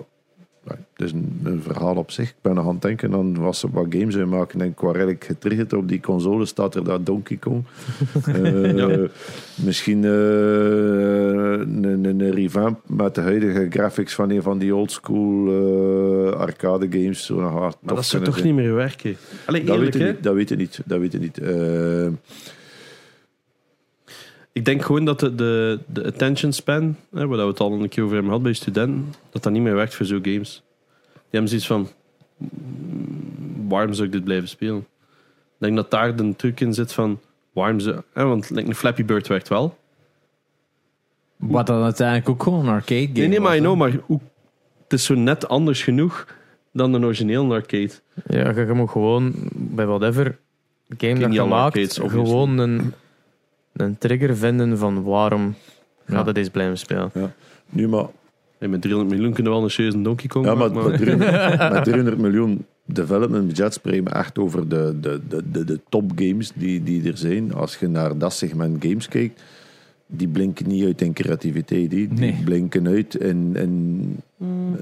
[0.97, 2.29] is een, een verhaal op zich.
[2.29, 4.61] Ik ben nog aan het denken aan wat, ze- wat games we maken.
[4.61, 6.47] En ik was eigenlijk getriggerd op die console.
[6.47, 7.63] Staat er daar Donkey Kong.
[8.27, 9.07] Eh, Ja.
[9.65, 15.49] Misschien eh, een, een, een revamp met de huidige graphics van een van die oldschool
[16.31, 17.25] eh arcade games.
[17.27, 18.47] Zo Maar dat zou toch zijn.
[18.47, 19.17] niet meer werken?
[19.47, 20.81] Allee, Dat weet, niet, dat weet je niet.
[20.85, 21.39] Dat weet je niet.
[24.53, 27.89] Ik denk gewoon dat de, de, de attention span, hè, waar we het al een
[27.89, 30.63] keer over hebben gehad bij studenten, dat dat niet meer werkt voor zo'n games.
[31.13, 31.89] Die hebben zoiets van,
[32.37, 34.79] "Mm, waarom zou ik dit blijven spelen?
[34.79, 37.21] Ik denk dat daar de truc in zit van,
[37.53, 38.03] waarom zou...
[38.13, 39.79] Hè, want like, een Flappy Bird werkt wel.
[41.37, 44.21] Wat dan uiteindelijk ook gewoon een arcade game Nee, nee, maar know, maar hoe,
[44.83, 46.27] het is zo net anders genoeg
[46.73, 47.91] dan een origineel arcade.
[48.27, 50.39] Ja, je, je moet gewoon bij whatever
[50.99, 52.93] game dat je maakt, gewoon een,
[53.73, 55.55] een trigger vinden van waarom
[56.07, 56.17] Ja.
[56.17, 57.11] gaat het eens blijven spelen.
[57.69, 58.07] nu maar
[58.59, 61.01] Hey, met 300 miljoen kunnen we wel een serieuze Donkey Kong Ja, maar maken, met
[61.01, 65.81] 300, met 300 miljoen development budget spreken we echt over de, de, de, de, de
[65.89, 67.55] top games die, die er zijn.
[67.55, 69.43] Als je naar dat segment games kijkt,
[70.07, 71.91] die blinken niet uit in creativiteit.
[71.91, 72.41] Die, die Nee.
[72.45, 74.17] blinken uit in, in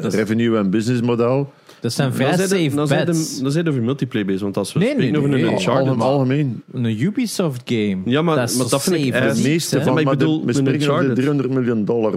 [0.01, 1.53] revenue en business model.
[1.81, 3.41] Dat zijn vrij Dan zijn safe bets.
[3.41, 5.55] Dan zijn over multiplayer bezig, want als we Nee, spreken nee, over nee, een nee.
[5.59, 5.87] Uncharted...
[6.01, 6.63] Algemeen, algemeen.
[6.73, 7.97] Een Ubisoft game.
[8.05, 10.53] Ja, maar- dat is maar dat vind ik iets, meeste van maar ik bedoel, we
[10.53, 11.15] spreken over de Uncharted.
[11.17, 12.15] 300 miljoen dollar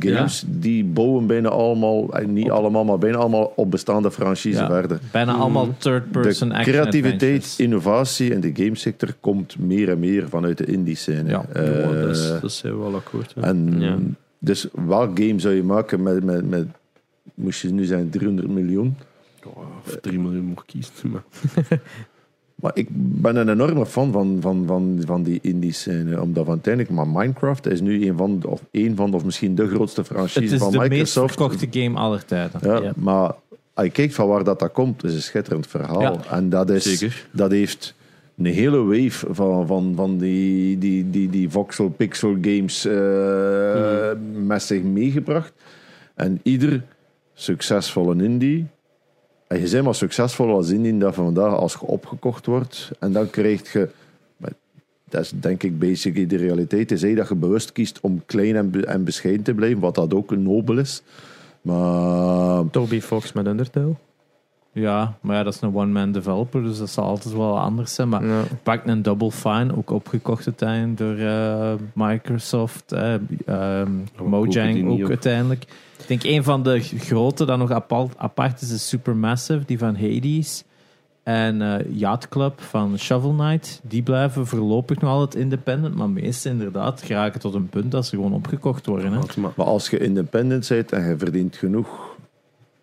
[0.00, 0.44] games.
[0.46, 4.66] Die bouwen bijna allemaal, eh, niet allemaal, maar bijna allemaal op bestaande franchises Ja.
[4.66, 4.98] verder.
[5.12, 7.56] Bijna allemaal third-person De action creativiteit, adventures.
[7.58, 11.28] innovatie in de gamesector komt meer en meer vanuit de indie scène.
[11.28, 11.44] Ja.
[11.54, 11.60] Ja,
[11.92, 13.34] dat, is, Eh, dat zijn we wel akkoord.
[13.40, 13.96] En Ja.
[14.38, 16.66] dus welk game zou je maken met, met, met
[17.38, 18.96] moest je nu zijn 300 miljoen?
[19.86, 21.10] Of 3 miljoen mocht kiezen.
[21.10, 21.22] Maar.
[22.60, 26.52] Maar ik ben een enorme fan van, van, van, van die indie scène, omdat van
[26.52, 30.10] uiteindelijk, maar Minecraft is nu een van, of een van, of misschien de grootste Het
[30.10, 31.34] franchise is van de meest Microsoft.
[31.34, 32.60] verkochte game aller tijden.
[32.62, 32.92] Ja, Ja.
[32.96, 33.34] Maar
[33.74, 36.00] als je kijkt van waar dat, dat komt, is een schitterend verhaal.
[36.00, 36.16] Ja.
[36.30, 37.26] En dat, is, Zeker.
[37.32, 37.94] dat heeft
[38.36, 44.10] een hele wave van, van, van die, die, die, die voxel pixel games eh,
[44.46, 45.52] met zich meegebracht.
[46.14, 46.82] En ieder
[47.38, 48.66] succesvolle indie,
[49.46, 53.30] en je bent maar succesvol als indie dat vandaag als je opgekocht wordt, en dan
[53.30, 53.88] krijg je,
[55.08, 58.84] dat is denk ik basically de realiteit, is dat je bewust kiest om klein en,
[58.84, 61.02] en bescheiden te blijven, wat dat ook nobel is.
[61.62, 63.94] Maar Toby Fox met Undertale.
[64.72, 68.08] Ja, maar ja, dat is een one-man developer, dus dat zal altijd wel anders zijn.
[68.08, 68.42] Maar Ja.
[68.62, 72.92] pak een Double Fine, ook opgekocht uiteindelijk door eh, Microsoft.
[72.92, 73.14] eh,
[73.46, 73.90] ehm,
[74.24, 75.62] Mojang ook uiteindelijk.
[75.98, 79.96] Ik denk een van de grote dat nog apart, apart is, is Supermassive, die van
[79.96, 80.64] Hades.
[81.22, 83.80] En eh Yacht Club van Shovel Knight.
[83.82, 88.16] Die blijven voorlopig nog altijd independent, maar meestal inderdaad geraken tot een punt dat ze
[88.16, 89.12] gewoon opgekocht worden.
[89.12, 89.18] Hè.
[89.18, 92.07] Maar, Maar als je independent bent en je verdient genoeg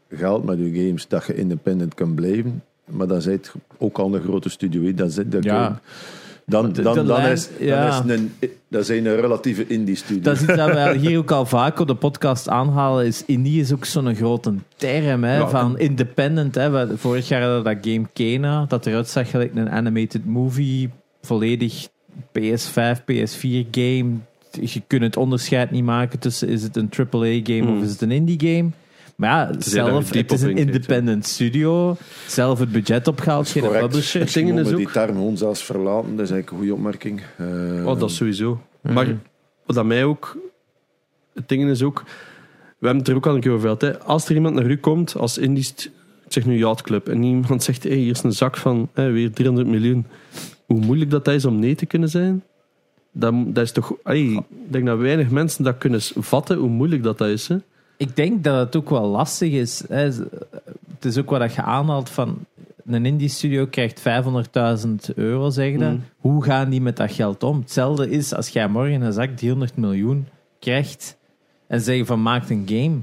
[0.10, 4.22] geld met je games dat je independent kan blijven, maar dan zit ook al een
[4.22, 4.94] grote studio.
[4.94, 5.80] Dan, zit, dan, Ja.
[6.46, 8.04] dan, dan, dan, lijn- is, dan, ja.
[8.04, 8.32] is een,
[8.68, 10.22] dat zijn een relatieve indie studio.
[10.24, 13.06] Dat is iets dat wij hier ook al vaak op de podcast aanhalen.
[13.06, 16.56] Is indie is ook zo'n grote term hè, Ja, van independent.
[16.56, 16.70] Hè.
[16.70, 20.90] We- Vorig jaar hadden we dat game Kena, dat eruit zag gelijk een animated movie,
[21.22, 21.88] volledig
[22.40, 24.06] PS5, PS4 game.
[24.62, 27.78] Je kunt het onderscheid niet maken tussen is het een AAA game Hmm.
[27.78, 28.70] of is het een indie game.
[29.16, 31.98] Maar ja, heel zelf, het is een independent studio.
[32.28, 33.86] Zelf het budget opgehaald, geen Correct.
[33.88, 34.22] publisher.
[34.22, 37.22] Het ding is ook- die term gewoon zelfs verlaten, dat is eigenlijk een goede opmerking.
[37.38, 38.62] Eh, Oh, dat is sowieso.
[38.82, 39.08] Maar
[39.66, 40.38] wat dat mij ook...
[41.34, 42.04] Het ding is ook...
[42.80, 43.82] We hebben het er ook al een keer over gehad.
[43.82, 44.00] Hè.
[44.00, 45.74] Als er iemand naar u komt, als Indisch...
[46.26, 47.10] Ik zeg nu Yacht Club.
[47.10, 50.06] En iemand zegt, hey, hier is een zak van hè, weer 300 miljoen.
[50.66, 52.44] Hoe moeilijk dat is om nee te kunnen zijn.
[53.12, 53.94] Dat, dat is toch...
[54.04, 57.48] Hey, ik denk dat weinig mensen dat kunnen vatten, hoe moeilijk dat, dat is.
[57.48, 57.56] Hè.
[57.98, 59.84] Ik denk dat het ook wel lastig is.
[59.88, 60.04] Hè.
[60.96, 62.38] Het is ook wat je aanhaalt van.
[62.86, 65.78] een indie studio krijgt 500.000 euro, zeg je.
[65.78, 66.04] Mm.
[66.18, 67.60] Hoe gaan die met dat geld om?
[67.60, 70.28] Hetzelfde is als jij morgen een zak 300 miljoen
[70.60, 71.18] krijgt
[71.68, 72.98] en zeggen van maakt een game.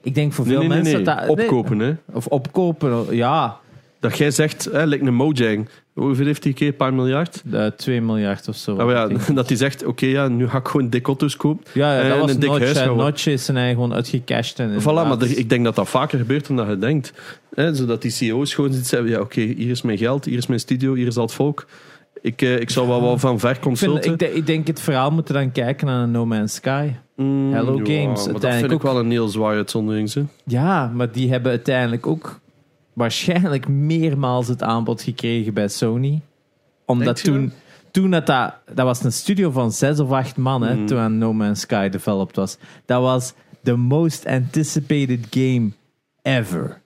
[0.00, 1.14] Ik denk voor veel nee, nee, mensen nee.
[1.14, 1.94] dat Opkopen, hè.
[2.12, 3.56] of opkopen, ja.
[4.00, 5.68] Dat jij zegt, hè, lijkt een Mojang.
[5.96, 6.66] Hoeveel heeft die keer?
[6.68, 7.42] Een paar miljard?
[7.44, 8.76] De 2 miljard of zo.
[8.76, 11.64] Ah, ik ja, dat hij zegt, oké, ja, nu ga ik gewoon dik auto's kopen.
[11.74, 12.62] Ja, ja, dat En was een dik Notch.
[12.64, 14.58] huis gaan Notch is zijn eigen gewoon uitgecashed.
[14.58, 17.12] En Voilà, maar er- ik denk dat dat vaker gebeurt dan dat je denkt.
[17.54, 20.46] Hè, zodat die CEO's gewoon zitten zeggen, ja, oké, hier is mijn geld, hier is
[20.46, 21.66] mijn studio, hier is al het volk.
[22.22, 24.80] Ik, eh, ik zal wel wat van ver ik, vind, ik, denk- ik denk het
[24.80, 26.88] verhaal moeten dan kijken naar No Man's Sky.
[27.16, 30.12] Mm, Hello ja, Games, Maar dat vind ik ook- wel een heel zwaar uitzondering.
[30.12, 30.22] Hè.
[30.44, 32.40] Ja, maar die hebben uiteindelijk ook
[32.96, 36.20] waarschijnlijk meermaals het aanbod gekregen bij Sony.
[36.84, 37.52] Omdat toen,
[37.90, 40.86] toen dat, dat, dat was een studio van zes of acht man, hè, Mm.
[40.86, 42.56] toen aan No Man's Sky developed was.
[42.86, 45.70] Dat was the most anticipated game
[46.22, 46.80] ever.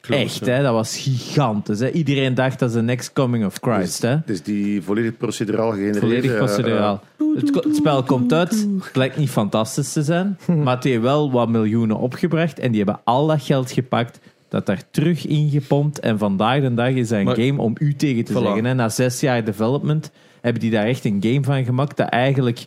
[0.00, 0.52] Klopt, Echt, ja.
[0.52, 0.62] hè?
[0.62, 1.78] dat was gigantisch.
[1.80, 1.90] Hè?
[1.90, 4.02] Iedereen dacht dat is the next coming of Christ.
[4.02, 4.16] Hè?
[4.26, 5.98] Dus die volledig proceduraal gegenereerd.
[5.98, 7.02] Volledig eh, proceduraal.
[7.34, 11.02] Het, ko- het spel komt uit, het blijkt niet fantastisch te zijn, maar het heeft
[11.02, 16.00] wel wat miljoenen opgebracht en die hebben al dat geld gepakt, dat daar terug ingepompt
[16.00, 18.36] en vandaag de dag is dat een Maar- game om u tegen te Voilà.
[18.36, 18.64] zeggen.
[18.64, 18.74] Hè.
[18.74, 20.10] Na zes jaar development
[20.40, 22.66] hebben die daar echt een game van gemaakt dat eigenlijk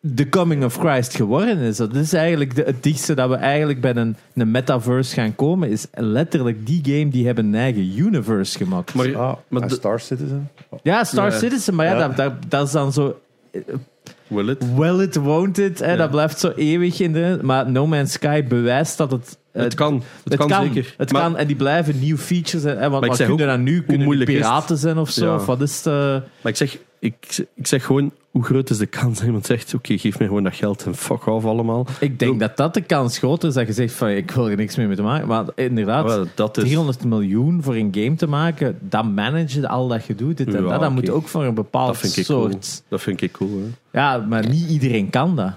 [0.00, 1.76] de coming of Christ geworden is.
[1.76, 5.70] Dat is eigenlijk de, het dichtste dat we eigenlijk bij een, een metaverse gaan komen,
[5.70, 8.94] is letterlijk die game die hebben een eigen universe gemaakt.
[8.94, 10.50] Maar, eh, ah, maar en de- Star Citizen.
[10.82, 11.38] Ja, Star Ja.
[11.38, 12.06] Citizen, maar ja, Ja.
[12.08, 13.20] Dat, dat, dat is dan zo.
[14.28, 14.64] Will it?
[14.76, 15.78] Well it, won't it.
[15.78, 15.96] Hè, Ja.
[15.96, 17.38] Dat blijft zo eeuwig in de.
[17.42, 19.38] Maar No Man's Sky bewijst dat het.
[19.52, 20.94] Het kan, het, Het kan, kan, zeker.
[20.96, 22.62] Het Maar- kan en die blijven nieuwe features.
[22.64, 23.82] Hè, want ik wat kunnen dan nu?
[23.82, 25.26] Kunnen is piraten zijn of zo?
[25.26, 25.34] Ja.
[25.34, 25.86] Of wat is het?
[25.86, 25.92] eh?
[26.40, 29.74] Maar ik zeg, ik, ik zeg gewoon, hoe groot is de kans dat iemand zegt,
[29.74, 31.86] oké, geef mij gewoon dat geld en fuck off allemaal.
[32.00, 34.56] Ik denk dat dat de kans groter is dat je zegt van ik wil er
[34.56, 35.28] niks meer mee te maken.
[35.28, 36.62] Maar inderdaad, dat is...
[36.62, 40.36] 300 miljoen voor een game te maken, dat manage je al dat je doet.
[40.36, 42.50] Dit en Ja, dat, dat moet ook voor een bepaald Dat vind ik cool.
[42.50, 42.82] soort.
[42.88, 43.98] Dat vind ik cool, hè.
[44.00, 45.52] Ja, maar niet iedereen kan dat.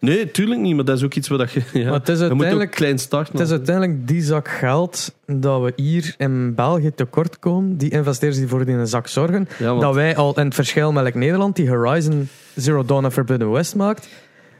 [0.00, 1.62] Nee, tuurlijk niet, maar dat is ook iets wat dat je...
[1.78, 3.32] Ja, Maar het is uiteindelijk- klein starten.
[3.32, 7.76] Het is uiteindelijk die zak geld dat we hier in België tekort komen.
[7.76, 9.48] Die investeerders die voor die een zak zorgen.
[9.58, 13.04] ja, want- Dat wij al in het verschil met like, Nederland, die Horizon Zero Dawn
[13.04, 14.08] of Forbidden West maakt.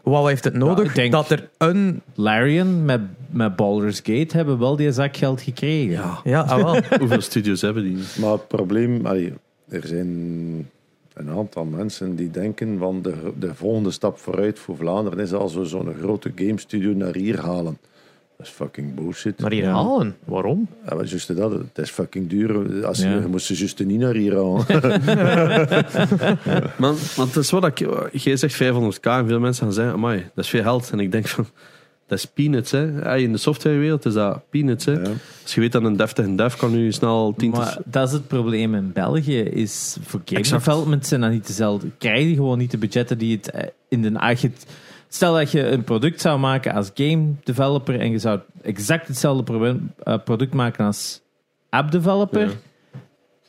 [0.03, 1.09] Wat heeft het nodig?
[1.11, 2.03] Dat er een.
[2.15, 5.91] Larian met, met Baldur's Gate hebben wel die zak geld gekregen.
[5.93, 6.81] ja, Ja, ah, wel.
[7.01, 7.99] hoeveel studios hebben die?
[8.21, 9.33] Maar het probleem, allee,
[9.69, 10.69] er zijn
[11.21, 15.55] een aantal mensen die denken van de, de volgende stap vooruit voor Vlaanderen is als
[15.55, 17.79] we zo'n grote game studio naar hier halen.
[18.37, 19.41] Dat is fucking bullshit.
[19.41, 19.73] Maar hier Ja.
[19.73, 20.17] halen.
[20.25, 20.69] Waarom?
[20.89, 22.87] Ja, maar juist dat, het is fucking duur.
[22.87, 23.15] Als je, Ja.
[23.21, 24.65] je moest ze juist niet naar hier halen.
[26.79, 27.79] Man, want het is wat ik...
[28.13, 30.91] Jij zegt 500k en veel mensen gaan zeggen, amai, dat is veel geld.
[30.93, 31.47] En ik denk van,
[32.11, 33.17] dat is peanuts, hè.
[33.17, 34.93] In de softwarewereld is dat peanuts, hè.
[34.93, 35.11] Ja.
[35.43, 38.27] Als je weet dat een deftige dev kan nu snel 10 Maar dat is het
[38.27, 39.39] probleem in België.
[39.41, 40.65] Is voor game Exact.
[40.65, 41.91] development zijn dat niet dezelfde.
[41.99, 44.67] Krijg je gewoon niet de budgetten die het eh, in de het-
[45.09, 49.77] Stel dat je een product zou maken als game developer en je zou exact hetzelfde
[50.03, 51.21] eh, product maken als
[51.69, 52.41] app developer.
[52.47, 52.53] Ja.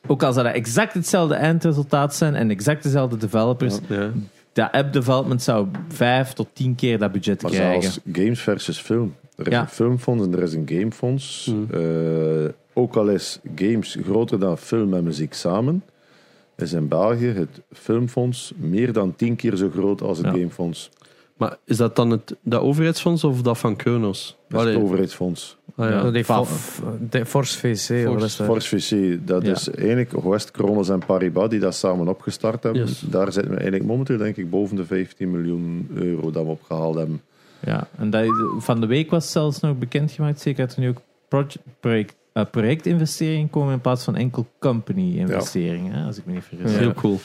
[0.07, 3.77] Ook als dat exact hetzelfde eindresultaat zijn en exact dezelfde developers.
[3.89, 4.11] Ja.
[4.53, 7.81] Dat app development zou vijf tot tien keer dat budget Maar krijgen.
[7.81, 9.15] zelfs games versus film.
[9.35, 9.61] Er is Ja.
[9.61, 11.45] een filmfonds en er is een gamefonds.
[11.45, 11.67] Hmm.
[11.71, 15.83] Eh, ook al is games groter dan film en muziek samen,
[16.57, 20.31] is in België het filmfonds meer dan tien keer zo groot als het Ja.
[20.33, 20.89] gamefonds.
[21.41, 24.37] Maar is dat dan het dat overheidsfonds of dat van Kronos?
[24.47, 25.57] Dat is het overheidsfonds.
[25.75, 26.11] ah, ja.
[26.11, 26.23] Die
[27.09, 28.07] de Force VC.
[28.07, 28.47] wat is dat?
[28.47, 29.51] Force VC, dat Ja.
[29.51, 32.81] is eigenlijk West Kronos en Paribas die dat samen opgestart hebben.
[32.81, 32.99] Yes.
[32.99, 36.95] Daar zitten we eigenlijk momenteel denk ik boven de 15 miljoen euro dat we opgehaald
[36.95, 37.21] hebben.
[37.65, 38.25] Ja, en dat,
[38.57, 42.45] van de week was zelfs nog bekendgemaakt, zeker dat er nu ook project, project, eh,
[42.51, 46.71] projectinvesteringen komen in plaats van enkel company-investeringen, hè, als ik me niet vergis.
[46.71, 46.77] Ja.
[46.77, 47.19] Heel cool.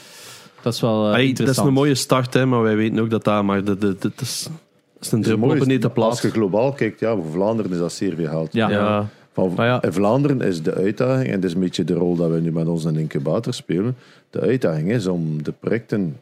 [0.67, 3.09] Dat is wel eh, Hey, dat is een mooie start, hè, maar wij weten ook
[3.09, 4.49] dat dat maar de, de, de, dat is,
[4.93, 7.31] dat is een Het is druppel op een is, als je globaal kijkt, ja, voor
[7.31, 8.53] Vlaanderen is dat zeer veel geld.
[8.53, 9.09] Ja, Ja.
[9.33, 9.81] Van, Maar ja.
[9.81, 12.51] In Vlaanderen is de uitdaging, en dat is een beetje de rol dat we nu
[12.51, 13.95] met onze incubator spelen,
[14.29, 16.19] de uitdaging is om de projecten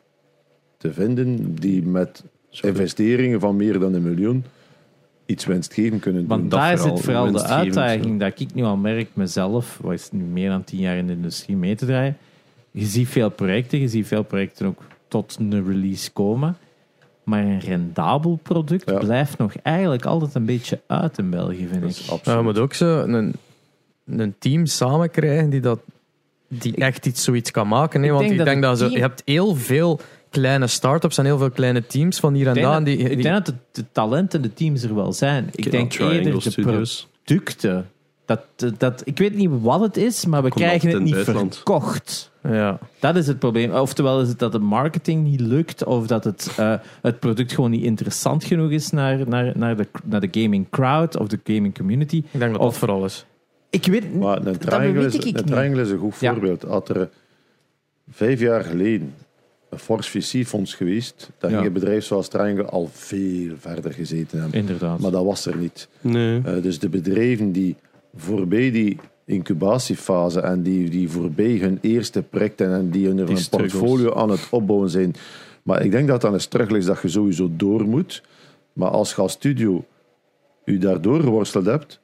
[0.77, 2.23] te vinden die met
[2.61, 4.45] investeringen van meer dan een miljoen
[5.25, 6.29] iets winstgevend kunnen doen.
[6.29, 9.93] Want dat daar vooral, zit vooral de uitdaging dat ik nu al merk mezelf, wat
[9.93, 12.17] is nu meer dan tien jaar in de industrie mee te draaien.
[12.77, 16.57] Je ziet veel projecten, je ziet veel projecten ook tot een release komen.
[17.23, 18.97] Maar een rendabel product Ja.
[18.97, 21.97] blijft nog eigenlijk altijd een beetje uit in België, vind Dat ik.
[21.97, 22.37] is Ja, absoluut.
[22.39, 23.33] je moet ook zo een,
[24.05, 25.79] een team samen krijgen die, dat,
[26.47, 27.99] die echt iets, zoiets kan maken.
[28.01, 28.05] Hè?
[28.05, 31.17] Ik Want denk ik dat denk dat zo, team- je hebt heel veel kleine start-ups
[31.17, 32.83] en heel veel kleine teams van hier en daar.
[32.83, 35.49] Die, ik denk dat de, de talenten, de teams er wel zijn.
[35.51, 37.07] Ik denk eerder de Studios.
[37.23, 37.89] producten
[38.25, 38.41] Dat,
[38.77, 42.31] dat, ik weet niet wat het is, maar we Komt krijgen het niet verkocht.
[42.47, 42.79] Ja.
[42.99, 43.71] Dat is het probleem.
[43.71, 47.71] Oftewel is het dat de marketing niet lukt, of dat het, eh, het product gewoon
[47.71, 51.75] niet interessant genoeg is naar, naar, naar, de, naar de gaming crowd of de gaming
[51.77, 52.23] community.
[52.31, 53.25] Ik denk dat Of- dat vooral is.
[53.69, 55.47] Ik weet Maar een dat triangle, weet is, ik een niet.
[55.47, 56.31] triangle is een goed Ja.
[56.31, 56.61] voorbeeld.
[56.63, 57.09] Had er
[58.11, 59.13] vijf jaar geleden
[59.69, 61.55] een Force VC-fonds geweest, dan Ja.
[61.55, 64.59] ging een bedrijf zoals Triangle al veel verder gezeten hebben.
[64.59, 64.99] Inderdaad.
[64.99, 65.87] Maar dat was er niet.
[66.01, 66.41] Nee.
[66.45, 67.75] Eh, dus de bedrijven die
[68.15, 73.71] voorbij die incubatiefase en die, die voorbij hun eerste projecten en die hun een struggles.
[73.71, 75.15] portfolio aan het opbouwen zijn.
[75.63, 78.23] Maar ik denk dat dat een struggle is dat je sowieso door moet.
[78.73, 79.85] Maar als je als studio
[80.65, 81.99] je daardoor geworsteld hebt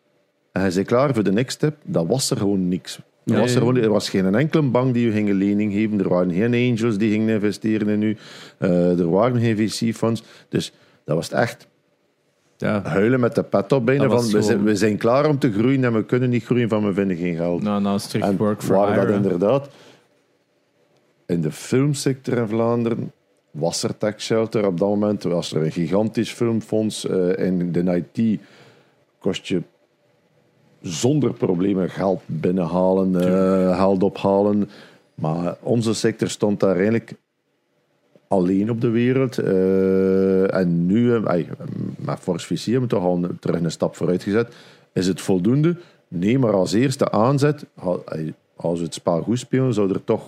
[0.51, 2.99] en je bent klaar voor de next step, dan was er gewoon niks.
[3.25, 5.99] Er, was er, gewoon, er was geen enkele bank die je ging lening geven.
[5.99, 8.17] Er waren geen angels die gingen investeren in u.
[8.57, 10.23] Eh, er waren geen VC-fonds.
[10.49, 10.73] Dus
[11.05, 11.67] dat was echt
[12.61, 12.81] ja.
[12.83, 14.09] huilen met de pet op bijna.
[14.09, 16.85] Van, we, zijn, we zijn klaar om te groeien en we kunnen niet groeien van
[16.85, 17.61] we vinden geen geld.
[17.61, 19.69] Nou, nou terug en work for waar dat inderdaad
[21.31, 23.11] in de filmsector in Vlaanderen
[23.51, 27.07] was er Tech Shelter op dat moment, was er een gigantisch filmfonds.
[27.07, 28.41] eh in de IT
[29.19, 29.61] kost je
[30.81, 34.69] zonder problemen geld binnenhalen, eh geld ophalen.
[35.15, 37.13] Maar onze sector stond daar eigenlijk
[38.31, 39.37] alleen op de wereld.
[39.37, 41.45] Eh, en nu, eh,
[41.97, 44.53] met Force VC hebben we toch al een- terug een stap vooruit gezet.
[44.93, 45.75] Is het voldoende?
[46.07, 47.65] Nee, maar als eerste aanzet,
[48.55, 50.23] als we het spel goed spelen, zou er toch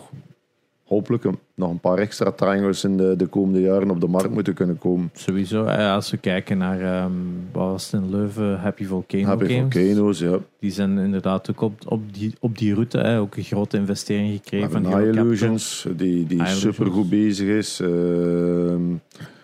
[0.93, 4.29] hopelijk een- nog een paar extra triangles in de, de komende jaren op de markt
[4.33, 5.09] moeten kunnen komen.
[5.13, 7.11] Sowieso, als we kijken naar, ehm
[7.51, 9.73] wat was het in Leuven, Happy Volcano Happy Games.
[9.75, 10.37] Volcanoes, ja.
[10.59, 14.31] Die zijn inderdaad ook op, op, die, op die route hè, ook een grote investering
[14.33, 15.01] gekregen van Capital.
[15.23, 16.59] Illusions, die, die Illusions.
[16.59, 17.79] supergoed bezig is.
[17.79, 18.81] Ehm,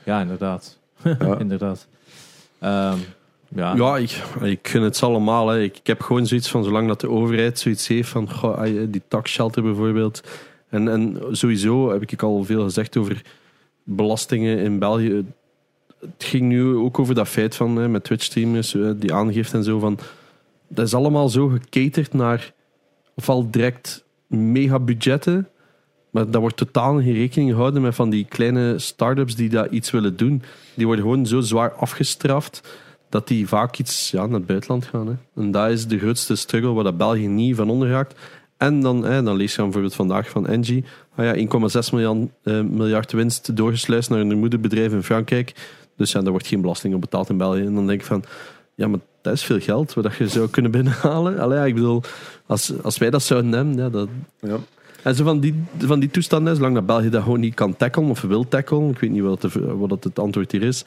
[0.05, 0.77] Ja, inderdaad.
[1.03, 1.37] Ja.
[1.39, 1.87] inderdaad.
[2.59, 2.97] Ehm,
[3.55, 3.73] ja.
[3.75, 5.47] Ja, ik, ik gun het ze allemaal.
[5.47, 5.61] Hè.
[5.61, 9.01] Ik, ik heb gewoon zoiets van, zolang dat de overheid zoiets heeft van goh, die
[9.07, 10.21] taxshelter bijvoorbeeld.
[10.69, 13.21] En, en sowieso heb ik al veel gezegd over
[13.83, 15.25] belastingen in België.
[15.99, 19.79] Het ging nu ook over dat feit van met Twitch-streamers, eh, die aangifte en zo.
[19.79, 19.99] Van,
[20.67, 22.53] dat is allemaal zo gecaterd naar
[23.15, 25.47] ofwel direct mega budgetten,
[26.09, 29.91] maar daar wordt totaal geen rekening gehouden met van die kleine start-ups die dat iets
[29.91, 30.41] willen doen.
[30.73, 32.61] Die worden gewoon zo zwaar afgestraft
[33.09, 35.07] dat die vaak iets ja, naar het buitenland gaan.
[35.07, 35.13] Hè.
[35.41, 38.19] En dat is de grootste struggle waar dat België niet van onder raakt.
[38.59, 40.83] En dan, hè, dan lees je dan bijvoorbeeld vandaag van Engie.
[41.15, 45.53] Ah ja, 1,6 miljard, eh, miljard winst doorgesluist naar een moederbedrijf in Frankrijk.
[45.95, 47.65] Dus ja, daar wordt geen belasting op betaald in België.
[47.65, 48.23] En dan denk ik van,
[48.75, 51.39] ja, maar dat is veel geld wat je zou kunnen binnenhalen.
[51.39, 52.01] Allee, ja, ik bedoel,
[52.45, 54.07] als, als wij dat zouden hebben, ja, dat,
[54.39, 54.57] ja.
[55.03, 58.09] en zo van die, van die toestanden, zolang dat België dat gewoon niet kan tackelen
[58.09, 60.85] of wil tackelen, ik weet niet wat, de, wat dat het antwoord hier is,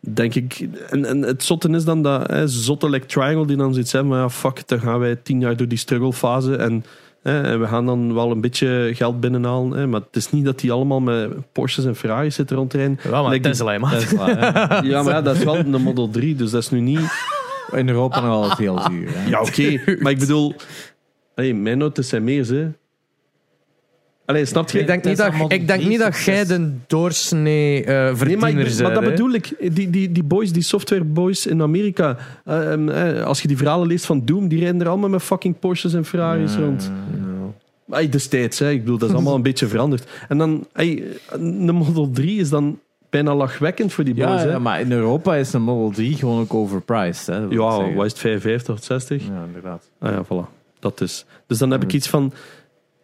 [0.00, 0.68] denk ik...
[0.90, 4.10] En, en het zotte is dan dat hè, zotte like Triangle die dan zoiets hebben,
[4.10, 6.84] maar ja, fuck dan gaan wij tien jaar door die strugglefase en,
[7.22, 9.78] hè, en we gaan dan wel een beetje geld binnenhalen.
[9.78, 12.98] Hè, maar het is niet dat die allemaal met Porsches en Ferraris zitten rondrijden.
[13.02, 13.78] Ja, maar Like die- Tesla, hè.
[14.88, 17.38] Ja, maar ja, dat is wel een Model 3, dus dat is nu niet...
[17.72, 19.08] In Europa nog wel veel duur.
[19.12, 19.28] Hè.
[19.28, 20.54] Ja, oké, maar ik bedoel...
[21.34, 22.68] Hey, mijn auto's zijn meer, hè.
[24.30, 24.78] Allee, snap je?
[24.78, 28.38] Ik denk niet dat, ik denk 3 niet dat jij de doorsnee eh Nee, verdiener
[28.40, 28.82] maar, ik- bent.
[28.82, 29.74] maar dat bedoel ik.
[29.74, 32.16] Die, die, die boys, die software boys in Amerika.
[32.44, 35.22] eh, ehm, eh, als je die verhalen leest van Doom, die rijden er allemaal met
[35.22, 36.90] fucking Porsches en Ferraris rond.
[37.90, 38.70] Ay, destijds, hè.
[38.70, 40.08] ik bedoel, dat is allemaal een beetje veranderd.
[40.28, 42.78] En dan, ay, een Model 3 is dan
[43.10, 44.28] bijna lachwekkend voor die boys.
[44.28, 44.50] Ja, hè.
[44.50, 47.26] ja, maar in Europa is een Model 3 gewoon ook overpriced.
[47.26, 49.22] Hè, Ja, is het, 55 of 60?
[49.26, 49.88] Ja, inderdaad.
[49.98, 50.58] Ah ja, voilà.
[50.78, 51.24] Dat is.
[51.46, 52.32] Dus dan heb ik iets van,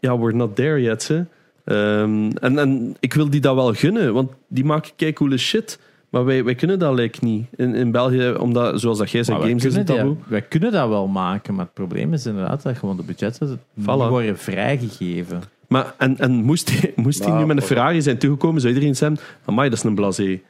[0.01, 1.09] ja, we're not there yet.
[1.09, 1.23] Hè.
[1.65, 5.79] Ehm, en, en ik wil die dat wel gunnen, want die maken keicoole shit.
[6.09, 9.39] Maar wij, wij kunnen dat lijkt niet in, in België, omdat, zoals dat jij zei,
[9.41, 10.15] games is een taboe.
[10.15, 13.49] die- wij kunnen dat wel maken, maar het probleem is inderdaad dat gewoon de budgetten
[13.75, 14.09] niet Voilà.
[14.09, 15.43] worden vrijgegeven.
[15.69, 18.97] Maar, en, en moest hij, moest hij nu met een Ferrari zijn toegekomen, zou iedereen
[18.97, 20.41] zeggen, amai, dat is een blasé.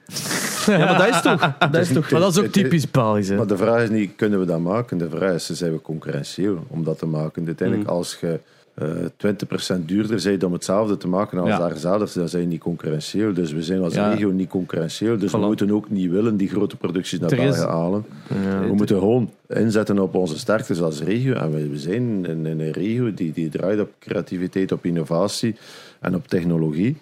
[0.67, 1.53] ja, maar dat is toch...
[1.71, 3.31] Dat is toch Maar dat is ook typisch Belgisch.
[3.31, 4.99] Maar de vraag is niet, kunnen we dat maken?
[4.99, 7.47] De vraag is, zijn we concurrentieel om dat te maken?
[7.47, 7.97] Uiteindelijk, Mm.
[7.97, 8.41] als je
[8.77, 11.59] 20% duurder bent om hetzelfde te maken als Ja.
[11.59, 13.33] daar zelf, dan zijn niet concurrentieel.
[13.33, 14.11] Dus we zijn als Ja.
[14.11, 15.19] regio niet concurrentieel.
[15.19, 18.05] Dus we moeten ook niet willen die grote producties naar België halen.
[18.69, 21.33] We moeten gewoon inzetten op onze sterktes als regio.
[21.35, 25.57] En we, we zijn in, in een regio die, die draait op creativiteit, op innovatie
[26.01, 26.97] en op technologie.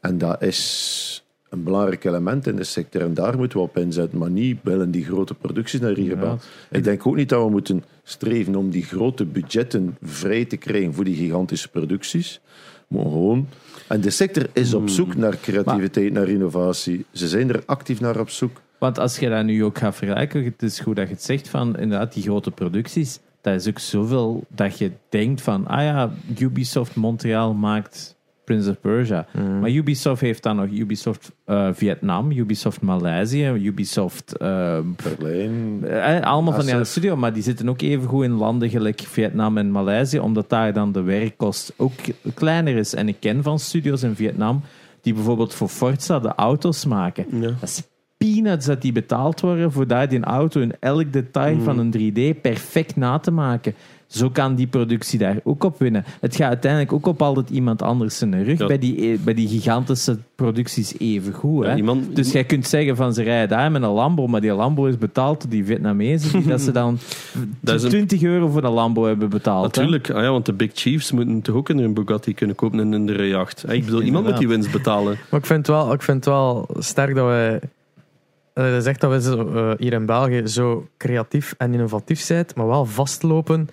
[0.00, 3.02] En dat is een belangrijk element in de sector.
[3.02, 6.12] En daar moeten we op inzetten, maar niet willen die grote producties naar hier.
[6.12, 6.46] Inderdaad.
[6.70, 10.94] Ik denk ook niet dat we moeten streven om die grote budgetten vrij te krijgen
[10.94, 12.40] voor die gigantische producties.
[12.88, 13.48] Maar gewoon...
[13.88, 17.04] En de sector is op zoek naar creativiteit, naar innovatie.
[17.12, 18.60] Ze zijn er actief naar op zoek.
[18.78, 21.48] Want als je dat nu ook gaat vergelijken, het is goed dat je het zegt
[21.48, 26.12] van inderdaad die grote producties, dat is ook zoveel dat je denkt van, ah ja,
[26.38, 28.16] Ubisoft Montreal maakt
[28.48, 29.26] Prince of Persia.
[29.60, 34.36] Maar Ubisoft heeft dan nog Ubisoft eh, Vietnam, Ubisoft Maleisië, Ubisoft...
[34.36, 35.84] eh, Berlijn.
[35.84, 39.58] eh, allemaal van die studio, maar die zitten ook even goed in landen gelijk Vietnam
[39.58, 41.92] en Maleisië, omdat daar dan de werkkost ook
[42.34, 42.94] kleiner is.
[42.94, 44.62] En ik ken van studios in Vietnam
[45.00, 47.26] die bijvoorbeeld voor Forza de auto's maken.
[47.30, 47.40] Ja.
[47.40, 47.82] Dat is
[48.16, 52.40] peanuts dat die betaald worden voor daar die auto in elk detail van een 3D
[52.40, 53.74] perfect na te maken.
[54.08, 56.04] Zo kan die productie daar ook op winnen.
[56.20, 58.58] Het gaat uiteindelijk ook op altijd iemand anders zijn rug.
[58.58, 58.66] Ja.
[58.66, 61.64] Bij, die, bij die gigantische producties even goed.
[61.64, 61.76] Ja, hè?
[61.76, 64.84] iemand- dus jij kunt zeggen van ze rijden daar met een Lambo, maar die Lambo
[64.86, 66.98] is betaald door die Vietnamezen die dat ze dan
[67.60, 69.62] Dat is een- 20 euro voor een Lambo hebben betaald.
[69.76, 69.82] hè?
[69.82, 72.80] Natuurlijk, ah ja, want de Big Chiefs moeten toch ook in een Bugatti kunnen kopen
[72.80, 73.64] en in de jacht.
[73.72, 75.18] Ik bedoel, iemand moet die winst betalen.
[75.30, 77.54] Maar ik vind het wel, ik vind het wel sterk dat wij.
[77.54, 82.20] eh, Dat is echt dat we zo, eh, hier in België zo creatief en innovatief
[82.20, 83.68] zijn, maar wel vastlopen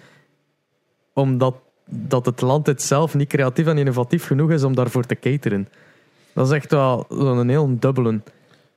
[1.16, 1.56] omdat
[1.90, 5.68] dat het land het zelf niet creatief en innovatief genoeg is om daarvoor te cateren.
[6.34, 8.19] Dat is echt wel zo'n heel dubbele.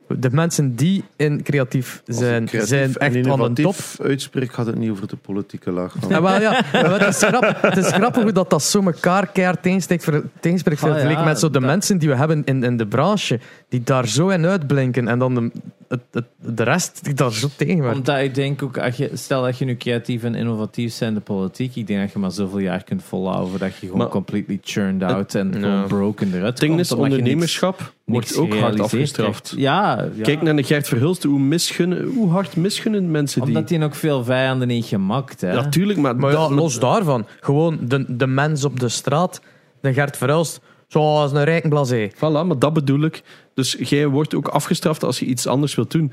[0.09, 3.75] De mensen die in creatief zijn, creatief zijn en echt aan de top.
[4.03, 5.95] uitspreek, gaat het niet over de politieke laag.
[6.09, 6.65] Ja, wel, ja.
[6.73, 10.23] Maar het, is grappig, het is grappig hoe dat, dat zo elkaar keihard tegensteekt ver-
[10.41, 12.87] tegenspreekt Ah, ja, vergeleken met zo de dat- mensen die we hebben in, in de
[12.87, 15.51] branche, die daar zo in uitblinken en dan de,
[15.89, 17.97] het, het, de rest die daar zo tegen werkt.
[17.97, 21.15] Omdat ik denk ook, als je, stel dat je nu creatief en innovatief bent in
[21.17, 24.09] de politiek, ik denk dat je maar zoveel jaar kunt volhouden voordat je gewoon Maar-
[24.09, 25.59] completely churned out en Ja.
[25.61, 29.55] gewoon broken eruit Het ding is, omdat niks- ondernemerschap niks wordt ook hard afgestraft.
[29.57, 30.23] Ja, ja.
[30.23, 33.55] Kijk naar de Gert Verhulst, hoe, misgunnen, hoe hard misgunnen mensen die.
[33.57, 35.41] omdat hij ook veel vijanden heeft gemaakt.
[35.41, 35.53] Hè?
[35.55, 39.41] Natuurlijk, maar, Maar ja, dat- los daarvan, gewoon de, de mens op de straat,
[39.81, 42.11] de Gert Verhulst, zoals een rijken blasé.
[42.15, 43.23] Voilà, maar dat bedoel ik.
[43.59, 46.13] Dus jij wordt ook afgestraft als je iets anders wilt doen.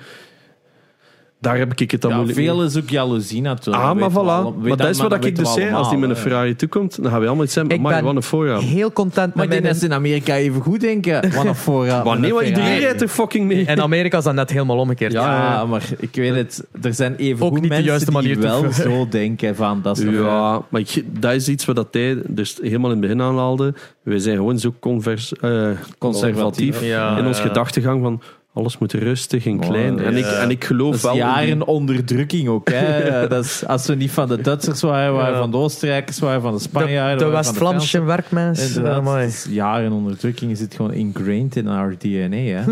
[1.39, 2.65] Daar heb ik het dan Ja, moeilijk veel mee.
[2.65, 3.83] is ook jaloezie natuurlijk.
[3.83, 4.57] Ah, maar voilà.
[4.67, 5.73] maar dat is wat ik dus zei.
[5.73, 6.15] Als die met een.
[6.15, 7.73] Ferrari toekomt, dan gaan we allemaal iets zeggen.
[7.73, 8.61] Ik Maar ben wat een voorraad.
[8.61, 9.75] Heel content Maar met mijn...
[9.75, 11.31] ze in Amerika even goed denken.
[11.35, 12.05] Wat een voorraad.
[12.05, 13.64] Maar nee, maar iedereen rijdt er fucking mee.
[13.65, 15.11] In Amerika is dat net helemaal omgekeerd.
[15.11, 16.65] Ja, maar ik weet het.
[16.81, 19.80] Er zijn even Ook niet de mensen juiste die manier te wel zo denken van
[19.81, 23.05] dat is Ja, maar ik, dat is iets wat dat hij dus helemaal in het
[23.07, 23.73] begin aanhaalde.
[24.03, 28.22] Wij zijn gewoon zo convers, eh, conservatief Ja, in ons gedachtegang van
[28.56, 30.00] alles moet rustig en klein.
[30.00, 31.11] en, ik, en ik geloof Dat is wel...
[31.11, 32.69] in jaren onderdrukking ook.
[32.69, 33.27] Hè.
[33.27, 35.40] Dat is, als we niet van de Duitsers waren, waren Ja.
[35.40, 37.25] van de Oostenrijkers, waren van de De, Spanjaarden.
[37.27, 38.59] de West-Vlaamse werkmens.
[38.75, 42.38] Het is jaren onderdrukking zit gewoon ingrained in our DNA.
[42.38, 42.61] Hè.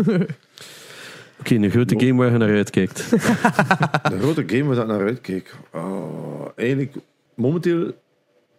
[1.40, 3.10] Oké, een grote game waar je naar uitkijkt.
[4.10, 5.54] De grote game waar ik naar uitkeek.
[5.72, 6.94] Oh, eigenlijk
[7.34, 7.92] momenteel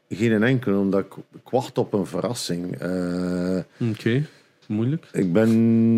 [0.10, 2.76] geen enkele, omdat ik, ik wacht op een verrassing.
[2.80, 4.26] Eh, Oké,
[4.68, 5.06] moeilijk.
[5.12, 5.50] ik ben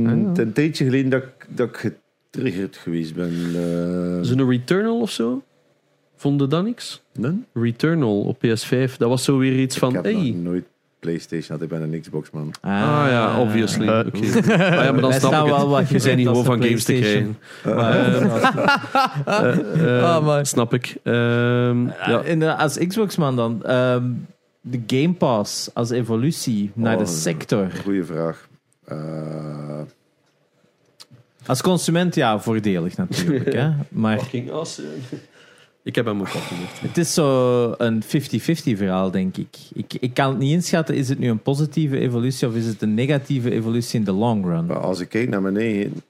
[0.08, 0.42] Ah, ja.
[0.44, 1.94] een tijdje geleden dat, ik- dat ik
[2.32, 3.32] getriggerd geweest ben.
[3.56, 5.42] eh Zo'n Returnal of zo?
[6.16, 7.02] Vonden dat niks?
[7.14, 7.44] nee?
[7.54, 9.90] Returnal op PS5, dat was zo weer iets van...
[9.90, 10.14] ik heb Hey.
[10.16, 10.66] nog nooit
[11.00, 12.52] PlayStation gehad, ik ben een Xbox man.
[12.62, 13.88] Ah ja, obviously.
[13.88, 14.06] Eh.
[14.08, 14.18] Oké.
[14.52, 15.88] Ah, ja, maar dan snap ik wel wat het.
[15.88, 17.38] je Je zijn niet gewoon van games te krijgen.
[19.26, 20.96] Eh, Ah, maar- snap ik.
[21.04, 21.94] Ehm, ja.
[22.10, 22.22] Ja.
[22.22, 24.04] In de, als Xbox-man dan, ehm,
[24.62, 27.68] de Game Pass als evolutie naar Oh, de sector.
[27.84, 28.48] Goeie vraag.
[28.88, 29.82] Eh,
[31.46, 33.54] Als consument, ja, voordelig natuurlijk.
[33.54, 33.72] hè.
[33.90, 34.88] Maar Fucking awesome.
[35.84, 36.80] Ik heb hem ook gehoord.
[36.82, 38.08] het is zo een 50-50
[38.78, 39.58] verhaal, denk ik.
[39.74, 39.94] ik.
[39.94, 42.94] Ik kan het niet inschatten, is het nu een positieve evolutie of is het een
[42.94, 44.70] negatieve evolutie in de long run?
[44.72, 46.02] als ik kijk naar mijn eigen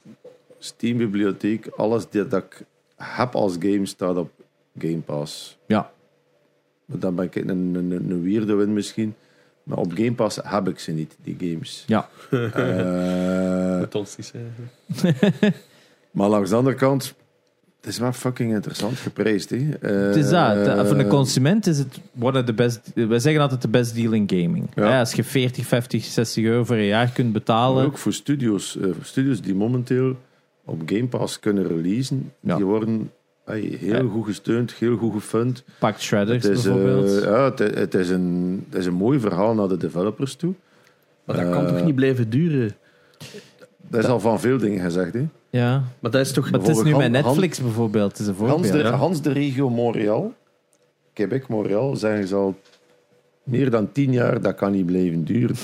[0.59, 2.65] Steam-bibliotheek, alles dat, dat ik
[2.95, 4.31] heb als game staat op
[4.80, 5.57] Game Pass.
[5.67, 5.91] Ja.
[6.85, 9.15] Dan ben ik een, een, een, een weirdo in misschien.
[9.68, 11.84] Maar op Game Pass heb ik ze niet, die games.
[11.88, 12.10] Ja.
[13.92, 14.54] Eh, zeggen.
[16.12, 17.14] maar langs de andere kant,
[17.82, 19.50] het is wel fucking interessant geprijsd.
[19.50, 19.58] Hè.
[19.90, 20.68] Het is dat.
[20.68, 22.80] Eh, Voor de consument is het one of the best.
[22.96, 24.68] Wij zeggen altijd de best deal in gaming.
[24.76, 24.90] Ja.
[24.90, 27.86] Ja, als je 40, 50, 60 euro voor een jaar kunt Maar betalen.
[27.86, 30.16] ook voor studios, eh, studios die momenteel
[30.66, 32.56] op Game Pass kunnen releasen, Ja.
[32.56, 33.12] die worden
[33.56, 34.09] heel Ja.
[34.11, 35.64] goed gesteund, heel goed gefund.
[35.80, 37.24] Pakt Shredders Het is, eh, bijvoorbeeld.
[37.24, 40.53] ja, het, het, is een, het is een mooi verhaal naar de developers toe.
[41.24, 42.76] Maar dat kan Eh, toch niet blijven duren?
[43.90, 45.14] Dat is al van veel dingen gezegd.
[45.14, 45.26] Hè.
[45.50, 45.84] ja.
[46.00, 46.51] Maar dat is toch...
[46.51, 48.11] Maar het is nu Han- Netflix bijvoorbeeld.
[48.11, 48.59] Het is een voorbeeld.
[48.59, 48.92] Hans de, ja.
[48.92, 50.34] Hans de regio Montreal,
[51.14, 52.59] Quebec, Montreal, zeggen ze al
[53.43, 55.56] meer dan tien jaar, dat kan niet blijven duren.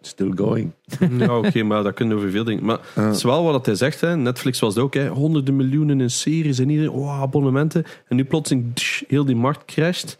[0.00, 0.72] Still going.
[1.18, 2.64] Ja, oké, maar dat kunnen we over veel dingen.
[2.64, 4.00] Maar het is wel wat hij zegt.
[4.00, 4.16] Hè.
[4.16, 4.94] Netflix was het ook.
[4.94, 5.08] Hè.
[5.08, 6.90] Honderden miljoenen in series en iedereen.
[6.90, 7.84] Oh, abonnementen.
[8.08, 10.18] En nu plotseling tsch, heel die markt crasht.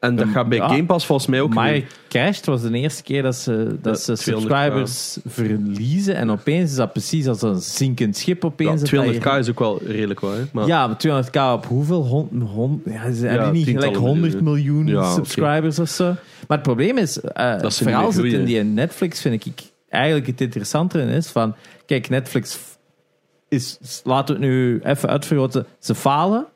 [0.00, 0.68] En dat gaat bij ja.
[0.68, 1.80] Game Pass volgens mij ook Maar.
[2.08, 4.38] Crashed was de eerste keer dat ze, dat Ja, ze 200k.
[4.40, 6.14] subscribers verliezen.
[6.14, 8.80] En opeens is dat precies als een zinkend schip Ja, opeens.
[8.80, 10.28] dat 200k dat je- is ook wel redelijk hè.
[10.52, 12.06] Maar Ja, maar 200k op hoeveel?
[12.06, 16.04] Hon, hon, ja, ze hebben niet gelijk 100 miljoen Ja, subscribers of zo.
[16.04, 17.88] Maar het probleem is, eh Dat zit
[18.32, 19.54] in die Netflix, vind ik
[19.88, 21.54] eigenlijk het interessante in is van,
[21.86, 22.58] kijk, Netflix
[23.48, 26.46] is, laten we het nu even uitvergroten, ze falen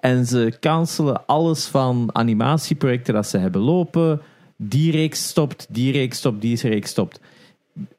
[0.00, 4.20] En ze cancelen alles van animatieprojecten dat ze hebben lopen.
[4.56, 7.20] Die reeks stopt, die reeks stopt, die reeks stopt.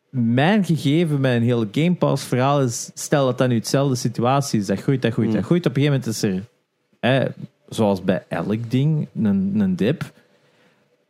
[0.09, 4.59] Mijn gegeven met een hele Game Pass verhaal is, stel dat dat nu hetzelfde situatie
[4.59, 5.45] is, dat groeit, dat groeit, dat Mm.
[5.45, 5.66] groeit.
[5.66, 6.43] Op een gegeven moment is er,
[7.00, 7.25] hè,
[7.69, 10.11] zoals bij elk ding, een, een dip.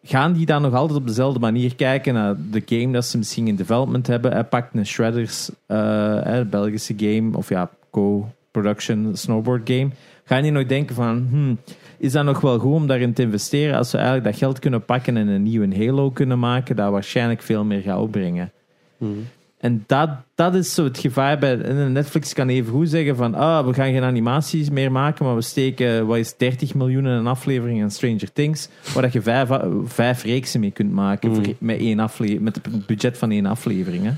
[0.04, 3.48] Gaan die dan nog altijd op dezelfde manier kijken naar de game dat ze misschien
[3.48, 4.32] in development hebben?
[4.32, 9.90] Hij pakt een Shredders, eh, Belgische game, of ja, co-production snowboard game.
[10.26, 11.58] Gaan die nog denken van, hmm,
[11.98, 14.86] is dat nog wel goed om daarin te investeren als we eigenlijk dat geld kunnen
[14.86, 18.52] pakken en een nieuwe Halo kunnen maken, dat waarschijnlijk veel meer gaat opbrengen?
[18.98, 19.12] Mhm.
[19.60, 21.56] En dat, dat is zo het gevaar bij
[21.88, 25.42] Netflix kan even goed zeggen van ah, we gaan geen animaties meer maken, maar we
[25.42, 29.50] steken wat is 30 miljoen in een aflevering aan Stranger Things, waar dat je vijf,
[29.86, 31.36] vijf reeksen mee kunt maken Mm.
[31.36, 34.04] voor- met, één afle met het budget van één aflevering.
[34.04, 34.12] Hè.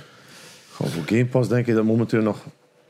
[0.71, 2.45] Goh, voor Game Pass denk ik dat momenteel nog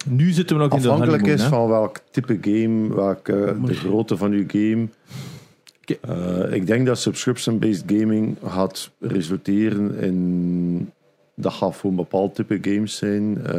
[0.09, 1.47] Nu zitten we nog in de afhankelijk is hè.
[1.47, 4.87] van welk type game, welke de grootte van uw game.
[6.01, 10.91] Eh, ik denk dat subscription-based gaming gaat resulteren in
[11.35, 13.37] dat gaat voor een bepaald type games zijn.
[13.37, 13.53] Eh,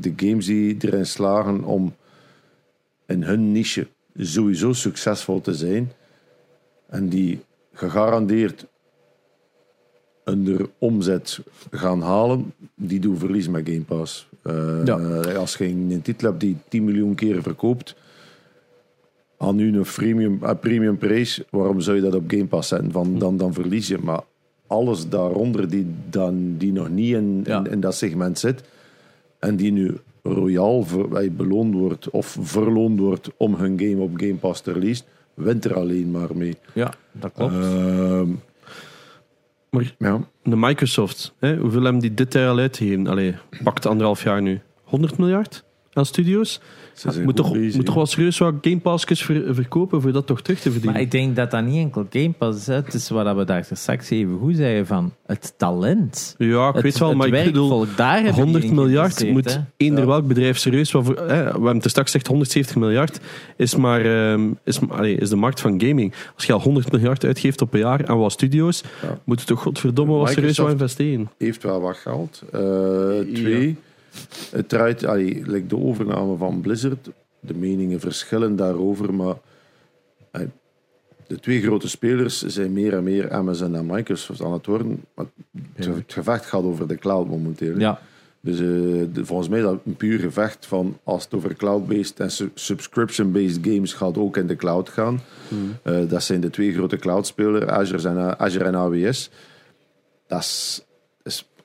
[0.00, 1.94] de games die erin slagen om
[3.06, 5.92] in hun niche sowieso succesvol te zijn
[6.86, 7.40] en die
[7.72, 8.66] gegarandeerd
[10.24, 11.40] een omzet
[11.70, 14.28] gaan halen, die doen verlies met Game Pass.
[14.44, 14.94] Eh, Ja.
[15.36, 17.94] Als je een titel hebt die 10 miljoen keer verkoopt,
[19.38, 22.92] aan nu een premium, een premium prijs, waarom zou je dat op Game Pass zetten?
[22.92, 23.98] Van, dan, dan verlies je.
[24.02, 24.20] Maar
[24.66, 27.58] alles daaronder die, dan, die nog niet in, Ja.
[27.58, 28.62] in, in dat segment zit
[29.38, 34.34] en die nu royaal eh, beloond wordt of verloond wordt om hun game op Game
[34.34, 35.02] Pass te release,
[35.34, 36.56] wint er alleen maar mee.
[36.72, 37.52] Ja, dat klopt.
[37.54, 38.28] Ehm,
[39.74, 40.20] Maar ja.
[40.42, 43.06] de Microsoft, hè, hoeveel hebben die dit jaar al uitgegeven?
[43.06, 44.60] Allee, pakt anderhalf jaar nu.
[44.82, 46.60] 100 miljard aan studio's?
[46.94, 50.12] Ze zijn Moet toch, bezig, moet toch wel serieus wat Game Passjes ver- verkopen voor
[50.12, 50.92] dat toch terug te verdienen?
[50.92, 52.66] Maar ik denk dat dat niet enkel Game Pass is.
[52.66, 56.34] Het is wat we daar straks even goed zeggen van het talent.
[56.38, 57.68] ja, ik het, weet wel, maar ik bedoel...
[57.68, 60.06] werkvolk, daar hebben die 100 in miljard moet eender Ja.
[60.08, 60.92] welk bedrijf serieus.
[60.92, 63.20] Wat voor, hè, we hebben het er straks gezegd, 170 miljard
[63.56, 66.12] is, maar, ehm, is, maar- allee, is de markt van gaming.
[66.34, 69.18] Als je al 100 miljard uitgeeft op een jaar aan wat studio's, Ja.
[69.24, 71.30] moet je toch godverdomme wat serieus wat investeren.
[71.38, 72.42] heeft wel wat geld.
[72.52, 72.60] Eh,
[73.34, 73.76] twee,
[74.66, 77.10] draait, allee, like de overname van Blizzard,
[77.40, 79.34] de meningen verschillen daarover, maar
[80.30, 80.48] allee,
[81.26, 85.04] de twee grote spelers zijn meer en meer Amazon en Microsoft aan het worden.
[85.14, 85.26] Maar
[85.74, 87.78] het, het gevecht gaat over de cloud momenteel.
[87.78, 88.00] Ja,
[88.40, 88.64] Dus eh,
[89.12, 92.50] de- volgens mij is dat een puur gevecht van als het over cloud-based en su-
[92.54, 95.20] subscription-based games gaat ook in de cloud gaan.
[95.82, 99.30] Eh, dat zijn de twee grote cloudspelers, Azure en, Azure en AWS.
[100.26, 100.83] Dat is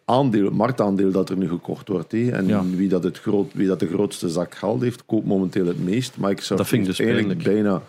[0.09, 2.13] aandeel, marktaandeel dat er nu gekocht wordt.
[2.13, 2.63] En Ja.
[2.65, 6.13] wie, dat het groot, wie dat de grootste zak geld heeft, koopt momenteel het meest.
[6.17, 7.81] Microsoft Dat vind ik heeft dus eigenlijk bijna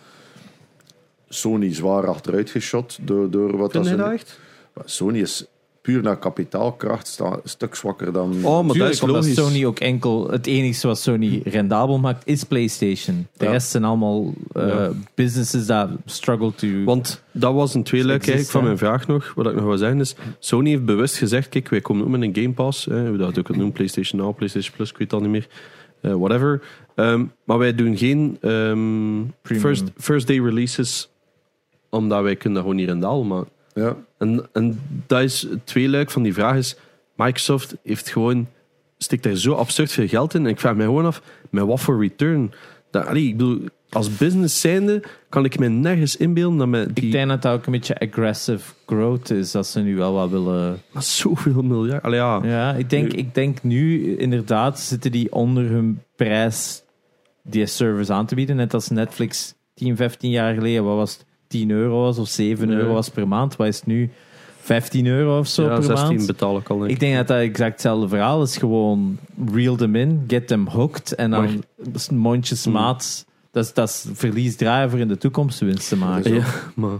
[1.28, 4.38] Sony zwaar achteruit geschot door, door wat Vind dat ze- dat echt?
[4.84, 5.46] Sony is
[5.82, 8.44] puur naar kapitaalkracht sta- een stuk zwakker dan...
[8.44, 9.34] Oh, maar dat is omdat logisch.
[9.36, 10.30] Sony ook enkel...
[10.30, 13.26] Het enige wat Sony rendabel maakt, is PlayStation.
[13.36, 13.50] De Ja.
[13.50, 14.90] rest zijn allemaal eh, Ja.
[15.14, 16.66] businesses that struggle to...
[16.84, 19.32] Want dat was een tweeluik eigenlijk van mijn vraag nog.
[19.34, 22.22] Wat ik nog wil zeggen is, Sony heeft bewust gezegd, kijk, wij komen ook met
[22.22, 22.84] een Game Pass.
[22.84, 25.36] Hè, hoe dat ook het noemen, PlayStation Now, PlayStation Plus, ik weet het al niet
[25.36, 25.46] meer.
[26.00, 26.62] Eh, whatever.
[26.94, 31.10] Ehm, maar wij doen geen ehm, first, first day releases,
[31.90, 33.50] omdat wij kunnen dat gewoon niet rendabel maken.
[33.74, 36.76] Ja, En, en dat is het tweeluik van die vraag is,
[37.16, 38.48] Microsoft heeft gewoon,
[38.98, 40.44] stikt daar zo absurd veel geld in.
[40.44, 42.52] En ik vraag me gewoon af, met wat voor return?
[42.90, 47.04] Dat, allee, ik bedoel, als business zijnde kan ik me nergens inbeelden dat met die...
[47.04, 50.30] Ik denk dat dat ook een beetje aggressive growth is, dat ze nu wel wat
[50.30, 50.82] willen...
[50.92, 52.02] Maar zoveel miljard.
[52.02, 52.40] Allee, ja.
[52.42, 56.82] Ja, ik denk, ik denk nu inderdaad zitten die onder hun prijs
[57.42, 58.56] die service aan te bieden.
[58.56, 62.70] Net als Netflix 10, 15 jaar geleden, wat was het, 10 euro was of 7
[62.70, 62.76] Ja.
[62.76, 63.56] euro was per maand.
[63.56, 64.10] Wat is het nu?
[64.60, 66.26] 15 euro of zo ja, per 16 maand?
[66.26, 66.76] betaal ik al.
[66.76, 66.94] denk ik.
[66.94, 68.56] Ik denk dat dat exact hetzelfde verhaal is.
[68.56, 69.18] Gewoon
[69.52, 71.62] reel them in, get them hooked en dan
[72.12, 73.26] mondjesmaat.
[73.50, 76.34] Dat is, dat is verliesdrijver in de toekomst winst te maken.
[76.34, 76.98] Ja, maar...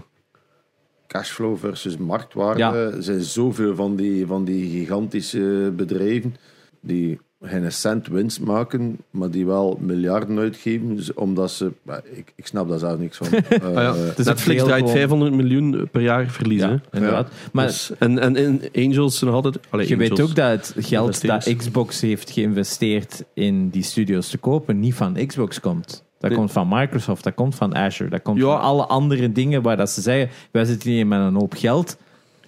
[1.07, 2.59] cashflow versus marktwaarde.
[2.61, 2.73] Ja.
[2.75, 6.37] Er zijn zoveel van die, van die gigantische bedrijven
[6.81, 11.73] die geen cent winst maken, maar die wel miljarden uitgeven, dus omdat ze...
[12.13, 13.27] Ik, ik snap daar zelf niks van.
[13.33, 13.95] Ah, ja.
[13.95, 16.71] Eh, Het is ook Netflix draait gewoon- 500 miljoen per jaar verliezen.
[16.71, 17.29] Ja, inderdaad.
[17.53, 19.59] Maar Dus- en, en in Angels nog altijd...
[19.71, 21.55] Allee, je weet ook dat het geld dat.
[21.57, 26.05] Xbox heeft geïnvesteerd in die studios te kopen, niet van Xbox komt.
[26.19, 26.39] Dat Nee.
[26.39, 28.45] komt van Microsoft, dat komt van Azure, dat komt Ja.
[28.45, 31.97] van alle andere dingen waar dat ze zeggen, wij zitten hier met een hoop geld,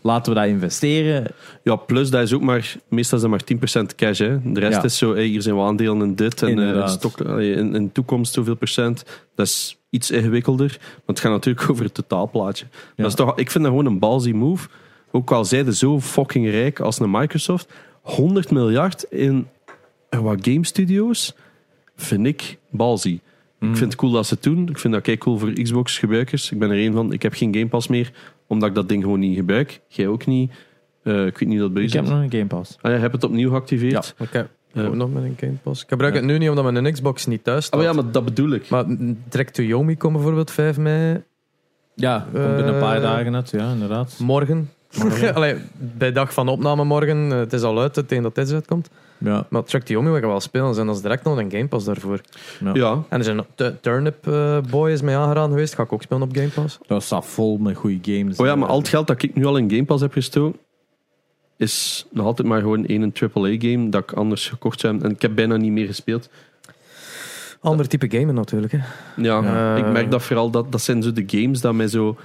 [0.02, 1.26] laten we dat investeren.
[1.62, 2.76] Ja, plus dat is ook maar...
[2.88, 4.18] Meestal is dat maar 10% cash.
[4.18, 4.52] Hè.
[4.52, 4.82] De rest Ja.
[4.82, 6.42] is zo, hey, hier zijn we aandelen in dit.
[6.42, 9.04] En eh, stok, in, in toekomst zoveel procent.
[9.34, 10.78] Dat is iets ingewikkelder.
[10.80, 12.66] Want het gaat natuurlijk over het totaalplaatje.
[12.96, 14.68] Dat is toch, ik vind dat gewoon een ballsy move.
[15.10, 17.72] Ook al zijde zo fucking rijk als een Microsoft.
[18.02, 19.48] 100 miljard in
[20.10, 21.34] wat game studios
[21.96, 23.20] vind ik ballsy.
[23.58, 23.70] Mm.
[23.70, 24.68] Ik vind het cool dat ze het doen.
[24.68, 26.50] Ik vind dat kei cool voor Xbox gebruikers.
[26.50, 27.12] Ik ben er een van.
[27.12, 28.12] Ik heb geen Game Pass meer,
[28.52, 29.80] omdat ik dat ding gewoon niet gebruik.
[29.88, 30.52] Jij ook niet.
[31.02, 32.76] Eh, ik weet niet dat bij u Ik heb nog een Game Pass.
[32.80, 34.14] Ah, ja, heb het opnieuw geactiveerd?
[34.18, 34.84] Ik heb Ja.
[34.84, 35.82] ook nog met een Game Pass.
[35.82, 37.80] Ik gebruik het nu niet omdat mijn Xbox niet thuis staat.
[37.80, 38.68] Oh ja, maar dat bedoel ik.
[38.68, 38.84] Maar
[39.28, 41.22] direct to Yomi komt bijvoorbeeld 5 mei
[41.94, 44.16] Ja, komt binnen een paar Eh, dagen uit, ja, inderdaad.
[44.18, 44.70] morgen.
[45.34, 45.56] Allee,
[45.98, 47.32] bij dag van opname morgen.
[47.32, 48.90] eh, Het is al uit, het tegen dat dit uitkomt.
[49.24, 50.78] Ja, Maar Track to Yomi wil ik wel spelen.
[50.78, 52.20] En dat is direct nog een Game Pass daarvoor.
[52.72, 55.74] ja, En er zijn Tu- Turnip eh, Boy is mij aangeraden geweest.
[55.74, 56.78] Ga ik ook spelen op Game Pass.
[56.86, 58.36] dat staat vol met goede games.
[58.36, 60.60] oh ja, maar al het geld dat ik nu al in Game Pass heb gestoken,
[61.56, 65.10] is nog altijd maar gewoon één AAA-game dat ik anders gekocht zou hebben.
[65.10, 66.28] En ik heb bijna niet meer gespeeld.
[67.60, 68.72] Ander type gamen natuurlijk.
[68.72, 68.78] Hè.
[69.16, 69.76] Ja, Ja.
[69.76, 72.16] ik merk dat vooral, dat, dat zijn zo de games dat mij zo...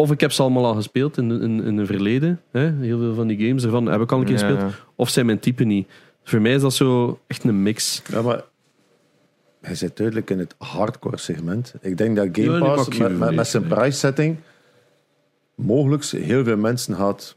[0.00, 2.40] Of ik heb ze allemaal al gespeeld in, in, in het verleden.
[2.50, 2.72] Hè?
[2.72, 4.60] Heel veel van die games ervan heb ik al een keer gespeeld.
[4.60, 4.70] Ja.
[4.94, 5.88] Of zijn mijn type niet.
[6.24, 8.02] Voor mij is dat zo echt een mix.
[8.10, 8.44] Ja, maar
[9.60, 11.74] hij zit duidelijk in het hardcore segment.
[11.80, 14.36] Ik denk dat Game Pass met, met, met zijn setting
[15.54, 17.36] mogelijk heel veel mensen gaat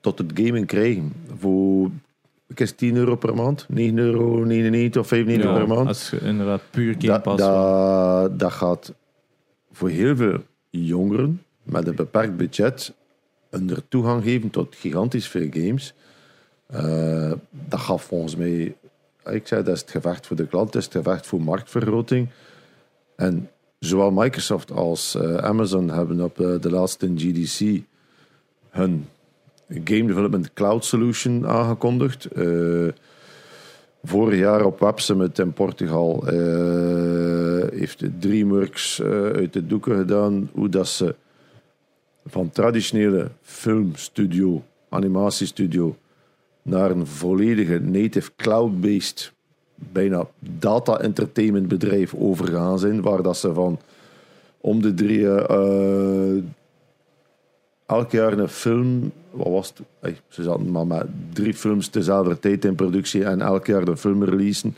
[0.00, 1.12] tot het gaming krijgen.
[1.38, 1.90] Voor
[2.48, 4.42] ik is 10 euro per maand, 9,99 euro
[4.98, 5.88] of 95 euro per maand.
[5.88, 7.42] Als je inderdaad puur Game Dat, Pass.
[7.42, 8.94] dat, dat gaat
[9.72, 10.38] voor heel veel
[10.70, 12.92] jongeren met een beperkt budget
[13.50, 15.94] een toegang geven tot gigantisch veel games.
[16.66, 18.76] Eh, dat gaat volgens mij,
[19.24, 22.28] ik zei dat is het gevecht voor de klant, dat is het gevecht voor marktvergroting.
[23.16, 27.82] En zowel Microsoft als eh, Amazon hebben op eh, de laatste GDC
[28.70, 29.08] hun
[29.68, 32.24] Game Development Cloud Solution aangekondigd.
[32.24, 32.88] Eh,
[34.04, 40.50] Vorig jaar op Web Summit in Portugal eh, heeft DreamWorks eh, uit de doeken gedaan
[40.52, 41.14] hoe dat ze
[42.26, 45.96] van traditionele filmstudio, animatiestudio,
[46.62, 49.32] naar een volledige native cloud-based,
[49.74, 53.78] bijna data-entertainment bedrijf overgegaan zijn, waar dat ze van
[54.60, 56.42] om de drie eh,
[57.86, 60.20] elk jaar een film, wat was het?
[60.28, 64.24] Ze zaten maar met drie films tezelfde tijd in productie en elk jaar een film
[64.24, 64.76] releasen.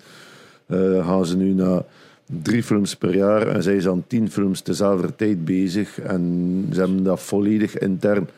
[0.66, 1.82] Eh, gaan ze nu naar
[2.26, 6.00] drie films per jaar en zij zijn aan tien films tezelfde tijd bezig.
[6.00, 8.28] En ze hebben dat volledig intern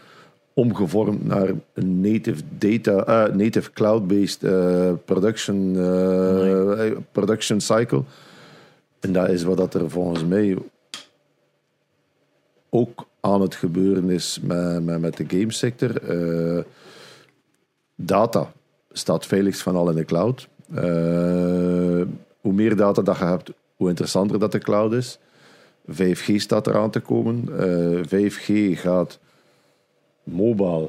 [0.53, 8.03] omgevormd naar een native data, eh, native cloud-based eh, production, eh, production cycle.
[9.01, 10.57] En dat is wat dat er volgens mij
[12.71, 16.03] ook aan het gebeuren is met, met, met de gamesector.
[16.03, 16.65] Eh
[17.95, 18.53] data
[18.91, 20.49] staat veiligst van al in de cloud.
[22.41, 25.19] Hoe meer data dat je hebt, hoe interessanter dat de cloud is.
[25.91, 27.49] 5G staat eraan te komen.
[27.59, 29.19] Eh, 5G gaat
[30.23, 30.89] mobile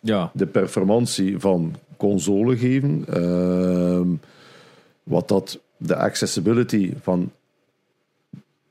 [0.00, 3.04] ja, de performantie van console geven.
[3.08, 4.08] Ehm,
[5.02, 7.30] wat dat de accessibility van,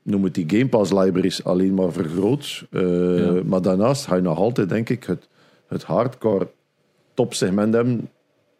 [0.02, 2.66] noem het die Game Pass libraries, alleen maar vergroot.
[2.70, 3.42] Eh, Ja.
[3.44, 5.28] Maar daarnaast ga je nog altijd, denk ik, het,
[5.66, 6.48] het hardcore
[7.14, 8.08] topsegment hebben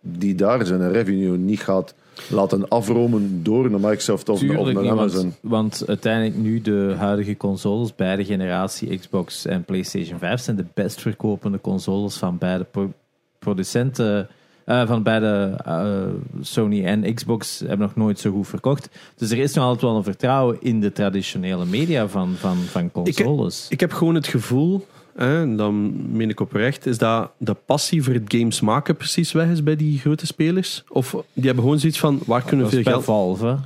[0.01, 1.95] die daar zijn revenue niet gaat
[2.31, 5.35] laten afromen door een Microsoft of, of tuurlijk een niet, Amazon.
[5.41, 10.65] want, want uiteindelijk nu de huidige consoles, beide generatie Xbox en PlayStation 5, zijn de
[10.75, 12.93] best verkopende consoles van beide pro-
[13.39, 14.29] producenten.
[14.65, 16.03] eh, van beide eh,
[16.41, 18.89] Sony en Xbox hebben nog nooit zo goed verkocht.
[19.17, 22.91] Dus er is nog altijd wel een vertrouwen in de traditionele media van, van, van
[22.93, 23.67] consoles.
[23.69, 28.03] Ik heb gewoon het gevoel, hè, en dan meen ik oprecht, is dat de passie
[28.03, 30.85] voor het games maken precies weg is bij die grote spelers?
[30.89, 33.05] Of die hebben gewoon zoiets van, waar kunnen we veel geld...
[33.05, 33.57] Valve.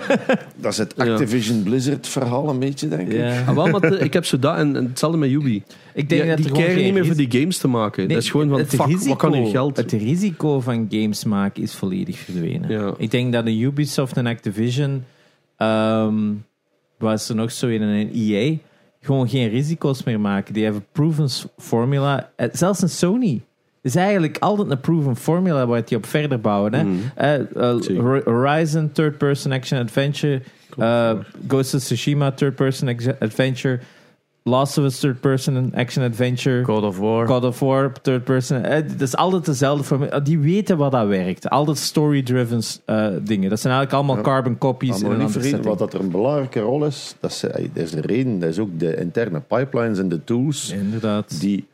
[0.60, 1.04] Dat is het Ja.
[1.12, 3.20] Activision Blizzard verhaal een beetje, denk ik.
[3.46, 5.62] Ah, wel, maar de- ik heb zo dat en, en hetzelfde met Yubi.
[5.94, 8.06] Ik denk Die, dat die krijgen niet meer voor die games te maken.
[8.06, 9.76] Nee, dat is gewoon van, het fuck, wat kan hier geld?
[9.76, 12.70] Het risico van games maken is volledig verdwenen.
[12.70, 12.94] Ja.
[12.98, 15.04] Ik denk dat een Ubisoft en Activision,
[15.56, 16.14] ehm
[16.98, 18.56] was er nog zo in een EA,
[19.06, 20.54] gewoon geen risico's meer maken.
[20.54, 21.28] Die hebben proven
[21.58, 22.30] formula.
[22.36, 23.40] Eh, Zelfs een Sony
[23.82, 26.74] is eigenlijk altijd een proven formula waar je op verder bouwen.
[26.74, 26.84] Hè?
[26.84, 26.96] Mhm.
[27.14, 30.42] Eh, eh, Horizon, third person action adventure.
[31.48, 33.80] Ghost of Tsushima, third person ex- adventure.
[34.48, 36.64] Last of Us, third person action adventure.
[36.64, 37.26] God of War.
[37.26, 38.62] God of War, third person.
[38.64, 40.22] Eh, Het is altijd dezelfde formule.
[40.22, 41.48] Die weten wat dat werkt.
[41.48, 43.50] Altijd story-driven eh, dingen.
[43.50, 44.22] Dat zijn eigenlijk allemaal Ja.
[44.22, 47.42] carbon copies Maar in niet vergeten, wat dat er een belangrijke rol is, dat is,
[47.44, 51.40] eh, dat is de reden, dat is ook de interne pipelines en de tools Inderdaad.
[51.40, 51.66] die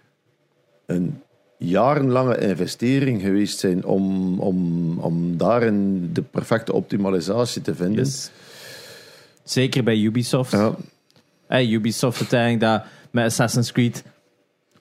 [0.87, 1.21] een
[1.57, 8.05] jarenlange investering geweest zijn om, om, om daarin de perfecte optimalisatie te vinden.
[8.05, 8.31] Yes.
[9.45, 10.53] Zeker bij Ubisoft.
[10.53, 10.75] Ja,
[11.53, 14.05] Hey, Ubisoft uiteindelijk dat met Assassin's Creed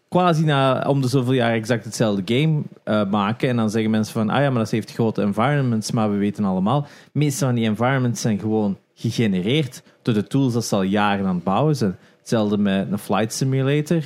[0.09, 3.49] quasi na om de zoveel jaar exact hetzelfde game eh, maken.
[3.49, 6.45] En dan zeggen mensen van, ah ja, maar dat heeft grote environments, maar we weten
[6.45, 11.25] allemaal, meeste van die environments zijn gewoon gegenereerd door de tools dat ze al jaren
[11.25, 11.97] aan het bouwen zijn.
[12.19, 14.03] Hetzelfde met een flight simulator.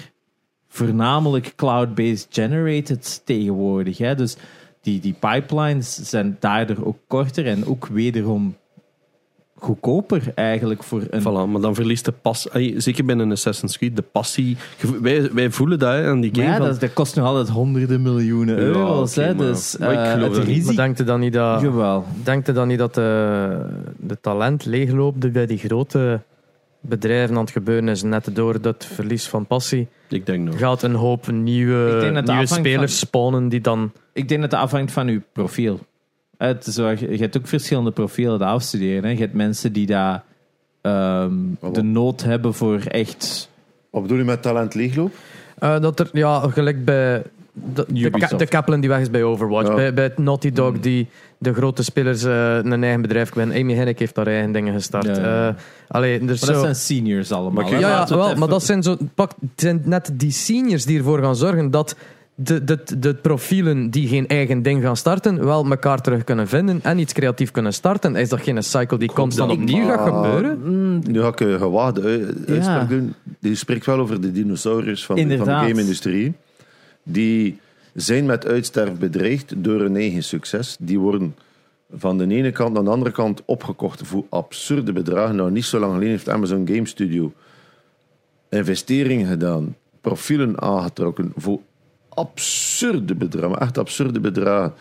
[0.68, 3.98] Voornamelijk cloud-based generated tegenwoordig.
[3.98, 4.16] Hè?
[4.16, 4.35] Dus
[4.82, 8.56] die, die pipelines zijn daardoor ook korter en ook wederom
[9.66, 14.02] goedkoper eigenlijk voor een Voilà, maar dan verliest de pas, zeker binnen Assassin's Creed, de
[14.02, 14.58] passie.
[15.02, 16.52] Wij, wij voelen dat hè, aan die Maar game.
[16.53, 19.16] ja, van- dat, dat kost nog altijd honderden miljoenen Ja, euro's.
[19.16, 20.66] hè, maar- dus maar ik eh, geloof het risico...
[20.66, 22.06] Maar denkt u dan niet dat, Jawel.
[22.24, 23.66] denkt u dan niet dat de,
[23.98, 26.19] de talent leegloopt bij die grote
[26.80, 29.88] bedrijven aan het gebeuren is, net door dat verlies van passie?
[30.10, 30.58] ik denk nog.
[30.60, 33.92] Gaat een hoop nieuwe, denk nieuwe spelers spawnen die dan...
[34.14, 35.80] Ik denk dat het afhangt van uw profiel.
[36.38, 39.04] Het is waar, je hebt ook verschillende profielen dat afstuderen.
[39.04, 39.10] Hè.
[39.10, 40.24] Je hebt mensen die daar
[40.82, 41.34] ehm,
[41.74, 43.50] de nood hebben voor echt...
[43.90, 45.14] wat bedoel je met talent leegloop?
[45.60, 47.24] Eh, dat er, ja, gelijk bij...
[47.74, 48.32] De, de, Ubisoft.
[48.32, 49.68] Ka- de Kaplan die weg is bij Overwatch.
[49.70, 49.76] Ja.
[49.76, 51.08] Bij, bij het Naughty Dog die
[51.38, 53.50] de grote spelers eh, een eigen bedrijf kwijt.
[53.54, 55.06] Amy Hennig heeft daar eigen dingen gestart.
[55.06, 55.14] Ja,
[55.46, 55.56] ja.
[55.88, 56.60] Allee, is Maar dat zo...
[56.60, 57.64] zijn seniors allemaal.
[57.64, 60.86] Maar Ja, ja wel, even- maar dat zijn, zo, pak, het zijn net die seniors
[60.86, 61.96] die ervoor gaan zorgen dat
[62.36, 66.80] de, de, de profielen die geen eigen ding gaan starten, wel elkaar terug kunnen vinden
[66.84, 68.16] en iets creatief kunnen starten.
[68.16, 70.60] Is dat geen cycle die constant opnieuw gaat Maar- gebeuren?
[70.64, 73.14] Mm, Nu ga ik een gewaagde ui- uitspraak doen.
[73.40, 76.34] Die spreekt wel over de dinosauriërs van, de- van de game-industrie.
[77.04, 77.60] Die
[77.94, 80.78] zijn met uitsterven bedreigd door hun eigen succes.
[80.80, 81.36] Die worden
[81.98, 85.36] van de ene kant naar de andere kant opgekocht voor absurde bedragen.
[85.36, 87.34] Nou, niet zo lang geleden heeft Amazon Game Studio
[88.50, 91.60] investeringen gedaan, profielen aangetrokken voor
[92.16, 94.74] absurde bedragen, echt absurde bedragen.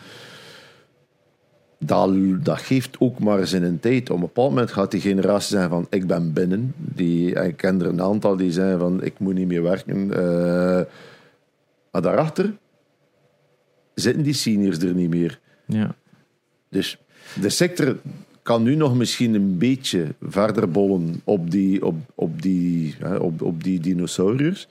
[1.79, 4.09] Dat, dat geeft ook maar eens in een tijd.
[4.09, 6.73] Op een bepaald moment gaat die generatie zeggen van ik ben binnen.
[6.77, 10.13] Die, ik ken er een aantal die zeggen van ik moet niet meer werken.
[10.13, 10.81] Eh,
[11.91, 12.53] maar daarachter
[13.93, 15.39] zitten die seniors er niet meer.
[15.65, 15.95] ja.
[16.69, 16.97] Dus
[17.41, 17.97] de sector
[18.41, 23.41] kan nu nog misschien een beetje verder bollen op die, op, op die, hè, op,
[23.41, 24.67] op die dinosauriërs.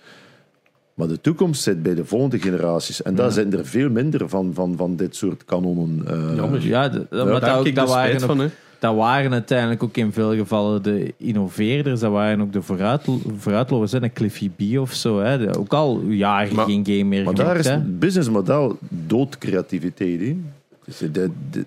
[0.95, 3.03] Maar de toekomst zit bij de volgende generaties.
[3.03, 6.03] En daar zijn er veel minder van, van, van dit soort kanonnen.
[6.09, 6.67] eh, Jammer.
[6.67, 8.39] Ja, de- maar Daar dat, heb ook, ik dat, dus spijt waren ook, van.
[8.47, 8.51] Hè.
[8.79, 12.01] dat waren uiteindelijk ook in veel gevallen de innoveerders.
[12.01, 13.03] Dat waren ook de vooruit,
[13.39, 13.93] vooruitlopers.
[13.93, 14.03] hè.
[14.03, 15.21] Een Cliffy B of zo.
[15.21, 15.39] Hè.
[15.39, 17.37] De- Ook al jaren Maar- geen game meer Maar gemaakt.
[17.49, 17.73] daar is hè.
[17.73, 20.21] het businessmodel dood creativiteit.
[20.21, 20.37] hè.
[20.85, 21.65] Dus de, de,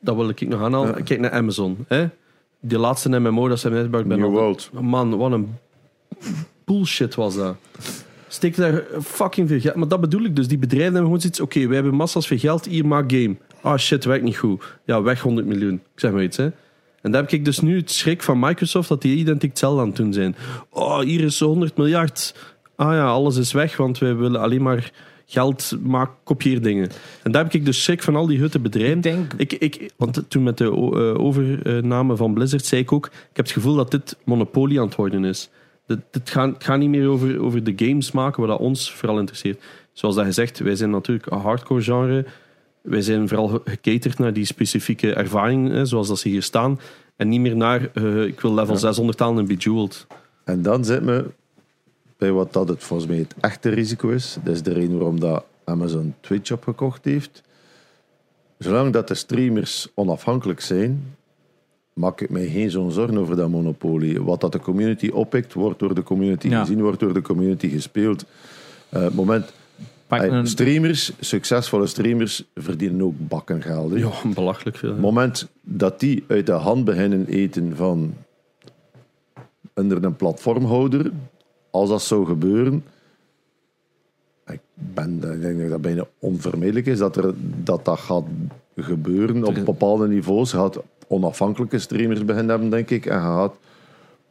[0.00, 0.94] Dat wil ik nog aanhalen.
[0.96, 1.02] Ja.
[1.04, 1.76] Kijk naar Amazon.
[1.88, 2.06] Hè.
[2.60, 4.20] Die laatste MMO dat ze hebben uitgebracht.
[4.20, 4.70] New World.
[4.80, 5.48] Man, wat een
[6.64, 7.54] bullshit was dat.
[8.28, 9.74] Steek daar fucking veel geld.
[9.74, 10.48] Maar dat bedoel ik dus.
[10.48, 11.40] Die bedrijven hebben gewoon zoiets.
[11.40, 12.64] Oké, wij hebben massa's veel geld.
[12.64, 13.36] Hier, maak game.
[13.60, 14.64] Ah shit, werkt niet goed.
[14.84, 15.74] Ja, weg 100 miljoen.
[15.74, 16.50] Ik zeg maar iets, hè.
[17.02, 19.86] En daar heb ik dus nu het schrik van Microsoft dat die identiek hetzelfde aan
[19.86, 20.36] het doen zijn.
[20.70, 22.34] Oh, hier is 100 miljard.
[22.76, 24.92] Ah ja, alles is weg, want wij willen alleen maar
[25.26, 26.90] geld maken, kopieerdingen.
[27.22, 28.96] En daar heb ik dus schrik van al die hutte bedrijven.
[28.96, 33.06] Ik denk, Ik, ik, want toen met de eh, overname van Blizzard zei ik ook,
[33.06, 35.50] ik heb het gevoel dat dit monopolie aan het worden is.
[35.86, 38.92] Dit, dit gaat, het gaat niet meer over, over de games maken, wat dat ons
[38.94, 39.62] vooral interesseert.
[39.92, 42.24] Zoals dat gezegd, wij zijn natuurlijk een hardcore genre.
[42.80, 46.80] Wij zijn vooral ge- gecaterd naar die specifieke ervaring, hè, zoals dat ze hier staan.
[47.16, 50.06] En niet meer naar, eh, ik wil level 600 halen en Bejeweled.
[50.44, 51.24] En dan zit me
[52.16, 54.36] bij wat dat het volgens mij het echte risico is.
[54.44, 57.42] Dat is de reden waarom dat Amazon Twitch opgekocht heeft.
[58.58, 61.15] Zolang dat de streamers onafhankelijk zijn,
[61.96, 64.22] maak ik mij geen zo'n zorgen over dat monopolie.
[64.22, 66.60] Wat dat de community oppikt, wordt door de community Ja.
[66.60, 68.24] gezien, wordt door de community gespeeld.
[68.88, 69.52] Het moment,
[70.08, 73.98] eh, een, streamers, succesvolle streamers, verdienen ook bakken geld.
[73.98, 74.90] Ja, belachelijk veel.
[74.90, 78.14] Het moment dat die uit de hand beginnen eten van
[79.74, 81.10] onder een platformhouder,
[81.70, 82.84] als dat zou gebeuren,
[84.46, 87.34] ik, ben, ik denk dat dat bijna onvermijdelijk is dat er,
[87.64, 88.24] dat, dat gaat
[88.76, 90.52] gebeuren op bepaalde niveaus.
[90.52, 90.78] Gaat
[91.08, 93.54] onafhankelijke streamers beginnen hebben, denk ik, en je gaat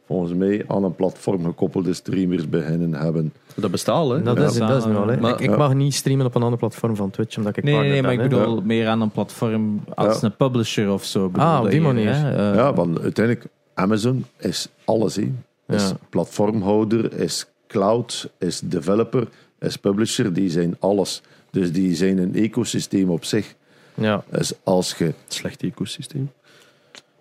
[0.06, 3.32] volgens mij aan een platform gekoppelde streamers beginnen hebben.
[3.54, 4.22] Dat bestaat al, hè?
[4.22, 4.44] Dat, Ja.
[4.44, 5.06] is, dat is nu al.
[5.06, 5.16] Hè.
[5.16, 5.56] Maar- ik ik Ja.
[5.56, 8.16] mag niet streamen op een ander platform van Twitch, omdat ik Nee, nee, nee, maar
[8.16, 10.26] ben, ik bedoel meer aan een platform als Ja.
[10.26, 11.30] een publisher of zo.
[11.32, 12.14] Ah, op die manier.
[12.14, 12.50] hè?
[12.50, 15.16] Eh, ja, want uiteindelijk, Amazon is alles.
[15.16, 15.28] Hè.
[15.68, 15.96] Is Ja.
[16.08, 20.32] platformhouder, is cloud, is developer, is publisher.
[20.32, 21.22] Die zijn alles.
[21.50, 23.54] Dus die zijn een ecosysteem op zich.
[23.94, 24.24] Ja.
[24.30, 25.12] Dus als je...
[25.28, 26.30] Slecht ecosysteem.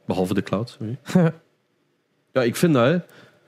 [0.06, 0.78] Behalve de cloud.
[0.80, 0.98] sorry.
[2.34, 2.98] ja, ik vind dat, hè.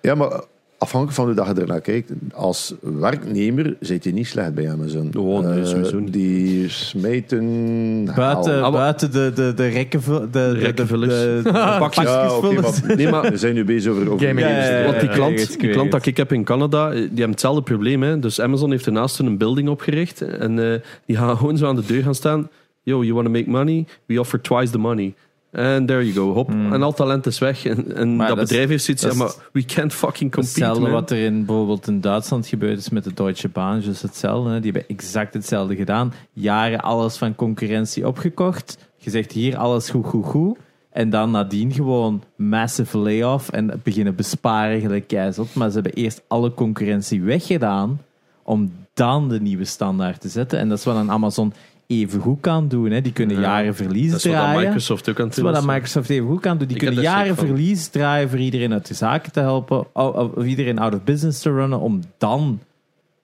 [0.01, 0.43] Ja, maar
[0.77, 2.11] afhankelijk van hoe dat je ernaar kijkt.
[2.33, 5.11] Als werknemer zit je niet slecht bij Amazon.
[5.17, 6.13] Oh, nee, Eh, sowieso niet.
[6.13, 8.05] Die smijten...
[8.15, 8.71] Buiten, haal.
[8.71, 11.13] buiten de, de, de rekkenvul- de, de, de, rekkenvullers.
[11.13, 11.91] de, de Ja, maar
[12.97, 14.11] Nee, maar we zijn nu bezig over...
[14.11, 16.87] over Gaming Ja, ja, ja, Want die klant, die klant dat ik heb in Canada,
[16.87, 18.03] eh, die hebben hetzelfde probleem.
[18.03, 18.19] Hè.
[18.19, 20.21] Dus Amazon heeft ernaast een building opgericht.
[20.21, 22.49] En eh, die gaan gewoon zo aan de deur gaan staan.
[22.83, 23.85] Yo, you want to make money?
[24.05, 25.13] We offer twice the money.
[25.53, 26.49] And there you go, hop.
[26.49, 27.65] En al talent is weg.
[27.65, 30.39] En, en dat, is- bedrijf heeft zoiets dat ja, is- maar we can't fucking compete,
[30.59, 30.91] Hetzelfde man.
[30.91, 33.79] wat er in, bijvoorbeeld in Duitsland gebeurd is met de Deutsche Bahn.
[33.81, 34.49] Dus hetzelfde.
[34.49, 34.59] Hè.
[34.59, 36.13] Die hebben exact hetzelfde gedaan.
[36.33, 38.77] Jaren alles van concurrentie opgekocht.
[38.99, 40.57] Gezegd hier alles goed, goed, goed.
[40.91, 45.53] En dan nadien gewoon massive layoff en beginnen besparen gelijk keizot.
[45.53, 48.01] Maar ze hebben eerst alle concurrentie weggedaan
[48.43, 50.59] om dan de nieuwe standaard te zetten.
[50.59, 51.53] En dat is wat een Amazon
[51.87, 52.91] even goed kan doen.
[52.91, 53.01] Hè.
[53.01, 53.41] Die kunnen Ja.
[53.41, 54.63] jaren verliezen Dat is wat dat draaien.
[54.63, 55.69] Microsoft ook aan het Dat is doen wat dat is.
[55.75, 56.67] Microsoft even goed kan doen.
[56.67, 59.85] Die Ik kunnen jaren verlies draaien voor iedereen uit de zaken te helpen.
[59.95, 61.79] Of, iedereen out of business te runnen.
[61.79, 62.59] Om dan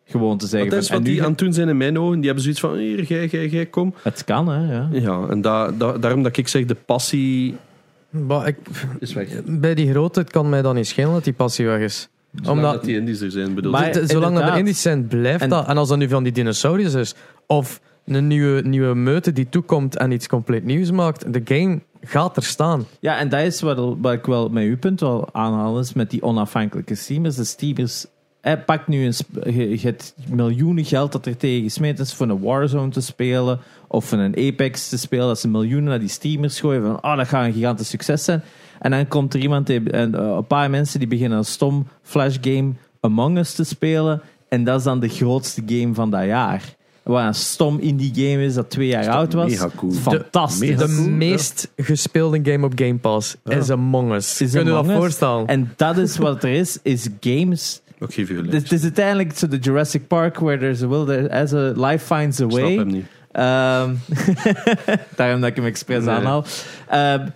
[0.06, 0.70] gewoon te zeggen...
[0.70, 2.16] Dat is van, wat en nu die aan het doen zijn in mijn ogen.
[2.16, 3.94] Die hebben zoiets van, hier, jij, jij, jij, kom.
[4.02, 4.74] Het kan, hè.
[4.74, 4.88] Ja.
[4.92, 7.56] Ja, en da, da- daarom dat ik zeg, de passie
[8.46, 8.56] ik,
[9.00, 9.28] is weg.
[9.46, 12.10] bij die grootheid kan mij dan niet schelen dat die passie weg is.
[12.36, 15.42] Zolang Omdat, dat die indies er zijn, bedoel Maar- zolang dat er Indisch zijn, blijft
[15.44, 15.68] En- dat.
[15.68, 17.16] En als dat nu van die dinosauriërs is,
[17.48, 22.38] of een nieuwe, nieuwe meute die toekomt en iets compleet nieuws maakt, de game gaat
[22.38, 22.86] er staan.
[23.00, 26.10] ja, en dat is wat, wat ik wel met uw punt wel aanhaal, is met
[26.10, 27.36] die onafhankelijke streamers.
[27.36, 28.06] De streamers...
[28.42, 32.14] Hij pakt nu een, sp- je, je hebt miljoenen geld dat er tegen gesmeten is
[32.14, 35.28] voor een Warzone te spelen of voor een Apex te spelen.
[35.28, 38.44] Dat ze miljoenen naar die streamers gooien van oh, dat gaat een gigantisch succes zijn.
[38.80, 42.38] En dan komt er iemand, en, eh, een paar mensen die beginnen een stom flash
[42.42, 44.22] game Among Us te spelen.
[44.50, 46.76] En dat is dan de grootste game van dat jaar.
[47.04, 49.50] Wat een stom indie game is dat twee jaar oud was.
[49.50, 49.92] mega cool.
[49.92, 50.70] Fantastisch.
[50.70, 54.42] Mega De cool, meest gespeelde game op Game Pass is Among Us.
[54.42, 55.48] Is Kun je dat voorstellen?
[55.48, 58.54] En dat is wat er is, is games Ik geef je gelijk.
[58.54, 62.16] Het is- uiteindelijk zo de Jurassic Park, where there's a will, there, as a life
[62.16, 62.76] finds a Ik snap way.
[62.76, 63.06] hem niet.
[63.32, 63.94] Ehm,
[65.16, 66.16] daarom dat ik hem expres Nee.
[66.16, 66.46] aanhaal.
[66.90, 67.28] Ehm,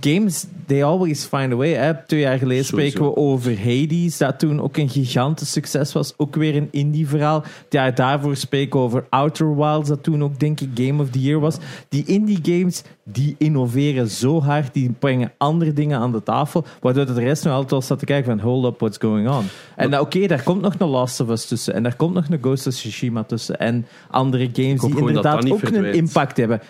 [0.00, 1.72] games, they always find a way.
[1.72, 2.04] Hè.
[2.06, 2.90] Twee jaar geleden Sowieso.
[2.90, 6.14] spreken we over Hades, dat toen ook een gigantisch succes was.
[6.16, 7.42] Ook weer een indie verhaal.
[7.42, 11.10] Het jaar daarvoor spreken we over Outer Wilds, dat toen ook denk ik Game of
[11.10, 11.56] the Year was.
[11.88, 17.06] Die indie games, die innoveren zo hard, die brengen andere dingen aan de tafel, waardoor
[17.06, 19.44] de rest nu altijd al staat te kijken van hold up, what's going on?
[19.76, 22.38] En oké, daar komt nog een Last of Us tussen, en daar komt nog een
[22.40, 26.60] Ghost of Tsushima tussen, en andere games die inderdaad ook een impact hebben.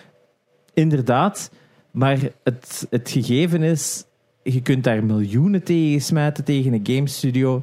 [0.74, 1.50] Inderdaad,
[1.92, 4.04] maar het, het gegeven is,
[4.42, 7.62] je kunt daar miljoenen tegen smijten tegen een game studio.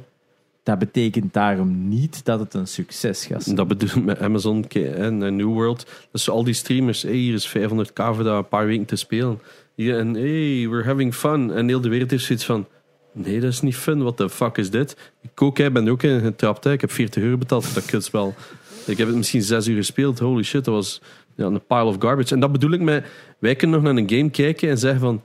[0.64, 3.56] Dat betekent daarom niet dat het een succes gaat.
[3.56, 6.08] Dat bedoel met Amazon en New World.
[6.12, 9.40] Dus al die streamers, hey, hier is 500k voor dat een paar weken te spelen.
[9.76, 11.52] Hier, en hey, we're having fun.
[11.52, 12.68] En heel de wereld heeft zoiets van,
[13.12, 14.02] nee, dat is niet fun.
[14.02, 15.12] What the fuck is dit?
[15.22, 16.64] Ik ook, ben ook in getrapt.
[16.64, 16.72] Hè.
[16.72, 18.36] Ik heb 40 euro betaald voor dat kutspel.
[18.86, 20.20] Ik heb het misschien zes uur gespeeld.
[20.20, 21.02] Holy shit, dat was
[21.40, 22.34] ja, een pile of garbage.
[22.34, 23.06] En dat bedoel ik met,
[23.40, 25.22] wij kunnen nog naar een game kijken en zeggen van,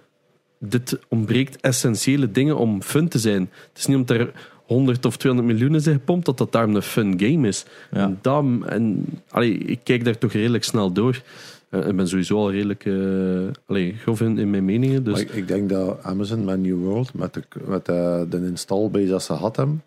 [0.58, 3.50] dit ontbreekt essentiële dingen om fun te zijn.
[3.68, 4.32] Het is niet omdat er
[4.66, 7.64] 100 of 200 miljoen is gepompt, dat dat daarom een fun game is.
[7.90, 8.00] Ja.
[8.00, 11.22] En, dat, en allee, ik kijk daar toch redelijk snel door.
[11.68, 15.04] Eh, ik ben sowieso al redelijk uh, allee, grof in, in mijn meningen.
[15.04, 18.36] Dus Maar ik, ik denk dat Amazon met New World, met de, met de, de
[18.46, 19.82] installbase dat ze had hebben,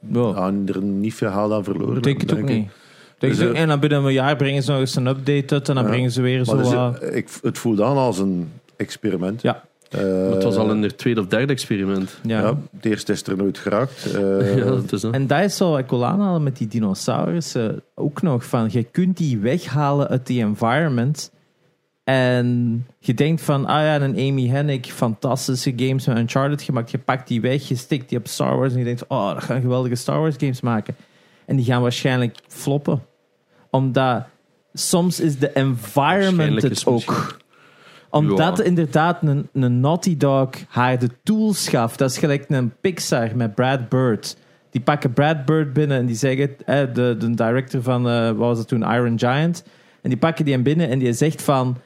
[0.00, 0.36] Wow.
[0.36, 1.96] gaan er niet veel geld aan verloren.
[1.96, 2.56] Ik denk het ook denk ik.
[2.56, 2.70] niet.
[3.18, 5.68] Dus, ook- eh, en dan binnen een jaar brengen ze nog eens een update uit
[5.68, 5.90] en dan Ja.
[5.90, 9.42] brengen ze weer zo Maar dus, wat- eh, ik, het voelt aan als een experiment.
[9.42, 9.66] Ja.
[9.90, 12.18] Eh, maar het was al in het tweede of derde experiment.
[12.22, 12.40] ja.
[12.40, 12.58] ja.
[12.76, 14.12] Het eerste is er nooit geraakt.
[14.14, 15.02] Eh, ja, dat is.
[15.04, 18.44] En dat is zo wat ik wil aanhalen met die dinosaurussen ook nog.
[18.44, 21.30] Van, je kunt die weghalen uit die environment.
[22.04, 26.90] En je denkt van, ah ja, een Amy Hennig, fantastische games met Uncharted gemaakt.
[26.90, 29.42] Je pakt die weg, je stikt die op Star Wars en je denkt, oh, dat
[29.42, 30.96] gaan geweldige Star Wars games maken.
[31.46, 33.02] En die gaan waarschijnlijk floppen.
[33.70, 34.24] Omdat
[34.72, 37.36] soms is de environment het ook.
[38.10, 38.64] Omdat Ja.
[38.64, 41.96] inderdaad een, een Naughty Dog haar de tools gaf.
[41.96, 44.36] Dat is gelijk een Pixar met Brad Bird.
[44.70, 48.36] Die pakken Brad Bird binnen en die zeggen, eh, de, de director van, eh, wat
[48.36, 49.64] was het toen, Iron Giant.
[50.02, 51.76] En die pakken die hem binnen en die zegt van,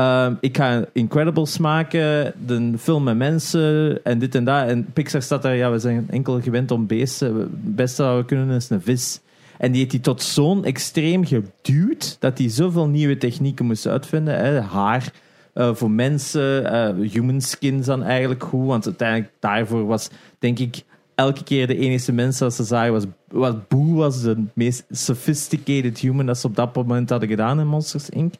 [0.00, 4.68] Ehm, ik ga Incredibles maken, de film met mensen en dit en dat.
[4.68, 7.34] En Pixar staat daar, ja, we zijn enkel gewend om beesten.
[7.36, 9.20] Het beste dat we kunnen is een vis.
[9.60, 14.38] En die heeft hij tot zo'n extreem geduwd dat hij zoveel nieuwe technieken moest uitvinden.
[14.38, 14.60] Hè.
[14.60, 15.12] Haar
[15.52, 18.66] eh, voor mensen, eh, human skins dan eigenlijk goed.
[18.66, 20.82] Want uiteindelijk daarvoor was, denk ik,
[21.14, 25.98] elke keer de enige mensen dat ze zagen was, was Boo was de meest sophisticated
[25.98, 28.32] human dat ze op dat moment hadden gedaan in Monsters Inc.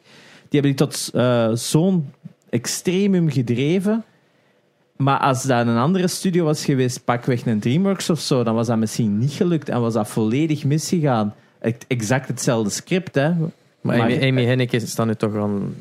[0.49, 2.09] Die hebben die tot eh, zo'n
[2.49, 4.03] extremum gedreven.
[5.01, 8.67] Maar als dat een andere studio was geweest, pakweg een DreamWorks of zo, dan was
[8.67, 11.33] dat misschien niet gelukt en was dat volledig misgegaan.
[11.59, 13.29] Ex- Exact hetzelfde script, hè.
[13.81, 15.75] Maar, Maar- Amy, Amy is dan nu toch aan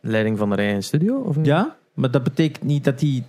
[0.00, 1.16] leiding van haar eigen studio?
[1.16, 1.46] Of niet?
[1.46, 3.22] Ja, maar dat betekent niet dat die...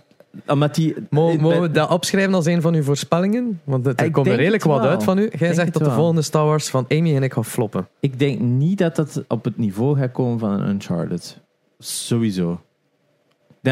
[0.46, 0.94] Omdat die...
[1.10, 3.60] Mo- ik Mogen we dat opschrijven als een van uw voorspellingen?
[3.64, 5.30] Want het, er komt er redelijk wat uit van u.
[5.38, 7.88] Jij zegt dat de volgende Star Wars van Amy en ik gaat floppen.
[8.00, 11.38] Ik denk niet dat dat op het niveau gaat komen van een Uncharted.
[11.78, 12.60] Sowieso.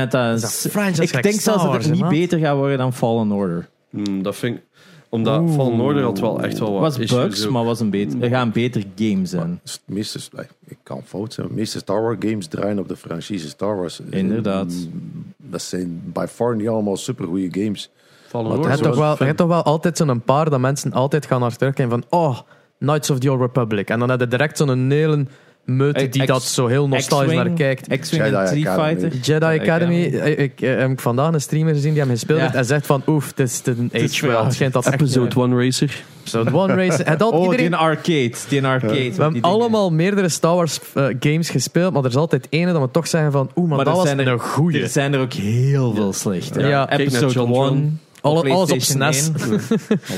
[0.02, 3.68] Ik denk dat dat, ik zelfs dat het niet beter gaat worden dan Fallen Order.
[3.91, 4.62] Hmm, dat vind ik...
[5.08, 5.55] Omdat Oeh.
[5.55, 7.52] Fallen Order had wel echt wel Het wat was issues bugs, ook.
[7.52, 9.60] maar was een beter, er gaat een beter game zijn.
[9.62, 10.18] Het meeste,
[10.66, 11.49] ik kan fout zijn.
[11.50, 14.00] Meeste Star Wars games draaien op de franchise Star Wars.
[14.10, 14.73] Inderdaad.
[14.73, 17.91] Mm, Dat zijn by far niet allemaal supergoeie games.
[18.26, 20.60] Fallen Wat Je Order hebt toch wel, je hebt toch wel altijd zo'n paar dat
[20.60, 22.39] mensen altijd gaan naar terugkijken van oh,
[22.78, 23.91] Knights of the Old Republic.
[23.91, 25.26] En dan heb je direct zo'n hele
[25.67, 27.99] meute die X- dat zo heel nostalgisch naar kijkt.
[27.99, 28.69] X-Wing en Jedi Street.
[28.81, 29.12] Fighter.
[29.23, 32.45] Jedi Academy, ik, ik, eh, heb vandaag een streamer gezien die hem gespeeld Ja.
[32.45, 34.95] heeft en zegt van oef, het is een is age wel- Het schijnt dat echt
[35.01, 36.03] Episode 1 Racer.
[36.20, 37.03] Episode 1 race.
[37.03, 38.33] Het had Oh, iedereen, die arcade.
[38.49, 38.95] Die arcade.
[39.15, 42.81] we hebben allemaal meerdere Star Wars eh, games gespeeld, maar er is altijd ene dat
[42.83, 44.83] we toch zeggen van oeh, maar, Maar dat er was zijn er- een goeie.
[44.83, 46.61] Er zijn er ook heel veel slechte.
[46.61, 48.01] Ja, Episode John 1.
[48.20, 49.31] Alle- alles op SNES.
[49.51, 49.61] 1.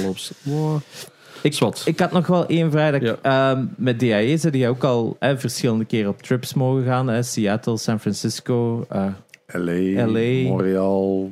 [0.04, 0.82] Al op...
[1.42, 1.60] Ik-.
[1.84, 2.92] Ik had nog wel één vraag.
[2.92, 6.84] Dat ik, ehm, met DAE zijn die ook al hè, verschillende keren op trips mogen
[6.84, 7.08] gaan.
[7.08, 7.22] Hè.
[7.22, 9.06] Seattle, San Francisco, eh,
[9.46, 10.48] LA, LA.
[10.48, 11.30] Montreal,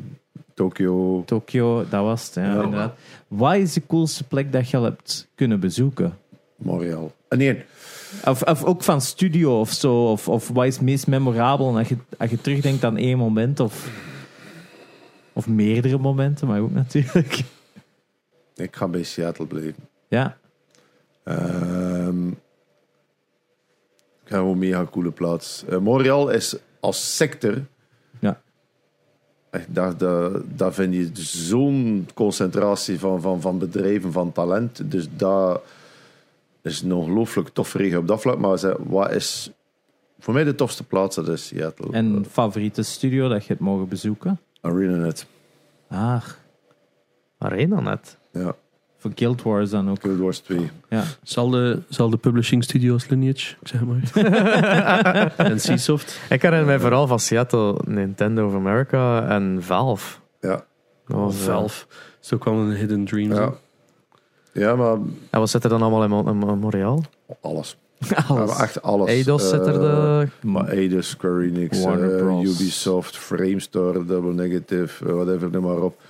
[0.55, 1.23] Tokyo.
[1.27, 1.85] Tokyo.
[1.91, 2.63] Dat was het, ja, Ja.
[2.63, 2.95] inderdaad.
[3.29, 6.19] Wat is de coolste plek dat je al hebt kunnen bezoeken?
[6.57, 7.15] Montreal.
[7.29, 7.63] En nee,
[8.25, 10.11] Of, of ook van studio of zo.
[10.11, 11.69] Of, of wat is het meest memorabel?
[11.69, 13.91] En als je, als je terugdenkt aan één moment of,
[15.33, 17.41] of meerdere momenten, maar ook natuurlijk.
[18.57, 19.89] ik ga bij Seattle blijven.
[20.09, 20.37] Ja,
[21.25, 22.31] Ehm
[24.25, 25.65] gewoon een mega coole plaats.
[25.65, 27.65] Eh, Montreal is als sector.
[28.19, 28.41] Ja.
[29.51, 34.91] Echt, daar, daar, daar vind je zo'n concentratie van, van, van bedrijven, van talent.
[34.91, 35.63] Dus dat
[36.63, 38.39] is een ongelooflijk tof regio op dat vlak.
[38.39, 39.51] Maar wat is
[40.19, 41.17] voor mij de tofste plaats?
[41.17, 41.93] Dat is Seattle.
[41.93, 44.41] en favoriete studio dat je het mogen bezoeken?
[44.61, 45.27] ArenaNet.
[45.89, 46.23] Ah,
[47.39, 48.17] Arena net.
[48.33, 48.55] Ja,
[48.99, 50.01] voor Guild Wars dan ook.
[50.01, 50.71] Guild Wars 2.
[50.89, 51.03] Ja.
[51.23, 54.11] Zelfde, zelfde publishing studios lineage, zeg maar.
[55.37, 56.21] en Seasoft.
[56.31, 60.19] Ik herinner mij vooral van Seattle, Nintendo of America en Valve.
[60.41, 60.65] Ja.
[61.09, 61.85] Eh, Valve.
[62.35, 63.29] Ook wel een hidden dream.
[63.31, 63.35] Ja.
[63.37, 63.59] zo.
[64.53, 64.97] ja, maar
[65.31, 67.05] En wat zit er dan allemaal in, Mo- in Mo- Montreal?
[67.41, 67.77] alles.
[68.29, 68.51] Alles.
[68.51, 69.09] maar echt alles.
[69.09, 70.29] Eidos zit er Eh, de...
[70.49, 72.45] Maar Eidos, Square Enix, Warner eh, Bros.
[72.45, 76.01] Ubisoft, Framestore, Double Negative, eh, whatever, noem maar op.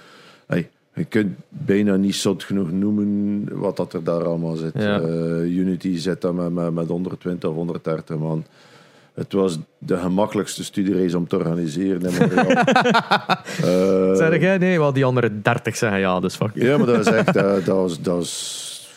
[0.47, 4.73] Hey, je kunt bijna niet zot genoeg noemen wat dat er daar allemaal zit.
[4.75, 5.01] Ja.
[5.01, 8.45] Eh, Unity zit daar met, met, met 120 of 130 man.
[9.15, 12.01] Het was de gemakkelijkste studiereis om te organiseren.
[12.01, 12.15] in.
[13.57, 14.59] Eh, Zeg jij?
[14.59, 17.65] Nee, wel die andere 30 zeggen ja, dus fuck ja, maar dat is echt, dat,
[17.65, 18.91] dat was, dat was,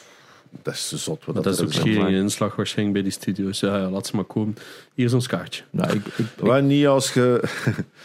[0.63, 1.25] dat is zot.
[1.25, 3.59] Wat Dat, dat is ook er schering en inslag waarschijnlijk bij die studio's.
[3.59, 4.55] Ja, ja, laat ze maar komen.
[4.93, 5.63] Hier is ons kaartje.
[5.69, 7.43] Nou, ik, ik, Maar niet als je.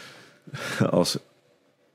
[0.89, 1.17] Als,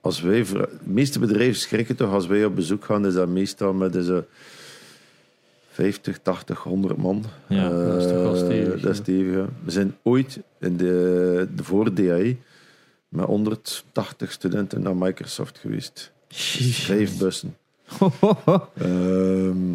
[0.00, 0.42] als wij.
[0.44, 4.24] De meeste bedrijven schrikken toch als wij op bezoek gaan, is dat meestal met deze
[5.70, 7.24] 50, 80, 100 man.
[7.48, 9.48] Ja, Eh, dat is toch wel stevig, Dat is stevig, ja.
[9.64, 12.36] We zijn ooit in de, de voor DAE
[13.08, 16.12] met 180 studenten naar Microsoft geweest.
[16.28, 17.56] Vijf bussen.
[18.74, 19.72] Ehm,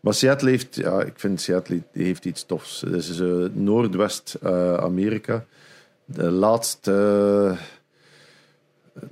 [0.00, 2.80] maar Seattle heeft, ja, ik vind Seattle heeft iets tofs.
[2.80, 5.44] Het is eh, Noordwest-Amerika.
[6.04, 7.56] de laatste,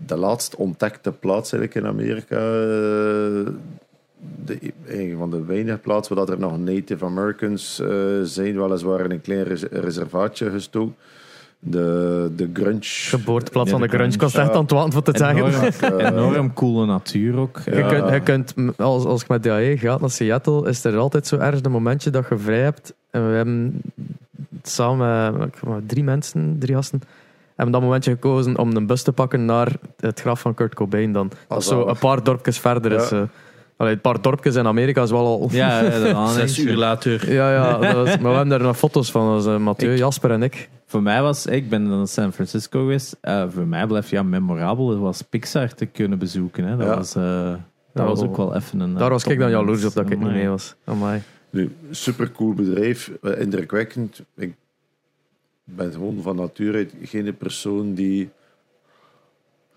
[0.07, 2.37] de laatst ontdekte plaats eigenlijk in Amerika.
[2.37, 3.53] eh,
[4.45, 7.89] de, een van de weinige plaatsen waar dat er nog Native Americans eh,
[8.23, 10.95] zijn, weliswaar in een klein res- reservaatje gestoken.
[11.59, 12.79] De, de grunge.
[12.83, 15.37] Geboorteplaats van de de grunge, ik was echt aan het wachten voor te zeggen.
[15.47, 17.61] enorm, eh, enorm coole natuur ook.
[17.65, 21.27] Je kunt, je kunt, als, als ik met DAE ga naar Seattle, is er altijd
[21.27, 22.95] zo ergens een momentje dat je vrij hebt.
[23.11, 23.83] En we hebben
[24.63, 25.55] samen met,
[25.87, 27.03] drie mensen, drie gasten,
[27.57, 31.13] hebben dat momentje gekozen om een bus te pakken naar het graf van Kurt Cobain
[31.13, 31.31] dan.
[31.49, 33.09] Dat is zo een paar dorpjes verder is.
[33.09, 33.17] Ja.
[33.21, 33.29] eh,
[33.79, 35.49] Allee, een paar dorpjes in Amerika is wel al...
[35.51, 37.33] Ja, ja, dat aan Zes uur later.
[37.33, 39.27] Ja, ja, was, maar we hebben daar nog foto's van.
[39.27, 40.69] Was, eh, Mathieu, Ik- Jasper en ik.
[40.87, 43.17] Voor mij was, ik ben dan naar San Francisco geweest.
[43.21, 46.65] eh, voor mij blijft ja memorabel was Pixar te kunnen bezoeken.
[46.65, 46.77] Hè.
[46.77, 46.97] Dat, Ja.
[46.97, 47.53] was, eh,
[47.93, 48.95] dat was ook wel even een.
[48.95, 50.75] Daar was ik dan jaloers op dat ik niet mee was.
[50.85, 51.23] Amai.
[51.51, 54.23] Nu, supercool bedrijf, indrukwekkend.
[54.37, 54.55] Ik
[55.75, 58.31] ben gewoon van nature geen persoon die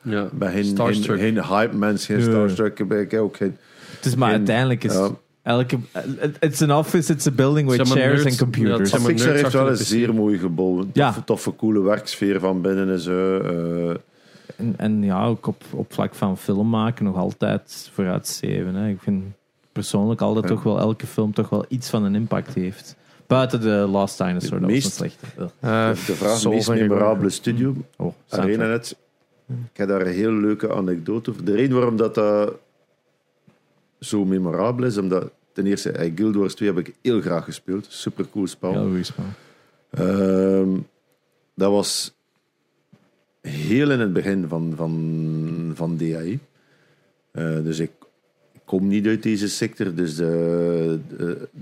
[0.01, 0.29] Ja.
[0.39, 1.19] geen, geen, Starstruck.
[1.19, 2.23] geen hype mens, geen Ja.
[2.23, 3.57] starstruck, ben ik ook geen.
[3.95, 5.09] Het is maar geen- uiteindelijk is ja.
[5.41, 5.77] elke.
[6.39, 7.93] It's an office, it's a building with chairs
[8.23, 8.91] nerds- and computers.
[8.91, 10.85] ja, Pixar heeft wel een zeer mooi gebouw.
[10.93, 11.05] Ja.
[11.05, 13.37] Toffe, toffe, coole werksfeer van binnen en zo.
[13.39, 13.95] eh,
[14.55, 18.75] En, en ja, ook op, op vlak van film maken nog altijd vooruitsteven.
[18.75, 18.89] Hè.
[18.89, 19.23] Ik vind
[19.71, 20.53] persoonlijk altijd Ja.
[20.53, 22.95] toch wel elke film toch wel iets van een impact heeft.
[23.29, 25.41] Buiten de Last Dinosaur, Het dat meest- was een slechte.
[25.41, 25.49] Ugh.
[25.59, 27.69] Eh, de vraag, meest memorabele studio.
[27.69, 28.41] Oh, soundtrack.
[28.43, 28.95] ArenaNet.
[29.47, 31.45] Ik heb daar een heel leuke anekdote over.
[31.45, 32.53] De reden waarom dat, dat
[33.99, 37.85] zo memorabel is, omdat ten eerste, eh, Guild Wars 2 heb ik heel graag gespeeld.
[37.89, 38.71] Super cool spel.
[38.71, 39.25] Heel goed spel.
[39.89, 40.69] Ehm,
[41.55, 42.13] dat was
[43.41, 46.39] heel in het begin van, van, van DAI.
[47.31, 47.91] Eh, dus ik
[48.69, 49.95] kom niet uit deze sector.
[49.95, 50.99] Dus de,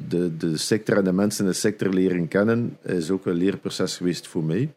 [0.08, 3.98] de, de, sector en de mensen in de sector leren kennen is ook een leerproces
[3.98, 4.70] geweest voor mij.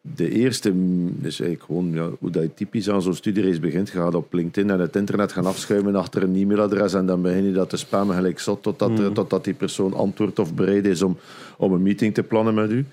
[0.00, 3.88] De eerste, mm, dus eigenlijk gewoon ja, hoe dat je typisch aan zo'n studiereis begint.
[3.88, 7.44] Je gaat op LinkedIn en het internet gaan afschuiven achter een e-mailadres en dan begin
[7.44, 11.02] je dat te spammen gelijk zot totdat, eh, totdat die persoon antwoordt of bereid is
[11.02, 11.16] om,
[11.56, 12.84] om een meeting te plannen met u.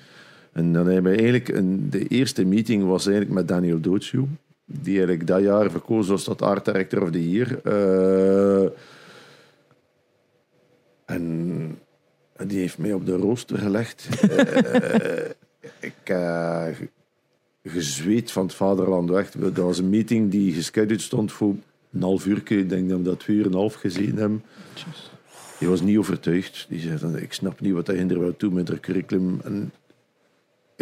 [0.51, 4.25] En dan hebben we eigenlijk een, de eerste meeting was eigenlijk met Daniel Dootsu,
[4.65, 7.59] die eigenlijk dat jaar verkozen was tot Art Director of the Year.
[7.63, 8.69] Eh,
[11.05, 11.79] en,
[12.35, 14.07] en die heeft mij op de rooster gelegd.
[15.63, 16.67] Eh, ik uh,
[17.63, 19.31] gezweet van het vaderland weg.
[19.31, 21.55] Dat was een meeting die gescheduled stond voor
[21.91, 22.37] een half uur.
[22.37, 24.43] Ik denk dat we dat twee uur en een half gezien hebben.
[25.59, 26.65] Die was niet overtuigd.
[26.69, 29.39] Die zei dan, ik snap niet wat hij er wil toe met het curriculum.
[29.43, 29.71] En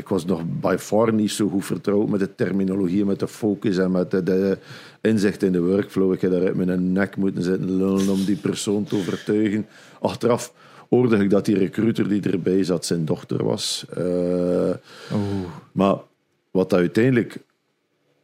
[0.02, 3.78] ik was nog by far niet zo goed vertrouwd met de terminologie, met de focus
[3.78, 4.58] en met de, de
[5.02, 6.14] inzicht in de workflow.
[6.14, 9.66] Ik heb daar uit mijn nek moeten zitten lullen om die persoon te overtuigen.
[10.00, 10.54] Achteraf
[10.90, 13.86] hoorde ik dat die recruiter die erbij zat zijn dochter was.
[13.98, 14.74] Uh,
[15.72, 15.98] Maar
[16.52, 17.38] wat uiteindelijk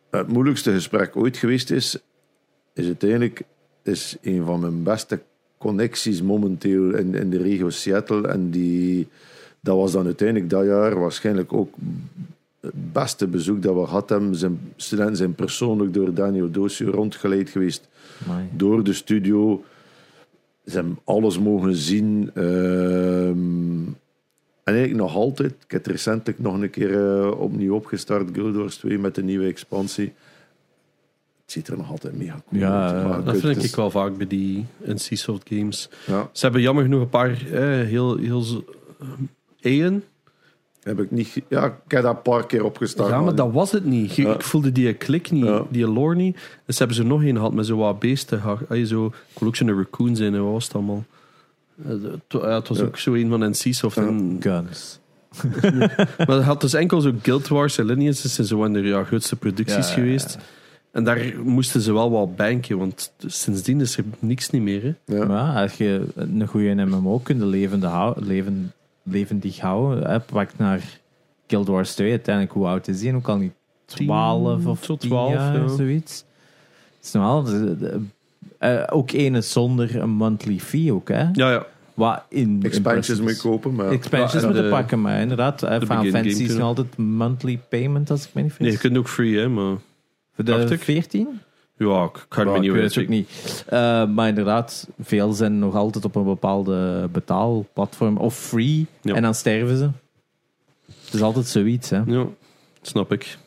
[0.09, 1.97] het moeilijkste gesprek ooit geweest is,
[2.73, 3.41] is uiteindelijk
[3.83, 5.19] is een van mijn beste
[5.57, 8.27] connecties momenteel in, in de regio Seattle.
[8.27, 9.07] En die,
[9.67, 11.73] dat was dan uiteindelijk dat jaar waarschijnlijk ook
[12.59, 14.35] het beste bezoek dat we gehad hebben.
[14.35, 17.87] Zijn studenten zijn persoonlijk door Daniel Doosje rondgeleid geweest.
[18.25, 18.47] Amai.
[18.51, 19.63] Door de studio.
[20.65, 22.31] Ze hebben alles mogen zien.
[22.35, 23.85] Um,
[24.63, 25.51] en eigenlijk nog altijd.
[25.51, 28.29] Ik heb het recentelijk nog een keer uh, opnieuw opgestart.
[28.33, 30.13] Guild Wars 2 met de nieuwe expansie.
[31.41, 33.03] Het ziet er nog altijd mega cool ja, uit.
[33.03, 35.89] Ja, dat vind ik wel vaak bij die NCSoft games.
[36.05, 36.29] Ja.
[36.31, 38.43] Ze hebben jammer genoeg een paar eh, heel, heel
[39.61, 40.03] Eén.
[40.83, 41.41] Heb ik niet.
[41.47, 43.09] Ja, ik heb dat een paar keer opgestart.
[43.09, 44.15] Ja, maar dat was het niet.
[44.15, 44.33] Ja.
[44.33, 45.65] Ik voelde die klik niet, ja.
[45.69, 46.37] die lore niet.
[46.65, 48.41] Dus hebben ze nog een gehad met zo wat beesten.
[48.85, 51.05] Zo, ik wil ook zo'n raccoon zijn, en wat was het allemaal?
[52.27, 53.97] Ja, het was ook zo een van NCSoft.
[53.97, 54.37] En...
[54.39, 54.99] Guns.
[56.27, 59.03] maar het had dus enkel zo Guild Wars en Lineages en zo waren er ja,
[59.03, 60.37] grootste producties geweest.
[60.91, 64.83] En daar moesten ze wel wat banken, want sindsdien is er niks niet meer.
[64.83, 65.15] Hè.
[65.15, 65.25] Ja.
[65.25, 68.73] Maar als je een goede MMO kunt levende hou, leven,
[69.09, 70.99] levendig houden, hè, pak naar
[71.47, 73.15] Guild Wars 2, uiteindelijk hoe oud is die?
[73.15, 73.53] Ook al niet
[73.85, 75.67] 12 of tot 12 jaar, ja.
[75.67, 76.25] zoiets.
[76.97, 78.01] Het is wel, de, de,
[78.59, 81.29] uh, ook ene zonder een monthly fee ook, hè?
[81.33, 81.65] Ja, ja.
[81.93, 86.59] Wat in expansions moet kopen, maar expansions ja, moeten pakken, maar inderdaad, Final Fantasy is
[86.59, 88.73] altijd monthly payment als ik me niet vergis.
[88.73, 89.77] Nee, je kunt ook free, hè, maar
[90.35, 91.39] voor de 14?
[91.77, 93.01] Ja, ik kan ja, me niet weten.
[93.01, 93.29] ook niet.
[93.73, 99.15] Uh, maar inderdaad, veel zijn nog altijd op een bepaalde betaalplatform of free ja.
[99.15, 99.89] en dan sterven ze.
[101.05, 102.01] Het is altijd zoiets, hè?
[102.05, 102.25] Ja,
[102.81, 103.37] snap ik.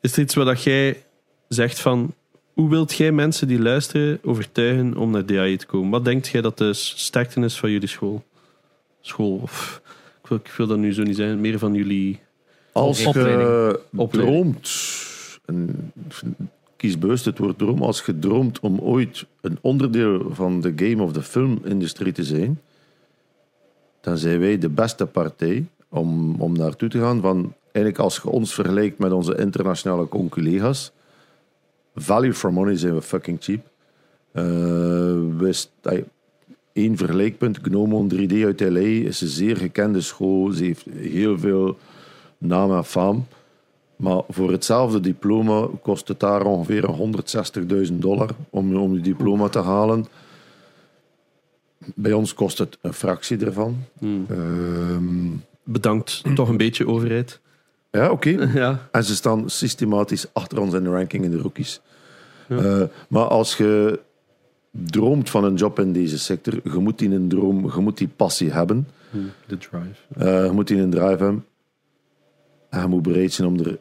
[0.00, 1.02] Is er iets wat jij
[1.48, 2.14] zegt van
[2.52, 5.90] hoe wilt jij mensen die luisteren overtuigen om naar DAE te komen?
[5.90, 8.24] Wat denkt jij dat de sterkte is van jullie school?
[9.00, 9.80] School, of
[10.22, 12.20] ik wil, ik wil dat nu zo niet zijn, meer van jullie
[12.72, 14.70] Als je droomt,
[15.44, 15.92] en
[16.76, 21.02] kies bewust het woord droom, als je droomt om ooit een onderdeel van de game
[21.02, 22.60] of de filmindustrie te zijn,
[24.00, 27.20] dan zijn wij de beste partij om, om naartoe te gaan.
[27.20, 30.92] Van, eigenlijk als je ons vergelijkt met onze internationale collega's,
[31.94, 33.66] value for money zijn we fucking cheap.
[34.32, 35.54] We
[36.72, 40.50] één vergelijkpunt, Gnomon 3D uit LA is een zeer gekende school.
[40.50, 41.78] Ze heeft heel veel
[42.38, 43.26] naam en faam.
[43.96, 46.84] Maar voor hetzelfde diploma kost het daar ongeveer
[47.88, 50.06] 160.000 dollar om, om die diploma te halen.
[51.94, 53.84] Bij ons kost het een fractie ervan.
[53.98, 54.26] Hmm.
[54.30, 55.28] Ehm,
[55.62, 57.40] Bedankt, toch een beetje overheid.
[57.90, 58.28] ja, oké.
[58.54, 61.80] Ja, En ze staan systematisch achter ons in de ranking in de rookies.
[62.48, 64.00] Eh, maar als je
[64.70, 68.08] droomt van een job in deze sector, je moet die een droom, je moet die
[68.08, 68.88] passie hebben.
[69.10, 70.00] Hmm, de drive.
[70.14, 71.44] Eh, je moet die een drive hebben.
[72.70, 73.78] En je moet bereid zijn om er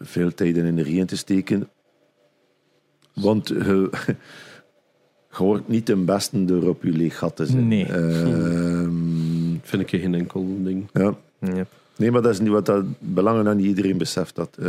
[0.00, 1.68] veel tijd en energie in te steken.
[3.14, 3.90] Want je,
[5.36, 7.68] je wordt niet de beste door op je leeg gat te zijn.
[7.68, 7.84] Nee.
[7.86, 8.90] Ehm,
[9.62, 10.88] Vind ik geen enkel ding.
[10.92, 11.14] ja.
[11.54, 11.68] Yep.
[11.96, 14.56] Nee, maar dat is niet wat dat belangen aan niet iedereen beseft dat.
[14.58, 14.68] Eh,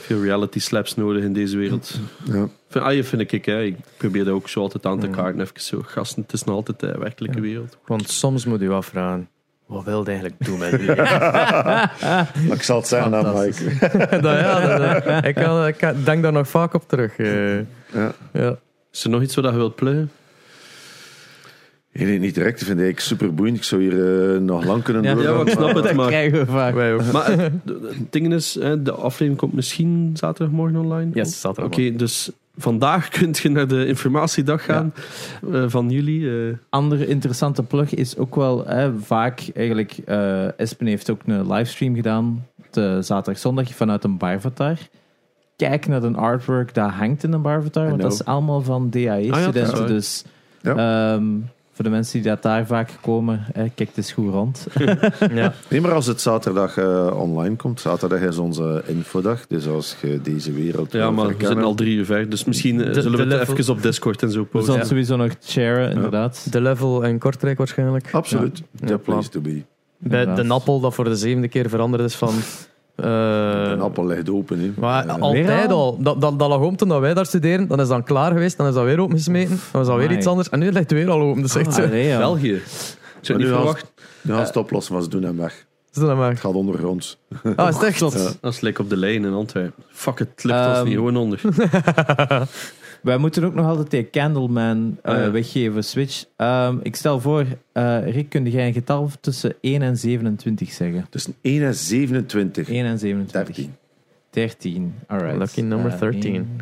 [0.00, 1.98] Veel reality slaps nodig in deze wereld.
[2.24, 2.48] ja.
[2.68, 3.62] Vind, ah, je vind ik, hè.
[3.62, 5.40] ik probeer dat ook zo altijd aan te kaarten.
[5.40, 7.78] Even zo, gasten, het is nog altijd de werkelijke wereld.
[7.86, 9.28] Want soms moet je afvragen,
[9.66, 10.86] wat wil je eigenlijk doen met u?
[10.94, 13.60] Maar ik zal het zeggen aan Fantastisch.
[13.64, 13.98] Mike.
[14.20, 17.16] dat, ja, dat, dat- ik, kan, ik denk daar nog vaak op terug.
[17.16, 17.56] eh.
[17.58, 18.12] Ja.
[18.32, 18.56] ja.
[18.92, 20.10] Is er nog iets wat je wilt pluggen?
[21.92, 22.58] Nee, niet direct.
[22.58, 23.56] Dat vind ik super boeiend.
[23.56, 25.34] Ik zou hier eh, nog lang kunnen Ja, doorgaan.
[25.34, 25.84] ja, ik snap maar- het.
[25.84, 26.74] Dat maar- krijgen we vaak.
[26.74, 27.12] Wij ook.
[27.12, 31.10] Maar het, het ding is, hè, de aflevering komt misschien zaterdagmorgen online.
[31.14, 31.72] Yes, zaterdag.
[31.72, 34.92] Oké, dus vandaag kunt je naar de informatiedag gaan
[35.52, 36.30] eh, van jullie.
[36.48, 36.56] eh.
[36.68, 39.92] andere interessante plug is ook wel hè, vaak eigenlijk.
[40.04, 42.46] eh Espen heeft ook een livestream gedaan.
[42.70, 44.76] De zaterdag zondag vanuit een Barvatar.
[45.56, 47.88] Kijk naar de artwork dat hangt in een Barvatar.
[47.88, 49.74] Want dat is allemaal van DAE-studenten.
[49.74, 50.24] dat dus
[50.60, 50.74] Ja.
[51.14, 51.24] ehm,
[51.74, 54.66] voor de mensen die dat daar vaak komen, hè, kijk het eens goed rond.
[55.34, 55.52] Ja.
[55.70, 59.46] Nee, maar als het zaterdag eh, online komt, zaterdag is onze infodag.
[59.46, 62.80] Dus als je deze wereld Ja, maar we zitten al drie uur ver, dus misschien
[62.84, 64.64] eh, De- zullen we het even op Discord en zo We posten.
[64.64, 64.86] zullen Ja.
[64.88, 66.46] sowieso nog sharen, inderdaad.
[66.50, 68.08] De level in Kortrijk waarschijnlijk.
[68.12, 68.62] Absoluut.
[68.80, 69.62] Ja, The place to be.
[69.98, 70.46] Bij Inderdaad.
[70.46, 72.34] de appel dat voor de zevende keer veranderd is van...
[72.96, 74.58] eh, Een appel ligt open.
[74.60, 74.72] Hè.
[74.76, 75.96] maar Eh, altijd al?
[76.00, 77.68] Dat, dat, dat lag om toen dat wij daar studeren.
[77.68, 78.56] Dan is dat klaar geweest.
[78.56, 79.60] Dan is dat weer opengesmeten.
[79.72, 80.48] Dan is dat weer iets anders.
[80.48, 81.42] En nu ligt het weer al open.
[81.42, 81.82] Dus echt zo.
[81.82, 82.18] Ah, nee, ja.
[82.18, 82.52] België.
[82.54, 82.62] Ik
[83.20, 83.88] zou Maar niet verwachten.
[84.22, 85.64] nu gaan ze het oplossen, maar ze doen hem weg.
[85.90, 86.30] Zo dan maar.
[86.30, 87.18] Het gaat ondergronds.
[87.56, 87.98] Ah, is het echt?
[88.12, 88.30] Ja.
[88.40, 89.84] Dat is lekker op de lijn in Antwerpen.
[89.90, 91.40] Fuck it, het lukt ons Ehm, niet gewoon onder.
[93.04, 95.30] Wij moeten ook nog altijd die Candleman eh, ja.
[95.30, 96.24] weggeven, Switch.
[96.36, 101.06] Ehm, ik stel voor, eh, Rick, kun jij een getal tussen 1 en 27 zeggen?
[101.10, 102.68] Tussen 1 en 27.
[102.68, 103.54] 1 en 27.
[103.54, 103.74] 13.
[104.30, 105.38] 13, alright.
[105.38, 106.34] Lucky number Eh, 13.
[106.34, 106.58] één.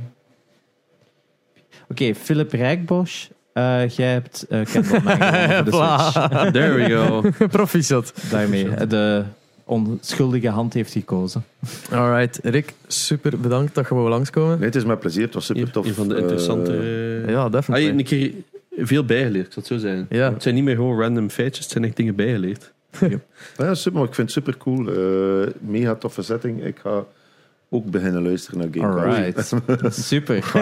[1.88, 5.18] Oké, Philip Rijkbosch, eh, jij hebt eh Candleman
[5.64, 6.50] de Switch.
[6.50, 7.22] There we go.
[7.58, 8.14] Proficiat.
[8.30, 9.24] Daarmee, eh, de
[9.72, 11.44] onschuldige hand heeft gekozen.
[11.90, 12.38] Alright.
[12.42, 14.56] Rick, super bedankt dat je wou langskomen.
[14.56, 15.24] Nee, het is met plezier.
[15.24, 15.86] Het was super tof.
[15.86, 16.72] Een van de Eh, interessante...
[17.26, 17.86] Ja, Ah, definitely.
[17.86, 18.32] je een keer
[18.86, 20.06] veel bijgeleerd, ik zal het zo zijn.
[20.08, 20.32] Ja.
[20.32, 22.72] Het zijn niet meer gewoon random feitjes, het zijn echt dingen bijgeleerd.
[23.56, 24.88] ja, super, maar ik vind het super cool.
[24.88, 26.64] Eh, mega toffe setting.
[26.64, 27.04] Ik ga
[27.70, 29.52] ook beginnen luisteren naar Gamecast.
[29.52, 30.52] Alright, super.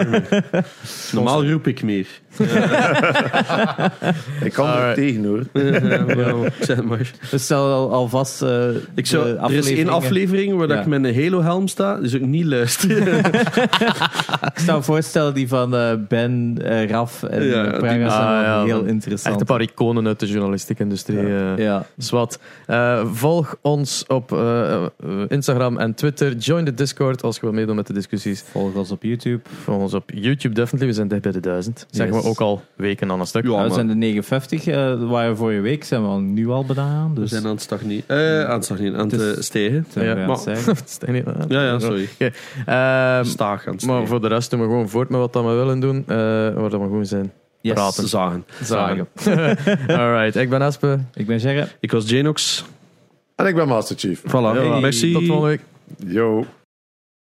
[1.13, 2.07] Normaal roep ik meer.
[4.43, 5.43] Ik kan er tegen hoor.
[5.53, 7.11] Ja, wel, zeg maar.
[7.31, 10.77] We stellen al, alvast eh, Ik zou, de er is één afleveringen- aflevering waar dat
[10.77, 10.81] Ja.
[10.83, 13.07] ik met een Halo-helm sta, dus ik niet luister.
[14.53, 18.11] Ik zou voorstellen die van eh, Ben, eh, Raf en Ja, ja, die- Praga zijn
[18.21, 19.31] Ah, wel ja, heel interessant.
[19.31, 21.17] Echt een paar iconen uit de journalistieke industrie.
[21.19, 21.57] eh.
[21.57, 21.85] Ja.
[21.97, 22.39] Zwat.
[22.67, 24.81] Eh, volg ons op eh, eh,
[25.27, 26.35] Instagram en Twitter.
[26.35, 28.43] Join de Discord als je wil meedoen met de discussies.
[28.51, 29.39] Volg ons op YouTube.
[29.63, 30.87] Volg ons op YouTube, definitely.
[30.87, 31.85] We zijn dicht bij de duizend.
[31.91, 32.20] Zeggen Yes.
[32.21, 33.43] We ook al weken aan een stuk.
[33.43, 36.49] Ja, we maar- zijn de 59, eh dat waren vorige week, zijn we al nu
[36.49, 37.13] al bedaan.
[37.13, 38.03] We Dus zijn aan het stagneren.
[38.07, 40.75] Eh, aan het stagneren, aan het Het is- eh, zijn we Ja, aan maar- zeggen.
[41.47, 42.07] Ja, ja, sorry.
[42.13, 42.31] Oké.
[42.65, 45.43] Ehm, Staag aan het maar voor de rest doen we gewoon voort met wat dat
[45.43, 46.03] we willen doen.
[46.07, 47.31] eh waar dat we gewoon zijn.
[47.61, 47.73] Yes.
[47.73, 48.07] Praten.
[48.07, 48.45] Zagen.
[48.63, 49.07] Zagen.
[49.87, 50.99] Alright, ik ben Aspe.
[51.13, 51.67] Ik ben Gerre.
[51.79, 52.65] Ik was Janox.
[53.35, 54.21] En ik ben Master Chief.
[54.27, 54.31] Voilà.
[54.31, 55.11] Ja, Merci.
[55.13, 55.61] Tot volgende week.
[56.13, 56.45] Yo.